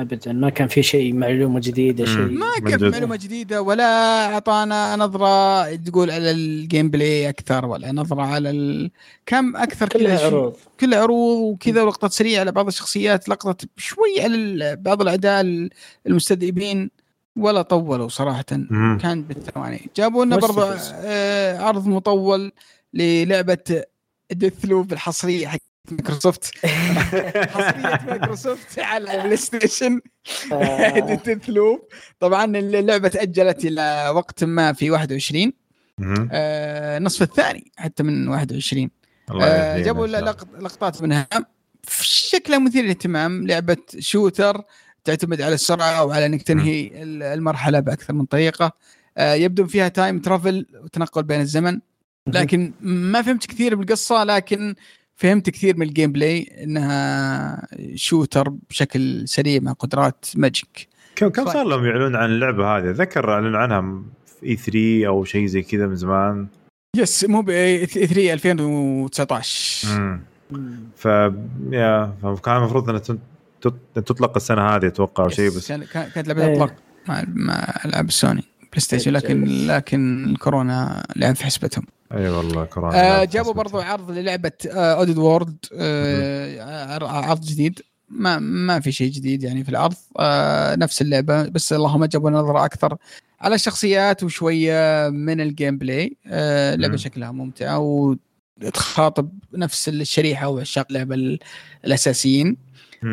ابدا 0.01 0.33
ما 0.33 0.51
كان 0.51 0.69
في 0.69 0.83
شيء 0.83 1.15
معلومة 1.15 1.61
جديدة. 1.61 2.05
شيء 2.05 2.17
ما 2.17 2.71
كان. 2.71 2.91
معلومة 2.91 3.17
جديدة 3.17 3.63
ولا 3.63 3.85
أعطانا 4.35 4.97
نظرة 4.97 5.75
تقول 5.75 6.11
على 6.11 6.31
ال 6.31 6.91
gameplay 6.91 7.29
أكثر 7.29 7.67
ولا 7.67 7.93
نظرة 7.93 8.23
على 8.23 8.51
ال... 8.51 8.91
كم 9.27 9.57
أكثر 9.57 9.89
كلها 9.89 10.27
عروض 10.27 10.57
كلها 10.81 10.99
عروض 10.99 11.39
وكذا 11.39 11.83
ولقطات 11.83 12.13
سريعة 12.13 12.41
على 12.41 12.53
بعض 12.53 12.67
الشخصيات 12.67 13.29
لقطة 13.29 13.67
شوي 13.77 14.21
على 14.21 14.77
بعض 14.77 15.03
الأعداء 15.03 15.69
المستذئبين 16.07 16.91
ولا 17.37 17.63
طولوا 17.63 18.09
صراحة 18.09 18.45
مم. 18.53 18.99
كان 19.03 19.23
بالثواني 19.23 19.91
جابوا 19.97 20.25
لنا 20.25 20.37
مستفز. 20.37 20.93
آه، 20.95 21.59
عرض 21.59 21.87
مطول 21.87 22.53
للعبة 22.95 23.83
Deathloop 24.33 24.93
الحصرية 24.93 25.47
حق 25.47 25.68
مايكروسوفت. 25.93 26.55
حصرية 27.55 28.01
مايكروسوفت 28.07 28.79
على 28.79 29.15
البلاي 29.17 29.37
ستيشن 29.37 30.01
Deathloop 31.25 31.89
طبعا 32.21 32.45
اللعبة 32.45 33.09
تأجلت 33.09 33.65
إلى 33.65 34.13
وقت 34.15 34.45
ما 34.45 34.73
في 34.73 34.91
21 34.91 35.53
مم. 35.99 36.29
آه 36.33 36.99
نصف 36.99 37.23
الثاني 37.23 37.73
حتى 37.77 38.03
من 38.03 38.29
21 38.29 38.91
الله 39.31 39.45
آه 39.47 39.79
جابوا 39.83 40.07
لقطات 40.07 41.03
منها. 41.03 41.29
شكلها 42.03 42.59
مثير 42.59 42.85
للاهتمام 42.85 43.47
لعبة 43.47 43.77
shooter 43.99 44.63
تعتمد 45.05 45.43
على 45.43 45.55
السرعة 45.55 46.05
وعلى 46.05 46.27
إنك 46.27 46.43
تنهي 46.43 46.87
ال- 47.03 47.23
المرحلة 47.23 47.81
بأكثر 47.81 48.13
من 48.15 48.25
طريقة. 48.25 48.73
آه 49.19 49.35
يبدو 49.35 49.67
فيها 49.67 49.89
time 49.89 50.19
travel 50.19 50.67
وتنقل 50.85 51.23
بين 51.23 51.41
الزمن. 51.41 51.81
لكن 52.27 52.73
ما 52.81 53.23
فهمت 53.23 53.47
كثير 53.47 53.75
بالقصة 53.75 54.25
لكن 54.25 54.75
فهمت 55.19 55.51
كثير 55.51 55.77
من 55.77 55.87
ال 55.89 56.13
gameplay 56.13 56.51
إنها 56.63 57.67
shooter 57.95 58.49
بشكل 58.71 59.29
سريع 59.29 59.61
مع 59.63 59.73
قدرات 59.73 60.25
magic 60.37 60.89
كم 61.17 61.29
كم. 61.29 61.45
صار 61.47 61.67
لهم 61.67 61.85
يعلنون 61.85 62.17
عن 62.17 62.31
اللعبة 62.31 62.77
هذه 62.79 62.91
ذكر 62.91 63.31
أعلنوا 63.33 63.59
عنها 63.61 64.03
في 64.41 64.47
E3 64.47 65.07
أو 65.07 65.25
شيء 65.25 65.47
زي 65.47 65.63
كذا 65.63 65.87
من 65.87 65.97
زمان 65.97 66.47
يس 66.97 67.25
مو 67.25 67.43
ب 67.43 67.51
3 67.85 68.33
2019 68.33 69.89
مم. 69.99 70.21
مم. 70.51 70.81
ف 70.97 71.05
يا 71.73 72.15
فكان 72.23 72.57
المفروض 72.57 72.89
إنها 72.91 73.03
تطلق 73.95 74.37
السنة 74.37 74.63
هذه 74.63 74.87
أتوقع 74.87 75.25
أو 75.25 75.29
شيء 75.29 75.49
بس 75.49 75.69
كان- 75.69 75.85
كان- 75.85 76.11
كانت 76.11 76.29
لعبة 76.29 76.47
إيه. 76.47 76.53
اطلاق 76.53 76.75
مع 77.09 77.25
مع 77.29 77.75
ألعاب 77.85 78.09
السوني 78.09 78.43
بلاي 78.71 78.81
ستيشن 78.81 79.13
لكن 79.13 79.45
لكن 79.67 80.25
الكورونا 80.25 81.07
لعب 81.17 81.37
في 81.37 81.45
حسبتهم 81.45 81.85
أي 82.13 82.19
أيوة 82.19 82.39
والله 82.39 82.65
كورونا 82.65 83.21
آه 83.23 83.25
جابوا 83.25 83.53
برضو 83.53 83.79
عرض 83.81 84.11
للعبة 84.11 84.53
Oddworld 84.67 85.57
آه 85.75 86.95
عر- 86.95 87.05
عرض 87.05 87.41
جديد. 87.41 87.81
ما 88.09 88.39
ما 88.39 88.81
في 88.81 88.93
شيء 88.93 89.11
جديد 89.13 89.43
يعني 89.43 89.65
في 89.65 89.71
العرض. 89.71 89.95
آه 90.19 90.75
نفس 90.77 91.03
اللعبة 91.03 91.49
بس 91.49 91.73
اللهم 91.73 92.05
جابوا 92.05 92.31
نظرة 92.31 92.65
أكثر 92.65 92.97
على 93.41 93.55
الشخصيات 93.55 94.23
وشوية 94.23 95.09
من 95.09 95.41
ال 95.41 95.79
gameplay 95.79 96.17
آه 96.27 96.75
اللعبة 96.75 96.93
مم. 96.93 96.99
شكلها 96.99 97.31
ممتعه 97.33 97.79
وتخاطب 98.63 99.31
نفس 99.55 99.89
الشريحة 99.89 100.49
وعشاق 100.49 100.87
اللعبه 100.91 101.15
ال- 101.15 101.39
الأساسيين. 101.85 102.57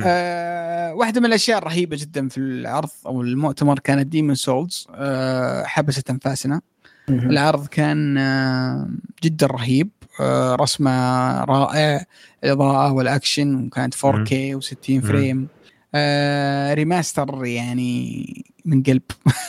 آه 0.05 0.93
واحدة 0.93 1.19
من 1.19 1.25
الأشياء 1.25 1.57
الرهيبة 1.57 1.97
جدا 1.99 2.27
في 2.29 2.37
العرض 2.37 2.89
أو 3.05 3.21
المؤتمر 3.21 3.79
كانت 3.79 4.07
Demon's 4.07 4.35
Souls 4.35 4.87
آه 4.91 5.63
حبست 5.63 6.09
أنفاسنا. 6.09 6.61
العرض 7.09 7.67
كان 7.67 8.17
آه، 8.17 8.89
جدا 9.23 9.47
رهيب. 9.47 9.89
آه، 10.19 10.55
رسمة 10.55 10.91
رائع 11.43 12.05
الإضاءة 12.43 12.93
والأكشن 12.93 13.65
وكانت 13.65 13.93
4K 13.93 14.55
و60 14.55 15.05
frame. 15.05 15.47
آه، 15.95 16.73
remaster 16.73 17.45
يعني 17.45 18.25
من 18.65 18.83
قلب. 18.83 19.01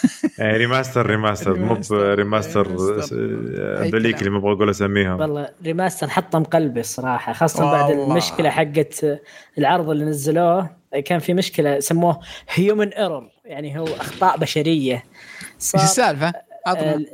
remaster 0.40 1.06
remaster. 1.06 1.58
مو 1.58 1.78
remaster. 1.92 2.68
ذليك. 3.82 4.18
اللي 4.18 4.30
ما 4.30 4.38
أبغى 4.38 4.52
أقول 4.52 4.70
أسميها. 4.70 5.14
والله 5.14 5.48
remaster 5.64 6.08
حطم 6.08 6.44
قلبي 6.44 6.80
الصراحه 6.80 7.32
خاصة 7.32 7.70
بعد. 7.70 7.90
المشكلة 7.90 8.50
حقت 8.50 9.20
العرض 9.58 9.90
اللي 9.90 10.04
نزلوه. 10.04 10.76
كان 11.04 11.18
في 11.18 11.34
مشكلة 11.34 11.80
سموه 11.80 12.20
human 12.54 12.92
error 12.92 13.30
يعني 13.44 13.78
هو 13.78 13.86
أخطاء 13.86 14.38
بشرية. 14.38 15.04
إيش 15.74 15.74
السالفة؟ 15.74 16.32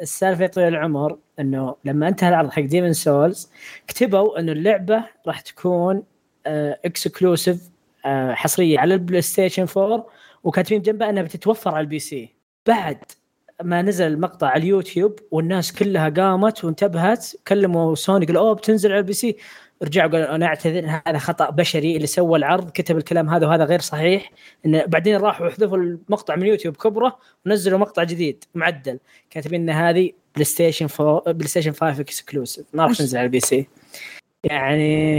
السالفة 0.03 0.47
طويل 0.47 0.69
العمر 0.69 1.19
إنه 1.41 1.77
لما 1.85 2.09
انتهى 2.09 2.29
العرض 2.29 2.51
حق 2.51 2.63
Demon's 2.63 2.93
Souls 2.93 3.51
كتبوا 3.87 4.39
إنه 4.41 4.53
اللعبة 4.53 5.05
راح 5.27 5.41
تكون 5.41 6.03
exclusive 6.47 7.63
حصرية 8.31 8.79
على 8.79 8.95
البلاي 8.95 9.23
ستيشن 9.23 9.67
4 9.77 10.07
وكاتبين 10.45 10.83
جنبها 10.83 11.11
إنها 11.11 11.23
بتتوفر 11.23 11.71
على 11.71 11.81
ال 11.81 11.99
PC 11.99 12.29
بعد 12.67 12.99
ما 13.63 13.83
نزل 13.83 14.07
المقطع 14.07 14.47
على 14.47 14.63
اليوتيوب 14.63 15.19
والناس 15.31 15.73
كلها 15.73 16.09
قامت 16.09 16.65
وانتبهت 16.65 17.33
كلموا 17.49 17.95
سوني 17.95 18.27
قالوا 18.27 18.43
أوه 18.43 18.55
بتنزل 18.55 18.91
على 18.93 18.99
ال 18.99 19.13
PC 19.13 19.37
رجعوا 19.83 20.11
قالوا 20.11 20.35
أنا 20.35 20.47
أعتذر 20.47 21.01
هذا 21.07 21.19
خطأ 21.19 21.51
بشري 21.51 21.97
اللي 21.97 22.07
سوى 22.07 22.39
العرض 22.39 22.71
كتب 22.71 22.97
الكلام 22.97 23.29
هذا 23.29 23.47
وهذا 23.47 23.65
غير 23.65 23.81
صحيح. 23.81 24.31
انه 24.67 24.85
بعدين 24.85 25.17
راحوا 25.17 25.49
حذفوا 25.51 25.77
المقطع 25.77 26.37
من 26.37 26.43
اليوتيوب 26.43 26.77
كبره 26.77 27.19
ونزلوا 27.47 27.79
مقطع 27.79 28.03
جديد 28.03 28.45
معدل. 28.55 28.99
كاتبين 29.31 29.61
إن 29.61 29.71
هذه 29.71 30.13
بلاي 30.35 30.45
ستيشن 30.45 30.89
4 31.01 31.33
بلاي 31.33 31.49
ستيشن 31.49 31.73
5 31.73 32.01
exclusive 32.01 32.67
ما 32.73 32.83
راح 32.83 32.93
تنزل 32.93 33.19
على 33.19 33.25
ال 33.25 33.41
PC. 33.41 33.69
يعني 34.45 35.19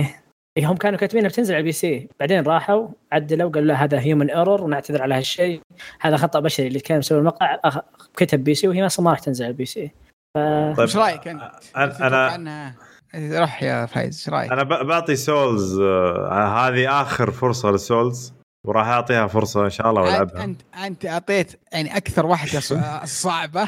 إيه 0.58 0.72
هم 0.72 0.78
كانوا 0.78 1.00
كاتبينها 1.00 1.30
بتنزل 1.30 1.54
على 1.54 1.60
ال 1.60 1.72
PC. 1.72 2.08
بعدين 2.20 2.44
راحوا 2.44 2.88
عدلوا 3.12 3.50
قالوا 3.50 3.68
لا 3.68 3.84
هذا 3.84 4.00
human 4.00 4.30
error 4.30 4.64
ونعتذر 4.64 5.02
على 5.02 5.16
هالشيء. 5.16 5.62
هذا 6.02 6.18
خطأ 6.18 6.40
بشري 6.40 6.68
اللي 6.68 6.80
كان 6.80 7.00
مسوي 7.00 7.20
المقطع 7.20 7.82
كتب 8.18 8.44
PC 8.44 8.68
وهي 8.68 8.86
أصلا 8.86 9.06
ما 9.06 9.12
راح 9.12 9.20
تنزل 9.20 9.46
على 9.46 9.52
ال 9.52 9.66
PC. 9.66 9.92
ف... 10.36 10.38
طيب 10.38 10.80
إيش 10.80 10.98
رأيك 10.98 11.28
أنت؟ 11.28 11.52
أنا 11.76 12.36
أنا 12.36 12.74
روح 13.16 13.64
يا 13.64 13.86
فايز 13.86 14.16
إيش 14.18 14.30
رأيك؟ 14.30 14.52
أنا 14.52 14.64
ب- 14.64 14.86
بعطي 14.88 15.16
Souls 15.16 15.80
آه، 15.80 16.68
هذه 16.68 17.02
آخر 17.02 17.32
فرصة 17.32 17.72
ل 17.72 17.82
Souls 17.82 18.34
وراح 18.66 18.88
أعطيها 18.88 19.28
فرصة 19.28 19.66
إن 19.66 19.70
شاء 19.70 19.90
الله 19.90 20.02
وألعبها. 20.02 20.44
انت 20.44 20.62
أنت 20.86 21.06
أعطيت 21.06 21.60
يعني 21.74 21.98
أكثر 21.98 22.26
واحدة 22.26 22.60
ص- 22.60 22.74
صعبة. 23.24 23.68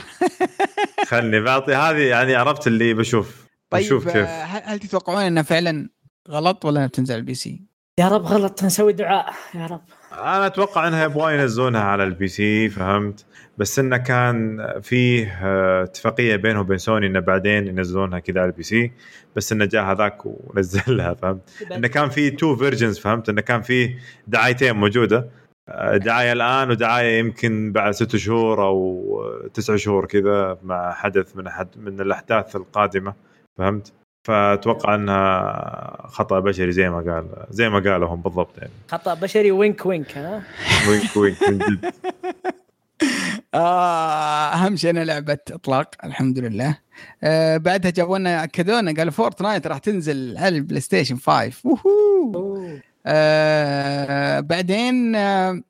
خلني 1.10 1.40
بعطي 1.42 1.76
هذه 1.76 1.98
يعني 2.02 2.36
عرفت 2.36 2.68
اللي 2.68 2.94
بشوف. 2.94 3.46
طيب 3.70 3.84
بشوف 3.84 4.04
كيف. 4.06 4.16
آه، 4.28 4.44
هل 4.44 4.62
هل 4.66 4.80
تتوقعون 4.80 5.22
إنها 5.24 5.44
فعلا 5.44 5.90
غلط 6.30 6.66
ولا 6.66 6.78
انها 6.78 6.88
بتنزل 6.88 7.14
على 7.14 7.20
ال 7.20 7.34
PC؟ 7.34 7.62
يا 8.00 8.08
رب 8.08 8.26
غلط 8.26 8.64
نسوي 8.64 8.94
دعاء 8.94 9.34
يا 9.56 9.66
رب. 9.66 9.82
أنا 10.20 10.46
أتوقع 10.46 10.88
إنها 10.88 11.06
يبغوا 11.06 11.32
ينزلونها 11.32 11.82
على 11.82 12.04
ال 12.04 12.28
PC 12.28 12.70
فهمت؟ 12.70 13.26
بس 13.58 13.80
إنه 13.80 13.98
كان 13.98 14.68
فيه 14.82 15.40
آه، 15.44 15.84
اتفاقية 15.84 16.36
بينهم 16.36 16.62
وبين 16.62 16.78
سوني 16.78 17.08
إنه 17.08 17.20
بعدين 17.20 17.68
ينزلونها 17.68 18.20
كذا 18.20 18.42
على 18.42 18.50
ال 18.50 18.64
PC 18.64 18.92
بس 19.36 19.52
إنه 19.52 19.66
جاء 19.66 19.84
هذاك 19.84 20.26
ونزلها 20.26 21.14
فهمت؟ 21.14 21.42
إنه 21.72 21.88
كان 21.88 22.10
في 22.10 22.30
two 22.30 22.56
versions 22.56 23.00
فهمت؟ 23.00 23.30
إنه 23.30 23.42
كان 23.42 23.62
في 23.62 23.96
دعايتين 24.28 24.76
موجودة 24.76 25.30
آه، 25.70 25.98
دعاية 25.98 26.32
الآن 26.32 26.70
ودعاية 26.72 27.20
يمكن 27.20 27.72
بعد 27.72 27.92
ست 27.92 28.16
شهور 28.16 28.64
أو 28.64 29.50
تسع 29.54 29.76
شهور 29.76 30.06
كذا 30.06 30.58
مع 30.64 30.92
حدث 30.94 31.36
من 31.36 31.48
أحد 31.48 31.68
من 31.78 32.02
الأحداث 32.02 32.56
القادمة 32.56 33.14
فهمت؟ 33.58 33.94
فأتوقع 34.26 34.96
انها 34.96 36.08
خطأ 36.08 36.40
بشري 36.40 36.72
زي 36.72 36.90
ما 36.90 36.98
قال 36.98 37.26
زي 37.50 37.70
ما 37.70 37.80
قالوا 37.80 38.08
هم 38.08 38.22
بالضبط 38.22 38.58
يعني. 38.58 38.72
خطأ 38.88 39.14
بشري 39.14 39.52
وينك 39.52 39.86
وينك 39.86 40.18
ها؟ 40.18 40.44
وينك 40.90 41.18
وينك 41.18 41.50
من 41.50 41.58
جد. 41.58 41.86
آه 43.54 44.54
أهم 44.54 44.76
شيء 44.76 44.90
انها 44.90 45.04
لعبه 45.04 45.38
اطلاق 45.52 45.96
الحمد 46.04 46.40
لله. 46.40 46.78
آه 47.24 47.58
بعدها 47.58 47.92
جابوا 47.92 48.18
لنا 48.18 48.44
اكدوا 48.44 48.82
لنا 48.82 48.94
قالوا 48.94 49.12
Fortnite 49.12 49.68
راح 49.68 49.78
تنزل 49.78 50.38
على 50.38 50.58
ال 50.58 50.82
PlayStation 50.82 51.18
5 51.18 51.52
ووهو 51.64 52.68
آه 53.06 54.40
بعدين 54.40 55.16
آه 55.16 55.62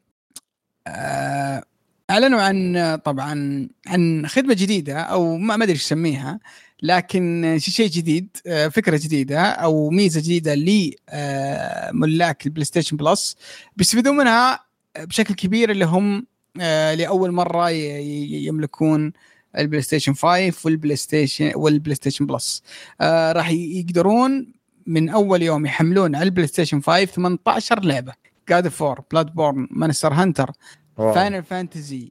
آه 0.88 1.64
أعلنوا 2.10 2.41
عن 2.41 2.95
طبعا 3.06 3.68
عن 3.88 4.27
خدمة 4.27 4.53
جديدة 4.53 4.99
أو 4.99 5.38
ما 5.38 5.56
ما 5.56 5.64
أدري 5.64 5.73
إيش 5.73 5.86
اسميها 5.86 6.40
لكن 6.85 7.55
شيء 7.59 7.89
جديد 7.89 8.37
آه، 8.47 8.67
فكرة 8.67 8.99
جديدة 9.03 9.41
أو 9.41 9.89
ميزة 9.89 10.21
جديدة 10.21 10.55
لملاك 10.55 12.45
ال 12.45 12.65
PlayStation 12.65 12.97
Plus 12.97 13.38
بيستفيدون 13.77 14.17
منها 14.17 14.59
بشكل 14.99 15.33
كبير 15.33 15.71
اللي 15.71 15.85
هم 15.85 16.25
آه، 16.61 16.93
لأول 16.93 17.31
مرة 17.31 17.69
يملكون 17.69 19.13
ال 19.57 19.81
PlayStation 19.81 20.13
5 20.13 20.53
وال 20.65 20.95
PlayStation 20.95 21.51
وال 21.55 21.95
PlayStation 21.95 22.26
Plus 22.26 22.63
آه، 23.01 23.31
راح 23.31 23.49
يقدرون 23.51 24.53
من 24.87 25.09
أول 25.09 25.41
يوم 25.41 25.65
يحملون 25.65 26.15
على 26.15 26.23
ال 26.23 26.47
PlayStation 26.47 26.81
5 26.81 27.05
18 27.05 27.83
لعبة 27.83 28.13
God 28.49 28.67
of 28.67 29.01
War 29.11 29.26
Bloodborne 29.26 29.67
Monster 29.72 30.13
Hunter. 30.13 30.51
Final 30.97 31.43
Fantasy 31.43 32.09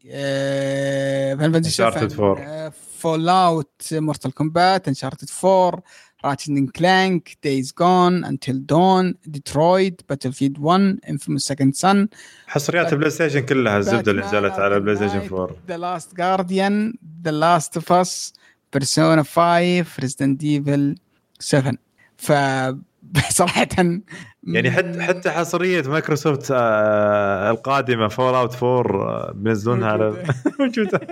Final 1.39 1.53
Fantasy 1.53 1.91
Uncharted 1.91 2.19
4. 2.21 2.73
Fallout 3.05 3.83
Mortal 3.93 4.35
Kombat 4.35 4.89
Uncharted 4.89 5.29
4 5.45 5.83
Ratchet 6.25 6.67
Clank 6.67 7.39
Days 7.45 7.75
Gone 7.79 8.25
Until 8.25 8.67
Dawn 8.67 9.15
Detroit 9.27 10.01
Battlefield 10.09 10.59
1 10.59 10.99
Infamous 11.11 11.43
Second 11.43 11.75
Son 11.75 12.09
حصريات 12.47 12.93
ال 12.93 12.96
Play 12.96 13.11
Station 13.11 13.41
كلها 13.41 13.79
الزبده 13.79 14.11
اللي 14.11 14.23
نزلت 14.23 14.53
على 14.53 14.77
ال 14.77 14.97
PlayStation 14.97 15.35
4 15.35 15.57
The 15.69 15.77
Last 15.77 16.17
Guardian 16.17 16.95
The 17.25 17.31
Last 17.31 17.77
of 17.77 17.93
Us 17.93 18.33
Persona 18.73 19.23
5 19.23 20.01
Resident 20.01 20.45
Evil 20.45 20.95
7 21.41 21.73
ف 22.17 22.33
صراحة 23.31 23.69
يعني 24.47 24.71
حتى 24.71 25.03
حتى 25.03 25.31
حصرية 25.31 25.83
مايكروسوفت 25.83 26.51
آه 26.51 27.51
القادمة 27.51 28.09
Fallout 28.09 28.63
4 28.63 29.03
آه، 29.03 29.33
بينزلونها 29.35 29.89
على 29.89 30.25
موجودة. 30.61 31.01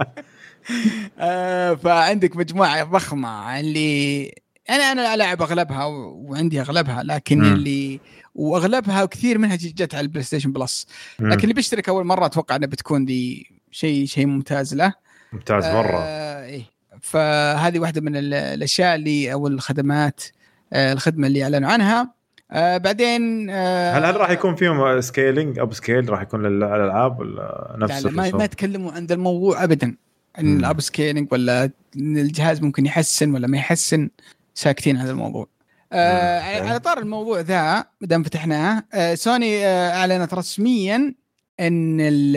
آه، 0.00 0.12
فعندك 1.82 2.36
مجموعة 2.36 2.84
ضخمة 2.84 3.60
اللي 3.60 4.32
أنا 4.70 4.92
أنا 4.92 5.14
ألعب 5.14 5.42
أغلبها 5.42 5.84
وعندي 5.84 6.60
أغلبها 6.60 7.02
لكن 7.02 7.38
مم. 7.38 7.54
اللي 7.54 8.00
وأغلبها 8.34 9.02
وكثير 9.02 9.38
منها 9.38 9.56
جت 9.56 9.94
على 9.94 10.04
ال 10.04 10.22
PlayStation 10.24 10.52
Plus 10.52 10.86
لكن 11.20 11.42
اللي 11.42 11.54
بيشترك 11.54 11.88
أول 11.88 12.04
مرة 12.04 12.26
أتوقع 12.26 12.56
انها 12.56 12.68
بتكون 12.68 13.04
دي 13.04 13.50
شيء 13.70 14.06
شيء 14.06 14.26
ممتاز 14.26 14.74
له 14.74 14.92
ممتاز 15.32 15.66
مرة 15.66 15.98
آه 15.98 16.44
إيه. 16.44 16.62
فهذه 17.02 17.78
واحدة 17.78 18.00
من 18.00 18.16
ال- 18.16 18.34
الأشياء 18.34 18.94
اللي 18.94 19.32
أو 19.32 19.46
الخدمات 19.46 20.24
آه 20.72 20.92
الخدمة 20.92 21.26
اللي 21.26 21.42
أعلنوا 21.44 21.70
عنها 21.70 22.12
آه 22.52 22.76
بعدين 22.76 23.50
آه 23.50 23.98
هل 23.98 24.04
هل 24.04 24.16
راح 24.16 24.30
يكون 24.30 24.54
فيهم 24.54 25.00
scaling 25.00 25.58
upscale 25.58 26.10
راح 26.10 26.22
يكون 26.22 26.42
للألعاب 26.42 27.18
ولا 27.18 27.76
لا 27.80 27.86
نفس 27.86 28.04
لا 28.04 28.10
ما, 28.12 28.22
الرسوم؟ 28.22 28.38
ما 28.38 28.44
يتكلموا 28.44 28.92
عن 28.92 29.06
الموضوع 29.10 29.64
ابدا 29.64 29.96
إن. 30.38 30.56
ال 30.58 30.80
upscaling 30.80 31.28
ولا 31.32 31.70
إن 31.96 32.18
الجهاز 32.18 32.60
ممكن 32.62 32.86
يحسن 32.86 33.34
ولا 33.34 33.46
ما 33.46 33.56
يحسن 33.58 34.10
ساكتين 34.54 34.96
عن 34.96 35.08
الموضوع 35.08 35.48
آه. 35.92 36.40
على 36.40 36.80
طاري 36.80 36.98
الموضوع 36.98 37.40
ذا 37.40 37.74
ما 38.00 38.06
دام 38.06 38.22
فتحناه 38.22 38.82
آه 38.94 39.14
سوني 39.14 39.66
آه 39.66 39.90
أعلنت 39.90 40.34
رسميا 40.34 41.14
إن 41.60 42.00
ال- 42.00 42.36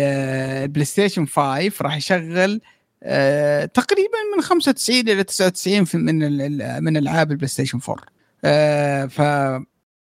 ال 0.64 0.86
PlayStation 0.86 1.26
5 1.26 1.72
راح 1.82 1.98
يشغل 1.98 2.62
آه 3.04 3.66
تقريبا 3.66 4.18
من 4.36 4.44
95 4.44 5.00
إلى 5.00 5.24
99 5.24 5.86
في- 5.86 5.98
من 5.98 6.20
من 6.84 6.98
ألعاب 6.98 7.32
ال 7.32 7.48
PlayStation 7.48 7.80
4 7.90 8.04
آه 8.44 9.06
ف 9.06 9.22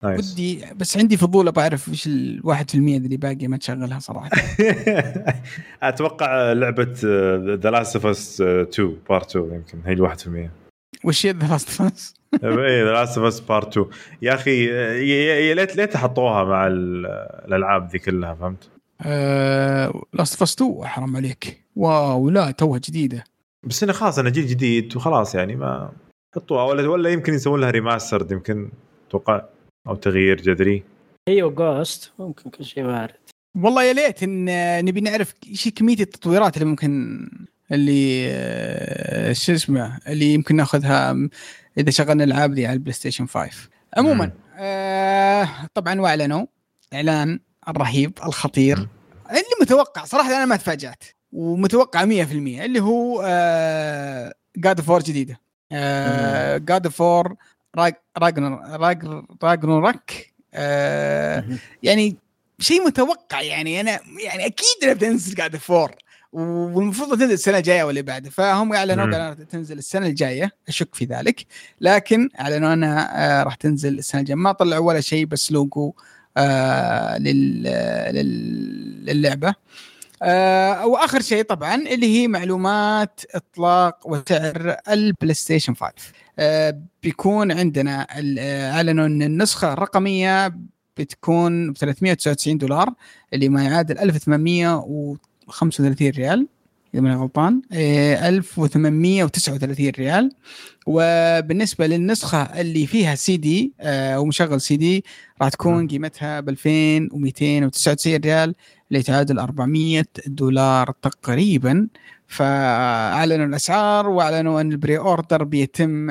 ودي 0.06 0.64
بس 0.76 0.96
عندي 0.96 1.16
فضول 1.16 1.48
أبغى 1.48 1.62
أعرف 1.62 1.88
إيش 1.88 2.06
ال 2.06 2.40
1% 2.46 2.74
اللي 2.74 3.16
باقي 3.16 3.48
ما 3.48 3.56
تشغلها 3.56 3.98
صراحة. 3.98 4.30
أتوقع 5.82 6.52
لعبة 6.52 6.94
The 7.54 7.70
Last 7.70 7.96
of 7.96 8.06
Us 8.06 8.40
2 8.40 8.96
Part 9.08 9.36
2 9.36 9.54
يمكن 9.54 9.78
هي 9.86 9.92
ال 9.92 10.10
1% 10.50 10.50
وش 11.04 11.26
هي 11.26 11.30
The 11.32 11.46
Last 11.46 11.80
اي 12.44 12.84
The 12.84 12.92
Last 12.92 13.18
of 13.18 13.26
Us 13.26 13.40
Part 13.40 13.68
2 13.78 13.86
يا 14.22 14.34
أخي 14.34 14.64
يا- 14.66 15.54
ليت 15.54 15.76
ليت 15.76 15.96
حطوها 15.96 16.44
مع 16.44 16.66
ال- 16.66 17.06
الألعاب 17.48 17.90
ذي 17.90 17.98
كلها 17.98 18.34
فهمت؟ 18.34 18.68
Last 20.14 20.40
of 20.40 20.42
2 20.52 20.84
حرام 20.86 21.16
عليك. 21.16 21.64
واو 21.76 22.30
لا 22.30 22.50
توها 22.50 22.78
جديدة. 22.84 23.24
بس 23.62 23.82
إنه 23.82 23.92
خلاص 23.92 24.18
أنا 24.18 24.30
جيل 24.30 24.46
جديد 24.46 24.96
وخلاص 24.96 25.34
يعني 25.34 25.56
ما 25.56 25.90
حطوها 26.34 26.64
ولا 26.64 26.88
ولا 26.88 27.10
يمكن 27.10 27.34
يسوون 27.34 27.60
لها 27.60 27.70
remastered 27.70 28.32
يمكن 28.32 28.68
أتوقع. 29.08 29.42
أو 29.88 29.94
تغيير 29.94 30.40
جذري؟ 30.40 30.82
هي 31.28 31.42
و 31.42 31.54
Ghost 31.54 32.12
ممكن 32.18 32.50
كل 32.50 32.64
شيء 32.64 32.84
وارد. 32.84 33.14
والله 33.62 33.82
يا 33.84 33.92
ليت 33.92 34.22
إن 34.22 34.44
نبي 34.84 35.00
نعرف 35.00 35.34
إيش 35.46 35.68
كمية 35.68 36.00
التطويرات 36.00 36.56
اللي 36.56 36.64
ممكن 36.68 37.20
اللي 37.72 38.26
آه، 38.30 39.32
شو 39.32 39.52
اسمه 39.52 39.98
اللي 40.08 40.34
يمكن 40.34 40.56
ناخذها 40.56 41.16
إذا 41.78 41.90
شغلنا 41.90 42.24
الألعاب 42.24 42.54
دي 42.54 42.66
على 42.66 42.74
ال 42.74 42.92
PlayStation 42.92 43.26
5 43.26 43.50
عموما. 43.96 44.32
آه 44.58 45.48
طبعا 45.74 46.00
وأعلنوا 46.00 46.46
إعلان 46.94 47.40
الرهيب 47.68 48.12
الخطير 48.26 48.78
مم. 48.78 48.86
اللي 49.30 49.42
متوقع 49.62 50.04
صراحة 50.04 50.30
أنا 50.30 50.44
ما 50.44 50.56
تفاجأت 50.56 51.04
ومتوقع 51.32 52.04
100% 52.04 52.06
اللي 52.64 52.80
هو 52.80 53.22
آه 53.26 54.34
God 54.56 54.80
of 54.80 54.89
War 54.89 55.02
جديدة. 55.02 55.40
آه 55.72 56.56
God 56.58 56.88
of 56.88 57.07
War 57.07 57.34
Ragnar 58.18 58.60
Ragnarok 59.42 60.00
آه 60.54 61.44
يعني 61.82 62.16
شيء 62.58 62.86
متوقع 62.86 63.40
يعني. 63.40 63.80
أنا 63.80 64.00
يعني 64.24 64.46
أكيد 64.46 64.66
إنها 64.82 64.94
بتنزل 64.94 65.36
God 65.36 65.58
of 65.58 65.71
War 65.71 65.90
والمفروض 66.32 67.10
تنزل 67.18 67.32
السنة 67.32 67.58
الجاية 67.58 67.82
واللي 67.84 68.02
بعدها 68.02 68.30
فهم 68.30 68.72
أعلنوا. 68.74 69.04
قالوا 69.04 69.34
تنزل 69.44 69.78
السنة 69.78 70.06
الجاية 70.06 70.50
أشك 70.68 70.94
في 70.94 71.04
ذلك. 71.04 71.46
لكن 71.80 72.28
أعلنوا 72.40 72.72
إنها 72.72 73.40
آه 73.40 73.42
راح 73.42 73.54
تنزل 73.54 73.98
السنة 73.98 74.20
الجاية. 74.20 74.36
ما 74.36 74.52
طلعوا 74.52 74.86
ولا 74.88 75.00
شيء 75.00 75.26
بس 75.26 75.52
لوجو 75.52 75.92
آه 76.36 77.18
لل 77.18 77.62
لل- 78.14 79.04
للعبة. 79.06 79.54
آه 80.22 80.86
وآخر 80.86 81.20
شيء 81.22 81.42
طبعا 81.42 81.74
اللي 81.74 82.06
هي 82.22 82.28
معلومات 82.28 83.20
إطلاق 83.34 83.98
وسعر 84.06 84.76
ال 84.88 85.34
PlayStation 85.34 85.74
5 85.74 85.92
آه 85.92 86.23
بيكون 87.02 87.52
عندنا 87.52 88.06
أعلنوا 88.70 89.06
أن 89.06 89.22
النسخة 89.22 89.72
الرقمية 89.72 90.56
بتكون 90.96 91.72
ب 91.72 91.76
399 91.76 92.58
دولار 92.58 92.94
اللي 93.32 93.48
ما 93.48 93.64
يعادل 93.64 93.98
1835 93.98 96.08
ريال 96.10 96.46
إذا 96.94 97.02
ماني 97.02 97.16
غلطان. 97.16 97.62
آه، 97.72 98.28
1839 98.28 99.90
ريال. 99.98 100.30
وبالنسبة 100.86 101.86
للنسخة 101.86 102.42
اللي 102.42 102.86
فيها 102.86 103.14
سي 103.14 103.36
دي 103.36 103.72
آه، 103.80 104.20
ومشغل 104.20 104.60
سي 104.60 104.76
دي 104.76 105.04
راح 105.42 105.48
تكون 105.48 105.82
مم. 105.82 105.88
قيمتها 105.88 106.40
ب 106.40 106.48
2299 106.48 108.16
ريال 108.16 108.54
اللي 108.90 109.02
تعادل 109.02 109.38
400 109.38 110.04
دولار 110.26 110.90
تقريبا. 111.02 111.88
فأعلنوا 112.26 113.46
الأسعار 113.46 114.08
وأعلنوا 114.08 114.60
أن 114.60 114.72
ال 114.72 114.98
pre-order 114.98 115.44
بيتم 115.44 116.10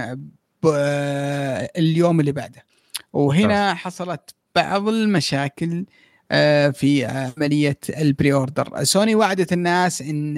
اليوم 1.77 2.19
اللي 2.19 2.31
بعده. 2.31 2.65
وهنا 3.13 3.73
حصلت 3.73 4.35
بعض 4.55 4.87
المشاكل 4.87 5.85
آه، 6.31 6.69
في 6.69 7.05
عملية 7.05 7.77
ال 7.89 8.33
pre-order 8.33 8.83
Sony 8.83 9.15
وعدت 9.15 9.53
الناس 9.53 10.01
إن 10.01 10.37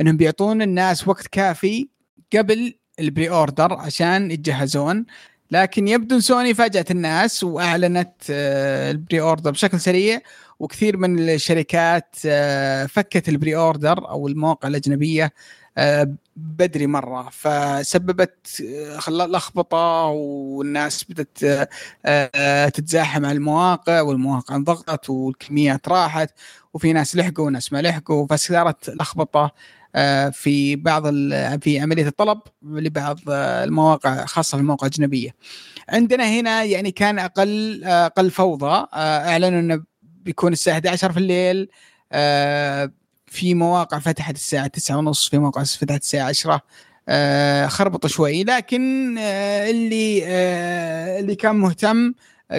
إنهم 0.00 0.16
بيعطون 0.16 0.62
الناس 0.62 1.08
وقت 1.08 1.26
كافي 1.26 1.88
قبل 2.36 2.74
ال 3.00 3.30
pre-order 3.30 3.72
عشان 3.72 4.30
يتجهزون. 4.30 5.06
لكن 5.50 5.88
يبدو 5.88 6.20
سوني 6.20 6.54
فاجأت 6.54 6.90
الناس 6.90 7.44
وأعلنت 7.44 8.12
آه، 8.30 8.90
ال 8.90 9.20
pre-order 9.20 9.50
بشكل 9.50 9.80
سريع 9.80 10.20
وكثير 10.60 10.96
من 10.96 11.18
الشركات 11.30 12.16
آه، 12.26 12.86
فكت 12.86 13.28
ال 13.28 13.56
pre-order 13.56 14.08
أو 14.08 14.28
المواقع 14.28 14.68
الأجنبية 14.68 15.32
آه، 15.78 16.14
بدري 16.36 16.86
مرة 16.86 17.28
فسببت 17.32 18.62
آه، 19.08 19.10
لخبطة 19.10 20.06
والناس 20.06 21.04
بدأت 21.04 21.68
تتزاحم 22.74 23.26
على 23.26 23.36
المواقع 23.36 24.00
والمواقع 24.00 24.56
انضغطت 24.56 25.10
والكميات 25.10 25.88
راحت 25.88 26.30
وفي 26.74 26.92
ناس 26.92 27.16
لحقوا 27.16 27.46
وناس 27.46 27.72
ما 27.72 27.82
لحقوا 27.82 28.26
فصارت 28.26 28.90
لخبطة 28.90 29.52
في 30.32 30.76
بعض 30.76 31.06
في 31.60 31.80
عملية 31.80 32.06
الطلب 32.06 32.38
لبعض 32.62 33.18
المواقع 33.28 34.24
خاصة 34.24 34.56
في 34.56 34.62
المواقع 34.62 34.86
الأجنبية. 34.86 35.34
عندنا 35.88 36.28
هنا 36.28 36.64
يعني 36.64 36.90
كان 36.90 37.18
أقل 37.18 37.84
أقل 37.84 38.30
فوضى 38.30 38.86
أعلنوا 38.94 39.60
انه 39.60 39.89
بيكون 40.24 40.52
الساعة 40.52 40.74
11 40.74 41.12
في 41.12 41.18
الليل 41.18 41.68
آه، 42.12 42.90
في 43.26 43.54
مواقع 43.54 43.98
فتحت 43.98 44.34
الساعة 44.34 44.66
9 44.66 44.96
ونص 44.98 45.28
في 45.28 45.38
مواقع 45.38 45.62
فتحت 45.64 46.00
الساعة 46.02 46.28
10 46.28 46.60
آه، 47.08 47.66
خربطوا 47.66 48.08
شوي. 48.10 48.44
لكن 48.44 49.16
آه، 49.18 49.70
اللي 49.70 50.24
اللي 51.20 51.34
كان 51.34 51.56
مهتم 51.56 52.14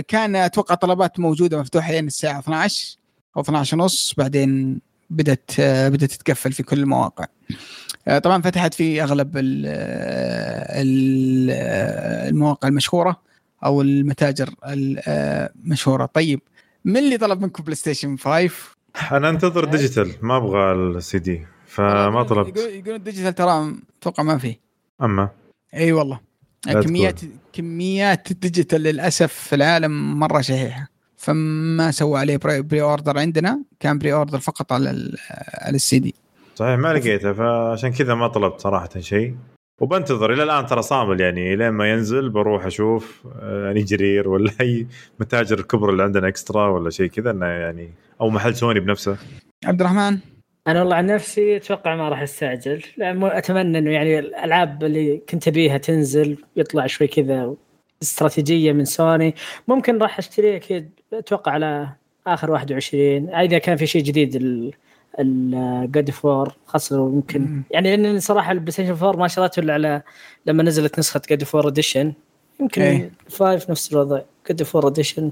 كان 0.08 0.36
أتوقع 0.36 0.76
طلبات 0.76 1.20
موجودة 1.20 1.60
مفتوحة 1.60 1.92
لين 1.92 2.08
الساعة 2.08 2.40
12 2.40 2.98
أو 3.38 3.42
12 3.42 3.78
ونص 3.78 4.14
بعدين 4.18 4.82
بدأت 5.10 5.52
آه، 5.60 5.90
بدأت 5.90 6.12
تتقفل 6.12 6.52
في 6.54 6.64
كل 6.64 6.80
المواقع. 6.80 7.26
طبعا 8.24 8.42
فتحت 8.42 8.74
في 8.74 9.04
أغلب 9.04 9.38
ال- 9.38 9.66
ال- 10.70 11.52
المواقع 12.30 12.68
المشهورة 12.68 13.22
أو 13.66 13.82
المتاجر 13.82 14.50
المشهوره 14.66 16.06
طيب 16.06 16.42
من 16.86 16.98
اللي 16.98 17.18
طلب 17.18 17.42
منكم 17.42 17.64
PlayStation 17.64 18.18
5 18.18 18.50
أنا 19.12 19.30
أنتظر 19.30 19.66
digital 19.66 20.12
ما 20.22 20.38
أبغى 20.38 20.72
السي 20.72 21.20
دي 21.20 21.46
فما 21.68 22.24
طلبت. 22.24 22.58
يقول 22.58 22.70
يقول 22.70 22.96
ال 22.96 23.01
digital 23.01 23.36
ترى 23.36 23.76
أتوقع 24.00 24.24
ما 24.24 24.38
فيه 24.38 24.60
أما. 25.02 25.30
إي 25.74 25.92
والله. 25.92 26.20
كميات 26.64 27.20
كميات 27.54 28.32
ال 28.32 28.38
digital 28.38 28.82
للأسف 28.82 29.34
في 29.34 29.56
العالم 29.56 30.20
مرة 30.20 30.42
شحيحة. 30.42 30.88
فما 31.18 31.92
سووا 31.92 32.20
عليه 32.20 32.38
pre, 32.38 32.62
pre-order 32.62 33.20
عندنا 33.20 33.64
كان 33.80 33.98
pre-order 33.98 34.40
فقط 34.40 34.72
على 34.72 34.90
على 35.54 35.76
السي 35.76 36.00
دي 36.00 36.16
صحيح 36.56 36.80
ما 36.80 36.94
لقيته 36.94 37.34
فعشان 37.34 37.92
كذا 37.92 38.16
ما 38.16 38.28
طلبت 38.28 38.60
صراحة 38.60 39.00
شيء. 39.00 39.36
وبنتظر 39.82 40.34
إلى 40.34 40.44
الآن 40.44 40.66
ترى 40.66 40.82
صامل 40.82 41.22
يعني 41.22 41.56
لين 41.56 41.70
ما 41.70 41.92
ينزل 41.92 42.30
بروح 42.30 42.66
أشوف 42.66 43.26
يعني 43.42 43.84
جرير 43.84 44.30
ولا 44.30 44.52
أي 44.62 44.88
متاجر 45.20 45.60
الكبرى 45.60 45.92
اللي 45.92 46.04
عندنا 46.04 46.28
إكسترا 46.28 46.68
ولا 46.68 46.90
شيء 46.90 47.08
كذا 47.08 47.32
إنه 47.32 47.46
يعني 47.46 47.90
أو 48.22 48.30
محل 48.30 48.56
سوني 48.56 48.80
بنفسه. 48.80 49.18
عبد 49.66 49.82
الرحمن؟ 49.82 50.18
أنا 50.68 50.80
والله 50.80 50.96
عن 50.96 51.06
نفسي 51.06 51.56
أتوقع 51.56 51.96
ما 51.96 52.10
راح 52.10 52.22
أستعجل. 52.22 52.82
أتمنى 53.00 53.78
إنه 53.78 53.92
يعني 53.92 54.20
الألعاب 54.20 54.84
اللي 54.84 55.22
كنت 55.30 55.48
أبيها 55.48 55.78
تنزل 55.78 56.38
يطلع 56.56 56.88
شوي 56.88 57.08
كذا 57.08 57.56
استراتيجية 58.02 58.72
من 58.72 58.86
سوني. 58.86 59.36
ممكن 59.68 59.98
راح 59.98 60.18
اشتريه 60.18 60.56
أكيد 60.56 60.90
أتوقع 61.14 61.52
على 61.52 61.90
آخر 62.28 62.52
21 62.52 63.30
إذا 63.30 63.58
كان 63.58 63.78
في 63.78 63.86
شيء 63.86 64.04
جديد 64.04 64.36
ال 65.20 65.56
ال 65.56 65.69
God 65.69 66.10
of 66.12 66.28
War 66.28 66.54
خاصة 66.66 66.96
لو 66.96 67.10
ممكن. 67.10 67.42
مم. 67.42 67.64
يعني 67.72 67.96
لأن 67.98 68.20
صراحة 68.20 68.52
البلاي 68.52 68.72
ستيشن 68.72 68.92
4 68.92 69.12
ما 69.20 69.28
شريته 69.28 69.60
إلا 69.60 69.74
على 69.74 70.02
لما 70.46 70.64
نزلت 70.64 71.00
نسخة 71.00 71.22
God 71.30 71.44
of 71.44 71.53
War 71.53 71.68
edition 71.68 72.14
يمكن 72.60 72.82
إيه. 72.82 73.12
5 73.30 73.72
نفس 73.72 73.94
الوضع. 73.94 74.22
God 74.50 74.64
of 74.64 74.73
War 74.73 74.88
edition 74.88 75.32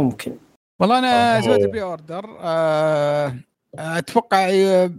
ممكن. 0.00 0.32
والله 0.80 0.98
أنا. 0.98 1.40
سويت 1.40 1.68
بري 1.68 1.82
اوردر 1.82 2.36
آه، 2.40 3.34
أتوقع 3.78 4.48
آه، 4.50 4.90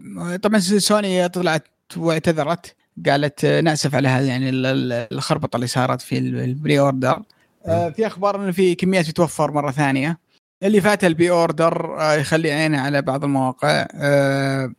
طبعا 0.42 0.60
سوني 0.60 1.30
طلعت 1.30 1.64
واعتذرت. 1.98 2.76
قالت 3.06 3.46
آه، 3.46 3.62
ناسف 3.62 3.96
على 3.96 4.08
هذا 4.08 4.26
يعني 4.28 4.50
ال- 4.50 4.66
ال- 4.66 5.08
الخربطة 5.12 5.56
اللي 5.56 5.68
صارت 5.68 6.02
في 6.02 6.18
ال- 6.18 6.40
ال 6.40 6.80
pre-order 6.80 7.22
آه، 7.66 7.90
في 7.90 8.08
أخبار 8.08 8.36
انه 8.44 8.52
في 8.52 8.76
كميات 8.76 9.10
بتوفر 9.10 9.52
مرة 9.52 9.72
ثانية. 9.72 10.18
اللي 10.64 10.82
فات 10.82 11.04
ال 11.04 11.32
pre-order 11.32 12.00
آه، 12.00 12.14
يخلي 12.14 12.52
عينه 12.52 12.82
على 12.82 13.02
بعض 13.02 13.24
المواقع 13.24 13.88
آه، 13.94 14.74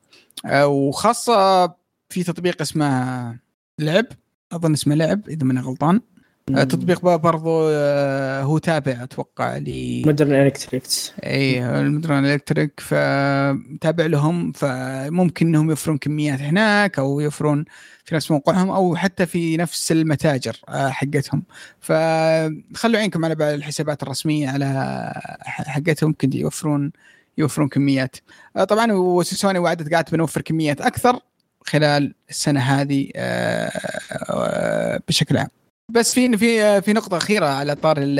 آه، 0.46 0.66
وخاصة 0.66 1.66
في 2.08 2.22
تطبيق 2.24 2.60
اسمه 2.60 3.38
لعب 3.78 4.06
أظن 4.52 4.72
اسمه 4.72 4.94
لعب 4.94 5.28
إذا 5.28 5.44
ماني 5.44 5.60
غلطان. 5.60 6.00
آه، 6.50 6.64
تطبيق 6.64 7.16
برضو 7.16 7.68
آه، 7.68 8.42
هو 8.42 8.58
تابع 8.58 9.02
أتوقع 9.02 9.56
ل 9.56 10.02
Modern 10.06 10.32
Electronics 10.32 11.12
اي 11.24 11.80
ال 11.80 11.87
Modern 11.87 12.26
Electronic 12.26 12.80
فتابع 12.80 14.06
لهم 14.06 14.52
فممكن 14.52 15.46
إنهم 15.46 15.70
يوفرون 15.70 15.98
كميات 15.98 16.40
هناك 16.40 16.98
أو 16.98 17.20
يوفرون 17.20 17.64
في 18.04 18.14
نفس 18.14 18.30
موقعهم 18.30 18.70
أو 18.70 18.96
حتى 18.96 19.26
في 19.26 19.56
نفس 19.56 19.92
المتاجر 19.92 20.60
آه، 20.68 20.88
حقتهم. 20.88 21.42
فخلوا 21.80 23.00
عينكم 23.00 23.24
على 23.24 23.34
بعض 23.34 23.52
الحسابات 23.52 24.02
الرسمية 24.02 24.48
على 24.48 24.66
حقتهم 25.44 26.08
ممكن 26.10 26.32
يوفرون 26.32 26.92
يوفرون 27.38 27.68
كميات. 27.68 28.16
آه، 28.56 28.64
طبعا 28.64 28.92
وسوني 28.92 29.58
وعدت 29.58 29.94
قالت 29.94 30.12
بنوفر 30.12 30.40
كميات 30.40 30.80
أكثر 30.80 31.20
خلال 31.66 32.14
السنة 32.30 32.60
هذه 32.60 33.10
آه، 33.16 33.70
آه، 34.30 35.00
بشكل 35.08 35.36
عام. 35.36 35.48
بس 35.92 36.14
في 36.14 36.36
في 36.38 36.82
في 36.82 36.92
نقطة 36.92 37.16
أخيرة 37.16 37.46
على 37.46 37.74
طار 37.74 37.96
ال- 37.98 38.18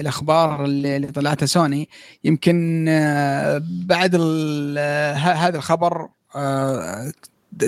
الأخبار 0.00 0.64
اللي 0.64 1.06
طلعتها 1.06 1.46
سوني. 1.46 1.88
يمكن 2.24 2.86
آه، 2.88 3.62
بعد 3.64 4.10
ال- 4.20 4.78
ه- 5.18 5.32
هذا 5.46 5.56
الخبر 5.56 6.08
آه، 6.36 7.12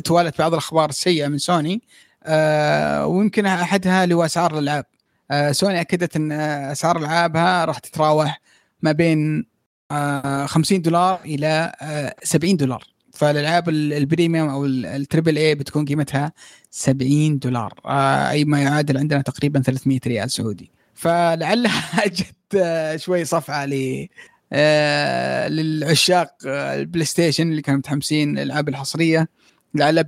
توالت 0.04 0.38
بعض 0.38 0.52
الأخبار 0.52 0.88
السيئة 0.88 1.28
من 1.28 1.38
سوني 1.38 1.82
آه، 2.24 3.06
ويمكن 3.06 3.46
أحدها 3.46 4.04
اللي 4.04 4.14
هو 4.14 4.24
أسعار 4.24 4.52
الألعاب. 4.58 4.84
آه، 5.30 5.52
سوني 5.52 5.80
أكدت 5.80 6.16
أن 6.16 6.32
آه، 6.32 6.72
أسعار 6.72 6.98
ألعابها 6.98 7.64
راح 7.64 7.78
تتراوح 7.78 8.40
ما 8.82 8.92
بين 8.92 9.46
آه، 9.90 10.46
50 10.46 10.82
دولار 10.82 11.20
إلى 11.24 11.72
آه، 11.82 12.14
70 12.22 12.56
دولار. 12.56 12.84
فالألعاب 13.20 13.68
ال- 13.68 13.92
ال 13.92 13.99
premium 13.99 14.48
أو 14.48 14.64
ال- 14.64 14.86
ال 14.86 14.93
triple 14.93 15.36
A 15.38 15.54
بتكون 15.54 15.84
قيمتها 15.84 16.32
70 16.70 17.38
دولار. 17.38 17.74
آه، 17.86 18.30
أي 18.30 18.44
ما 18.44 18.62
يعادل 18.62 18.98
عندنا 18.98 19.22
تقريبا 19.22 19.60
300 19.62 20.00
ريال 20.06 20.30
سعودي. 20.30 20.70
فلعلها 20.94 22.06
جت 22.16 22.34
آه، 22.56 22.96
شوي 22.96 23.24
صفعة 23.24 23.66
ل 23.66 24.06
آه، 24.52 25.48
للعشاق 25.48 26.34
البلاي 26.46 27.04
ستيشن 27.04 27.50
اللي 27.50 27.62
كانوا 27.62 27.78
متحمسين 27.78 28.38
الالعاب 28.38 28.68
الحصرية. 28.68 29.28
لعلها 29.74 30.04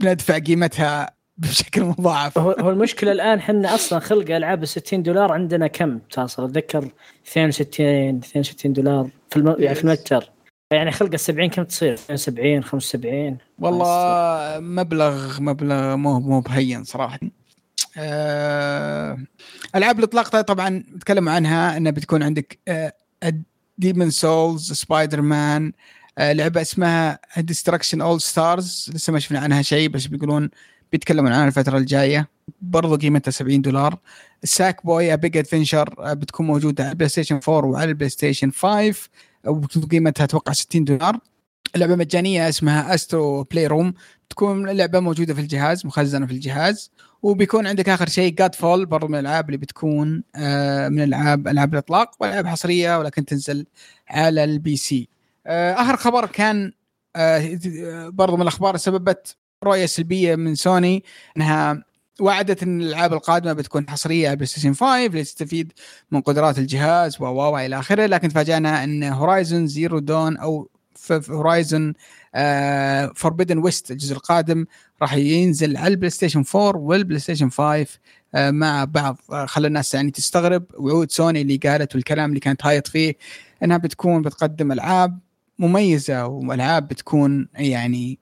بندفع 0.00 0.38
قيمتها 0.38 1.10
بشكل 1.38 1.82
مضاعف. 1.84 2.38
هو 2.38 2.50
هو 2.50 2.70
المشكلة 2.70 3.12
الآن 3.12 3.38
إحنا 3.38 3.74
أصلا 3.74 3.98
خلق 3.98 4.34
ألعاب 4.34 4.62
ال 4.62 4.68
60 4.68 5.02
دولار 5.02 5.32
عندنا 5.32 5.66
كم؟ 5.66 5.98
تصل 6.10 6.44
أتذكر 6.44 6.88
62 7.28 8.18
62 8.18 8.72
دولار 8.72 9.08
في 9.30 9.36
الم... 9.36 9.56
يعني 9.58 9.74
في 9.74 9.84
المتجر. 9.84 10.35
يعني 10.70 10.90
خلق 10.92 11.10
ال 11.12 11.20
70 11.20 11.48
كم 11.48 11.62
تصير؟ 11.62 11.94
72 11.94 12.62
75 12.64 13.38
والله 13.58 14.60
مبلغ 14.60 15.40
مبلغ 15.40 15.96
مو 15.96 16.20
مو 16.20 16.40
بهين 16.40 16.84
صراحة. 16.84 17.18
آه، 17.98 19.18
ألعاب 19.74 19.98
الإطلاق 19.98 20.40
طبعا 20.40 20.68
نتكلم 20.68 21.28
عنها 21.28 21.76
انها 21.76 21.92
بتكون 21.92 22.22
عندك 22.22 22.58
Demon's 23.78 24.10
Souls 24.10 24.72
Spider-Man 24.72 25.72
لعبة 26.18 26.60
اسمها 26.60 27.18
Destruction 27.38 28.00
AllStars 28.00 28.90
لسه 28.94 29.12
ما 29.12 29.18
شفنا 29.18 29.38
عنها 29.38 29.62
شيء 29.62 29.88
بس 29.88 30.06
بيقولون 30.06 30.50
بيتكلمون 30.92 31.32
عنها 31.32 31.48
الفترة 31.48 31.78
الجاية. 31.78 32.28
برضو 32.60 32.96
قيمتها 32.96 33.30
70 33.30 33.62
دولار. 33.62 33.98
Sackboy 34.44 35.16
Big 35.16 35.36
Adventure 35.36 36.14
بتكون 36.14 36.46
موجودة 36.46 36.84
على 36.84 36.92
البلاي 36.92 37.08
ستيشن 37.08 37.40
4 37.48 37.70
وعلى 37.70 37.90
البلاي 37.90 38.08
ستيشن 38.08 38.50
5 38.50 39.08
وقيمتها 39.46 40.24
أتوقع 40.24 40.52
60 40.52 40.84
دولار. 40.84 41.18
لعبة 41.76 41.96
مجانية 41.96 42.48
اسمها 42.48 42.94
Astro's 42.94 43.42
Playroom 43.42 43.94
تكون 44.30 44.68
اللعبه 44.68 45.00
موجودة 45.00 45.34
في 45.34 45.40
الجهاز 45.40 45.86
مخزنة 45.86 46.26
في 46.26 46.32
الجهاز. 46.32 46.90
وبيكون 47.22 47.66
عندك 47.66 47.88
آخر 47.88 48.08
شيء 48.08 48.34
Godfall 48.34 48.86
برضو 48.86 49.08
من 49.08 49.14
الألعاب 49.14 49.46
اللي 49.46 49.56
بتكون 49.56 50.22
آه، 50.36 50.88
من 50.88 51.02
العاب 51.02 51.48
ألعاب 51.48 51.72
الإطلاق. 51.74 52.10
والعاب 52.20 52.46
حصرية 52.46 52.98
ولكن 52.98 53.24
تنزل 53.24 53.66
على 54.08 54.44
ال 54.44 54.76
PC. 54.76 55.08
آه، 55.46 55.72
آخر 55.72 55.96
خبر 55.96 56.26
كان 56.26 56.72
آه، 57.16 57.58
برضو 58.08 58.36
من 58.36 58.42
الأخبار 58.42 58.76
سببت 58.76 59.36
رؤية 59.64 59.86
سلبية 59.86 60.36
من 60.36 60.54
سوني 60.54 61.04
إنها 61.36 61.84
وعدت 62.20 62.62
إن 62.62 62.80
الألعاب 62.80 63.12
القادمة 63.12 63.52
بتكون 63.52 63.90
حصرية 63.90 64.28
على 64.28 64.36
بلاي 64.36 64.46
ستيشن 64.46 64.74
5 64.74 65.06
لتستفيد 65.06 65.72
من 66.10 66.20
قدرات 66.20 66.58
الجهاز 66.58 67.16
و 67.20 67.24
و 67.24 67.58
إلى 67.58 67.78
آخره. 67.78 68.06
لكن 68.06 68.28
تفاجأنا 68.28 68.84
إن 68.84 69.04
Horizon 69.04 69.66
Zero 69.66 69.98
Dawn 69.98 70.36
أو 70.36 70.70
Horizon 71.12 71.94
Forbidden 73.14 73.58
West 73.58 73.90
الجزء 73.90 74.12
القادم 74.14 74.66
راح 75.02 75.14
ينزل 75.14 75.76
على 75.76 75.88
البلاي 75.88 76.10
ستيشن 76.10 76.44
4 76.54 76.80
والبلاي 76.80 77.18
ستيشن 77.18 77.50
5 77.50 77.86
آه، 78.34 78.50
مع 78.50 78.84
بعض. 78.84 79.18
آه، 79.32 79.46
خلى 79.46 79.66
الناس 79.66 79.94
يعني 79.94 80.10
تستغرب 80.10 80.64
وعود 80.78 81.10
سوني 81.10 81.42
اللي 81.42 81.56
قالت 81.56 81.94
والكلام 81.94 82.28
اللي 82.28 82.40
كانت 82.40 82.66
هايط 82.66 82.86
فيه 82.86 83.14
إنها 83.62 83.76
بتكون 83.76 84.22
بتقدم 84.22 84.72
ألعاب 84.72 85.18
مميزة 85.58 86.26
وألعاب 86.26 86.88
بتكون 86.88 87.48
يعني 87.54 88.18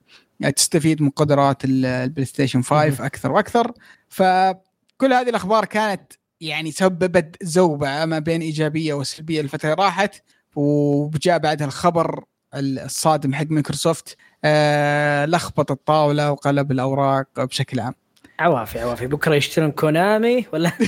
تستفيد 0.55 1.01
من 1.01 1.09
قدرات 1.09 1.65
ال- 1.65 1.85
البلاي 1.85 2.25
ستيشن 2.25 2.61
5 2.61 3.05
أكثر 3.05 3.31
وأكثر. 3.31 3.71
فكل 4.09 5.13
هذه 5.13 5.29
الأخبار 5.29 5.65
كانت 5.65 6.13
يعني 6.41 6.71
سببت 6.71 7.43
زوبعة 7.43 8.05
ما 8.05 8.19
بين 8.19 8.41
إيجابية 8.41 8.93
وسلبية 8.93 9.41
الفترة 9.41 9.73
اللي 9.73 9.83
راحت 9.83 10.15
وجاء 10.55 11.37
بعدها 11.37 11.67
الخبر 11.67 12.23
الصادم 12.55 13.33
حق 13.33 13.45
مايكروسوفت 13.49 14.17
آه 14.43 15.25
لخبط 15.25 15.71
الطاولة 15.71 16.31
وقلب 16.31 16.71
الأوراق 16.71 17.27
بشكل 17.37 17.79
عام. 17.79 17.93
عوافي 18.39 18.79
عوافي. 18.79 19.07
بكرة 19.07 19.35
يشترون 19.35 19.71
كونامي 19.71 20.45
ولا؟ 20.53 20.71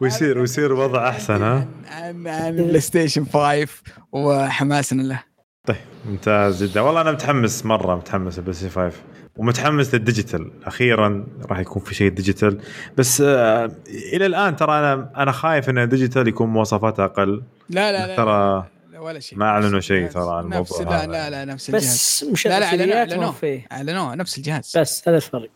ويصير 0.00 0.38
ويصير 0.38 0.72
وضع 0.72 1.08
أحسن 1.08 1.42
ها؟ 1.42 1.68
عن 1.90 2.26
عن 2.28 2.56
بلاي 2.56 2.80
ستيشن 2.80 3.24
5 3.26 3.68
وحماسنا 4.12 5.02
له. 5.02 5.22
ممتاز 6.08 6.64
جدا. 6.64 6.80
والله 6.80 7.00
أنا 7.00 7.12
متحمس 7.12 7.66
مرة 7.66 7.96
متحمس 7.96 8.38
البلاي 8.38 8.54
ستيشن 8.54 8.70
5 8.70 8.96
ومتحمس 9.36 9.94
لل 9.94 10.05
digital. 10.05 10.50
أخيرا 10.64 11.26
راح 11.46 11.58
يكون 11.58 11.82
في 11.82 11.94
شيء 11.94 12.10
digital. 12.10 12.60
بس 12.96 13.20
آه 13.20 13.70
إلى 14.12 14.26
الآن 14.26 14.56
ترى 14.56 14.78
أنا 14.78 15.10
أنا 15.16 15.32
خايف 15.32 15.70
إن 15.70 15.78
ال 15.78 15.84
digital 15.84 16.28
يكون 16.28 16.48
مواصفاته 16.48 17.04
أقل. 17.04 17.42
لا 17.70 17.92
لا 17.92 18.06
لا 18.06 18.16
ترى 18.16 18.66
لا 18.92 19.00
ولا 19.00 19.20
شيء. 19.20 19.38
ما 19.38 19.46
أعلنوا 19.46 19.76
نفس 19.76 19.86
شيء. 19.86 20.08
ترى 20.08 20.36
عن 20.36 20.48
نفس 20.48 20.80
الموضوع 20.80 20.96
لا 20.96 21.04
هذا. 21.04 21.12
لا 21.12 21.30
لا 21.30 21.52
نفس 21.52 21.68
الجهاز. 21.68 21.84
بس 21.84 22.24
مش 22.32 22.46
لا 22.46 22.60
لا 22.60 22.66
اعلنوه 22.66 23.34
اعلنوه 23.72 24.14
نفس 24.14 24.38
الجهاز. 24.38 24.78
بس 24.78 25.08
هذا 25.08 25.16
الفرق. 25.16 25.50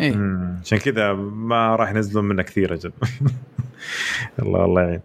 إيه. 0.00 0.14
مم، 0.14 0.58
عشان 0.64 0.78
كذا 0.78 1.12
ما 1.12 1.76
راح 1.76 1.90
ينزلون 1.90 2.24
منه 2.24 2.42
كثير 2.42 2.74
أجل. 2.74 2.92
الله 4.42 4.64
الله 4.64 4.82
يعين. 4.82 5.00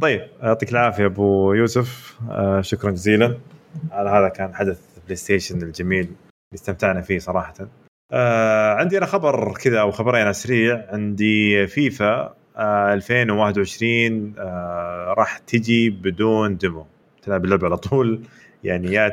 طيب 0.00 0.22
يعطيك 0.42 0.72
العافية 0.72 1.06
أبو 1.06 1.52
يوسف. 1.52 2.16
آه 2.30 2.60
شكرا 2.60 2.90
جزيلا. 2.90 3.36
هذا 3.92 4.28
كان 4.28 4.54
حدث 4.54 4.78
بلاي 5.04 5.16
ستيشن 5.16 5.62
الجميل 5.62 6.04
اللي 6.04 6.16
استمتعنا 6.54 7.00
فيه 7.00 7.18
صراحة. 7.18 7.54
آه 8.12 8.74
عندي 8.74 8.98
أنا 8.98 9.06
خبر 9.06 9.54
كذا 9.54 9.80
أو 9.80 9.90
خبرين 9.90 10.20
على 10.20 10.30
السريع 10.30 10.86
عندي 10.88 11.66
فيفا 11.66 12.34
آه 12.56 12.94
2021 12.94 14.34
آه 14.38 15.14
راح 15.18 15.38
تجي 15.38 15.90
بدون 15.90 16.56
demo. 16.56 16.86
تلعب 17.22 17.44
اللعبة 17.44 17.66
على 17.66 17.76
طول. 17.76 18.22
يعني 18.64 18.92
يا 18.94 19.08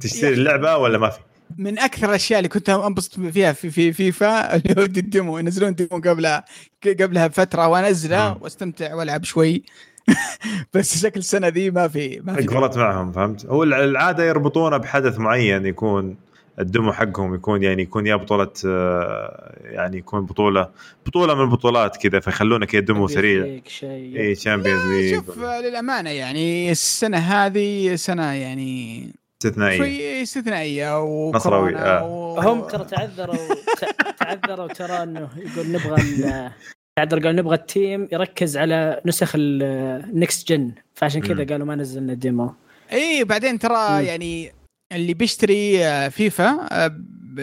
تشتري 0.00 0.34
اللعبة 0.34 0.76
ولا 0.76 0.98
ما 0.98 1.10
في؟ 1.10 1.18
من 1.58 1.78
أكثر 1.78 2.08
الأشياء 2.08 2.38
اللي 2.38 2.48
كنت 2.48 2.70
أنبسط 2.70 3.20
فيها 3.20 3.52
في 3.52 3.70
في 3.70 3.92
فيفا 3.92 4.56
اللي 4.56 4.74
هو 4.78 4.82
ال 4.82 4.91
demo. 4.91 5.38
ينزلون 5.38 5.74
ديمو 5.74 6.00
قبلها 6.04 6.44
قبلها 7.00 7.26
بفترة 7.26 7.68
وانزله. 7.68 8.38
وأستمتع 8.42 8.94
وألعب 8.94 9.24
شوي. 9.24 9.62
بس 10.74 11.02
شكل 11.02 11.20
السنة 11.20 11.48
ذي 11.48 11.70
ما 11.70 11.88
في 11.88 12.20
ما 12.24 12.34
في 12.34 12.46
قفلت 12.46 12.76
معهم 12.78 13.12
فهمت؟ 13.12 13.46
هو 13.46 13.62
الع- 13.62 13.84
العادة 13.84 14.24
يربطونه 14.24 14.76
بحدث 14.76 15.18
معين 15.18 15.66
يكون 15.66 16.16
ال 16.60 16.66
demo 16.66 16.92
حقهم 16.92 17.34
يكون 17.34 17.62
يعني 17.62 17.82
يكون 17.82 18.06
يا 18.06 18.16
بطولة 18.16 18.50
آه، 18.66 19.56
يعني 19.64 19.98
يكون 19.98 20.26
بطوله 20.26 20.68
بطولة 21.06 21.34
من 21.34 21.40
البطولات 21.40 21.96
كذا 21.96 22.20
فيخلونه 22.20 22.66
كذا 22.66 22.80
demo 22.80 23.08
سريع. 23.08 23.60
شيء. 23.66 24.20
اي 24.20 24.34
Champions 24.34 24.82
League 24.86 25.14
شوف 25.14 25.38
للأمانة 25.38 26.10
يعني 26.10 26.70
السنة 26.70 27.18
هذه 27.18 27.94
سنة 27.94 28.32
يعني 28.32 29.06
استثنائية. 29.42 29.78
شوي 29.78 30.22
استثنائية 30.22 30.88
نصراوي، 31.34 31.68
وكورونا 31.74 31.98
آه. 31.98 32.04
و... 32.04 32.40
هم 32.40 32.60
ترى 32.68 32.84
تعذروا 32.84 33.36
تعذروا 34.20 34.66
ترى 34.68 35.02
إنه 35.02 35.28
يقول 35.36 35.72
نبغى 35.72 36.50
تعذر 36.98 37.26
قال 37.26 37.36
نبغى 37.36 37.54
ال 37.54 37.65
team 37.65 38.08
يركز 38.12 38.56
على 38.56 39.00
نسخ 39.06 39.32
ال 39.36 39.58
next 39.58 40.48
gen 40.48 40.72
فعشان 40.94 41.20
كذا. 41.20 41.44
قالوا 41.44 41.66
ما 41.66 41.74
نزلنا 41.74 42.14
demo 42.14 42.54
اي 42.92 43.24
بعدين 43.24 43.58
ترى. 43.58 44.06
يعني 44.06 44.52
اللي 44.92 45.14
بيشتري 45.14 45.86
آه، 45.86 46.08
فيفا 46.08 46.68
آه، 46.72 46.96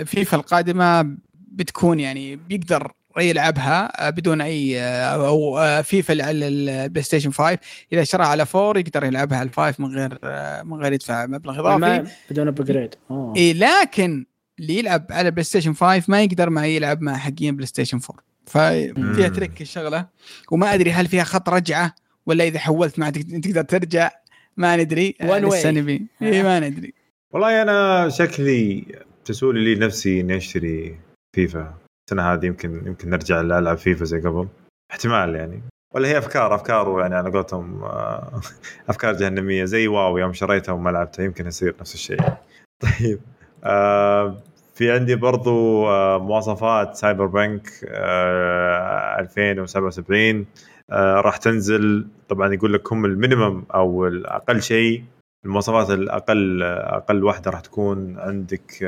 فيفا 0.06 0.38
القادمة 0.38 1.18
بتكون 1.34 2.00
يعني 2.00 2.36
بيقدر 2.36 2.92
يلعبها 3.18 4.08
آه، 4.08 4.10
بدون 4.10 4.42
أي 4.42 4.82
أو 4.82 5.60
فيفا 5.84 6.12
اللي 6.12 6.24
على 6.24 6.48
البلاي 6.48 7.04
ستيشن 7.04 7.32
5 7.32 7.60
إذا 7.94 8.02
اشتراها 8.02 8.28
على 8.28 8.46
4 8.56 8.80
يقدر 8.80 9.04
يلعبها 9.04 9.38
على 9.38 9.50
5 9.50 9.76
من 9.80 9.96
غير 9.96 10.20
من 10.64 10.82
غير 10.82 10.94
يدفع 10.94 11.26
مبلغ 11.26 11.60
إضافي. 11.60 11.78
ما 11.78 12.08
بدون 12.32 12.48
upgrade 12.48 12.96
إي 13.12 13.54
لكن 13.54 14.26
اللي 14.60 14.80
يلعب 14.80 15.06
على 15.10 15.32
بلاي 15.32 15.44
ستيشن 15.44 15.74
5 15.74 16.04
ما 16.08 16.24
يقدر 16.24 16.50
مع 16.50 16.66
يلعب 16.66 17.02
مع 17.02 17.18
حقين 17.18 17.56
بلاي 17.56 17.68
ستيشن 17.68 18.00
4 18.10 18.33
ففيها. 18.46 19.28
ترك 19.28 19.62
الشغلة 19.62 20.08
وما 20.52 20.74
أدري 20.74 20.92
هل 20.92 21.08
فيها 21.08 21.24
خط 21.24 21.50
رجعة 21.50 21.96
ولا 22.26 22.44
إذا 22.44 22.60
حولت 22.60 23.00
ما 23.00 23.10
تقدر 23.10 23.40
تقدر 23.40 23.62
ترجع 23.62 24.12
ما 24.58 24.76
ندري. 24.76 25.16
لسه 25.22 25.72
نبي. 25.72 26.08
إي 26.22 26.44
ما 26.44 26.60
ندري. 26.60 26.94
والله 27.34 27.62
أنا 27.62 28.10
شكلي 28.10 28.86
تسولي 29.26 29.76
لي 29.76 29.86
نفسي 29.86 30.22
إني 30.22 30.38
أشتري 30.38 31.00
فيفا. 31.36 31.74
السنة 32.10 32.34
هذه 32.34 32.46
يمكن 32.46 32.88
يمكن 32.88 33.10
نرجع 33.10 33.42
العب 33.42 33.78
فيفا 33.78 34.06
زي 34.06 34.20
قبل. 34.20 34.48
احتمال 34.92 35.36
يعني. 35.36 35.62
ولا 35.96 36.08
هي 36.08 36.18
أفكار 36.18 36.56
أفكار 36.56 37.00
يعني 37.00 37.16
على 37.16 37.32
قولتهم 37.32 37.84
آه، 37.84 38.42
أفكار 38.90 39.14
جهنمية. 39.14 39.66
زي 39.66 39.88
WoW 39.88 40.18
يوم 40.18 40.34
شريتها 40.34 40.74
وما 40.74 40.90
لعبتها 40.90 41.26
يمكن 41.26 41.48
يصير 41.48 41.76
نفس 41.80 41.94
الشيء. 41.94 42.20
طيب 42.84 43.20
آه 43.64 44.44
في 44.76 44.92
عندي 44.92 45.16
برضو 45.16 45.88
آه، 45.88 46.18
مواصفات 46.18 46.96
Cyberpunk 46.96 47.68
آه، 47.88 49.20
2077 49.20 50.46
آه، 50.92 51.16
راح 51.22 51.38
تنزل. 51.38 52.08
طبعا 52.30 52.54
يقول 52.54 52.74
لك 52.74 52.94
هم 52.94 53.06
ال 53.06 53.13
minimum 53.13 53.64
أو 53.76 54.08
الأقل 54.08 54.62
شيء. 54.62 55.04
المواصفات 55.46 55.90
الأقل 55.90 56.64
أقل 56.64 57.24
واحدة 57.24 57.52
راح 57.52 57.60
تكون 57.60 58.20
عندك 58.20 58.84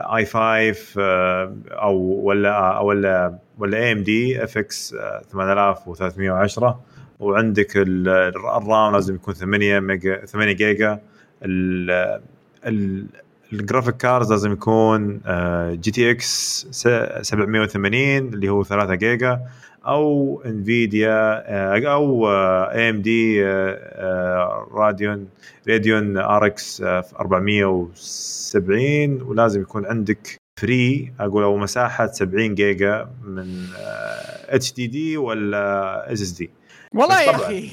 i5 0.00 1.00
أو 1.70 1.96
ولا 1.98 2.78
ولا 2.78 3.38
ولا 3.58 3.78
AMD 3.78 4.44
FX 4.44 4.94
8310 5.32 6.80
وعندك 7.20 7.76
ال- 7.76 8.08
ال 8.56 8.65
RAM 8.65 8.92
لازم 8.92 9.14
يكون 9.14 9.34
8 9.34 9.80
ميجا 9.80 10.24
8 10.26 10.52
جيجا. 10.52 11.00
ال- 11.42 12.20
ال 13.52 13.57
graphic 13.57 13.96
cards 13.96 14.30
لازم 14.32 14.52
يكون 14.52 15.20
آه، 15.26 15.74
GTX 15.74 16.66
780 16.70 18.18
اللي 18.18 18.48
هو 18.48 18.64
3 18.64 18.94
جيجا 18.94 19.40
أو 19.86 20.42
Nvidia 20.46 21.42
آه، 21.46 21.92
أو 21.92 22.28
AMD 22.70 23.44
Radeon 24.72 25.28
Radeon 25.68 26.16
RX 26.16 26.82
470 26.82 29.22
ولازم 29.22 29.60
يكون 29.60 29.86
عندك 29.86 30.36
free 30.60 31.12
أقول 31.20 31.42
أو 31.42 31.56
مساحة 31.56 32.06
70 32.06 32.54
جيجا 32.54 33.08
من 33.24 33.66
HDD 34.48 35.16
ولا 35.16 36.12
SSD 36.12 36.50
والله 36.94 37.20
يا 37.26 37.36
أخي. 37.36 37.70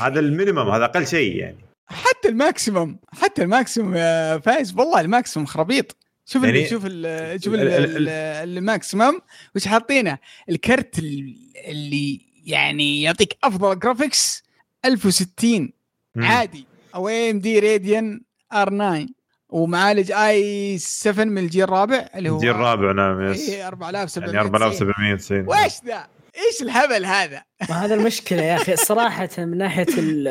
هذا 0.00 0.20
ال 0.20 0.26
minimum 0.26 0.68
هذا 0.70 0.84
أقل 0.84 1.06
شيء 1.06 1.36
يعني. 1.36 1.69
حتى 1.90 2.28
ال 2.28 2.37
maximum 2.37 2.96
حتى 3.12 3.42
ال 3.42 3.49
maximum 3.49 3.96
يا 3.96 4.38
فايز 4.38 4.74
والله 4.78 5.00
ال 5.00 5.06
maximum 5.06 5.46
خرابيط. 5.46 5.96
شوف 6.26 6.44
يعني 6.44 6.68
شوف 6.68 6.82
ال 6.86 7.42
شوف 7.44 7.54
ال- 7.54 7.60
ال- 7.60 7.68
ال- 7.68 8.08
ال- 8.08 8.58
ال 8.58 8.66
maximum 8.66 9.20
وش 9.56 9.68
حاطينه؟ 9.68 10.18
الكرت 10.48 10.98
ال- 10.98 11.36
اللي 11.66 12.20
يعني 12.44 13.02
يعطيك 13.02 13.36
أفضل 13.44 13.78
جرافيكس 13.78 14.42
1060 14.84 15.72
مم. 16.14 16.24
عادي. 16.24 16.66
أو 16.94 17.08
ام 17.08 17.40
دي 17.40 17.58
راديان 17.58 18.20
ار 18.52 18.68
9 18.68 19.06
ومعالج 19.48 20.12
اي 20.12 20.78
7 20.78 21.24
من 21.24 21.38
الجيل 21.38 21.62
الرابع 21.64 22.08
اللي 22.14 22.30
هو 22.30 22.36
الجيل 22.36 22.50
الرابع 22.50 22.92
نعم 22.92 23.22
يس 23.22 23.48
إيه 23.48 23.66
4700 23.68 24.26
يعني 24.28 24.40
4790 24.40 25.48
وش 25.48 25.84
ذا؟ 25.86 26.06
إيش 26.36 26.62
الهبل 26.62 27.04
هذا؟ 27.06 27.42
ما 27.70 27.84
هذا 27.84 27.94
المشكلة 27.94 28.42
يا 28.42 28.56
أخي 28.56 28.76
صراحة 28.76 29.28
من 29.38 29.58
ناحية 29.58 29.86
ال 29.98 30.28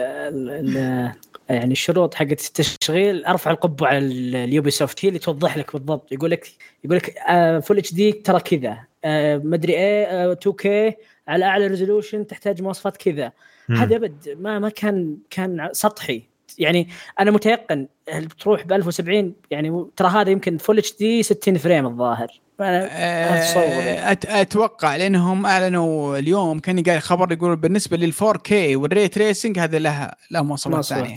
يعني 1.49 1.71
الشروط 1.71 2.13
حقت 2.13 2.31
التشغيل 2.47 3.25
أرفع 3.25 3.51
القبه 3.51 3.87
على 3.87 3.97
ال- 3.97 4.35
اليوبي 4.35 4.71
سوفت 4.71 5.05
هي 5.05 5.09
اللي 5.09 5.19
توضح 5.19 5.57
لك 5.57 5.73
بالضبط. 5.73 6.11
يقول 6.11 6.31
لك 6.31 6.47
يقول 6.83 6.97
لك 6.97 7.15
full 7.63 7.77
HD 7.77 8.11
ترى 8.11 8.39
كذا. 8.39 8.77
آه، 9.05 9.37
مدري 9.37 9.73
إيه 9.73 10.05
آه، 10.05 10.31
2K 10.33 10.95
على 11.27 11.45
أعلى 11.45 11.67
resolution 11.67 12.27
تحتاج 12.27 12.61
مواصفات 12.61 12.97
كذا. 12.97 13.31
هذا 13.69 13.95
أبد 13.95 14.35
ما 14.39 14.59
ما 14.59 14.69
كان 14.69 15.17
كان 15.29 15.69
سطحي. 15.71 16.23
يعني 16.57 16.89
أنا 17.19 17.31
متيقن 17.31 17.87
بتروح 18.15 18.63
ب 18.65 18.73
1070 18.73 19.33
يعني 19.51 19.85
ترى 19.97 20.07
هذا 20.07 20.29
يمكن 20.29 20.57
full 20.57 20.77
HD 20.77 21.23
60 21.23 21.57
frame 21.57 21.85
الظاهر 21.87 22.27
أنا 22.59 23.39
أتصور. 23.39 24.11
أت 24.11 24.25
أتوقع 24.25 24.95
لأنهم 24.95 25.45
أعلنوا 25.45 26.17
اليوم 26.17 26.59
كان 26.59 26.83
قايل 26.83 27.01
خبر 27.01 27.31
يقول 27.31 27.55
بالنسبة 27.55 27.97
لل 27.97 28.13
4K 28.21 28.37
وال 28.41 28.75
ray 28.75 29.07
tracing 29.07 29.59
هذا 29.59 29.79
لها 29.79 30.15
لها 30.31 30.41
مواصفات. 30.41 30.85
ثانية. 30.85 31.15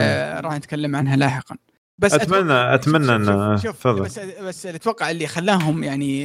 آه 0.00 0.40
راح 0.40 0.54
نتكلم 0.56 0.96
عنها 0.96 1.16
لاحقا 1.16 1.56
بس 1.98 2.14
اتمنى 2.14 2.74
أتمنى 2.74 3.14
ان 3.14 3.58
شوف- 3.58 3.86
بس 3.88 4.18
بس 4.18 4.66
أتوقع 4.66 5.10
اللي 5.10 5.26
خلاهم 5.26 5.84
يعني 5.84 6.22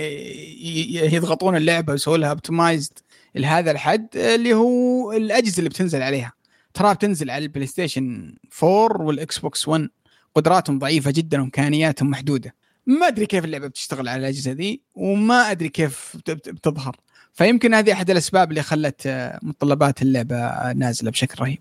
يضغطون 1.15 1.55
اللعبة 1.55 1.91
ويسووا 1.93 2.17
لها 2.17 2.29
optimized 2.29 2.91
لهذا 3.35 3.71
الحد 3.71 4.07
اللي 4.15 4.53
هو 4.53 5.11
الأجهزة 5.13 5.59
اللي 5.59 5.69
بتنزل 5.69 6.01
عليها 6.01 6.33
ترى 6.73 6.93
بتنزل 6.93 7.29
على 7.29 7.43
البلاي 7.43 7.67
ستيشن 7.67 8.35
4 8.63 9.01
والاكس 9.01 9.39
بوكس 9.39 9.67
1 9.67 9.89
قدراتهم 10.35 10.79
ضعيفة 10.79 11.11
جدا 11.11 11.41
وإمكانياتهم 11.41 12.09
محدودة. 12.09 12.55
ما 12.87 13.07
أدري 13.07 13.25
كيف 13.25 13.45
اللعبة 13.45 13.67
بتشتغل 13.67 14.07
على 14.07 14.19
الأجهزة 14.19 14.53
دي 14.53 14.81
وما 14.95 15.51
أدري 15.51 15.69
كيف 15.69 16.13
بت- 16.17 16.31
بت- 16.31 16.49
بتظهر. 16.49 16.95
فيمكن 17.33 17.73
هذه 17.73 17.93
أحد 17.93 18.09
الأسباب 18.09 18.49
اللي 18.49 18.61
خلت 18.63 19.01
آه، 19.07 19.39
متطلبات 19.41 20.01
اللعبة 20.01 20.71
نازلة 20.73 21.11
بشكل 21.11 21.41
رهيب. 21.43 21.59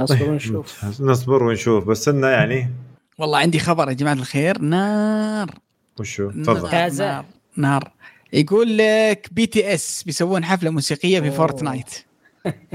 اصبر 0.00 0.18
طيب، 0.18 0.28
ونشوف. 0.28 0.84
نصبر 1.00 1.42
ونشوف. 1.42 1.84
بس 1.84 2.08
إنه 2.08 2.26
يعني 2.26 2.70
والله 3.18 3.38
عندي 3.38 3.58
خبر 3.58 3.88
يا 3.88 3.92
جماعة 3.94 4.14
الخير. 4.14 4.58
نار. 4.60 5.54
وشو؟ 6.00 6.30
نار 6.30 6.44
تفضل. 6.56 6.70
كازا. 6.70 7.06
نار, 7.06 7.24
نار. 7.56 7.92
يقول 8.32 8.78
لك 8.78 9.28
BTS 9.32 10.02
بيسوون 10.02 10.44
حفلة 10.44 10.70
موسيقية 10.70 11.20
في. 11.20 11.30
Fortnite. 11.30 11.90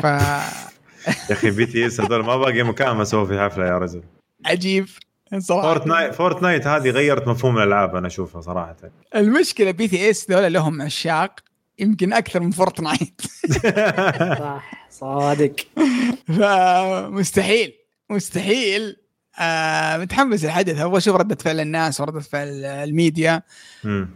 فعجيب 0.02 0.74
يا 1.30 1.34
أخي 1.34 1.52
BTS 1.52 2.02
هذول 2.02 2.24
ما 2.26 2.38
باقي 2.38 2.64
مكان 2.64 2.96
ما 2.96 3.04
سووا 3.04 3.26
في 3.26 3.40
حفلة 3.40 3.66
يا 3.66 3.78
رجل. 3.78 4.04
صراحة. 5.40 5.68
Fortnite 5.74 6.14
Fortnite 6.14 6.68
هذه 6.68 6.90
غيرت 6.90 7.28
مفهوم 7.28 7.58
الألعاب 7.58 7.96
أنا 7.96 8.08
أشوفها 8.08 8.42
صراحة. 8.42 8.76
المشكلة 9.16 9.72
BTS 9.72 10.32
ذولا 10.32 10.50
لهم 10.50 10.82
عشاق 10.82 11.40
يمكن 11.80 12.14
أكثر 12.14 12.40
من 12.40 12.52
Fortnite 12.52 13.22
صح 14.40 14.88
صادق. 14.90 15.56
فمستحيل 16.28 17.74
مستحيل 18.10 18.98
آه 19.40 19.98
متحمس 19.98 20.46
الحدث 20.46 20.80
أبغى 20.82 20.98
أشوف 20.98 21.16
ردة 21.16 21.36
فعل 21.36 21.60
الناس 21.60 22.02
وردة 22.02 22.20
فعل 22.20 22.48
الميديا. 22.66 23.42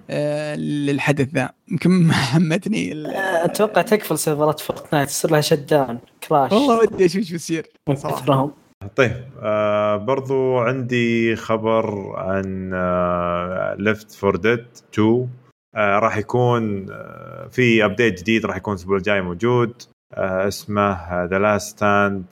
آه 0.09 0.55
للحدث 0.55 1.27
ذا. 1.33 1.49
يمكن 1.71 1.89
ما 2.07 2.13
حمتني 2.13 2.91
ال- 2.91 3.07
أتوقع 3.15 3.81
تقفل 3.81 4.17
سيرفرات 4.19 4.59
Fortnite 4.59 5.07
تصير 5.09 5.31
لها 5.31 5.41
shutdown 5.41 5.99
crash. 6.27 6.51
والله 6.51 6.79
ودي 6.79 7.05
أشوف 7.05 7.23
شو 7.23 7.35
يصير 7.35 7.67
من 7.89 7.95
صراحة. 7.95 8.21
كثرهم 8.21 8.51
طيب 8.95 9.23
آه 9.41 9.95
برضو 9.97 10.57
عندي 10.59 11.35
خبر 11.35 12.13
عن 12.17 12.71
آه 12.73 13.75
Left 13.79 14.11
4 14.11 14.35
Dead 14.35 14.65
2 14.93 15.27
آه 15.75 15.99
راح 15.99 16.17
يكون 16.17 16.85
آه 16.91 17.47
في 17.51 17.85
update 17.85 18.19
جديد 18.19 18.45
راح 18.45 18.57
يكون 18.57 18.73
الأسبوع 18.73 18.97
الجاي 18.97 19.21
موجود. 19.21 19.81
آه 20.13 20.47
اسمه 20.47 21.25
The 21.25 21.39
Last 21.39 21.67
Stand 21.77 22.25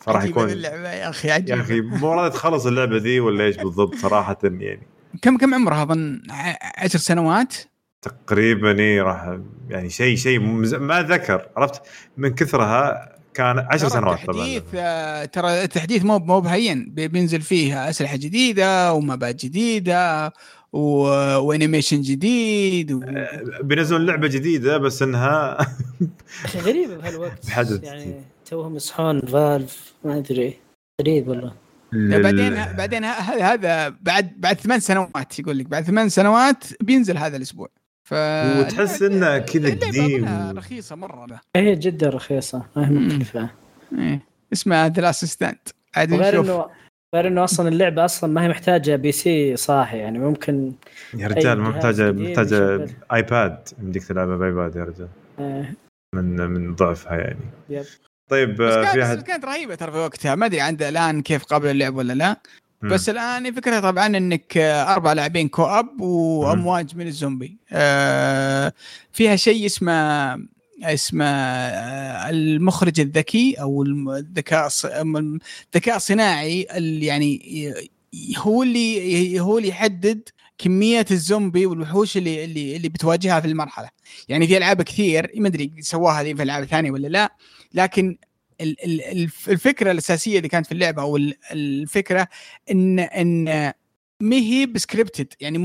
فراح 0.00 0.22
عجيبة 0.22 0.40
يكون 0.40 0.50
اللعبة 0.50 0.90
يا 0.92 1.08
أخي 1.10 1.28
يا 1.28 1.34
عجيبة. 1.34 1.60
أخي 1.60 1.80
مو 1.80 2.12
راضي 2.12 2.30
تخلص 2.34 2.66
اللعبة 2.66 2.96
ذي 2.96 3.20
ولا 3.20 3.44
إيش 3.44 3.56
بالضبط 3.56 3.94
صراحة 3.94 4.38
يعني. 4.44 4.82
كم 5.22 5.36
كم 5.36 5.54
عمرها؟ 5.54 5.82
أظن 5.82 6.22
ع- 6.30 6.84
عشر 6.84 6.98
سنوات؟ 6.98 7.54
تقريبا 8.02 8.78
إيه 8.78 9.02
راح 9.02 9.38
يعني 9.68 9.90
شيء 9.90 10.16
شيء 10.16 10.40
مز- 10.40 10.74
ما 10.74 11.02
ذكر 11.02 11.48
عرفت؟ 11.56 11.82
من 12.16 12.34
كثرها 12.34 13.12
كان 13.34 13.58
عشر 13.58 13.88
ترى 13.88 13.90
سنوات 13.90 14.18
طبعا. 14.26 14.36
التحديث 14.46 14.62
آه، 14.74 15.24
ترى 15.24 15.64
التحديث 15.64 16.04
مو 16.04 16.18
مو 16.18 16.40
بهين. 16.40 16.90
بي- 16.94 17.08
بينزل 17.08 17.40
فيه 17.40 17.88
أسلحة 17.90 18.16
جديدة 18.16 18.92
ومابات 18.92 19.44
جديدة 19.44 20.32
و... 20.72 20.78
وأنيميشن 21.38 22.00
جديد 22.00 22.92
و... 22.92 23.00
بينزلون 23.62 24.06
لعبة 24.06 24.28
جديدة 24.28 24.78
بس 24.78 25.02
إنها 25.02 25.58
غريبة 26.66 26.96
بهالوقت. 26.96 27.46
بحدث 27.46 27.82
يعني 27.84 28.14
توهم 28.46 28.76
يصحون 28.76 29.20
فالف 29.20 29.94
ما 30.04 30.18
أدري. 30.18 30.56
غريب 31.00 31.28
والله. 31.28 31.52
لا، 31.92 32.18
بعدين 32.18 32.54
بعدين 32.54 33.04
هذا 33.04 33.44
هذا 33.44 33.88
بعد 33.88 34.32
بعد 34.36 34.56
ثمان 34.56 34.80
سنوات 34.80 35.38
يقول 35.38 35.58
لك 35.58 35.66
بعد 35.66 35.84
ثمان 35.84 36.08
سنوات 36.08 36.64
بينزل 36.80 37.16
هذا 37.16 37.36
الأسبوع. 37.36 37.68
ف 38.08 38.14
وتحس 38.58 39.02
إنه 39.02 39.38
كذا 39.38 39.70
قديم. 39.70 40.24
رخيصة 40.58 40.96
مرة 40.96 41.26
له. 41.26 41.40
هي 41.56 41.74
جدا 41.74 42.08
رخيصة. 42.08 42.66
ما 42.76 42.88
هي. 42.88 42.92
مكلفه 42.92 43.50
إيه. 43.98 44.20
اسمها 44.52 44.88
The 44.88 45.02
Last 45.02 45.24
Stand 45.24 45.58
عاد 45.96 46.14
نشوف. 46.14 46.50
انه 46.50 46.66
غير 47.14 47.26
إنه 47.28 47.44
أصلا 47.44 47.68
اللعبة 47.68 48.04
أصلا 48.04 48.32
ما 48.32 48.44
هي 48.44 48.48
محتاجة 48.48 48.96
PC 48.96 49.56
صاحي 49.56 49.98
يعني 49.98 50.18
ممكن 50.18 50.72
يا 51.14 51.28
رجال 51.28 51.58
ما 51.58 51.68
محتاجه 51.68 52.12
محتاجة. 52.12 52.88
iPad 53.12 53.68
يمديك 53.82 54.04
تلعبها 54.04 54.36
ب 54.36 54.44
iPad 54.44 54.76
يا 54.76 54.84
رجال. 54.84 55.08
آه، 55.38 55.66
من 56.14 56.36
من 56.36 56.74
ضعفها 56.74 57.16
يعني. 57.16 57.44
yep. 57.68 57.84
طيب 58.28 58.56
بس 58.56 58.72
آه، 58.72 58.84
في 58.84 58.86
كانت, 58.86 58.98
أحد؟ 58.98 59.22
كانت 59.22 59.44
رهيبة 59.44 59.74
ترى 59.74 59.92
في 59.92 59.98
وقتها. 59.98 60.34
ما 60.34 60.46
أدري 60.46 60.60
عند 60.60 60.82
الآن 60.82 61.22
كيف 61.22 61.44
قابلة 61.44 61.70
اللعب 61.70 61.96
ولا 61.96 62.12
لا. 62.12 62.40
بس 62.82 63.08
الآن 63.08 63.54
فكرة 63.54 63.80
طبعا 63.80 64.06
إنك 64.06 64.56
آه، 64.56 64.92
أربع 64.92 65.12
لاعبين 65.12 65.48
co-op 65.48 66.00
وامواج 66.00 66.96
من 66.96 67.06
الزومبي. 67.06 67.56
آه، 67.72 68.72
فيها 69.12 69.36
شيء 69.36 69.66
اسمه 69.66 70.36
اسمه 70.82 71.24
آه، 71.24 72.30
المخرج 72.30 73.00
الذكي 73.00 73.54
أو 73.60 73.82
الذكاء 73.82 74.68
الذكاء 75.74 75.96
الصناعي 75.96 76.66
اللي 76.74 77.06
يعني 77.06 77.72
هو 78.36 78.62
اللي 78.62 79.40
هو 79.40 79.58
اللي 79.58 79.68
يحدد 79.68 80.28
كمية 80.58 81.06
الزومبي 81.10 81.66
والوحوش 81.66 82.16
اللي 82.16 82.44
اللي 82.44 82.76
اللي 82.76 82.88
بتواجهها 82.88 83.40
في 83.40 83.46
المرحلة. 83.46 83.88
يعني 84.28 84.46
في 84.46 84.56
ألعاب 84.56 84.82
كثير 84.82 85.30
ما 85.36 85.48
أدري 85.48 85.72
سواها 85.80 86.22
في 86.34 86.42
ألعاب 86.42 86.64
ثانية 86.64 86.90
ولا 86.90 87.08
لا 87.08 87.32
لكن 87.76 88.18
ال- 88.60 88.84
ال- 88.84 89.04
الف- 89.04 89.50
الفكرة 89.50 89.90
الأساسية 89.90 90.36
اللي 90.36 90.48
كانت 90.48 90.66
في 90.66 90.72
اللعبة 90.72 91.02
أو 91.02 91.16
ال- 91.16 91.34
الفكرة 91.52 92.28
ان 92.70 92.98
إن 92.98 93.72
ما 94.20 94.36
هي 94.36 94.66
بسكريبتد. 94.66 95.26
يعني 95.40 95.58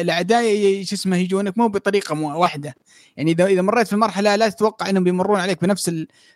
الاعداء 0.00 0.44
شو 0.82 0.94
اسمه 0.94 1.16
يجونك 1.16 1.58
مو 1.58 1.68
بطريقة 1.68 2.20
واحدة. 2.22 2.74
يعني 3.16 3.32
اذا 3.32 3.46
إذا 3.46 3.62
مريت 3.62 3.86
في 3.86 3.92
المرحله 3.92 4.36
لا 4.36 4.48
تتوقع 4.48 4.90
إنهم 4.90 5.04
بيمرون 5.04 5.40
عليك 5.40 5.62
بنفس. 5.62 5.90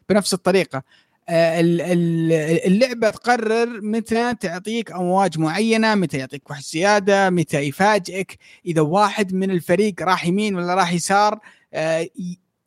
بنفس 0.08 0.34
الطريقة. 0.34 0.82
آه، 1.28 1.60
ال- 1.60 1.80
ال- 1.80 2.32
اللعبة 2.66 3.10
تقرر 3.10 3.80
متى 3.80 4.34
تعطيك 4.34 4.92
أمواج 4.92 5.38
معينة 5.38 5.94
متى 5.94 6.18
يعطيك 6.18 6.50
وحش 6.50 6.64
زيادة 6.64 7.30
متى 7.30 7.58
يفاجئك. 7.60 8.38
إذا 8.66 8.80
واحد 8.80 9.34
من 9.34 9.50
الفريق 9.50 10.02
راح 10.02 10.26
يمين 10.26 10.56
ولا 10.56 10.74
راح 10.74 10.92
يسار 10.92 11.38
آه، 11.74 12.08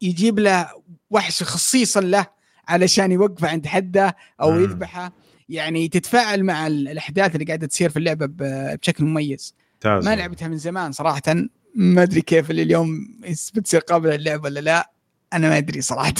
يجيب 0.02 0.40
له 0.40 0.70
وحش 1.10 1.44
خصيصا 1.44 2.02
له 2.02 2.37
علشان 2.68 3.12
يوقفه 3.12 3.48
عند 3.50 3.68
حده 3.68 4.16
أو 4.42 4.52
مم. 4.52 4.64
يذبحه. 4.64 5.12
يعني 5.50 5.88
تتفاعل 5.88 6.44
مع 6.44 6.68
ال- 6.68 6.88
الأحداث 6.88 7.36
اللي 7.36 7.46
قاعدة 7.46 7.68
تصير 7.68 7.90
في 7.90 7.98
اللعبة 7.98 8.26
ب- 8.26 8.78
بشكل 8.82 9.06
مميز. 9.06 9.56
ممتاز. 9.76 10.08
ما 10.08 10.16
لعبتها 10.16 10.48
من 10.48 10.58
زمان 10.58 10.92
صراحة. 10.92 11.22
ما 11.76 12.04
أدري 12.04 12.22
كيف 12.22 12.52
اللي 12.52 12.62
اليوم 12.62 13.08
بتصير 13.56 13.80
قابله 13.82 14.16
للعب 14.16 14.44
ولا 14.44 14.60
لا. 14.60 14.92
أنا 15.34 15.50
ما 15.50 15.58
أدري 15.58 15.82
صراحة. 15.82 16.14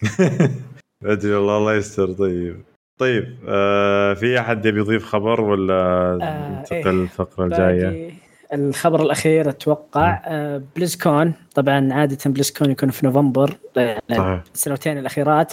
أدري 1.04 1.34
والله 1.34 1.56
الله 1.58 1.74
يستر. 1.74 2.12
طيب. 2.12 2.62
طيب 3.00 3.38
آه 3.48 4.14
في 4.14 4.40
أحد 4.40 4.66
يبي 4.66 4.80
يضيف 4.80 5.04
خبر 5.04 5.40
ولا 5.40 5.74
آه، 5.74 6.58
ننتقل 6.58 6.76
إيه. 6.76 6.90
الفقرة 7.02 7.44
الجاية؟ 7.46 8.12
الخبر 8.52 9.02
الأخير 9.02 9.48
أتوقع 9.48 10.22
آه، 10.24 10.62
BlizzCon. 10.76 11.34
طبعا 11.54 11.92
عادة 11.92 12.18
BlizzCon 12.30 12.70
يكون 12.70 12.90
في 12.90 13.06
نوفمبر 13.06 13.56
آه، 13.76 14.42
السنتين 14.54 14.98
الأخيرات. 14.98 15.52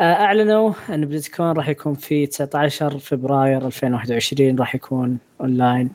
آه، 0.00 0.02
أعلنوا 0.02 0.72
أن 0.90 1.06
BlizzCon 1.06 1.52
راح 1.52 1.68
يكون 1.68 1.94
في 1.94 2.26
19 2.26 2.98
فبراير 2.98 3.66
2021 3.66 4.58
راح 4.58 4.74
يكون 4.74 5.18
اونلاين. 5.40 5.90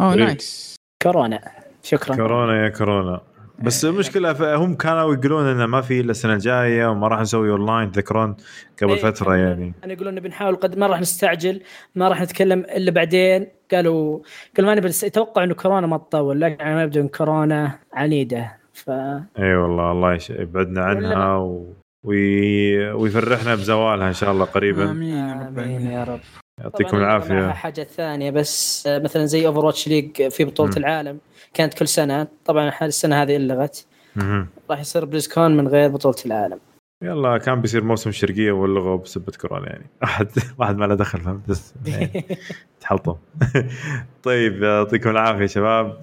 أوه. 0.00 0.14
nice 0.14 0.76
كورونا. 1.02 1.40
شكرا. 1.82 2.16
كورونا 2.16 2.64
يا 2.64 2.68
كورونا. 2.68 3.20
بس 3.62 3.84
المشكلة 3.84 4.56
هم 4.56 4.74
كانوا 4.74 5.14
يقولون 5.14 5.46
إنه 5.46 5.66
ما 5.66 5.80
في 5.80 6.00
إلا 6.00 6.10
السنة 6.10 6.32
الجاية 6.32 6.86
وما 6.86 7.08
راح 7.08 7.20
نسوي 7.20 7.50
اونلاين 7.50 7.92
تذكرون؟ 7.92 8.36
قبل 8.82 8.90
إيه، 8.90 9.02
فترة 9.02 9.36
يعني. 9.36 9.72
أنا 9.84 9.92
يقولون 9.92 10.16
إن 10.16 10.22
بنحاول 10.22 10.56
قد 10.56 10.78
ما 10.78 10.86
راح 10.86 11.00
نستعجل 11.00 11.62
ما 11.94 12.08
راح 12.08 12.22
نتكلم 12.22 12.58
إلا 12.58 12.90
بعدين. 12.90 13.46
قالوا 13.72 14.20
قالوا 14.56 14.70
ما 14.70 14.80
نبي 14.80 14.88
يتوقع 15.02 15.44
إنه 15.44 15.54
كورونا 15.54 15.86
ما 15.86 15.96
تطول 15.98 16.40
لكن 16.40 16.64
ما 16.64 16.82
يبدو 16.82 17.00
إن 17.00 17.08
كورونا 17.08 17.78
عنيدة. 17.92 18.56
ف 18.72 18.90
إي 18.90 19.54
والله 19.56 19.92
الله 19.92 20.14
يش- 20.14 20.30
يبعدنا 20.30 20.84
عنها 20.84 21.36
و... 21.36 21.72
وي... 22.04 22.90
ويفرحنا 22.90 23.54
بزوالها 23.54 24.08
إن 24.08 24.12
شاء 24.12 24.30
الله 24.32 24.44
قريبا. 24.44 24.90
آمين 24.90 25.16
يا 25.16 25.34
رب 25.46 25.58
آمين. 25.58 25.90
يا 25.90 26.04
رب. 26.04 26.20
يعطيكم 26.60 26.96
العافية. 26.96 27.48
حاجة 27.50 27.82
ثانية 27.82 28.30
بس 28.30 28.88
مثلا 28.92 29.24
زي 29.24 29.46
Overwatch 29.46 29.88
League 29.88 30.28
في 30.28 30.44
بطولة 30.44 30.70
مم. 30.70 30.76
العالم. 30.76 31.18
كانت 31.58 31.74
كل 31.74 31.88
سنة. 31.88 32.28
طبعا 32.44 32.72
السنة 32.82 33.22
هذه 33.22 33.36
إلغت. 33.36 33.86
راح 34.70 34.80
يصير 34.80 35.04
BlizzCon 35.04 35.56
من 35.56 35.68
غير 35.68 35.90
بطولة 35.90 36.16
العالم. 36.26 36.58
يلا 37.02 37.38
كان 37.38 37.60
بيصير 37.60 37.84
موسم 37.84 38.10
الشرقيه 38.10 38.52
ولغوا 38.52 38.96
بسبة 38.96 39.32
كورونا 39.40 39.68
يعني. 39.68 39.86
أحد 40.04 40.28
واحد 40.58 40.76
ما 40.76 40.84
له 40.84 40.94
دخل 40.94 41.20
فهمت؟ 41.20 41.48
بس 41.48 41.74
يعني 41.86 42.24
تحلطم. 42.80 43.14
طيب 44.22 44.62
يعطيكم 44.62 45.10
العافية 45.10 45.46
شباب. 45.46 46.00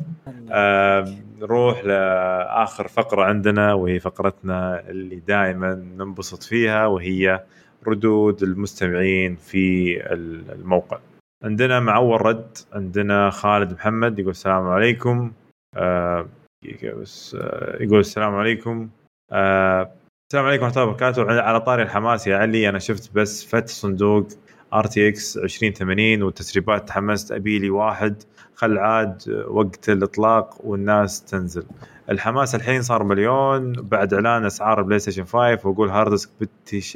آه 0.52 1.16
نروح 1.40 1.86
لآخر 1.86 2.88
فقرة 2.88 3.24
عندنا 3.24 3.74
وهي 3.74 4.00
فقرتنا 4.00 4.90
اللي 4.90 5.16
دائما 5.16 5.76
ننبسط 5.76 6.44
فيها 6.44 6.86
وهي 6.86 7.44
ردود 7.88 8.44
المستمعين 8.44 9.36
في 9.36 9.98
الموقع. 10.54 11.00
عندنا 11.44 11.80
مع 11.80 11.98
اول 11.98 12.26
رد 12.26 12.58
عندنا 12.74 13.30
خالد 13.30 13.74
محمد 13.74 14.20
يقول 14.20 14.32
السلام 14.32 14.68
عليكم. 14.68 15.32
دقيقة 15.76 16.96
بس 16.96 17.38
آه 17.40 17.84
يقول 17.84 18.00
السلام 18.00 18.36
عليكم. 18.36 18.90
آه 19.32 19.92
السلام 20.32 20.46
عليكم 20.46 20.64
ورحمة 20.64 20.82
الله 20.82 20.90
وبركاته. 20.90 21.42
على 21.42 21.62
طاري 21.62 21.84
الحماس 21.84 22.28
يا 22.28 22.38
علي 22.38 22.70
أنا 22.70 22.80
شفت 22.80 23.12
بس 23.16 23.46
فتح 23.46 23.74
صندوق 23.74 24.28
RTX 24.74 25.38
2080 25.38 26.24
والتسريبات 26.24 26.88
تحمست 26.88 27.32
أبي 27.32 27.60
لي 27.60 27.70
واحد. 27.70 28.24
خل 28.56 28.78
عاد 28.78 29.46
وقت 29.48 29.90
الإطلاق 29.90 30.66
والناس 30.66 31.24
تنزل. 31.24 31.64
الحماس 32.10 32.56
الحين 32.56 32.82
صار 32.82 33.04
مليون 33.04 33.72
بعد 33.72 34.14
إعلان 34.14 34.46
أسعار 34.46 34.82
PlayStation 34.82 35.24
5 35.24 35.68
وأقول 35.68 35.90
hard 35.90 36.12
disk 36.12 36.30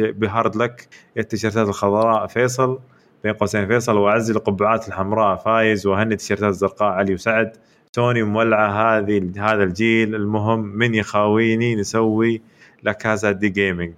ب 0.01 0.12
hard 0.12 0.55
luck 0.55 0.87
يا 1.15 1.21
التيشيرتات 1.21 1.67
الخضراء 1.67 2.27
فيصل 2.27 2.79
بين 3.23 3.33
قوسين 3.33 3.67
فيصل 3.67 3.97
وأعزي 3.97 4.35
القبعات 4.35 4.87
الحمراء 4.87 5.35
فايز 5.35 5.87
وأهني 5.87 6.13
التيشيرتات 6.13 6.49
الزرقاء 6.49 6.89
علي 6.91 7.13
وسعد. 7.13 7.57
سوني 7.99 8.23
مولعة 8.23 8.69
هذه 8.69 9.31
هذا 9.37 9.63
الجيل. 9.63 10.15
المهم 10.15 10.59
من 10.59 10.95
يخاويني 10.95 11.75
نسوي 11.75 12.41
La 12.83 12.99
Casa 12.99 13.31
de 13.31 13.49
Gaming 13.49 13.93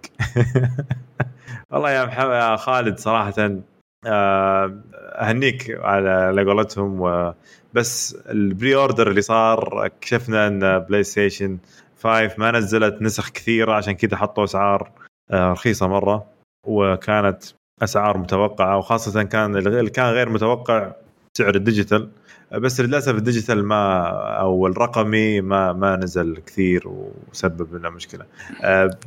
والله 1.72 1.92
يا 1.92 2.06
محمد 2.06 2.32
يا 2.32 2.56
خالد 2.56 2.98
صراحة 2.98 3.62
آه، 4.06 4.82
أهنيك 5.16 5.80
على 5.80 6.44
قولتهم. 6.44 7.34
بس 7.74 8.18
ال 8.30 8.76
pre-order 8.76 9.10
اللي 9.10 9.22
صار 9.22 9.86
اكتشفنا 9.86 10.48
إن 10.48 10.80
PlayStation 10.80 11.58
5 12.04 12.36
ما 12.38 12.52
نزلت 12.52 13.02
نسخ 13.02 13.30
كثيرة 13.30 13.74
عشان 13.74 13.94
كذا 13.94 14.18
حطوا 14.18 14.44
أسعار 14.44 14.92
آه، 15.32 15.52
رخيصة 15.52 15.88
مرة 15.88 16.26
وكانت 16.68 17.44
أسعار 17.84 18.18
متوقعة 18.18 18.78
وخاصة 18.78 19.24
كان 19.24 19.56
اللي 19.56 19.90
كان 19.90 20.06
غير 20.06 20.30
متوقع 20.30 20.92
سعر 21.38 21.56
ال 21.56 21.62
digital. 21.62 22.10
بس 22.54 22.80
للأسف 22.80 23.16
ال 23.16 23.22
digital 23.22 23.66
ما 23.66 24.08
أو 24.40 24.68
الرقمي 24.68 25.42
ما 25.42 25.74
ما 25.74 25.96
نزل 25.96 26.38
كثير 26.46 26.84
وسبب 26.88 27.76
لنا 27.76 27.90
مشكلة 27.90 28.26
آه، 28.64 28.98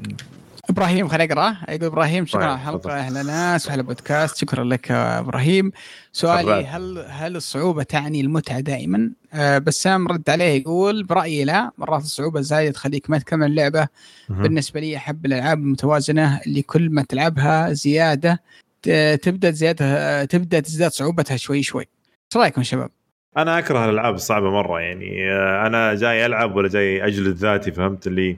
إبراهيم 0.70 1.08
خليني 1.08 1.32
اقرا 1.32 1.56
يقول 1.68 1.84
إبراهيم 1.84 2.26
شكرا 2.26 2.44
على 2.44 2.54
الحلقة. 2.54 2.92
أهلا 2.92 3.22
ناس 3.22 3.66
واهلا 3.66 3.82
بودكاست 3.82 4.36
شكرا 4.36 4.64
لك 4.64 4.90
إبراهيم 4.90 5.72
سؤالي. 6.12 6.66
هل 6.66 7.04
هل 7.08 7.36
الصعوبة 7.36 7.82
تعني 7.82 8.20
المتعة 8.20 8.60
دائما؟ 8.60 9.10
آه 9.34 9.58
بسام 9.58 10.08
رد 10.08 10.30
عليه 10.30 10.60
يقول 10.60 11.02
برأيي 11.02 11.44
لا 11.44 11.70
مرات 11.78 12.02
الصعوبة 12.02 12.40
الزايدة 12.40 12.72
تخليك 12.72 13.10
ما 13.10 13.18
تكمل 13.18 13.46
اللعبه. 13.46 13.88
بالنسبة 14.28 14.80
لي 14.80 14.96
أحب 14.96 15.26
الألعاب 15.26 15.58
المتوازنة 15.58 16.40
اللي 16.46 16.62
كل 16.62 16.90
ما 16.90 17.02
تلعبها 17.02 17.72
زيادة 17.72 18.42
ت- 18.82 19.18
تبدأ 19.22 19.50
زيادة 19.50 20.24
تبدأ 20.24 20.60
تزداد 20.60 20.90
صعوبتها 20.90 21.36
شوي 21.36 21.62
شوي. 21.62 21.82
إيش 21.82 22.36
رأيكم 22.42 22.62
شباب؟ 22.62 22.90
أنا 23.36 23.58
أكره 23.58 23.84
الألعاب 23.84 24.14
الصعبة 24.14 24.50
مرة 24.50 24.80
يعني 24.80 25.32
آه، 25.32 25.66
أنا 25.66 25.94
جاي 25.94 26.26
ألعب 26.26 26.56
ولا 26.56 26.68
جاي 26.68 27.06
أجلد 27.06 27.36
ذاتي 27.36 27.72
فهمت؟ 27.72 28.06
اللي 28.06 28.36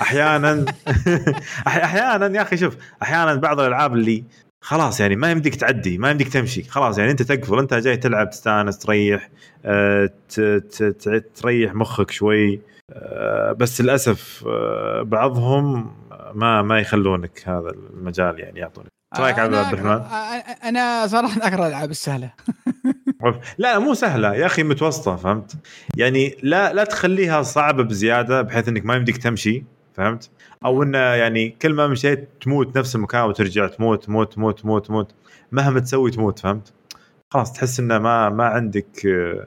أحيانا 0.00 0.64
أحيانا 1.66 2.36
يا 2.36 2.42
أخي 2.42 2.56
شوف 2.56 2.76
أحيانا 3.02 3.34
بعض 3.34 3.60
الألعاب 3.60 3.94
اللي 3.94 4.24
خلاص 4.60 5.00
يعني 5.00 5.16
ما 5.16 5.30
يمديك 5.30 5.54
تعدي 5.54 5.98
ما 5.98 6.10
يمديك 6.10 6.28
تمشي 6.28 6.62
خلاص 6.62 6.98
يعني 6.98 7.10
أنت 7.10 7.22
تقفل 7.22 7.58
أنت 7.58 7.74
جاي 7.74 7.96
تلعب 7.96 8.30
تستأنس 8.30 8.78
تريح 8.78 9.30
آه، 9.64 10.10
تريح 11.34 11.74
مخك 11.74 12.10
شوي 12.10 12.60
آه، 12.90 13.52
بس 13.52 13.80
للأسف 13.80 14.44
بعضهم 15.02 15.94
ما 16.34 16.62
ما 16.62 16.80
يخلونك 16.80 17.42
هذا 17.48 17.70
المجال 17.70 18.40
يعني 18.40 18.60
يعطونك. 18.60 19.01
رايك 19.18 19.38
عبد 19.38 19.54
الرحمن؟ 19.54 20.02
أنا 20.64 21.06
صراحة 21.06 21.46
اكره 21.46 21.62
الألعاب 21.66 21.90
السهلة. 21.90 22.30
لا 23.58 23.78
مو 23.78 23.94
سهلة. 23.94 24.34
يا 24.34 24.46
أخي 24.46 24.62
متوسطة 24.62 25.16
فهمت؟ 25.16 25.52
يعني 25.96 26.36
لا 26.42 26.72
لا 26.72 26.84
تخليها 26.84 27.42
صعبة 27.42 27.82
بزيادة 27.82 28.42
بحيث 28.42 28.68
إنك 28.68 28.84
ما 28.84 28.94
يمديك 28.94 29.16
تمشي 29.16 29.64
فهمت؟ 29.94 30.30
أو 30.64 30.82
إنه 30.82 30.98
يعني 30.98 31.56
كل 31.62 31.74
ما 31.74 31.86
مشيت 31.86 32.28
تموت 32.40 32.78
نفس 32.78 32.94
المكان 32.96 33.22
وترجع 33.22 33.66
تموت 33.66 34.04
تموت 34.04 34.32
تموت 34.34 34.60
تموت 34.60 34.86
تموت. 34.86 35.12
مهما 35.52 35.80
تسوي 35.80 36.10
تموت 36.10 36.38
فهمت؟ 36.38 36.72
خلاص 37.30 37.52
تحس 37.52 37.80
إنه 37.80 37.98
ما 37.98 38.28
ما 38.28 38.44
عندك 38.44 39.06
آه، 39.06 39.46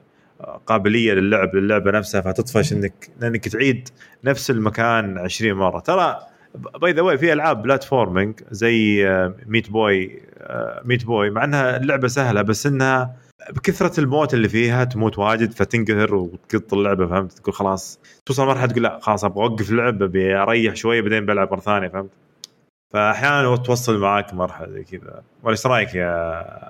قابلية 0.66 1.12
للعب 1.12 1.56
للعبة 1.56 1.90
نفسها 1.90 2.20
فتطفش 2.20 2.72
إنك 2.72 3.10
انك 3.22 3.48
تعيد 3.48 3.88
نفس 4.24 4.50
المكان 4.50 5.18
20 5.18 5.52
مرة. 5.58 5.80
ترى 5.80 6.18
by 6.80 6.92
the 6.92 7.02
way 7.02 7.18
في 7.18 7.32
ألعاب 7.32 7.62
platforming 7.62 8.40
زي 8.50 9.06
Meat 9.46 9.70
Boy 9.70 10.22
Meat 10.84 11.04
Boy 11.04 11.30
مع 11.30 11.44
إنها 11.44 11.76
اللعبة 11.76 12.08
سهلة 12.08 12.42
بس 12.42 12.66
إنها 12.66 13.16
بكثرة 13.50 14.00
الموت 14.00 14.34
اللي 14.34 14.48
فيها 14.48 14.84
تموت 14.84 15.18
واجد 15.18 15.52
فتنقهر 15.52 16.14
وتقط 16.14 16.74
اللعبة 16.74 17.06
فهمت؟ 17.06 17.32
تقول 17.32 17.54
خلاص 17.54 18.00
توصل 18.26 18.46
مرحلة 18.46 18.66
تقول 18.66 18.82
لا 18.82 18.98
خلاص 19.02 19.24
أبغى 19.24 19.44
أوقف 19.44 19.70
اللعبة 19.70 20.04
أبي 20.04 20.36
أريح 20.36 20.74
شوي 20.74 21.02
بعدين 21.02 21.26
بلعب 21.26 21.50
مرة 21.52 21.60
ثانية 21.60 21.88
فهمت؟ 21.88 22.10
فاحيانا 22.92 23.56
توصل 23.56 23.98
معاك 23.98 24.34
مرحلة 24.34 24.68
زي 24.68 24.84
كذا. 24.84 25.22
إيش 25.48 25.66
رأيك 25.66 25.94
يا 25.94 26.10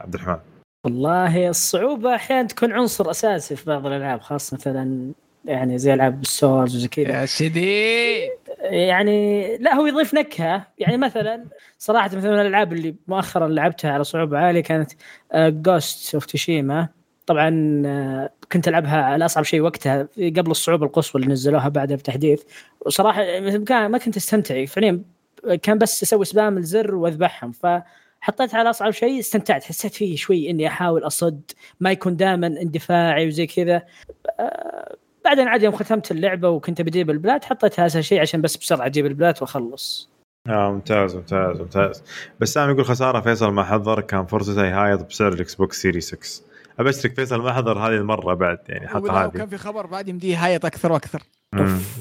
عبد 0.03 0.15
الرحمن؟ 0.15 0.39
والله 0.85 1.49
الصعوبة 1.49 2.15
أحيانا 2.15 2.49
تكون 2.49 2.73
عنصر 2.73 3.11
أساسي 3.11 3.57
في 3.57 3.71
بعض 3.71 3.87
الألعاب 3.87 4.21
خاصة 4.21 4.57
مثلا 4.57 5.13
يعني 5.47 5.79
زي 5.79 5.95
ألعاب 5.95 6.23
ال 6.23 6.32
Souls 6.32 6.77
وزي 6.77 6.89
كذا. 6.89 7.21
يا 7.21 7.27
سيدي. 7.27 8.31
يعني 8.61 9.57
لا 9.57 9.75
هو 9.75 9.87
يضيف 9.87 10.15
نكهة. 10.15 10.67
يعني 10.79 10.97
مثلا 10.97 11.45
صراحة 11.79 12.07
مثلا 12.07 12.31
من 12.31 12.41
الألعاب 12.41 12.73
اللي 12.73 12.95
مؤخرا 13.09 13.49
لعبتها 13.49 13.93
على 13.93 14.05
صعوبة 14.05 14.39
عالية 14.39 14.61
كانت 14.61 14.93
Ghost 15.37 16.15
of 16.15 16.27
Tsushima 16.27 16.89
طبعا 17.27 17.83
آه، 17.87 18.31
كنت 18.53 18.69
ألعبها 18.69 19.03
على 19.03 19.25
أصعب 19.25 19.45
شيء 19.45 19.61
وقتها 19.61 20.09
قبل 20.19 20.51
الصعوبة 20.51 20.87
القصوى 20.87 21.23
اللي 21.23 21.33
نزلوها 21.33 21.69
بعدها 21.69 21.97
بتحديث. 21.97 22.43
وصراحة 22.81 23.25
ما 23.89 23.99
كنت 23.99 24.17
أستمتع. 24.17 24.65
فعليا 24.65 25.03
كان 25.63 25.79
بس 25.79 26.03
أسوي 26.03 26.25
spam 26.25 26.59
الزر 26.59 26.95
وأذبحهم. 26.95 27.53
فحطيتها 27.53 28.59
على 28.59 28.71
أصعب 28.71 28.91
شيء 28.91 29.19
استمتعت. 29.19 29.65
حسيت 29.65 29.95
فيه 29.95 30.17
شوي 30.17 30.51
إني 30.51 30.67
أحاول 30.67 31.07
أصد 31.07 31.41
ما 31.81 31.93
يكون 31.93 32.17
دائما 32.17 32.47
اندفاعي 32.47 33.27
وزي 33.27 33.47
كذا. 33.47 33.83
آه، 34.41 34.97
بعدين 35.27 35.49
عاد 35.49 35.63
يوم 35.63 35.75
ختمت 35.75 36.11
اللعبة 36.11 36.49
وكنت 36.49 36.83
بجيب 36.83 37.11
ال 37.11 37.18
plat 37.18 37.45
حطيتها 37.45 37.87
أسهل 37.87 38.05
شيء 38.05 38.21
عشان 38.21 38.41
بس 38.41 38.57
بسرعة 38.57 38.87
أجيب 38.87 39.07
ال 39.07 39.12
plat 39.12 39.35
وأخلص. 39.41 40.09
آه 40.49 40.73
ممتاز 40.73 41.17
ممتاز 41.17 41.61
ممتاز. 41.61 42.03
بس 42.41 42.53
سامي 42.53 42.73
يقول 42.73 42.85
خسارة 42.85 43.21
فيصل 43.21 43.53
ما 43.53 43.65
حضر 43.65 44.01
كان 44.01 44.27
فرصته 44.27 44.67
يهايط 44.67 45.09
بسعر 45.09 45.33
ال 45.33 45.55
Xbox 45.55 45.83
Series 45.83 46.01
X 46.01 46.43
أبشرك 46.79 47.15
فيصل 47.15 47.43
ما 47.43 47.53
حضر 47.53 47.79
هذه 47.79 47.95
المرة 47.95 48.35
بعد 48.35 48.59
يعني 48.69 48.89
حط 48.89 49.11
هذه. 49.11 49.29
كان 49.29 49.47
في 49.49 49.59
خبر 49.59 49.87
بعد 49.87 50.09
يمديه 50.09 50.45
هايط 50.47 50.65
أكثر 50.65 50.93
وأكثر. 50.93 51.23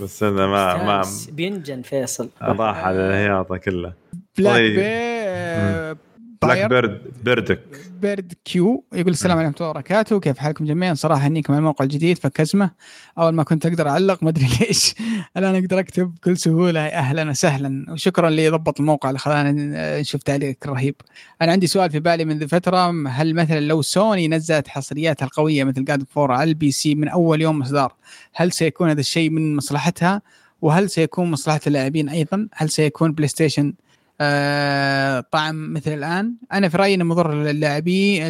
بس 0.01 0.23
إنه 0.23 0.47
ما 0.47 0.83
ما 0.83 1.01
بينجن 1.31 1.81
فيصل. 1.81 2.29
راح 2.41 2.85
على 2.85 2.97
الهياطة 2.97 3.57
كلها 3.57 3.93
بلاك 4.37 4.53
طيب. 4.53 4.75
بي 4.75 6.04
بلاك 6.45 6.69
بيرد 6.69 7.01
بيردك. 7.23 7.59
بيرد 8.01 8.33
كيو 8.45 8.83
يقول 8.93 9.11
السلام 9.11 9.37
عليكم 9.37 9.47
ورحمة 9.51 9.57
الله 9.59 9.69
وبركاته. 9.69 10.19
كيف 10.19 10.37
حالكم 10.37 10.65
جميعا؟ 10.65 10.93
صراحة 10.93 11.27
هنيكم 11.27 11.53
على 11.53 11.59
الموقع 11.59 11.85
الجديد 11.85 12.17
فك 12.17 12.41
ازمه 12.41 12.71
أول 13.17 13.33
ما 13.33 13.43
كنت 13.43 13.65
أقدر 13.65 13.87
أعلق 13.89 14.23
ما 14.23 14.29
أدري 14.29 14.47
ليش. 14.61 14.95
الآن 15.37 15.55
أقدر 15.55 15.79
أكتب 15.79 16.15
بكل 16.15 16.37
سهولة 16.37 16.79
أهلا 16.79 17.29
وسهلا. 17.29 17.85
وشكرا 17.93 18.27
اللي 18.27 18.49
ضبط 18.49 18.79
الموقع 18.79 19.09
اللي 19.09 19.19
خلانا 19.19 19.51
نشوف 20.01 20.23
تعليقك 20.23 20.65
الرهيب 20.65 20.95
أنا 21.41 21.51
عندي 21.51 21.67
سؤال 21.67 21.91
في 21.91 21.99
بالي 21.99 22.25
منذ 22.25 22.47
فترة. 22.47 23.07
هل 23.09 23.33
مثلا 23.35 23.59
لو 23.59 23.81
سوني 23.81 24.27
نزلت 24.27 24.67
حصرياتها 24.67 25.25
القوية 25.25 25.63
مثل 25.63 25.83
جاد 25.85 26.03
فور 26.09 26.31
على 26.31 26.49
البي 26.49 26.71
سي 26.71 26.95
من 26.95 27.07
أول 27.07 27.41
يوم 27.41 27.61
اصدار 27.61 27.93
هل 28.33 28.51
سيكون 28.51 28.89
هذا 28.89 28.99
الشيء 28.99 29.29
من 29.29 29.55
مصلحتها؟ 29.55 30.21
وهل 30.61 30.89
سيكون 30.89 31.31
مصلحة 31.31 31.59
اللاعبين 31.67 32.09
أيضا؟ 32.09 32.47
هل 32.53 32.69
سيكون 32.69 33.11
PlayStation 33.11 33.73
آه 34.21 35.19
طعم 35.19 35.73
مثل 35.73 35.93
الآن. 35.93 36.35
أنا 36.53 36.69
في 36.69 36.77
رأيي 36.77 36.95
أنه 36.95 37.03
مضر 37.03 37.33
للاعبين 37.43 38.27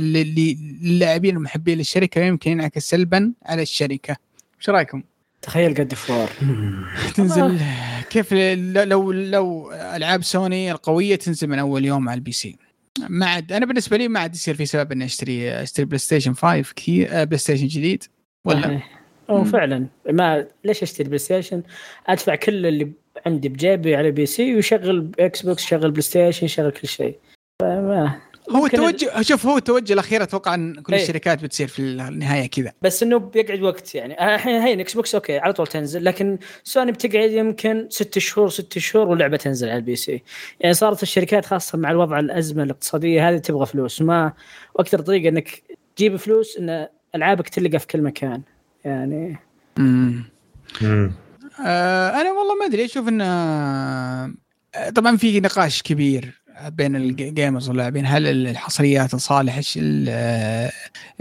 للاعبين 0.84 1.36
المحبين 1.36 1.78
للشركة 1.78 2.22
يمكن 2.22 2.52
ينعكس 2.52 2.90
سلبا 2.90 3.34
على 3.46 3.62
الشركة. 3.62 4.16
إيش 4.60 4.70
رأيكم؟ 4.70 5.04
تخيل 5.42 5.76
God 5.76 5.94
of 5.94 6.08
War 6.08 6.30
تنزل 7.16 7.60
كيف 8.10 8.34
لو 8.34 9.12
لو 9.12 9.72
ألعاب 9.72 10.24
سوني 10.24 10.72
القوية 10.72 11.16
تنزل 11.16 11.48
من 11.48 11.60
أول 11.60 11.86
يوم 11.86 12.10
على 12.10 12.18
ال 12.18 12.32
PC. 12.32 12.58
ما 13.10 13.26
عاد 13.26 13.52
أنا 13.52 13.66
بالنسبة 13.66 13.98
لي 13.98 14.08
ما 14.08 14.20
عاد 14.20 14.36
يصير 14.36 14.56
في 14.56 14.66
سبب 14.66 14.92
إني 14.92 15.06
اشتري 15.06 15.52
أشتري 15.52 15.86
PlayStation 15.86 16.34
5 16.34 16.74
كثير 16.76 17.24
PlayStation 17.26 17.68
جديد. 17.68 18.04
ولا؟ 18.46 18.82
أو 19.30 19.44
فعلا. 19.44 19.88
ما 20.10 20.48
ليش 20.64 20.84
أشتري 20.84 21.08
PlayStation؟ 21.08 21.64
أدفع 22.08 22.36
كل 22.36 22.66
اللي 22.66 22.92
عندي 23.26 23.50
بجيبي 23.50 23.96
على 23.96 24.12
PC 24.12 24.56
ويشغل 24.56 25.12
Xbox 25.20 25.64
يشغل 25.64 25.92
PlayStation 25.92 26.46
يشغل 26.46 26.72
كل 26.72 26.88
شيء. 26.88 27.20
فما 27.62 28.20
هو 28.52 28.66
التوجه 28.66 29.22
شوف 29.22 29.46
هو 29.46 29.58
التوجه 29.58 29.94
الأخير 29.94 30.24
أتوقع 30.24 30.54
إن 30.54 30.74
كل 30.74 30.94
إيه. 30.94 31.02
الشركات 31.02 31.44
بتصير 31.44 31.68
في 31.68 31.80
النهاية 31.80 32.48
كذا. 32.48 32.72
بس 32.82 33.04
إنه 33.04 33.18
بيقعد 33.18 33.62
وقت 33.62 33.96
يعني. 33.96 34.36
الحين 34.36 34.56
هي 34.56 34.82
Xbox 34.82 35.16
okay 35.16 35.38
على 35.40 35.54
طول 35.54 35.68
تنزل 35.68 36.06
لكن 36.06 36.38
سوني 36.64 36.92
بتقعد 36.92 37.32
يمكن 37.32 37.88
ست 37.90 38.20
شهور 38.20 38.50
ست 38.50 38.78
شهور 38.78 39.08
واللعبة 39.08 39.38
تنزل 39.38 39.70
على 39.70 39.78
ال 39.78 39.96
PC. 39.96 40.24
يعني 40.60 40.74
صارت 40.74 41.04
الشركات 41.04 41.46
خاصة 41.46 41.78
مع 41.78 41.92
الوضع 41.92 42.20
الأزمة 42.20 42.64
الاقتصادية 42.64 43.30
هذه 43.30 43.38
تبغى 43.38 43.66
فلوس. 43.66 44.02
ما 44.02 44.34
وأكثر 44.76 45.02
طريقة 45.02 45.30
إنك 45.30 45.64
تجيب 45.96 46.16
فلوس 46.16 46.58
إن 46.58 46.88
ألعابك 47.16 47.50
تلقى 47.50 47.80
في 47.80 47.88
كل 47.88 48.02
مكان. 48.02 48.42
يعني 48.86 49.38
امم 49.78 50.24
آه 51.60 52.10
أنا 52.22 52.32
والله 52.32 52.56
ما 52.60 52.66
أدري 52.66 52.86
أشوف 52.86 53.08
إنه 53.08 53.26
آه 53.26 54.90
طبعا 54.96 55.18
في 55.18 55.40
نقاش 55.40 55.82
كبير 55.82 56.42
بين 56.68 56.96
الجيمرز 56.96 57.70
واللاعبين. 57.70 58.06
هل 58.06 58.28
الحصريات 58.48 59.16
لصالح 59.16 59.62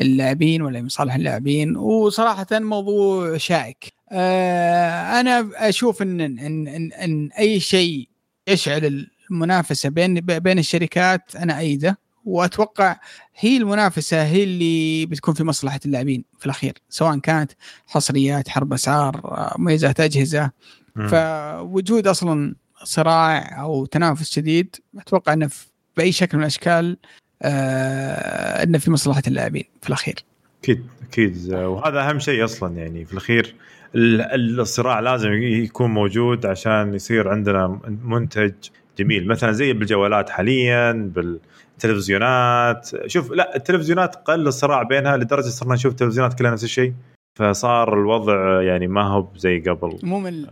اللاعبين 0.00 0.62
ولا 0.62 0.78
لصالح 0.78 1.14
اللاعبين؟ 1.14 1.76
وصراحه 1.76 2.46
موضوع 2.52 3.36
شائك. 3.36 3.92
آه 4.12 5.20
أنا 5.20 5.50
أشوف 5.54 6.02
إن 6.02 6.20
إن 6.20 6.38
إن, 6.68 6.92
إن 6.92 7.30
أي 7.38 7.60
شيء 7.60 8.08
يشعل 8.48 9.06
المنافسة 9.30 9.88
بين 9.88 10.14
بين 10.20 10.58
الشركات 10.58 11.36
أنا 11.36 11.58
أيده. 11.58 12.03
وأتوقع 12.24 12.96
هي 13.36 13.56
المنافسة 13.56 14.22
هي 14.22 14.44
اللي 14.44 15.06
بتكون 15.06 15.34
في 15.34 15.44
مصلحة 15.44 15.80
اللاعبين 15.86 16.24
في 16.38 16.46
الأخير 16.46 16.72
سواء 16.88 17.18
كانت 17.18 17.52
حصريات 17.86 18.48
حرب 18.48 18.72
أسعار 18.72 19.20
مميزات 19.58 20.00
أجهزة. 20.00 20.50
م. 20.96 21.08
فوجود 21.08 22.06
أصلا 22.06 22.54
صراع 22.84 23.60
أو 23.62 23.86
تنافس 23.86 24.30
شديد 24.32 24.76
أتوقع 24.98 25.32
إنه 25.32 25.50
بأي 25.96 26.12
شكل 26.12 26.36
من 26.36 26.42
الأشكال 26.42 26.96
آه 27.42 28.62
إنه 28.62 28.78
في 28.78 28.90
مصلحة 28.90 29.22
اللاعبين 29.26 29.64
في 29.82 29.88
الأخير. 29.88 30.14
أكيد 30.62 30.86
أكيد. 31.08 31.52
وهذا 31.52 32.10
أهم 32.10 32.18
شيء 32.18 32.44
أصلا 32.44 32.76
يعني 32.76 33.04
في 33.04 33.12
الأخير. 33.12 33.54
الصراع 33.94 35.00
لازم 35.00 35.32
يكون 35.32 35.90
موجود 35.90 36.46
عشان 36.46 36.94
يصير 36.94 37.28
عندنا 37.28 37.80
منتج 38.04 38.52
جميل. 38.98 39.28
مثلا 39.28 39.52
زي 39.52 39.72
بالجوالات 39.72 40.30
حاليا 40.30 40.92
بال 40.92 41.38
تلفزيونات. 41.78 42.90
شوف 43.06 43.32
لا 43.32 43.56
التلفزيونات 43.56 44.16
قل 44.16 44.46
الصراع 44.46 44.82
بينها 44.82 45.16
لدرجة 45.16 45.48
صرنا 45.48 45.74
نشوف 45.74 45.92
التلفزيونات 45.92 46.38
كلها 46.38 46.50
نفس 46.50 46.64
الشيء. 46.64 46.94
فصار 47.38 48.00
الوضع 48.00 48.62
يعني 48.62 48.86
ما 48.86 49.02
هو 49.02 49.28
زي 49.36 49.60
قبل. 49.60 49.98
ممل 50.02 50.48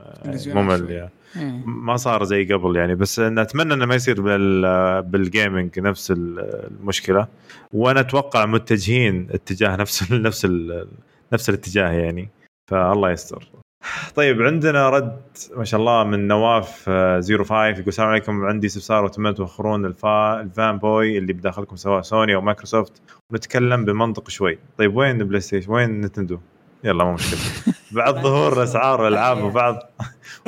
ممل 0.47 0.91
يعني. 0.91 1.11
ما 1.67 1.97
صار 1.97 2.25
زي 2.25 2.53
قبل 2.53 2.77
يعني. 2.77 2.95
بس 2.95 3.21
نتمنى 3.21 3.75
إنه 3.75 3.87
ما 3.87 3.95
يصير 3.95 4.21
بالجيمنج 5.01 5.79
نفس 5.81 6.11
المشكلة. 6.17 7.27
وأنا 7.73 8.01
أتوقع 8.01 8.47
متجهين 8.47 9.29
اتجاه 9.31 9.77
نفس 9.77 10.13
نفس 10.13 10.47
نفس 11.33 11.49
الاتجاه 11.49 11.91
يعني. 11.91 12.29
فالله 12.71 13.11
يستر. 13.11 13.49
طيب 14.15 14.43
عندنا 14.43 14.91
رد 14.91 15.21
ما 15.57 15.65
شاء 15.65 15.81
الله 15.81 16.05
من 16.05 16.29
نواف 16.29 16.83
05 16.85 16.89
آه، 16.89 17.69
يقول 17.69 17.85
السلام 17.89 18.09
عليكم. 18.09 18.45
عندي 18.45 18.67
استفسار 18.67 19.05
واتمنى 19.05 19.35
توخرون 19.35 19.85
الفا 19.85 20.41
ال 20.41 20.79
fanboy 20.79 21.19
اللي 21.19 21.33
بداخلكم 21.33 21.77
سواء 21.77 22.03
سوني 22.03 22.35
أو 22.35 22.41
مايكروسوفت 22.41 22.93
ونتكلم 23.31 23.85
بمنطق 23.85 24.31
شوي. 24.31 24.59
طيب 24.79 24.97
وين 24.97 25.19
PlayStation؟ 25.19 25.73
وين 25.73 26.01
نتندو؟ 26.01 26.39
يلا 26.85 27.05
مو 27.05 27.13
مشكلة. 27.13 27.41
بعد 27.93 28.15
ظهور 28.15 28.63
اسعار 28.63 29.09
الالعاب 29.09 29.43
وبعض 29.45 29.79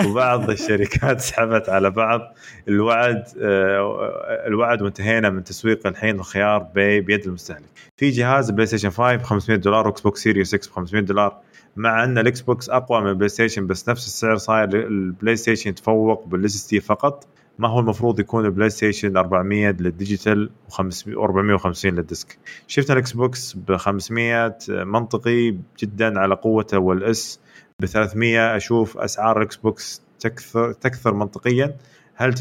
وبعض 0.07 0.51
الشركات 0.51 1.21
سحبت 1.21 1.69
على 1.69 1.91
بعض. 1.91 2.21
الوعد 2.69 3.25
آه، 3.43 4.45
الوعد 4.47 4.83
وانتهينا 4.83 5.31
من 5.31 5.45
تسويق 5.45 5.87
الحين 5.87 6.19
الخيار 6.21 6.59
بي 6.59 7.01
بيد 7.01 7.27
المستهلك. 7.27 7.69
في 7.97 8.11
جهاز 8.11 8.51
PlayStation 8.51 8.91
5 8.91 9.17
ب 9.17 9.23
500 9.23 9.59
دولار 9.59 9.87
و 9.87 10.01
Xbox 10.01 10.23
Series 10.23 10.55
X 10.55 10.71
ب 10.71 10.75
500 10.75 11.03
دولار. 11.03 11.41
مع 11.77 12.05
أن 12.05 12.19
ال 12.19 12.41
Xbox 12.41 12.71
أقوى 12.71 13.01
من 13.01 13.09
ال 13.09 13.29
PlayStation 13.29 13.67
بس 13.67 13.89
نفس 13.89 14.07
السعر 14.07 14.37
صاير 14.37 14.87
ال 14.87 15.37
PlayStation 15.37 15.71
يتفوق 15.71 16.27
بال 16.27 16.67
SSD 16.67 16.81
فقط. 16.81 17.27
ما 17.59 17.69
هو 17.69 17.81
المفروض 17.81 18.21
يكون 18.21 18.45
ال 18.45 18.71
PlayStation 18.71 19.17
400 19.17 19.71
لل 19.71 19.89
digital 19.89 20.51
و450 20.71 21.85
لل 21.85 22.00
disc. 22.00 22.39
شفنا 22.67 22.93
ال 22.93 23.13
Xbox 23.13 23.53
ب 23.53 23.77
500 23.77 24.57
منطقي 24.69 25.57
جدا 25.79 26.21
على 26.21 26.35
قوته 26.35 26.79
وال 26.79 27.10
S. 27.10 27.41
ب 27.81 27.87
300 27.87 28.57
أشوف 28.57 28.99
أسعار 28.99 29.37
ال 29.39 29.57
Xbox 29.57 30.03
أكثر 30.21 30.73
أكثر 30.73 31.15
منطقية. 31.15 31.77
هل 32.17 32.35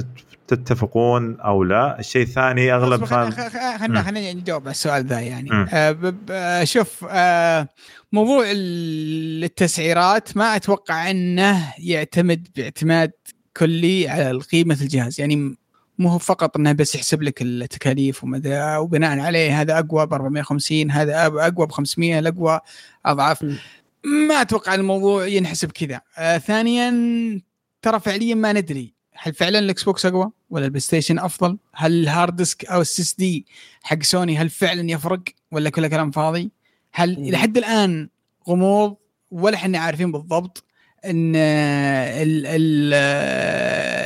تتفقون 0.48 1.40
أو 1.40 1.64
لا؟ 1.64 2.00
الشيء 2.00 2.22
الثاني 2.22 2.74
أغلب 2.74 3.06
خلينا 3.06 4.02
خلينا 4.02 4.34
نجاوب 4.34 4.62
على 4.62 4.72
السؤال 4.72 5.06
ذا 5.06 5.20
يعني. 5.20 5.50
آه، 5.74 6.64
شوف 6.64 7.06
آه 7.10 7.68
موضوع 8.14 8.46
التسعيرات 8.48 10.38
ما 10.38 10.56
أتوقع 10.56 11.12
إنه 11.12 11.74
يعتمد 11.80 12.48
باعتماد 12.56 13.12
كلي 13.58 14.10
على 14.10 14.40
قيمه 14.40 14.78
الجهاز 14.82 15.20
يعني 15.20 15.58
مو 16.00 16.10
هو 16.10 16.18
فقط 16.18 16.58
إنه 16.58 16.72
بس 16.72 16.96
يحسب 16.96 17.24
لك 17.24 17.42
التكاليف 17.42 18.24
ومدى 18.24 18.76
وبناء 18.78 19.20
عليه 19.20 19.62
هذا 19.62 19.80
أقوى 19.80 20.06
ب 20.06 20.14
450 20.14 20.92
هذا 20.92 21.26
أقوى 21.26 21.68
ب 21.68 21.72
500 21.72 22.20
الأقوى 22.20 22.60
أضعاف 23.06 23.44
ما 24.04 24.42
أتوقع 24.42 24.76
الموضوع 24.76 25.28
ينحسب 25.28 25.72
كذا 25.72 26.02
آه 26.18 26.38
ثانيا 26.38 26.92
ترى 27.82 28.00
فعليا 28.00 28.36
ما 28.36 28.54
ندري 28.54 28.94
هل 29.14 29.34
فعلا 29.34 29.60
ال 29.60 29.84
Xbox 29.84 30.06
أقوى 30.06 30.32
ولا 30.50 30.66
ال 30.66 30.80
PlayStation 30.80 31.20
أفضل؟ 31.20 31.58
هل 31.74 31.92
ال 31.92 32.00
hard 32.00 32.36
disk 32.36 32.66
أو 32.66 32.82
ال 32.82 33.02
SSD 33.02 33.46
حق 33.84 34.04
سوني 34.04 34.38
هل 34.38 34.50
فعلا 34.50 34.92
يفرق 34.92 35.24
ولا 35.52 35.70
كله 35.70 35.88
كلام 35.88 36.12
فاضي؟ 36.12 36.52
هل 36.94 37.18
إلى 37.18 37.38
حد 37.38 37.58
الآن 37.58 38.10
غموض 38.50 38.96
ولا 39.32 39.56
إحنا 39.56 39.78
عارفين 39.80 40.12
بالضبط 40.12 40.64
إن 41.06 41.36
ال- 41.36 42.46
ال- 42.46 42.94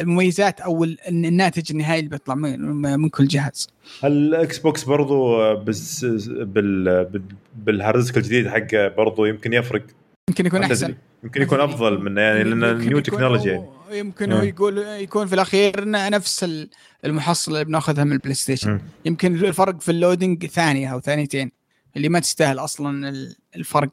المميزات 0.04 0.60
أو 0.62 0.84
ال- 0.84 0.98
الناتج 1.08 1.72
النهائي 1.72 2.00
اللي 2.00 2.10
بيطلع 2.10 2.36
من, 2.36 2.60
من 3.00 3.10
كل 3.10 3.28
جهاز. 3.28 3.68
ال 4.04 4.58
Xbox 4.58 4.84
برضو 4.84 5.38
بس 5.56 6.06
بال 6.06 7.06
بال- 7.06 7.22
بال 7.56 7.70
hard 7.70 8.00
disk 8.00 8.18
الجديد 8.18 8.48
حقه 8.48 8.88
برضو 8.88 9.26
يمكن 9.26 9.54
يفرق. 9.54 9.84
يمكن 10.30 10.46
يكون 10.46 10.64
أحسن. 10.64 10.96
يمكن 11.24 11.42
يكون 11.42 11.60
أفضل 11.60 12.02
من 12.02 12.18
يعني 12.18 12.44
لأن 12.44 12.78
new 12.78 13.00
technology 13.00 13.50
يعني. 13.50 13.66
يمكن 13.92 14.32
هو. 14.32 14.42
يقول 14.42 14.78
يكون 14.78 15.28
في 15.28 15.36
الأخير 15.36 15.90
نفس 15.90 16.44
ال- 16.44 16.70
المحصله 17.06 17.56
اللي 17.56 17.66
بناخذها 17.66 18.04
من 18.04 18.12
ال 18.12 18.34
PlayStation. 18.34 18.80
يمكن 19.06 19.36
الفرق 19.36 19.82
في 19.82 19.92
ال 19.92 19.98
loading 19.98 20.46
ثانية 20.46 20.88
أو 20.94 21.00
ثانيتين. 21.00 21.52
اللي 21.98 22.10
ما 22.10 22.20
تستاهل 22.20 22.60
أصلا 22.60 23.10
ال- 23.10 23.36
الفرق 23.56 23.92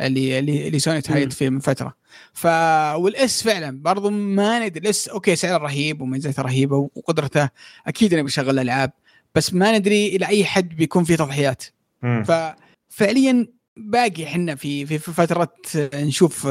اللي 0.00 0.38
اللي, 0.38 0.78
سوني 0.78 1.00
تهيد 1.00 1.32
فيه 1.32 1.48
من 1.48 1.60
فترة. 1.60 1.94
ف 2.32 2.46
وال 2.96 3.27
S 3.27 3.42
فعلا 3.42 3.82
برضو 3.82 4.10
ما 4.10 4.66
ندري. 4.66 4.80
ال 4.80 4.94
S 4.94 5.08
أوكي 5.08 5.36
سعره 5.36 5.56
رهيب 5.62 6.00
وميزاته 6.00 6.42
رهيبة 6.42 6.76
وقدرته 6.94 7.48
أكيد 7.86 8.12
إنه 8.14 8.22
بيشغل 8.22 8.58
ألعاب 8.58 8.92
بس 9.34 9.54
ما 9.54 9.78
ندري 9.78 10.06
إلى 10.16 10.26
أي 10.26 10.44
حد 10.44 10.68
بيكون 10.68 11.04
في 11.04 11.16
تضحيات. 11.16 11.64
ففعليا 12.24 13.46
باقي 13.76 14.24
إحنا 14.24 14.54
في 14.54 14.86
في 14.86 14.98
فترة 14.98 15.52
نشوف 15.94 16.46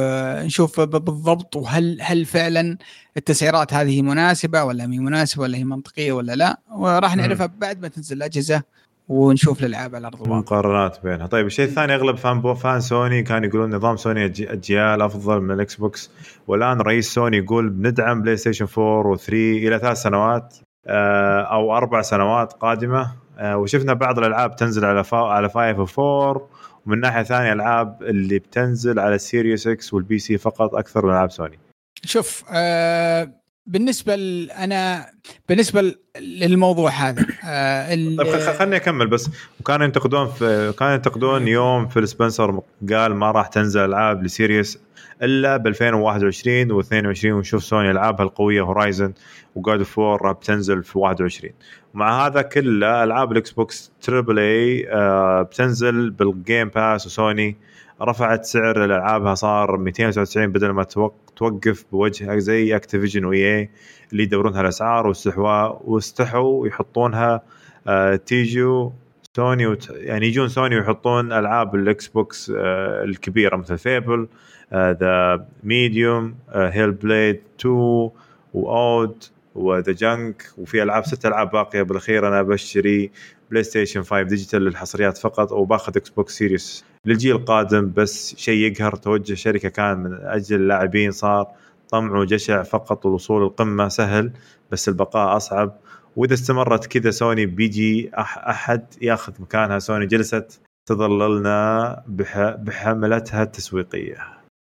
نشوف 0.45 0.79
بالضبط 0.79 1.55
وهل 1.55 1.97
هل 2.01 2.25
فعلا 2.25 2.77
التسعيرات 3.17 3.73
هذه 3.73 4.01
مناسبة 4.01 4.63
ولا 4.63 4.87
مي 4.87 4.99
مناسبة 4.99 5.41
ولا 5.43 5.57
هي 5.57 5.63
منطقية 5.63 6.11
ولا 6.11 6.35
لا. 6.35 6.59
وراح. 6.71 7.15
نعرفها 7.15 7.45
بعد 7.45 7.81
ما 7.81 7.87
تنزل 7.87 8.17
الأجهزة 8.17 8.63
ونشوف 9.09 9.59
الالعاب 9.59 9.95
على 9.95 10.07
أرض 10.07 10.27
مقارنات 10.27 10.97
بينها. 11.03 11.27
طيب 11.27 11.45
الشيء 11.45 11.65
الثاني 11.65 11.95
أغلب 11.95 12.15
fanboy 12.15 12.53
fan 12.53 12.81
سوني 12.81 13.23
كان 13.23 13.43
يقولون 13.43 13.75
نظام 13.75 13.97
سوني 13.97 14.25
اجيال 14.25 15.01
أفضل 15.01 15.41
من 15.41 15.51
ال 15.51 15.75
Xbox 15.75 16.11
والآن 16.47 16.81
رئيس 16.81 17.13
سوني 17.13 17.37
يقول 17.37 17.69
بندعم 17.69 18.21
PlayStation 18.21 18.67
4 18.77 19.17
و3 19.17 19.29
إلى 19.29 19.79
ثلاث 19.79 19.97
سنوات 19.97 20.57
آه، 20.87 21.41
أو 21.41 21.77
أربع 21.77 22.01
سنوات 22.01 22.53
قادمة. 22.53 23.11
آه، 23.37 23.57
وشفنا 23.57 23.93
بعض 23.93 24.19
الألعاب 24.19 24.55
تنزل 24.55 24.85
على 24.85 25.03
فا 25.03 25.17
على 25.17 25.49
5 25.49 25.85
و4 25.85 26.41
ومن 26.85 26.99
ناحية 26.99 27.23
ثانية 27.23 27.53
العاب 27.53 28.03
اللي 28.03 28.39
بتنزل 28.39 28.99
على 28.99 29.15
ال 29.15 29.23
Series 29.23 29.67
X 29.67 29.93
وال 29.93 30.19
PC 30.19 30.37
فقط 30.37 30.75
أكثر 30.75 31.05
من 31.05 31.11
ألعاب 31.11 31.31
سوني. 31.31 31.59
شوف 32.05 32.43
آه 32.51 33.44
بالنسبة 33.67 34.15
ل- 34.15 34.51
أنا 34.51 35.05
بالنسبة 35.49 35.95
للموضوع 36.19 36.89
هذا 36.91 37.25
آه 37.45 37.93
ال- 37.93 38.17
طيب 38.17 38.27
خ- 38.27 38.49
خ- 38.49 38.57
خلني 38.59 38.75
أكمل 38.75 39.07
بس. 39.07 39.29
وكانوا 39.59 39.85
ينتقدون 39.85 40.27
في 40.27 40.73
كانوا 40.79 40.93
ينتقدون 40.93 41.47
يوم 41.47 41.87
فيل 41.87 42.07
سبنسر 42.07 42.61
قال 42.89 43.15
ما 43.15 43.31
راح 43.31 43.47
تنزل 43.47 43.85
ألعاب 43.85 44.23
ل 44.23 44.31
Series 44.31 44.79
إلا 45.23 45.57
ب 45.57 45.67
2021 45.67 46.81
و22 46.83 47.25
ونشوف 47.25 47.63
سوني 47.63 47.91
العابها 47.91 48.25
القوية 48.25 48.61
Horizon 48.61 49.13
و 49.55 49.61
God 49.61 49.77
of 49.79 49.97
War 49.99 50.31
بتنزل 50.31 50.83
في 50.83 50.97
21 50.99 51.53
ومع 51.93 52.25
هذا 52.27 52.41
كله 52.41 53.03
ألعاب 53.03 53.31
ال 53.31 53.51
Xbox 53.51 53.91
triple 54.01 54.39
A 54.39 54.89
آه، 54.91 55.41
بتنزل 55.41 56.09
بال 56.09 56.29
Game 56.29 56.69
Pass 56.69 57.05
وسوني 57.05 57.57
رفعت 58.01 58.45
سعر 58.45 58.85
الالعابها 58.85 59.35
صار 59.35 59.77
299 59.77 60.47
بدل 60.51 60.69
ما 60.69 60.83
توق- 60.83 61.31
توقف 61.35 61.85
بوجه 61.91 62.37
زي 62.37 62.75
اكتيفيجن 62.75 63.25
واي 63.25 63.69
اللي 64.11 64.23
يدورون 64.23 64.55
هالاسعار 64.55 65.07
واستحواء 65.07 65.81
واستحوا 65.85 66.67
يحطونها 66.67 67.41
آه، 67.87 68.15
تيجو 68.15 68.91
سوني 69.35 69.67
وت... 69.67 69.89
يعني 69.89 70.27
يجون 70.27 70.47
سوني 70.49 70.75
ويحطون 70.75 71.33
ألعاب 71.33 71.75
الاكس 71.75 72.07
بوكس 72.07 72.51
آه، 72.57 73.03
الكبيرة 73.03 73.55
مثل 73.57 73.77
فيبل 73.77 74.27
ذا 74.73 75.45
ميديوم 75.63 76.35
هيل 76.53 76.91
بليد 76.91 77.41
2 77.59 78.09
واود 78.53 79.23
وذا 79.55 79.91
جانك 79.91 80.43
وفي 80.57 80.83
ألعاب 80.83 81.05
ست 81.05 81.25
ألعاب 81.25 81.51
باقية 81.51 81.81
بالأخير 81.81 82.27
أنا 82.27 82.41
بشتري 82.41 83.11
PlayStation 83.51 84.01
5 84.03 84.21
digital 84.21 84.61
للحصريات 84.61 85.17
فقط 85.17 85.51
وباخذ 85.51 85.97
Xbox 85.97 86.37
Series 86.37 86.85
للجيل 87.05 87.35
القادم 87.35 87.91
بس 87.95 88.35
شيء 88.35 88.71
يقهر 88.71 88.95
توجه 88.95 89.33
شركة 89.33 89.69
كان 89.69 89.97
من 89.97 90.13
أجل 90.13 90.55
اللاعبين 90.55 91.11
صار 91.11 91.51
طمع 91.89 92.19
وجشع 92.19 92.63
فقط 92.63 93.05
والوصول 93.05 93.43
القمة 93.43 93.87
سهل 93.87 94.31
بس 94.71 94.89
البقاء 94.89 95.37
أصعب. 95.37 95.77
وإذا 96.15 96.33
استمرت 96.33 96.85
كذا 96.85 97.11
سوني 97.11 97.45
بيجي 97.45 98.11
أحد 98.17 98.85
يأخذ 99.01 99.33
مكانها. 99.39 99.79
سوني 99.79 100.05
جلست 100.05 100.61
تضللنا 100.89 102.03
بح 102.07 102.39
بحملتها 102.39 103.43
التسويقية. 103.43 104.17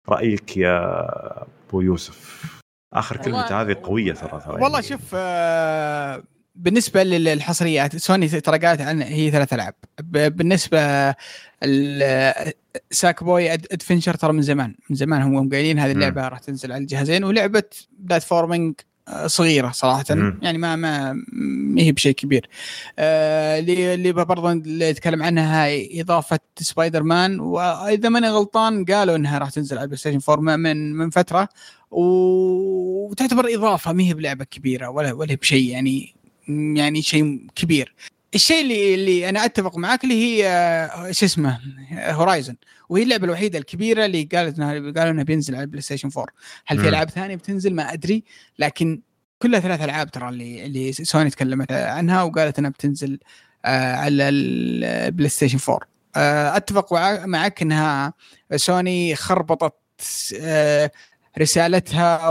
رأيك 0.08 0.56
يا 0.56 0.98
أبو 1.68 1.80
يوسف؟ 1.80 2.44
آخر 2.94 3.16
كلمة 3.16 3.60
هذه 3.60 3.76
قوية 3.82 4.12
ترى 4.12 4.40
ترى 4.40 4.52
والله 4.52 4.70
يعني. 4.70 4.82
شوف 4.82 5.10
آه، 5.14 6.22
بالنسبة 6.54 7.02
للحصريات 7.02 7.96
سوني 7.96 8.28
ترى 8.28 8.58
قالت 8.58 8.80
عن 8.80 9.02
هي 9.02 9.30
ثلاث 9.30 9.52
ألعاب. 9.52 9.74
بالنسبة 10.12 10.78
ال- 11.62 12.52
Sackboy 12.90 13.52
Adventure 13.54 14.14
ترى 14.14 14.32
من 14.32 14.42
زمان 14.42 14.74
من 14.90 14.96
زمان 14.96 15.22
هم 15.22 15.50
قايلين 15.50 15.78
هذه 15.78 15.92
اللعبة 15.92 16.28
راح 16.28 16.38
تنزل 16.38 16.72
على 16.72 16.80
الجهازين 16.82 17.24
ولعبة 17.24 17.62
platforming 17.98 18.74
آه، 19.08 19.26
صغيرة 19.26 19.70
صراحة. 19.70 20.04
مم. 20.10 20.38
يعني 20.42 20.58
ما 20.58 20.76
ما 20.76 21.14
هي 21.78 21.92
بشيء 21.92 22.12
كبير. 22.14 22.48
آه، 22.98 23.58
اللي 23.58 23.94
اللي 23.94 24.12
برضه 24.12 24.52
اللي 24.52 24.88
يتكلم 24.88 25.22
عنها 25.22 25.64
هاي 25.64 26.00
إضافة 26.00 26.38
سبايدر 26.56 27.02
مان 27.02 27.40
وإذا 27.40 28.08
ماني 28.08 28.28
غلطان 28.28 28.84
قالوا 28.84 29.16
إنها 29.16 29.38
راح 29.38 29.50
تنزل 29.50 29.76
على 29.76 29.84
ال 29.84 29.98
PlayStation 29.98 30.20
4 30.32 30.56
من 30.56 30.92
من 30.92 31.10
فترة 31.10 31.48
وتعتبر 31.90 33.54
إضافة 33.54 33.92
ما 33.92 34.02
هي 34.02 34.14
بلعبة 34.14 34.44
كبيرة 34.44 34.88
ولا 34.88 35.12
ولا 35.12 35.34
بشيء 35.34 35.70
يعني 35.70 36.14
يعني 36.76 37.02
شيء 37.02 37.46
كبير. 37.54 37.94
الشيء 38.34 38.62
اللي 38.62 38.94
اللي 38.94 39.28
أنا 39.28 39.44
أتفق 39.44 39.76
معاك 39.76 40.04
اللي 40.04 40.14
هي 40.14 40.48
آه، 40.48 41.10
شو 41.10 41.26
اسمه 41.26 41.60
Horizon 41.92 42.56
وهي 42.88 43.02
اللعبة 43.02 43.24
الوحيدة 43.24 43.58
الكبيرة 43.58 44.04
اللي 44.06 44.22
قالت 44.22 44.58
انها 44.58 44.72
قالوا 44.72 45.10
إنها 45.10 45.24
بينزل 45.24 45.54
على 45.54 45.62
ال 45.62 45.82
PlayStation 45.82 46.10
4 46.16 46.26
هل. 46.66 46.78
في 46.78 46.88
ألعاب 46.88 47.10
ثانية 47.10 47.36
بتنزل؟ 47.36 47.74
ما 47.74 47.92
أدري. 47.92 48.24
لكن 48.58 49.00
كلها 49.38 49.60
ثلاث 49.60 49.80
ألعاب 49.80 50.10
ترى 50.10 50.28
اللي 50.28 50.66
اللي 50.66 50.92
سوني 50.92 51.30
تكلمت 51.30 51.72
عنها 51.72 52.22
وقالت 52.22 52.58
إنها 52.58 52.70
بتنزل 52.70 53.18
آه، 53.64 53.94
على 53.96 54.28
ال 54.28 55.28
PlayStation 55.28 55.58
4 55.68 55.88
آه، 56.16 56.56
أتفق 56.56 56.92
معك 57.24 57.62
إنها 57.62 58.12
سوني 58.56 59.14
خربطت 59.14 59.74
آه، 60.40 60.90
رسالتها 61.38 62.30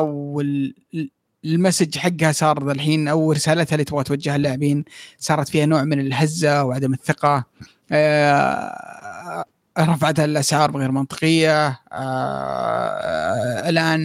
وال 1.44 1.56
message 1.56 1.98
حقها 1.98 2.32
صار 2.32 2.72
الحين 2.72 3.08
أو 3.08 3.32
رسالتها 3.32 3.74
اللي 3.74 3.84
تبغى 3.84 4.04
توجهها 4.04 4.36
اللاعبين 4.36 4.86
صارت 5.20 5.50
فيها 5.50 5.66
نوع 5.66 5.84
من 5.84 6.00
الهزة 6.00 6.64
وعدم 6.64 6.94
الثقة. 6.94 7.44
آه، 7.92 9.46
رفعت 9.80 10.20
الأسعار 10.20 10.72
بغير 10.72 10.92
منطقية. 10.92 11.80
آه، 11.92 13.70
الآن 13.70 14.02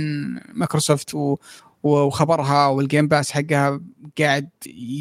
مايكروسوفت 0.54 1.16
وخبرها 1.82 2.66
وال 2.66 2.80
Game 2.80 3.08
Pass 3.08 3.30
حقها 3.32 3.80
قاعد 4.18 4.48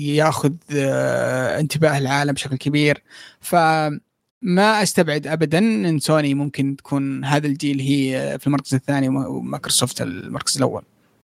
ياخذ 0.06 0.54
آه، 0.72 1.60
انتباه 1.60 1.98
العالم 1.98 2.34
بشكل 2.34 2.58
كبير. 2.58 3.04
فما 3.40 4.84
أستبعد 4.84 5.28
ابدا 5.28 5.58
إن 5.60 6.00
سوني 6.00 6.34
ممكن 6.34 6.76
تكون 6.76 7.26
هذا 7.26 7.48
الجيل 7.48 7.80
هي 7.80 8.38
في 8.40 8.48
المركز 8.48 8.74
الثاني 8.76 9.08
ومايكروسوفت 9.10 10.02
المركز 10.02 10.58
الأول. 10.58 10.84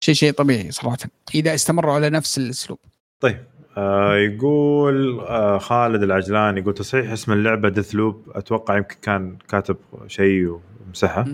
شيء 0.08 0.16
شيء 0.16 0.32
طبيعي 0.32 0.72
صراحة. 0.72 0.98
إذا 1.36 1.54
استمروا 1.54 1.94
على 1.94 2.10
نفس 2.10 2.38
الأسلوب. 2.38 2.80
طيب 3.20 3.38
آه 3.78 4.16
يقول 4.16 5.20
آه 5.20 5.58
خالد 5.58 6.04
العجلان 6.04 6.58
يقول 6.58 6.74
تصحيح 6.74 7.12
اسم 7.12 7.34
اللعبة 7.34 7.70
Deathloop 7.70 8.22
أتوقع 8.36 8.78
يمكن 8.78 8.96
كان 9.02 9.38
كاتب 9.50 9.78
شيء 10.08 10.60
ومسحه. 10.88 11.26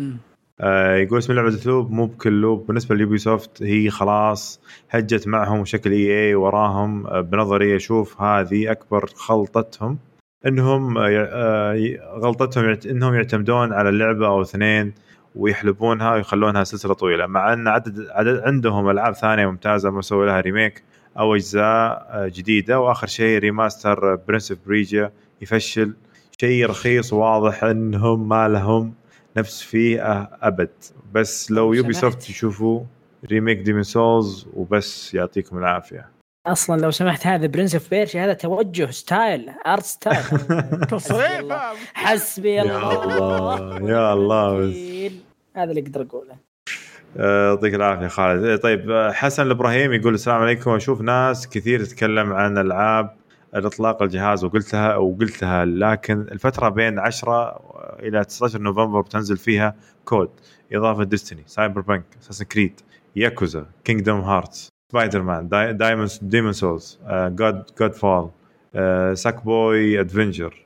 آه 0.61 0.95
يقول 0.95 1.17
اسم 1.17 1.31
اللعبة 1.31 1.49
Deathloop 1.49 1.91
مو 1.91 2.05
بكل 2.05 2.41
لوب 2.41 2.67
بالنسبة 2.67 2.95
ل 2.95 3.17
Ubisoft 3.17 3.63
هي 3.63 3.89
خلاص 3.89 4.59
هجت 4.89 5.27
معهم 5.27 5.59
وشكل 5.59 5.91
EA 5.91 6.35
وراهم. 6.35 7.07
آه 7.07 7.21
بنظري 7.21 7.75
أشوف 7.75 8.21
هذه 8.21 8.71
أكبر 8.71 9.05
خلطتهم 9.15 9.97
إنهم 10.47 10.97
آه 10.97 11.09
آه 11.09 11.97
غلطتهم 12.19 12.77
إنهم 12.85 13.13
يعتمدون 13.13 13.73
على 13.73 13.89
اللعبة 13.89 14.27
أو 14.27 14.41
اثنين 14.41 14.93
ويحلبونها 15.35 16.13
ويخلونها 16.13 16.63
سلسلة 16.63 16.93
طويلة. 16.93 17.25
مع 17.25 17.53
أن 17.53 17.67
عدد, 17.67 18.07
عدد 18.09 18.39
عندهم 18.39 18.89
ألعاب 18.89 19.13
ثانية 19.13 19.45
ممتازة 19.47 19.89
ما 19.89 20.01
سووا 20.01 20.25
لها 20.25 20.39
remake 20.39 20.83
أو 21.19 21.35
أجزاء 21.35 22.07
آه، 22.09 22.27
جديدة. 22.27 22.79
وآخر 22.79 23.07
شيء 23.07 23.39
remaster 23.39 24.15
Prince 24.15 24.51
of 24.51 24.59
Persia 24.67 25.11
يفشل. 25.41 25.93
شيء 26.39 26.69
رخيص 26.69 27.13
وواضح 27.13 27.63
إنهم 27.63 28.29
ما 28.29 28.47
لهم 28.47 28.93
نفس 29.37 29.61
فيه 29.61 30.29
أبد. 30.41 30.69
بس 31.13 31.51
لو 31.51 31.73
Ubisoft 31.73 32.29
يشوفوا 32.29 32.83
remake 33.31 33.59
Demon's 33.59 33.83
Souls 33.83 34.47
وبس 34.53 35.13
يعطيكم 35.13 35.57
العافية. 35.57 36.12
أصلا 36.47 36.81
لو 36.81 36.91
سمحت 36.91 37.27
هذا 37.27 37.47
Prince 37.47 37.75
of 37.75 37.89
Persia 37.89 38.19
هذا 38.19 38.33
توجه 38.33 38.91
style 38.91 39.49
art 39.67 39.83
style 39.83 40.23
تصريف 40.89 41.53
حسبي 41.93 42.53
يا 42.53 42.61
الله. 42.63 43.89
يا 43.89 44.13
الله. 44.13 44.51
هذا 45.55 45.69
اللي 45.69 45.81
أقدر 45.81 46.01
أقوله. 46.01 46.35
يعطيك 47.15 47.73
العافية 47.73 48.07
خالد. 48.07 48.43
إيه، 48.43 48.55
طيب 48.55 49.09
حسن 49.13 49.43
الإبراهيم 49.43 49.93
يقول 49.93 50.13
السلام 50.13 50.41
عليكم. 50.41 50.71
أشوف 50.71 51.01
ناس 51.01 51.49
كثير 51.49 51.85
تتكلم 51.85 52.33
عن 52.33 52.57
ألعاب 52.57 53.15
الإطلاق 53.55 54.03
الجهاز 54.03 54.43
وقلتها 54.43 54.95
وقلتها 54.95 55.65
لكن 55.65 56.21
الفترة 56.21 56.69
بين 56.69 56.99
10 56.99 57.61
إلى 57.99 58.25
19 58.25 58.61
نوفمبر 58.61 59.01
بتنزل 59.01 59.37
فيها 59.37 59.75
COD 60.05 60.29
إضافة 60.73 61.03
Destiny 61.03 61.43
Cyberpunk 61.47 62.05
Assassin's 62.21 62.45
Creed 62.45 62.81
Yakuza 63.15 63.65
Kingdom 63.83 64.19
Hearts 64.21 64.72
Spider-Man 64.93 65.47
Demon 65.77 66.07
Demon's 66.21 66.53
Souls 66.53 66.99
God 67.11 67.63
Godfall 67.79 68.29
Sackboy 69.17 69.99
Adventure 69.99 70.63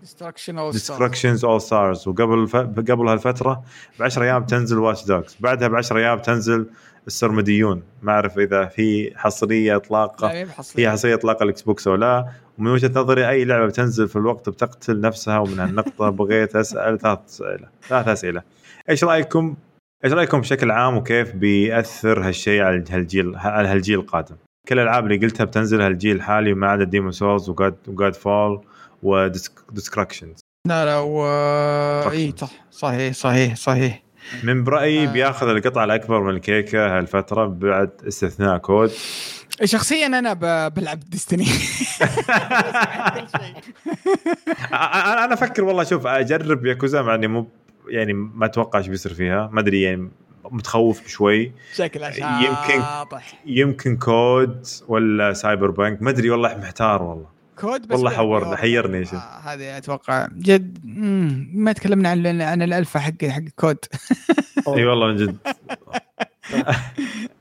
Destruction 0.00 0.58
أو 0.58 0.70
Destructions 0.70 1.44
AllStars 1.44 2.08
وقبل 2.08 2.48
ف... 2.48 2.56
قبل 2.56 3.08
هالفترة 3.08 3.62
ب 3.98 4.02
10 4.02 4.24
أيام 4.24 4.44
تنزل 4.44 4.78
Watch 4.78 5.04
Dogs 5.04 5.36
بعدها 5.40 5.68
ب 5.68 5.74
10 5.74 5.98
أيام 5.98 6.18
تنزل 6.18 6.66
السرمديون. 7.06 7.82
ما 8.02 8.12
أعرف 8.12 8.38
إذا 8.38 8.64
في 8.64 9.12
حصرية 9.16 9.76
اطلاق 9.76 10.26
في 10.62 10.90
حصرية. 10.90 11.14
اطلاق 11.14 11.42
ال 11.42 11.62
Xbox 11.62 11.88
أو 11.88 11.94
لا. 11.94 12.28
ومن 12.58 12.70
وجهة 12.70 13.00
نظري 13.00 13.28
أي 13.28 13.44
لعبة 13.44 13.66
بتنزل 13.66 14.08
في 14.08 14.16
الوقت 14.16 14.48
بتقتل 14.48 15.00
نفسها 15.00 15.38
ومن 15.38 15.60
هالنقطة 15.60 16.10
بغيت 16.10 16.56
أسأل 16.56 16.98
ثلاث 16.98 17.18
أسئلة. 17.28 17.68
ثلاث 17.88 18.08
أسئلة. 18.08 18.42
إيش 18.90 19.04
رأيكم 19.04 19.56
إيش 20.04 20.12
رأيكم 20.12 20.40
بشكل 20.40 20.70
عام 20.70 20.96
وكيف 20.96 21.32
بيأثر 21.34 22.28
هالشيء 22.28 22.62
على 22.62 22.84
هالجيل 22.90 23.36
على 23.36 23.68
هالجيل 23.68 23.98
القادم؟ 23.98 24.36
كل 24.68 24.78
الألعاب 24.78 25.04
اللي 25.04 25.26
قلتها 25.26 25.44
بتنزل 25.44 25.80
هالجيل 25.80 26.16
الحالي 26.16 26.54
ما 26.54 26.68
عدا 26.68 26.84
Demon's 26.84 27.12
Souls 27.12 27.50
و 27.50 27.55
God 27.55 27.69
و 27.69 27.74
Godfall 27.88 28.64
و 29.02 29.13
Destructions 29.13 30.40
لا 30.68 30.84
لا 30.84 30.98
و 30.98 31.24
إي 32.10 32.34
صح 32.36 32.50
صحيح 32.70 33.14
صحيح 33.14 33.56
صحيح. 33.56 34.02
من 34.44 34.64
برأيي 34.64 35.08
آه. 35.08 35.12
بياخذ 35.12 35.48
القطعه 35.48 35.84
الأكبر 35.84 36.20
من 36.20 36.34
الكيكة 36.34 36.98
هالفترة 36.98 37.46
بعد 37.46 37.90
استثناء 38.08 38.58
COD. 38.58 38.90
شخصيا 39.64 40.06
أنا 40.06 40.32
ب... 40.32 40.74
بلعب 40.74 41.00
Destiny 41.00 41.46
أنا 45.24 45.34
أفكر 45.34 45.64
والله 45.64 45.84
شوف 45.84 46.06
أجرب 46.06 46.66
ياكوزا 46.66 47.02
مع 47.02 47.14
إني 47.14 47.26
مو 47.26 47.48
يعني 47.90 48.12
ما 48.12 48.46
أتوقع 48.46 48.78
إيش 48.78 48.88
بيصير 48.88 49.14
فيها. 49.14 49.50
ما 49.52 49.60
أدري 49.60 49.82
يعني 49.82 50.10
متخوف 50.44 51.08
شوي. 51.08 51.52
شكلها 51.74 52.42
يمكن 52.42 52.82
يمكن 53.46 53.96
COD 53.96 54.66
ولا 54.88 55.32
Cyberpunk. 55.32 56.02
ما 56.02 56.10
أدري 56.10 56.30
والله 56.30 56.56
محتار 56.58 57.02
والله. 57.02 57.26
COD 57.58 57.88
بس 57.88 57.92
والله 57.96 58.10
حورني 58.10 58.56
حيرني 58.56 59.04
شيء 59.04 59.18
آه 59.18 59.40
هذه 59.44 59.76
أتوقع 59.76 60.28
جد 60.38 60.78
ما 61.54 61.72
تكلمنا 61.72 62.08
عن 62.08 62.42
عن 62.42 62.62
الالفا 62.62 63.00
حق 63.00 63.24
حق 63.24 63.42
COD. 63.56 63.78
أي 64.68 64.84
والله 64.84 65.06
من 65.06 65.16
جد. 65.16 65.36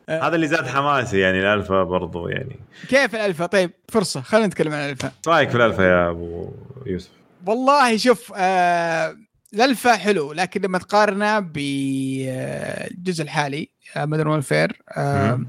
هذا 0.09 0.35
اللي 0.35 0.47
زاد 0.47 0.67
حماسي 0.67 1.19
يعني 1.19 1.39
الالفا 1.39 1.83
برضو 1.83 2.27
يعني. 2.27 2.59
كيف 2.89 3.15
الالفا 3.15 3.45
طيب 3.45 3.71
فرصة 3.89 4.21
خلينا 4.21 4.47
نتكلم 4.47 4.73
عن 4.73 4.85
الالفا 4.85 5.11
رأيك 5.27 5.49
في 5.49 5.55
الالفا 5.55 5.81
يا 5.83 6.09
أبو 6.09 6.51
يوسف؟ 6.85 7.09
والله 7.45 7.97
شوف 7.97 8.33
آه 8.35 9.15
الالفا 9.53 9.97
حلو 9.97 10.33
لكن 10.33 10.61
لما 10.61 10.77
تقارنه 10.77 11.39
بالجزء 11.39 13.23
الحالي 13.23 13.69
Modern 13.97 14.31
Warfare 14.31 14.81
آه 14.97 15.41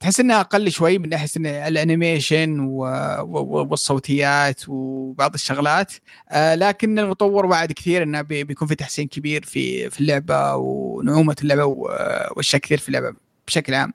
تحس 0.00 0.20
إنها 0.20 0.40
أقل 0.40 0.70
شوي 0.70 0.98
من 0.98 1.08
ناحية 1.08 1.28
ال 1.68 1.77
animation 1.77 2.60
والصوتيات 2.60 4.60
وبعض 4.68 5.34
الشغلات 5.34 5.92
آه 6.30 6.54
لكن 6.54 6.98
المطور 6.98 7.46
وعد 7.46 7.72
كثير 7.72 8.02
إنه 8.02 8.22
بيكون 8.22 8.68
في 8.68 8.74
تحسين 8.74 9.08
كبير 9.08 9.44
في 9.44 9.90
في 9.90 10.00
اللعبة 10.00 10.54
ونعومة 10.54 11.36
اللعبة 11.42 11.64
والاشياء 11.64 12.62
كثير 12.62 12.78
في 12.78 12.88
اللعبة. 12.88 13.27
بشكل 13.48 13.74
عام. 13.74 13.92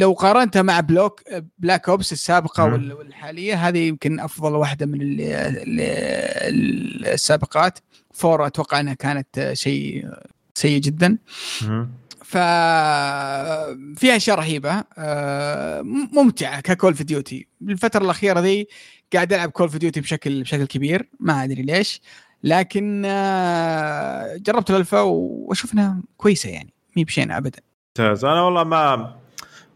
لو 0.00 0.12
قارنتها 0.12 0.62
مع 0.62 0.80
Black 0.80 1.22
Black 1.58 1.88
Ops 1.88 2.12
السابقة 2.12 2.64
والحالية 2.64 3.68
هذه 3.68 3.78
يمكن 3.78 4.20
أفضل 4.20 4.52
واحدة 4.52 4.86
من 4.86 4.98
السابقات. 7.06 7.78
four 8.12 8.46
أتوقع 8.46 8.80
إنها 8.80 8.94
كانت 8.94 9.50
شيء 9.52 10.08
سيء 10.54 10.80
جدا. 10.80 11.18
ف 12.24 12.36
فيها 13.96 14.16
أشياء 14.16 14.38
رهيبة 14.38 14.84
آه، 14.98 15.82
ممتعة 16.12 16.60
ك 16.60 16.67
Call 16.67 16.94
of 16.94 17.04
Duty 17.04 17.46
الفترة 17.62 18.04
الأخيرة 18.04 18.40
ذي 18.40 18.66
قاعد 19.12 19.32
ألعب 19.32 19.50
Call 19.50 19.68
of 19.68 19.78
Duty 19.78 20.00
بشكل 20.00 20.42
بشكل 20.42 20.66
كبير 20.66 21.08
ما 21.20 21.44
أدري 21.44 21.62
ليش. 21.62 22.00
لكن 22.44 23.02
آه، 23.06 24.36
جربت 24.36 24.70
الالفا 24.70 25.00
وأشوف 25.00 25.74
إنها 25.74 26.02
كويسة 26.16 26.50
يعني. 26.50 26.75
مي 26.96 27.04
بشينة 27.04 27.30
ابدا. 27.30 27.60
ممتاز. 27.98 28.24
أنا 28.24 28.42
والله 28.42 28.64
ما 28.64 29.14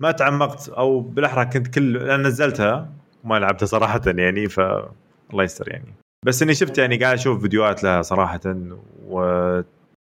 ما 0.01 0.11
تعمقت 0.11 0.69
أو 0.69 1.01
بالأحرى 1.01 1.47
كنت 1.47 1.67
كل 1.67 1.97
أنا 1.97 2.29
نزلتها 2.29 2.93
وما 3.25 3.39
لعبتها 3.39 3.67
صراحة 3.67 4.01
يعني 4.07 4.49
ف 4.49 4.61
الله 5.31 5.45
يستر 5.45 5.69
يعني. 5.69 5.95
بس 6.27 6.43
إني 6.43 6.55
شفت 6.55 6.79
يعني 6.79 6.97
قاعد 6.97 7.15
أشوف 7.15 7.43
فيديوهات 7.43 7.85
لها 7.85 8.03
صراحة 8.03 8.41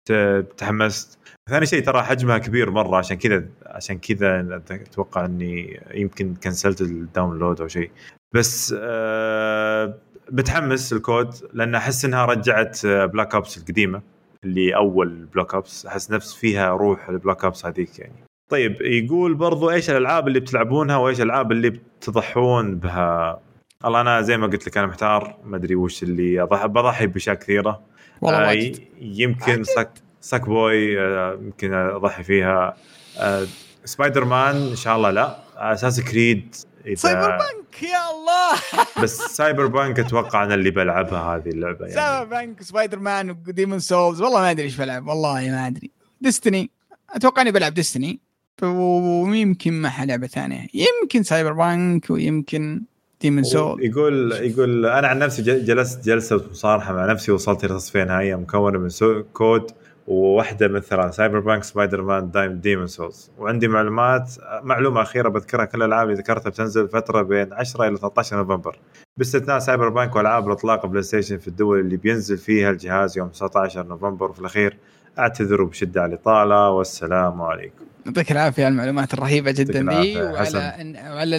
وتحمست 0.09 1.19
ثاني 1.49 1.65
شيء 1.65 1.83
ترى 1.83 2.03
حجمها 2.03 2.37
كبير 2.37 2.71
مرة 2.71 2.97
عشان 2.97 3.17
كذا 3.17 3.45
عشان 3.65 3.97
كذا 3.99 4.61
أتوقع 4.71 5.25
إني 5.25 5.81
يمكن 5.93 6.35
كنسلت 6.35 6.81
ال 6.81 6.90
download 6.90 7.61
أو 7.61 7.67
شيء. 7.67 7.91
بس 8.35 8.75
أه 8.79 9.97
بتحمس 10.31 10.93
ال 10.93 11.03
COD 11.03 11.33
لأن 11.53 11.75
أحس 11.75 12.05
إنها 12.05 12.25
رجعت 12.25 12.85
Black 12.85 13.35
Ops 13.35 13.57
القديمة. 13.57 14.01
اللي 14.43 14.75
أول 14.75 15.25
Black 15.25 15.53
Ops 15.53 15.85
أحس 15.85 16.11
نفس 16.11 16.33
فيها 16.33 16.69
روح 16.69 17.09
ال 17.09 17.15
Black 17.15 17.43
Ops 17.43 17.65
هذيك 17.65 17.99
يعني. 17.99 18.23
طيب 18.49 18.81
يقول 18.81 19.33
برضو 19.33 19.69
إيش 19.71 19.89
الألعاب 19.89 20.27
اللي 20.27 20.39
بتلعبونها 20.39 20.97
وإيش 20.97 21.21
الألعاب 21.21 21.51
اللي 21.51 21.69
بتضحون 21.69 22.75
بها؟ 22.75 23.41
والله 23.83 24.01
أنا 24.01 24.21
زي 24.21 24.37
ما 24.37 24.47
قلت 24.47 24.67
لك 24.67 24.77
أنا 24.77 24.87
محتار 24.87 25.37
ما 25.43 25.57
أدري 25.57 25.75
وش 25.75 26.03
اللي 26.03 26.41
أضحي 26.41 26.67
بضحي 26.67 27.07
بأشياء 27.07 27.35
كثيرة. 27.35 27.81
والله 28.21 28.51
آه 28.51 28.71
يمكن 29.01 29.63
Sack 29.63 29.91
Sackboy 30.21 30.99
آه، 31.01 31.33
يمكن 31.33 31.73
أضحي 31.73 32.23
فيها. 32.23 32.75
آه، 33.19 33.45
سبايدر 33.85 34.25
مان 34.25 34.55
إن 34.55 34.75
شاء 34.75 34.95
الله 34.95 35.11
لا. 35.11 35.37
Assassin's 35.57 36.01
Creed 36.01 36.55
إذا 36.85 36.95
Cyberpunk 36.95 37.83
يا 37.83 38.11
الله. 38.11 38.59
بس 39.03 39.17
Cyberpunk 39.17 39.99
أتوقع 39.99 40.43
أنا 40.43 40.53
اللي 40.53 40.71
بلعبها 40.71 41.35
هذه 41.35 41.49
اللعبة 41.49 41.85
يعني. 41.85 41.93
سايبر 41.93 42.25
punk 42.25 42.63
Spider-Man 42.63 42.99
و 42.99 43.29
Demon's 43.29 43.79
Souls. 43.79 44.21
والله 44.21 44.41
ما 44.41 44.51
أدري 44.51 44.65
إيش 44.65 44.77
بلعب 44.77 45.07
والله 45.07 45.49
ما 45.49 45.67
أدري. 45.67 45.91
Destiny 46.21 46.69
أتوقع 47.09 47.41
إني 47.41 47.51
بلعب 47.51 47.73
Destiny. 47.73 48.19
ويمكن 48.61 49.81
مع 49.81 50.03
لعبة 50.03 50.27
ثانية. 50.27 50.67
يمكن 50.73 51.23
Cyberpunk 51.23 52.09
ويمكن 52.09 52.81
Demon's 53.21 53.43
Souls 53.43 53.83
يقول 53.83 54.31
يقول 54.31 54.85
أنا 54.85 55.07
عن 55.07 55.19
نفسي 55.19 55.41
جلست 55.41 56.05
جلسة 56.05 56.43
مصارحة 56.51 56.93
مع 56.93 57.05
نفسي 57.05 57.31
وصلت 57.31 57.63
إلى 57.63 57.73
تصفية 57.73 58.03
نهائية 58.03 58.35
مكونة 58.35 58.79
من 58.79 58.89
COD 59.33 59.71
وواحدة 60.09 60.67
من 60.67 60.79
ثلاث 60.79 61.15
Cyberpunk 61.15 61.63
Spider-Man 61.63 62.31
Demon 62.31 62.53
Demon's 62.53 62.87
Souls 62.87 63.31
وعندي 63.37 63.67
معلومات 63.67 64.31
معلومة 64.63 65.01
أخيرة 65.01 65.29
بذكرها 65.29 65.65
كل 65.65 65.77
الألعاب 65.77 66.09
اللي 66.09 66.19
ذكرتها 66.19 66.49
بتنزل 66.49 66.89
فترة 66.89 67.21
بين 67.21 67.53
10 67.53 67.87
إلى 67.87 67.97
13 67.97 68.37
نوفمبر. 68.37 68.79
باستثناء 69.17 69.59
Cyberpunk 69.59 70.15
والعاب 70.15 70.47
الإطلاق 70.47 70.85
PlayStation 70.85 71.37
في 71.37 71.47
الدول 71.47 71.79
اللي 71.79 71.97
بينزل 71.97 72.37
فيها 72.37 72.69
الجهاز 72.69 73.17
يوم 73.17 73.27
19 73.27 73.87
نوفمبر. 73.87 74.29
وفي 74.29 74.39
الأخير 74.39 74.77
اعتذر 75.19 75.63
بشدة 75.63 76.01
على 76.01 76.13
الإطالة. 76.13 76.69
والسلام 76.69 77.41
عليكم. 77.41 77.85
يعطيك 78.05 78.31
العافية 78.31 78.65
على 78.65 78.71
المعلومات 78.71 79.13
الرهيبة 79.13 79.51
جدا 79.51 79.79
دي 80.01 80.21
وعلى 80.21 80.75
وعلى 81.09 81.37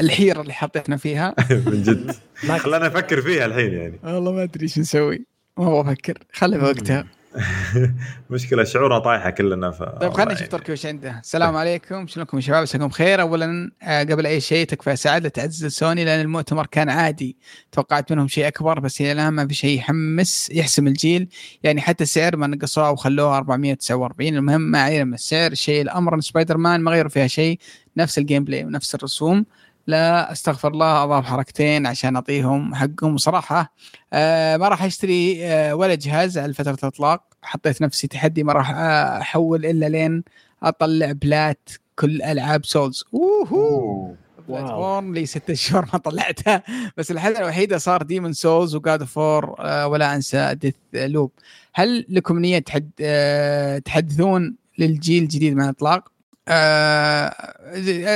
الحيرة 0.00 0.40
اللي 0.40 0.52
حطيتنا 0.52 0.96
فيها. 0.96 1.34
من 1.66 1.82
جد. 1.82 2.14
خلانا 2.64 2.86
نفكر 2.86 3.20
فيها 3.20 3.46
الحين 3.46 3.72
يعني. 3.72 3.98
والله 4.04 4.32
ما 4.32 4.42
أدري 4.42 4.62
إيش 4.62 4.78
نسوي. 4.78 5.26
ما 5.58 5.66
أبغى 5.66 5.80
أفكر. 5.92 6.18
خلي 6.32 6.58
وقتها. 6.58 7.06
مشكلة 8.30 8.64
شعورنا 8.64 8.98
طايحة 8.98 9.30
كلنا 9.30 9.70
ف 9.70 9.82
طيب 9.82 10.12
خلينا 10.12 10.32
نشوف 10.32 10.48
تركي 10.48 10.72
وش 10.72 10.86
عنده 10.86 11.20
السلام 11.20 11.56
عليكم. 11.56 12.06
شلونكم 12.06 12.36
يا 12.36 12.42
شباب؟ 12.42 12.62
مساكم 12.62 12.88
خير 12.88 13.20
اولا 13.20 13.70
آه، 13.82 14.02
قبل 14.02 14.26
أي 14.26 14.40
شيء 14.40 14.66
تكفى 14.66 14.96
سعادة 14.96 15.28
تعزز 15.28 15.66
سوني 15.66 16.04
لأن 16.04 16.20
المؤتمر 16.20 16.66
كان 16.66 16.88
عادي. 16.88 17.36
توقعت 17.72 18.12
منهم 18.12 18.28
شيء 18.28 18.48
أكبر 18.48 18.80
بس 18.80 19.00
إلى 19.00 19.12
الآن 19.12 19.28
ما 19.32 19.48
في 19.48 19.54
شيء 19.54 19.78
يحمس 19.78 20.50
يحسم 20.50 20.86
الجيل. 20.86 21.28
يعني 21.62 21.80
حتى 21.80 22.04
السعر 22.04 22.36
ما 22.36 22.46
نقصوها 22.46 22.88
وخلوها 22.88 23.36
449 23.36 24.36
المهم 24.36 24.60
ما 24.60 24.82
علينا 24.82 25.04
من 25.04 25.14
السعر. 25.14 25.52
الشيء 25.52 25.82
الأمر 25.82 26.14
إن 26.14 26.20
سبايدر 26.20 26.56
مان 26.56 26.80
ما 26.80 26.90
غيروا 26.90 27.10
فيها 27.10 27.26
شيء. 27.26 27.58
نفس 27.96 28.18
ال 28.18 28.44
gameplay 28.44 28.64
ونفس 28.64 28.94
الرسوم. 28.94 29.44
لا 29.86 30.32
أستغفر 30.32 30.68
الله 30.68 31.04
اضاف 31.04 31.24
حركتين 31.24 31.86
عشان 31.86 32.16
أعطيهم 32.16 32.74
حقهم. 32.74 33.16
صراحة 33.16 33.74
آه 34.12 34.56
ما 34.56 34.68
راح 34.68 34.82
أشتري 34.84 35.46
آه 35.46 35.74
ولا 35.74 35.94
جهاز 35.94 36.38
على 36.38 36.54
فترة 36.54 36.78
الإطلاق. 36.82 37.22
حطيت 37.42 37.82
نفسي 37.82 38.06
تحدي 38.06 38.44
ما 38.44 38.52
راح 38.52 38.70
أحول 38.70 39.66
إلا 39.66 39.88
لين 39.88 40.24
أطلع 40.62 41.12
plat 41.12 41.68
كل 41.98 42.22
ألعاب 42.22 42.64
Souls 42.64 43.04
أوه 43.14 44.16
platform 44.48 45.14
لي 45.14 45.26
ست 45.26 45.52
شهور 45.52 45.88
ما 45.92 45.98
طلعتها. 45.98 46.62
بس 46.96 47.10
الحلقة 47.10 47.40
الوحيدة 47.40 47.78
صار 47.78 48.02
Demon's 48.02 48.32
Souls 48.32 48.74
و 48.74 48.82
God 48.82 49.04
of 49.04 49.22
War 49.22 49.50
ولا 49.60 50.14
أنسى 50.14 50.54
Deathloop 50.54 51.30
هل 51.74 52.06
لكم 52.08 52.38
نية 52.38 52.58
تحد 52.58 52.90
آه، 53.00 53.78
تحدثون 53.78 54.56
للجيل 54.78 55.22
الجديد 55.22 55.56
مع 55.56 55.64
الإطلاق؟ 55.64 56.11
آه، 56.48 57.34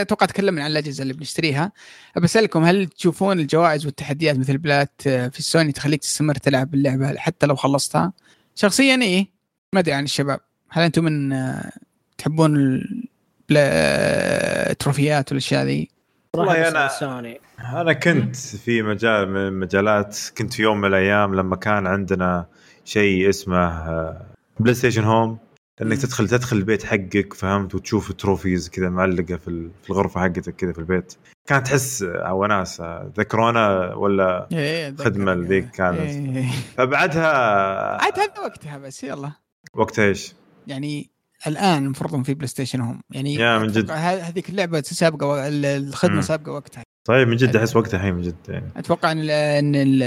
أتوقع 0.03 0.27
تكلمنا 0.27 0.65
عن 0.65 0.71
الأجهزة 0.71 1.03
اللي 1.03 1.13
بنشتريها. 1.15 1.73
بسالكم 2.17 2.65
هل 2.65 2.87
تشوفون 2.87 3.41
الجوائز 3.41 3.87
والتحديات 3.87 4.39
مثل 4.39 4.59
plat 4.59 4.93
آه، 5.07 5.29
في 5.29 5.39
السوني 5.39 5.73
تخليك 5.73 6.01
تستمر 6.01 6.35
تلعب 6.35 6.75
اللعبة 6.75 7.17
حتى 7.17 7.47
لو 7.47 7.57
خلصتها؟ 7.57 8.13
شخصيا 8.55 9.03
إيه 9.03 9.27
ما 9.73 9.81
أدري 9.81 9.93
عن 9.95 10.05
الشباب. 10.05 10.41
هل 10.71 10.83
أنتم 10.83 11.05
من 11.05 11.33
آه، 11.33 11.73
تحبون 12.19 12.83
التروفيات 13.51 15.33
والأشياء 15.33 15.65
ذي؟ 15.65 15.89
والله 16.35 16.65
والله 16.65 16.89
أنا- 16.89 16.93
سوني. 17.01 17.41
أنا 17.75 17.93
كنت 17.93 18.37
في 18.37 18.83
مجال 18.83 19.29
من 19.29 19.37
المجالات 19.37 20.19
كنت 20.39 20.55
في 20.55 20.63
يوم 20.63 20.81
من 20.81 20.89
الأيام 20.89 21.35
لما 21.35 21.57
كان 21.57 21.87
عندنا 21.87 22.47
شيء 22.85 23.29
اسمه 23.29 23.57
آه، 23.59 24.27
PlayStation 24.61 25.05
Home 25.05 25.39
إنك 25.83 25.93
مم. 25.93 25.99
تدخل 26.03 26.29
تدخل 26.29 26.57
البيت 26.57 26.85
حقك 26.85 27.35
فهمت 27.35 27.75
وتشوف 27.75 28.13
trophies 28.13 28.69
كذا 28.69 28.89
معلقة 28.89 29.37
في 29.37 29.49
ال- 29.49 29.71
في 29.83 29.91
الغرفة 29.91 30.21
حقتك 30.21 30.57
كذا 30.57 30.73
في 30.73 30.79
البيت 30.79 31.15
كانت 31.47 31.67
تحس 31.67 32.05
وناسه 32.31 33.03
ذكرونا 33.19 33.95
ولا 33.95 34.49
إيه، 34.53 34.89
أتذكر. 34.89 35.03
ذيك 35.43 35.71
كانت. 35.71 35.99
إيه. 36.01 36.51
فبعدها 36.77 37.27
عاد 38.05 38.19
هذا 38.19 38.41
وقتها 38.41 38.79
بس 38.79 39.05
يلا 39.05 39.33
وقت 39.75 39.99
إيش؟ 39.99 40.33
يعني 40.67 41.11
الآن 41.47 41.85
المفروض 41.85 42.23
في 42.23 42.35
PlayStation 42.35 42.81
Home 42.81 43.01
يعني 43.11 43.35
يا 43.35 43.59
من 43.59 43.67
جد. 43.67 43.91
هذيك 43.91 44.49
اللعبة 44.51 44.81
سابقة 44.81 45.49
الخدمة. 45.49 46.21
سابقة 46.21 46.53
وقتها 46.53 46.83
طيب 47.07 47.29
من 47.29 47.37
جد 47.37 47.57
أحس 47.57 47.77
وقتها 47.77 47.97
الحين 47.97 48.15
من 48.15 48.23
جد 48.23 48.37
يعني. 48.49 48.67
أتوقع 48.77 49.13
إن 49.13 49.19
ال 49.19 49.31
إن 49.31 49.75
ال 49.75 50.03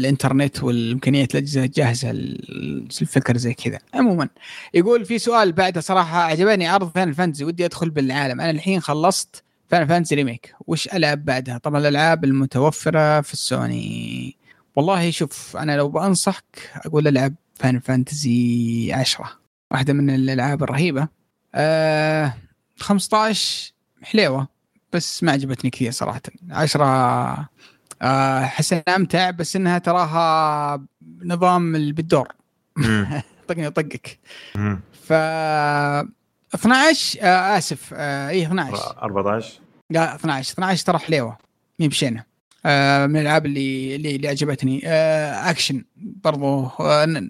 الإنترنت 0.00 0.62
والامكانيات 0.62 1.34
الاجهزه 1.34 1.66
جاهزة 1.66 2.10
الفكر 2.10 3.36
زي 3.36 3.54
كذا. 3.54 3.78
عموما 3.94 4.28
يقول 4.74 5.04
في 5.04 5.18
سؤال 5.18 5.52
بعده 5.52 5.80
صراحة 5.80 6.18
عجبني. 6.18 6.66
عرض 6.66 6.90
Final 6.94 7.12
Fantasy 7.12 7.44
ودي 7.44 7.64
أدخل 7.64 7.90
بالعالم. 7.90 8.40
أنا 8.40 8.50
الحين 8.50 8.80
خلصت 8.80 9.42
Final 9.68 9.86
Fantasy 9.86 10.16
remake 10.16 10.54
وش 10.66 10.88
ألعب 10.88 11.24
بعدها؟ 11.24 11.58
طبعا 11.58 11.80
الألعاب 11.80 12.24
المتوفرة 12.24 13.20
في 13.20 13.32
السوني. 13.32 14.36
والله 14.76 15.10
شوف 15.10 15.56
أنا 15.56 15.76
لو 15.76 15.88
بأنصحك 15.88 16.70
أقول 16.86 17.08
ألعب 17.08 17.34
فان 17.54 17.80
فانتزي 17.80 18.92
10 18.92 19.30
واحدة 19.70 19.92
من 19.92 20.10
الألعاب 20.10 20.62
الرهيبة. 20.62 21.08
آه 21.54 22.34
15 22.78 23.72
حليوة. 24.02 24.53
بس 24.94 25.22
ما 25.22 25.32
عجبتني 25.32 25.70
كثير 25.70 25.90
صراحة. 25.90 26.20
10 26.50 26.84
آه، 28.02 28.44
احس 28.44 28.72
انها 28.72 28.96
أمتع 28.96 29.30
بس 29.30 29.56
إنها 29.56 29.78
تراها 29.78 30.82
نظام 31.24 31.76
اللي 31.76 31.92
بالدور. 31.92 32.28
طقني 33.48 33.70
طقك. 33.70 34.18
ف 35.08 35.12
12 35.12 37.18
آه 37.22 37.58
آسف 37.58 37.90
آه 37.94 38.28
اي 38.28 38.42
12 38.46 38.96
14 39.02 39.52
لا 39.90 40.14
12 40.14 40.52
12 40.52 40.84
ترى 40.86 40.98
حليوة 40.98 41.36
مي 41.80 41.88
بشينة. 41.88 42.24
آه 42.66 43.06
من 43.06 43.16
الألعاب 43.16 43.46
اللي 43.46 43.96
اللي, 43.96 44.16
اللي 44.16 44.28
عجبتني. 44.28 44.80
آه 44.84 45.50
أكشن 45.50 45.84
برضو 45.96 46.66
آه 46.80 47.22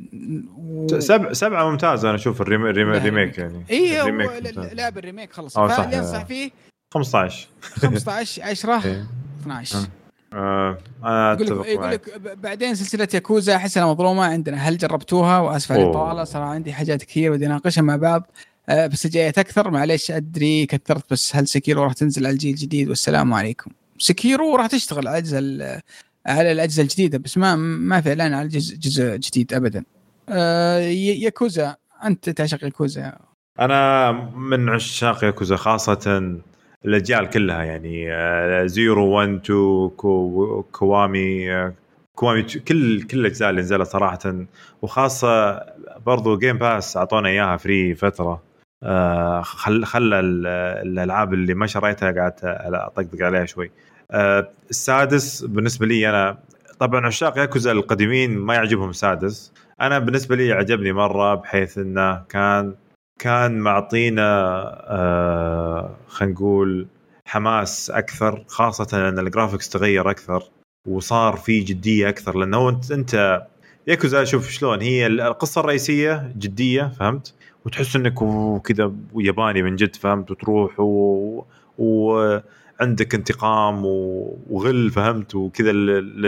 و- 0.57 1.01
سبع 1.01 1.33
سبعة 1.33 1.71
ممتازة 1.71 2.09
أنا 2.09 2.17
أشوف 2.17 2.41
ال 2.41 2.55
remake 2.55 3.39
يعني. 3.39 3.65
اي 3.71 4.01
هو 4.01 4.07
ال 4.07 4.10
remake 4.10 4.31
ل- 4.31 4.59
ممتاز. 4.59 4.75
لعب 4.75 4.99
ال 4.99 5.04
remake 5.04 5.33
خلص. 5.33 5.59
آه،. 5.59 5.69
فاللي 5.69 5.99
انصح 5.99 6.25
فيه؟ 6.25 6.51
15 6.95 7.49
15 7.77 8.43
10 8.43 8.85
إيه. 8.87 9.07
12 9.43 9.79
آه، 10.33 10.79
أنا 11.05 11.33
أتفق 11.33 11.67
يقول 11.67 11.91
لك 11.91 12.21
بعدين 12.43 12.75
سلسلة 12.75 13.09
ياكوزا 13.15 13.57
احسها 13.57 13.87
مظلومة 13.93 14.25
عندنا. 14.25 14.57
هل 14.57 14.77
جربتوها 14.79 15.39
وأسف 15.39 15.73
على. 15.73 15.83
الإطالة؟ 15.83 16.25
صراحة 16.25 16.51
عندي 16.51 16.73
حاجات 16.73 17.03
كثير 17.03 17.33
ودي 17.33 17.47
أناقشها 17.47 17.83
مع 17.83 17.97
بعض. 17.97 18.27
آه، 18.69 18.87
بس 18.87 19.07
جاية 19.07 19.29
أكثر. 19.39 19.71
معليش 19.71 20.11
أدري 20.11 20.67
كثرت 20.67 21.11
بس 21.11 21.37
هل 21.37 21.49
Sekiro 21.49 21.83
راح 21.83 21.93
تنزل 21.93 22.27
على 22.27 22.33
الجيل 22.33 22.51
الجديد؟ 22.55 22.89
والسلام 22.89 23.35
عليكم. 23.35 23.71
Sekiro 23.99 24.57
راح 24.57 24.67
تشتغل 24.67 25.09
على 25.09 25.19
الاجهزه 25.19 25.39
ال- 25.39 25.81
على 26.27 26.53
الأجهزة 26.53 26.83
الجديدة 26.83 27.19
بس 27.19 27.39
ما 27.39 27.57
ما 27.57 28.01
في 28.01 28.09
إعلان 28.09 28.35
على 28.35 28.49
جزء, 28.49 28.77
جزء 28.77 29.17
جديد 29.17 29.53
ابدا. 29.55 29.85
آه، 30.29 30.79
ياكوزا 30.79 31.77
أنت 32.05 32.31
تعشق 32.31 32.65
ياكوزا؟ 32.65 33.13
أنا 33.61 34.13
من 34.37 34.69
عشاق 34.69 35.25
ياكوزا 35.25 35.57
خاصة 35.57 36.37
الأجيال 36.85 37.31
كلها 37.31 37.63
يعني 37.65 38.13
آه، 38.13 38.67
Zero 38.67 39.07
1 39.09 39.29
2 39.45 39.89
Ki- 39.97 40.63
Kiwami 40.73 41.53
آه، 41.53 41.75
Kiwami 42.15 42.43
كل 42.43 43.03
كل 43.03 43.19
الأجزاء 43.21 43.51
اللي 43.51 43.61
نزلت 43.61 43.89
صراحة. 43.89 44.35
وخاصة 44.83 45.61
برضو 46.07 46.39
Game 46.39 46.59
Pass 46.59 46.97
أعطونا 46.97 47.29
إياها 47.29 47.57
free 47.57 47.95
فترة. 47.95 48.43
آه، 48.83 49.41
خل 49.43 49.85
خلى 49.85 50.21
ال- 50.21 50.47
الألعاب 50.87 51.35
اللي 51.35 51.55
ما 51.55 51.67
شريتها 51.67 52.11
قعدت 52.13 52.41
أطقطق 52.45 53.23
عليها 53.25 53.45
شوي. 53.45 53.71
السادس 54.71 55.45
بالنسبة 55.45 55.87
لي 55.87 56.09
أنا 56.11 56.39
طبعا 56.79 57.07
عشاق 57.07 57.39
ياكوزا 57.39 57.73
القديمين 57.73 58.39
ما 58.39 58.55
يعجبهم 58.55 58.91
السادس. 58.91 59.53
أنا 59.81 59.99
بالنسبة 59.99 60.37
لي 60.37 60.53
عجبني 60.53 60.93
مرة 60.93 61.35
بحيث 61.35 61.79
إنه 61.79 62.23
كان 62.29 62.75
كان 63.19 63.59
معطينا 63.59 64.23
آه 64.91 65.97
خلينا 66.09 66.35
نقول 66.35 66.87
حماس 67.27 67.91
أكثر 67.91 68.45
خاصة 68.47 68.99
لأن 68.99 69.19
ال 69.19 69.24
graphics 69.24 69.69
تغير 69.69 70.11
أكثر 70.11 70.43
وصار 70.89 71.37
في 71.37 71.61
جدية 71.61 72.09
أكثر. 72.09 72.37
لأنه 72.39 72.69
أنت 72.69 72.93
أنت 72.93 73.43
ياكوزا 73.87 74.25
شوف 74.25 74.51
شلون 74.51 74.81
هي 74.81 75.07
القصة 75.07 75.61
الرئيسية 75.61 76.33
جدية 76.39 76.93
فهمت؟ 76.99 77.35
وتحس 77.67 77.97
إنك 77.97 78.15
كذا 78.63 78.93
ياباني 79.17 79.63
من 79.63 79.77
جد 79.77 79.97
فهمت؟ 79.97 80.31
وتروح 80.31 80.81
و... 80.81 81.45
وعندك 81.79 83.15
انتقام 83.15 83.87
و... 83.87 84.39
وغل 84.51 84.91
فهمت؟ 84.91 85.35
وكذا 85.35 85.73
لل... 85.73 86.23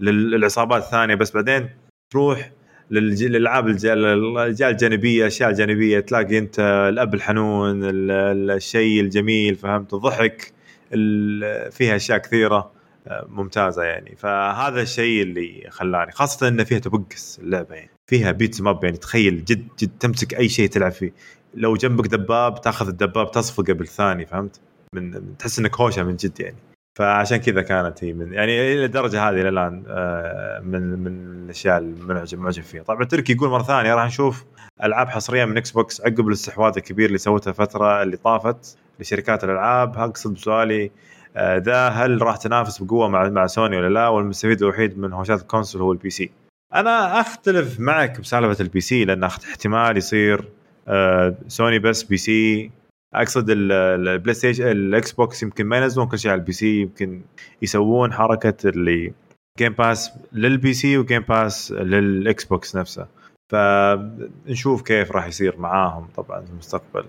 لل... 0.00 0.30
للعصابات 0.30 0.82
الثانية 0.82 1.14
بس 1.14 1.30
بعدين 1.32 1.70
تروح 2.10 2.50
للألعاب 2.90 3.68
الج- 3.68 3.86
الاشياء 3.86 4.70
الجانبية 4.70 5.20
الاشياء 5.22 5.50
الجانبيه 5.50 6.00
تلاقي 6.00 6.38
أنت 6.38 6.60
الأب 6.92 7.14
الحنون 7.14 7.84
ال- 7.84 8.10
ال- 8.10 8.50
الشيء 8.50 9.00
الجميل 9.00 9.56
فهمت؟ 9.56 9.94
الضحك 9.94 10.52
ال- 10.92 11.72
فيها 11.72 11.96
أشياء 11.96 12.18
كثيرة 12.18 12.70
آه، 13.08 13.26
ممتازة 13.28 13.82
يعني. 13.82 14.16
فهذا 14.16 14.82
الشيء 14.82 15.22
اللي 15.22 15.66
خلاني 15.70 16.12
خاصة 16.12 16.48
إن 16.48 16.64
فيها 16.64 16.78
تبقس 16.78 17.38
اللعبة 17.42 17.74
يعني. 17.74 17.90
فيها 18.06 18.32
beat 18.32 18.60
'em 18.60 18.74
up 18.74 18.84
يعني. 18.84 18.96
تخيل 18.96 19.44
جد 19.44 19.68
جد 19.80 19.90
تمسك 20.00 20.34
أي 20.34 20.48
شيء 20.48 20.68
تلعب 20.68 20.92
فيه. 20.92 21.12
لو 21.54 21.74
جنبك 21.76 22.06
دباب 22.06 22.60
تاخذ 22.60 22.88
الدباب 22.88 23.30
تصفقه 23.30 23.72
بالثاني 23.72 24.26
فهمت؟ 24.26 24.60
من- 24.94 25.36
تحس 25.38 25.58
إنك 25.58 25.80
هوشة 25.80 26.02
من 26.02 26.16
جد 26.16 26.40
يعني. 26.40 26.56
فعشان 26.94 27.36
كذا 27.36 27.62
كانت 27.62 28.04
هي 28.04 28.12
من 28.12 28.32
يعني 28.32 28.72
إلى 28.72 28.84
الدرجة 28.84 29.28
هذه 29.28 29.40
إلى 29.40 29.48
الآن 29.48 29.84
آه، 29.88 30.60
من 30.60 30.82
من 30.82 31.44
الأشياء 31.44 31.78
المعجب 31.78 32.38
معجب 32.38 32.62
فيها. 32.62 32.82
طبعا 32.82 33.04
تركي 33.04 33.32
يقول 33.32 33.48
مرة 33.48 33.62
ثانية 33.62 33.94
راح 33.94 34.06
نشوف 34.06 34.44
ألعاب 34.84 35.08
حصرية 35.08 35.44
من 35.44 35.56
Xbox 35.56 36.00
عقب 36.00 36.28
الاستحواذ 36.28 36.72
الكبير 36.76 37.06
اللي 37.06 37.18
سوته 37.18 37.48
الفترة 37.48 38.02
اللي 38.02 38.16
طافت 38.16 38.78
لشركات 39.00 39.44
الألعاب. 39.44 39.98
اقصد 39.98 40.34
بسؤالي 40.34 40.90
آه، 41.36 41.56
ذا 41.56 41.88
هل 41.88 42.22
راح 42.22 42.36
تنافس 42.36 42.82
بقوة 42.82 43.08
مع 43.08 43.28
مع 43.28 43.46
سوني 43.46 43.76
ولا 43.76 43.88
لا؟ 43.88 44.08
والمستفيد 44.08 44.62
الوحيد 44.62 44.98
من 44.98 45.12
هوشات 45.12 45.40
ال 45.40 45.45
console 45.45 45.82
هو 45.82 45.92
ال 45.92 46.10
PC 46.10 46.30
أنا 46.74 47.20
أختلف 47.20 47.80
معك 47.80 48.20
بسالفة 48.20 48.62
ال 48.62 48.80
PC 48.80 49.04
لأن 49.04 49.24
احتمال 49.24 49.96
يصير 49.96 50.44
آه، 50.88 51.34
سوني 51.48 51.78
بس 51.78 52.02
PC 52.02 52.70
أقصد 53.14 53.50
ال- 53.50 53.72
ال- 53.72 54.08
ال 54.08 54.34
PlayStation 54.34 54.66
ال 54.70 55.12
Xbox 55.12 55.42
يمكن 55.42 55.66
ما 55.66 55.76
ينزلون 55.76 56.06
كل 56.06 56.18
شيء 56.18 56.30
على 56.30 56.38
ال 56.40 56.52
PC 56.52 56.80
يمكن 56.80 57.20
يسوون 57.62 58.12
حركة 58.12 58.68
اللي 58.68 59.12
Game 59.58 59.72
Pass 59.72 60.10
لل 60.32 60.72
PC 60.72 60.98
و 60.98 61.03
Game 61.03 61.22
Pass 61.22 61.72
لل 61.72 62.44
Xbox 62.44 62.76
نفسه. 62.76 63.06
فنشوف 63.52 64.82
كيف 64.82 65.12
راح 65.12 65.26
يصير 65.26 65.56
معاهم 65.58 66.06
طبعا 66.16 66.40
في 66.40 66.50
المستقبل. 66.50 67.04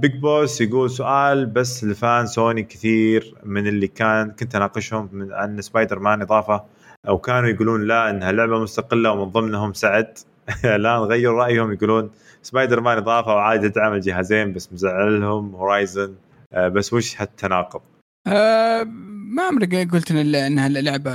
Big 0.00 0.16
Boss 0.20 0.60
يقول 0.60 0.90
سؤال 0.90 1.46
بس 1.46 1.84
ل 1.84 1.95
fan 1.95 2.26
سوني 2.26 2.62
كثير 2.62 3.34
من 3.44 3.66
اللي 3.66 3.86
كان 3.86 4.30
كنت 4.30 4.54
أناقشهم 4.56 5.08
من 5.12 5.32
عن 5.32 5.60
سبايدر 5.60 5.98
مان 5.98 6.22
إضافة 6.22 6.64
أو 7.08 7.18
كانوا 7.18 7.48
يقولون 7.48 7.86
لا 7.86 8.10
إنها 8.10 8.32
لعبة 8.32 8.58
مستقلة 8.58 9.10
ومن 9.12 9.24
ضمنهم 9.32 9.72
سعد. 9.72 10.18
الآن 10.64 10.98
غيروا 11.00 11.42
رأيهم 11.44 11.72
يقولون 11.72 12.10
سبايدر 12.42 12.80
مان 12.80 12.96
إضافة 12.96 13.34
وعادي 13.34 13.68
تدعم 13.68 13.92
الجهازين 13.92 14.52
بس 14.52 14.72
مزعلهم 14.72 15.54
Horizon. 15.54 16.14
بس 16.56 16.92
وش 16.92 17.20
هالتناقض؟ 17.20 17.80
آه 18.26 18.82
ما 19.30 19.42
عمري 19.42 19.84
قلت 19.84 20.10
إن 20.10 20.34
إنها 20.34 20.68
لعبة 20.68 21.12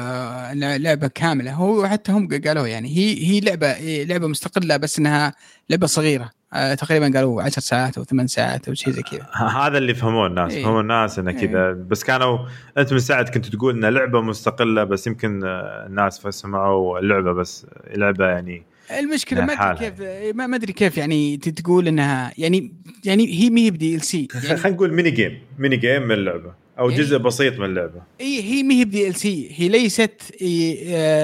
لعبة 0.77 1.07
كاملة. 1.07 1.53
هو 1.53 1.87
حتى 1.87 2.11
هم 2.11 2.27
قالوا 2.45 2.67
يعني 2.67 2.89
هي 2.89 3.27
هي 3.27 3.39
لعبة 3.39 3.75
لعبة 4.03 4.27
مستقلة 4.27 4.77
بس 4.77 4.99
إنها 4.99 5.33
لعبة 5.69 5.87
صغيرة. 5.87 6.29
آه 6.53 6.73
تقريبا 6.73 7.11
قالوا 7.15 7.41
10 7.43 7.61
ساعات 7.61 7.97
أو 7.97 8.03
8 8.03 8.27
ساعات 8.27 8.67
أو 8.67 8.73
شيء 8.73 8.93
زي 8.93 9.01
كذا. 9.01 9.27
هذا 9.33 9.77
اللي 9.77 9.93
فهموه 9.93 10.27
الناس 10.27 10.53
إيه. 10.53 10.63
فهموا 10.63 10.81
الناس 10.81 11.19
إنه 11.19 11.31
كذا. 11.31 11.71
بس 11.71 12.03
كانوا 12.03 12.37
أنت 12.77 12.93
من 12.93 12.99
ساعة 12.99 13.31
كنت 13.31 13.45
تقول 13.45 13.75
انها 13.77 13.89
لعبة 13.89 14.21
مستقلة 14.21 14.83
بس 14.83 15.07
يمكن 15.07 15.43
آه، 15.43 15.85
الناس 15.87 16.13
سمعوا 16.13 16.99
اللعبة 16.99 17.33
بس 17.33 17.67
لعبة 17.95 18.27
يعني 18.27 18.72
المشكلة 18.91 19.45
ما 19.45 19.71
أدري. 19.71 19.89
كيف 19.89 20.01
ما 20.35 20.47
ما 20.47 20.55
أدري 20.55 20.73
كيف 20.73 20.97
يعني 20.97 21.37
تقول 21.37 21.87
إنها 21.87 22.33
يعني 22.37 22.73
يعني 23.05 23.39
هي 23.39 23.49
ما 23.49 23.61
هي 23.61 23.71
ب 23.71 23.95
DLC 23.95 24.27
يعني 24.33 24.57
خلينا 24.57 24.69
نقول 24.69 24.93
mini 24.93 25.11
game 25.11 25.39
mini 25.59 25.77
game 25.77 26.01
من 26.01 26.11
اللعبة. 26.11 26.53
أو 26.79 26.89
إيه. 26.89 26.97
جزء 26.97 27.17
بسيط 27.17 27.59
من 27.59 27.65
اللعبة. 27.65 28.01
هي 28.21 28.41
هي 28.41 28.63
ما 28.63 28.73
هي 28.73 28.85
ب 28.85 29.07
DLC 29.07 29.51
هي 29.55 29.69
ليست 29.69 30.21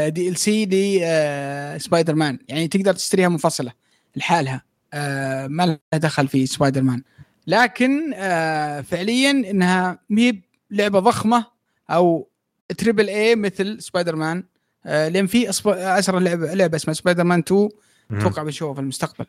DLC 0.09 0.37
ل 0.37 0.65
Spider-Man 0.65 2.39
يعني 2.47 2.67
تقدر 2.67 2.93
تشتريها 2.93 3.29
منفصله 3.29 3.71
لحالها. 4.15 4.69
آه، 4.93 5.47
ما 5.47 5.65
لها 5.65 5.99
دخل 5.99 6.27
في 6.27 6.45
سبايدر 6.45 6.81
مان 6.81 7.03
لكن 7.47 8.13
آه، 8.13 8.81
فعليا 8.81 9.31
إنها 9.31 9.99
ما 10.09 10.21
هي 10.21 10.41
لعبة 10.71 10.99
ضخمة 10.99 11.45
أو 11.89 12.29
triple 12.77 13.09
A 13.09 13.35
مثل 13.35 13.81
سبايدر 13.81 14.15
مان 14.15 14.37
آه، 14.37 14.43
لأن 14.85 15.27
في 15.27 15.49
اسرع 15.49 16.19
لعبه 16.19 16.53
لعبة 16.53 16.75
اسمها 16.75 16.93
سبايدر 16.93 17.23
مان 17.23 17.39
2 17.39 17.69
أتوقع 18.11 18.43
بنشوفها 18.43 18.73
في 18.73 18.79
المستقبل. 18.79 19.25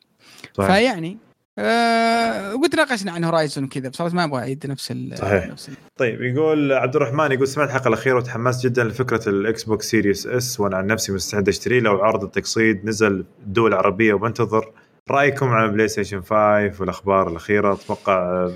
صحيح. 0.54 0.70
فيعني 0.76 1.18
آه 1.58 2.60
ناقشنا 2.76 3.12
عن 3.12 3.24
Horizon 3.24 3.64
وكذا 3.64 3.88
بصراحة 3.88 4.14
ما 4.14 4.24
أبغى 4.24 4.40
أعيد 4.40 4.66
نفس 4.66 4.90
ال 4.90 5.18
صحيح. 5.18 5.46
نفس 5.46 5.68
ال 5.68 5.74
طيب 5.96 6.22
يقول 6.22 6.72
عبد 6.72 6.96
الرحمن 6.96 7.32
يقول 7.32 7.48
سمعت 7.48 7.68
الحلقة 7.68 7.88
الأخيرة 7.88 8.16
وتحمست 8.16 8.64
جدا 8.66 8.84
لفكرة 8.84 9.28
ال 9.28 9.64
Xbox 9.64 9.90
Series 9.90 10.26
S 10.26 10.60
وأنا 10.60 10.76
عن 10.76 10.86
نفسي 10.86 11.12
مستعد 11.12 11.48
أشتري 11.48 11.80
لو 11.80 12.00
عرض 12.04 12.24
التقسيط 12.24 12.84
نزل 12.84 13.24
الدول 13.46 13.72
العربيه 13.72 14.12
وبنتظر 14.14 14.72
رأيكم 15.10 15.46
عن 15.48 15.72
PlayStation 15.72 16.20
5 16.22 16.80
والأخبار 16.80 17.28
الأخيرة؟ 17.28 17.72
أتوقع 17.72 18.14
آه، 18.18 18.52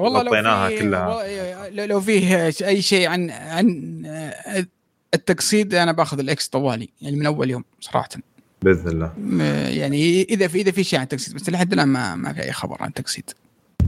والله 0.00 0.20
غطيناها 0.22 0.70
كلها. 0.78 1.06
والله 1.06 1.86
لو- 1.86 2.00
فيه 2.00 2.46
أي 2.46 2.82
شيء 2.82 3.08
عن 3.08 3.30
عن 3.30 4.02
آه، 4.06 4.66
التقسيط 5.16 5.74
أنا 5.74 5.92
باخذ 5.92 6.18
ال 6.18 6.33
X 6.33 6.48
طوالي 6.48 6.88
يعني 7.00 7.16
من 7.16 7.26
أول 7.26 7.50
يوم 7.50 7.64
صراحة. 7.80 8.08
بإذن 8.62 8.88
الله. 8.88 9.12
يعني 9.68 10.22
إذا 10.22 10.48
في 10.48 10.60
إذا 10.60 10.70
في 10.70 10.84
شيء 10.84 10.98
عن 10.98 11.04
التقسيط 11.04 11.34
بس 11.34 11.50
لحد 11.50 11.72
الآن 11.72 11.88
ما 11.88 12.14
ما 12.14 12.32
في 12.32 12.42
أي 12.42 12.52
خبر 12.52 12.76
عن 12.80 12.88
التقسيط 12.88 13.36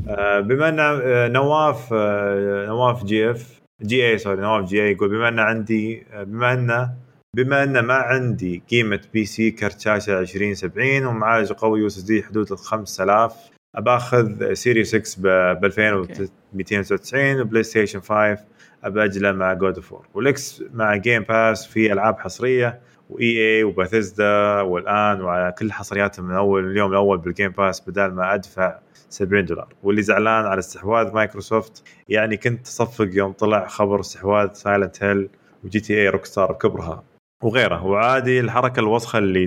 آه، 0.09 0.40
بما 0.40 0.68
أن 0.68 0.78
آه، 0.80 1.28
نواف 1.28 1.92
آه، 1.92 2.66
نواف 2.66 3.05
جي 3.05 3.30
إف 3.30 3.60
جي 3.82 4.10
اي 4.10 4.18
سوري 4.18 4.40
نواف 4.40 4.68
جي 4.68 4.82
اي 4.82 4.92
يقول 4.92 5.09
بما 5.09 5.28
أن 5.28 5.38
عندي 5.38 6.06
بما 6.16 6.52
أن 6.52 6.90
بما 7.36 7.62
أن 7.62 7.78
ما 7.78 7.94
عندي 7.94 8.62
قيمة 8.70 9.00
PC 9.12 9.50
كرت 9.50 9.80
شاشه 9.80 10.18
2070 10.18 11.06
ومعالج 11.06 11.52
قوي 11.52 11.86
SSD 11.86 12.22
حدود 12.22 12.52
ال 12.52 12.59
5000 12.59 13.32
أباخذ 13.74 14.52
Series 14.52 14.96
S 14.96 15.22
ب 15.55 15.64
2299 15.64 17.40
وبلاي 17.40 17.62
ستيشن 17.62 18.00
5 18.00 18.38
بأجله 18.84 19.32
مع 19.32 19.52
God 19.52 19.74
of 19.74 19.92
War 19.92 20.09
وال 20.14 20.30
Xbox 20.30 20.62
مع 20.74 20.96
Game 20.96 21.22
Pass 21.22 21.66
في 21.66 21.92
ألعاب 21.92 22.18
حصرية 22.18 22.80
و 23.10 23.56
EA 23.56 23.64
وبيثيسدا 23.64 24.60
والآن 24.60 25.20
وعلى 25.20 25.52
كل 25.59 25.72
حصرياتهم 25.72 26.26
من 26.26 26.34
أول 26.34 26.70
اليوم 26.70 26.90
الأول 26.90 27.18
بال 27.18 27.29
Game 27.29 27.50
Pass 27.50 27.80
بدل 27.90 28.06
ما 28.06 28.34
أدفع 28.34 28.78
70 29.10 29.44
دولار. 29.44 29.68
واللي 29.82 30.02
زعلان 30.02 30.44
على 30.44 30.59
استحواذ 30.59 31.12
مايكروسوفت 31.12 31.82
يعني 32.09 32.36
كنت 32.36 32.64
تصفق 32.64 33.09
يوم 33.12 33.32
طلع 33.32 33.66
خبر 33.66 34.00
استحواذ 34.00 34.52
Silent 34.52 35.02
Hill 35.02 35.28
و 35.64 35.80
GTA 35.80 36.09
روك 36.09 36.24
ستار 36.24 36.52
بكبرها 36.52 37.05
وغيره 37.42 37.84
وعادي 37.86 38.40
الحركة 38.40 38.80
الوسخة 38.80 39.18
اللي 39.18 39.46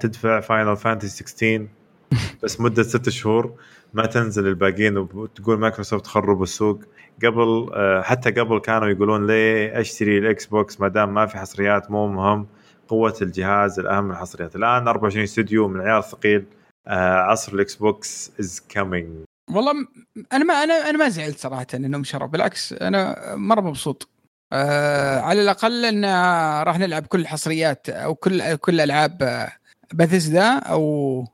تدفع 0.00 0.40
Final 0.40 0.76
Fantasy 0.76 1.24
16 1.24 1.66
بس 2.42 2.60
مدة 2.60 2.82
ست 2.82 3.08
شهور 3.08 3.54
ما 3.94 4.06
تنزل 4.06 4.46
الباقيين 4.46 4.96
وتقول 4.98 5.58
مايكروسوفت 5.58 6.06
خربوا 6.06 6.42
السوق 6.42 6.80
قبل 7.24 7.70
آه، 7.74 8.02
حتى 8.02 8.30
قبل 8.30 8.58
كانوا 8.58 8.88
يقولون 8.88 9.26
ليه 9.26 9.80
أشتري 9.80 10.18
الإكس 10.18 10.46
بوكس؟ 10.46 10.80
ما 10.80 10.88
دام 10.88 11.14
ما 11.14 11.26
في 11.26 11.38
حصريات 11.38 11.90
مو 11.90 12.08
مهم. 12.08 12.46
قوة 12.88 13.14
الجهاز 13.22 13.78
الأهم 13.78 14.04
من 14.04 14.10
الحصريات. 14.10 14.56
الآن 14.56 14.88
24 14.88 15.24
استوديو 15.24 15.68
من 15.68 15.80
عيار 15.80 16.00
ثقيل. 16.00 16.44
آه، 16.86 17.14
عصر 17.14 17.52
الإكس 17.52 17.74
بوكس 17.74 18.32
is 18.40 18.62
coming 18.68 19.08
والله 19.50 19.72
أنا 20.32 20.44
ما 20.44 20.54
أنا 20.54 20.74
أنا 20.74 20.98
ما 20.98 21.08
زعلت 21.08 21.38
صراحة 21.38 21.66
انهم 21.74 22.04
شروا 22.04 22.28
بالعكس 22.28 22.72
أنا 22.72 23.34
مرة 23.36 23.60
مبسوط. 23.60 24.08
آه 24.52 25.20
على 25.20 25.42
الأقل 25.42 25.84
إن 25.84 26.04
راح 26.62 26.78
نلعب 26.78 27.06
كل 27.06 27.20
الحصريات 27.20 27.88
أو 27.88 28.14
كل 28.14 28.56
كل 28.56 28.80
ألعاب 28.80 29.48
بيثيسدا 29.92 30.58
أو 30.58 31.24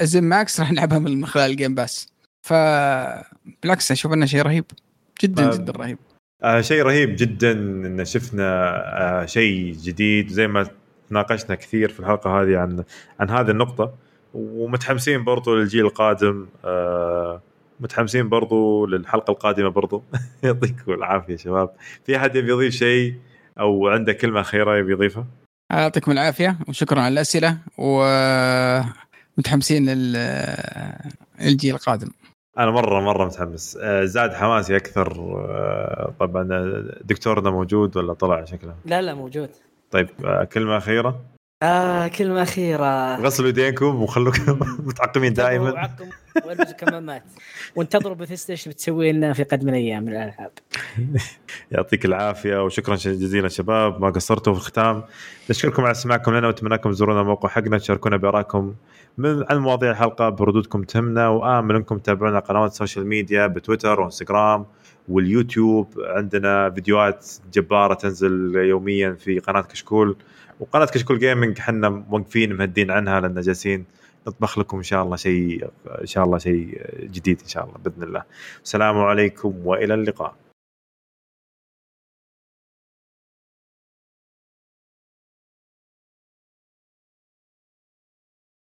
ZeniMax 0.00 0.60
راح 0.60 0.72
نلعبها 0.72 0.98
من 0.98 1.26
خلال 1.26 1.50
ال 1.50 1.55
Game 1.55 1.74
Pass 1.74 2.08
فبالعكس 2.42 3.92
أشوف 3.92 4.12
إنه 4.12 4.26
شيء 4.26 4.42
رهيب. 4.42 4.64
جدا 5.22 5.44
ما- 5.44 5.50
جدا 5.54 5.72
رهيب. 5.72 5.98
آه 6.42 6.60
شيء 6.60 6.82
رهيب 6.82 7.16
جدا 7.18 7.52
إن 7.52 8.04
شفنا 8.04 8.44
آه 9.22 9.26
شيء 9.26 9.72
جديد. 9.72 10.28
زي 10.28 10.46
ما 10.46 10.66
تناقشنا 11.10 11.54
كثير 11.54 11.88
في 11.88 12.00
الحلقة 12.00 12.42
هذه 12.42 12.56
عن 12.58 12.84
عن 13.20 13.30
هذه 13.30 13.50
النقطة. 13.50 13.94
ومتحمسين 14.34 15.24
برضو 15.24 15.54
للجيل 15.56 15.84
القادم. 15.86 16.46
آه 16.64 17.42
متحمسين 17.80 18.28
برضو 18.28 18.86
للحلقة 18.86 19.30
القادمة 19.30 19.68
برضو. 19.68 20.02
يعطيكم 20.42 20.92
العافية 20.92 21.36
شباب. 21.36 21.70
في 22.06 22.16
أحد 22.16 22.36
يبي 22.36 22.48
يضيف 22.52 22.74
شيء؟ 22.74 23.14
أو 23.60 23.88
عنده 23.88 24.12
كلمة 24.12 24.40
أخيرة 24.40 24.76
يبي 24.78 24.92
يضيفها؟ 24.92 25.26
يعطيكم 25.70 26.10
العافية 26.12 26.58
وشكرا 26.68 27.00
على 27.00 27.12
الأسئلة. 27.12 27.58
ومتحمسين 29.38 29.88
للجيل 29.88 31.74
القادم. 31.74 32.10
أنا 32.58 32.70
مرة 32.70 33.00
مرة 33.00 33.26
متحمس. 33.26 33.78
آه 33.82 34.04
زاد 34.04 34.34
حماسي 34.34 34.76
أكثر 34.76 35.12
آه 35.12 36.14
طبعا 36.20 36.48
دكتورنا 37.04 37.50
موجود 37.50 37.96
ولا 37.96 38.12
طلع 38.12 38.44
شكله؟ 38.44 38.74
لا 38.84 39.02
لا 39.02 39.14
موجود. 39.14 39.50
طيب 39.90 40.08
آه 40.24 40.44
كلمة 40.44 40.76
أخيرة. 40.76 41.20
آه 41.62 42.08
كلمة 42.08 42.42
أخيرة. 42.42 43.16
غسلوا 43.16 43.48
يدينكم 43.48 44.02
وخلوكم 44.02 44.58
متعقمين 44.86 45.32
دائما. 45.32 45.72
وعقم 45.72 46.08
وألبسوا 46.46 46.72
كمامات. 46.72 47.22
وانتظروا 47.76 48.14
بيثيسدا 48.14 48.52
إيش 48.52 48.68
بتسوي 48.68 49.12
لنا 49.12 49.32
في 49.32 49.42
قادم 49.42 49.68
الأيام 49.68 50.02
من 50.02 50.08
الألعاب. 50.08 50.50
يعطيك 51.72 52.04
العافية 52.04 52.64
وشكرا 52.64 52.94
جزيلا 52.94 53.48
شباب 53.48 54.00
ما 54.00 54.10
قصرتوا 54.10 54.52
في 54.52 54.58
الختام. 54.58 55.04
نشكركم 55.50 55.84
على 55.84 55.94
سماعكم 55.94 56.36
لنا 56.36 56.46
واتمنى 56.46 56.74
لكم 56.74 56.90
تزورونا 56.90 57.20
الموقع 57.20 57.48
حقنا 57.48 57.78
تشاركونا 57.78 58.16
بآرائكم 58.16 58.74
من 59.18 59.44
عن 59.50 59.58
مواضيع 59.58 59.90
الحلقة 59.90 60.28
بردودكم 60.28 60.82
تهمنا 60.82 61.28
وامل 61.28 61.74
انكم 61.76 61.98
تتابعونا 61.98 62.36
على 62.36 62.44
قنوات 62.46 62.70
ال 62.70 62.75
social 62.75 63.06
media 63.06 63.46
بتويتر 63.46 64.00
وإنستغرام 64.00 64.66
واليوتيوب. 65.08 65.88
عندنا 65.98 66.70
فيديوهات 66.70 67.26
جبارة 67.52 67.94
تنزل 67.94 68.56
يوميا 68.56 69.12
في 69.12 69.38
قناة 69.38 69.60
كشكول. 69.60 70.16
وقناه 70.60 70.86
كشكول 70.86 71.18
جيمنج 71.18 71.58
إحنا 71.58 71.88
موقفين 71.88 72.52
مهدين 72.52 72.90
عنها 72.90 73.20
لأن 73.20 73.40
جالسين 73.40 73.84
نطبخ 74.26 74.58
لكم 74.58 74.76
إن 74.76 74.82
شاء 74.82 75.02
الله 75.02 75.16
شيء 75.16 75.68
إن 76.00 76.06
شاء 76.06 76.24
الله 76.24 76.38
شيء 76.38 76.86
جديد 77.02 77.40
إن 77.42 77.48
شاء 77.48 77.64
الله 77.64 77.78
بإذن 77.84 78.02
الله. 78.02 78.22
السلام 78.64 78.98
عليكم 78.98 79.66
وإلى 79.66 79.94
اللقاء. 79.94 80.47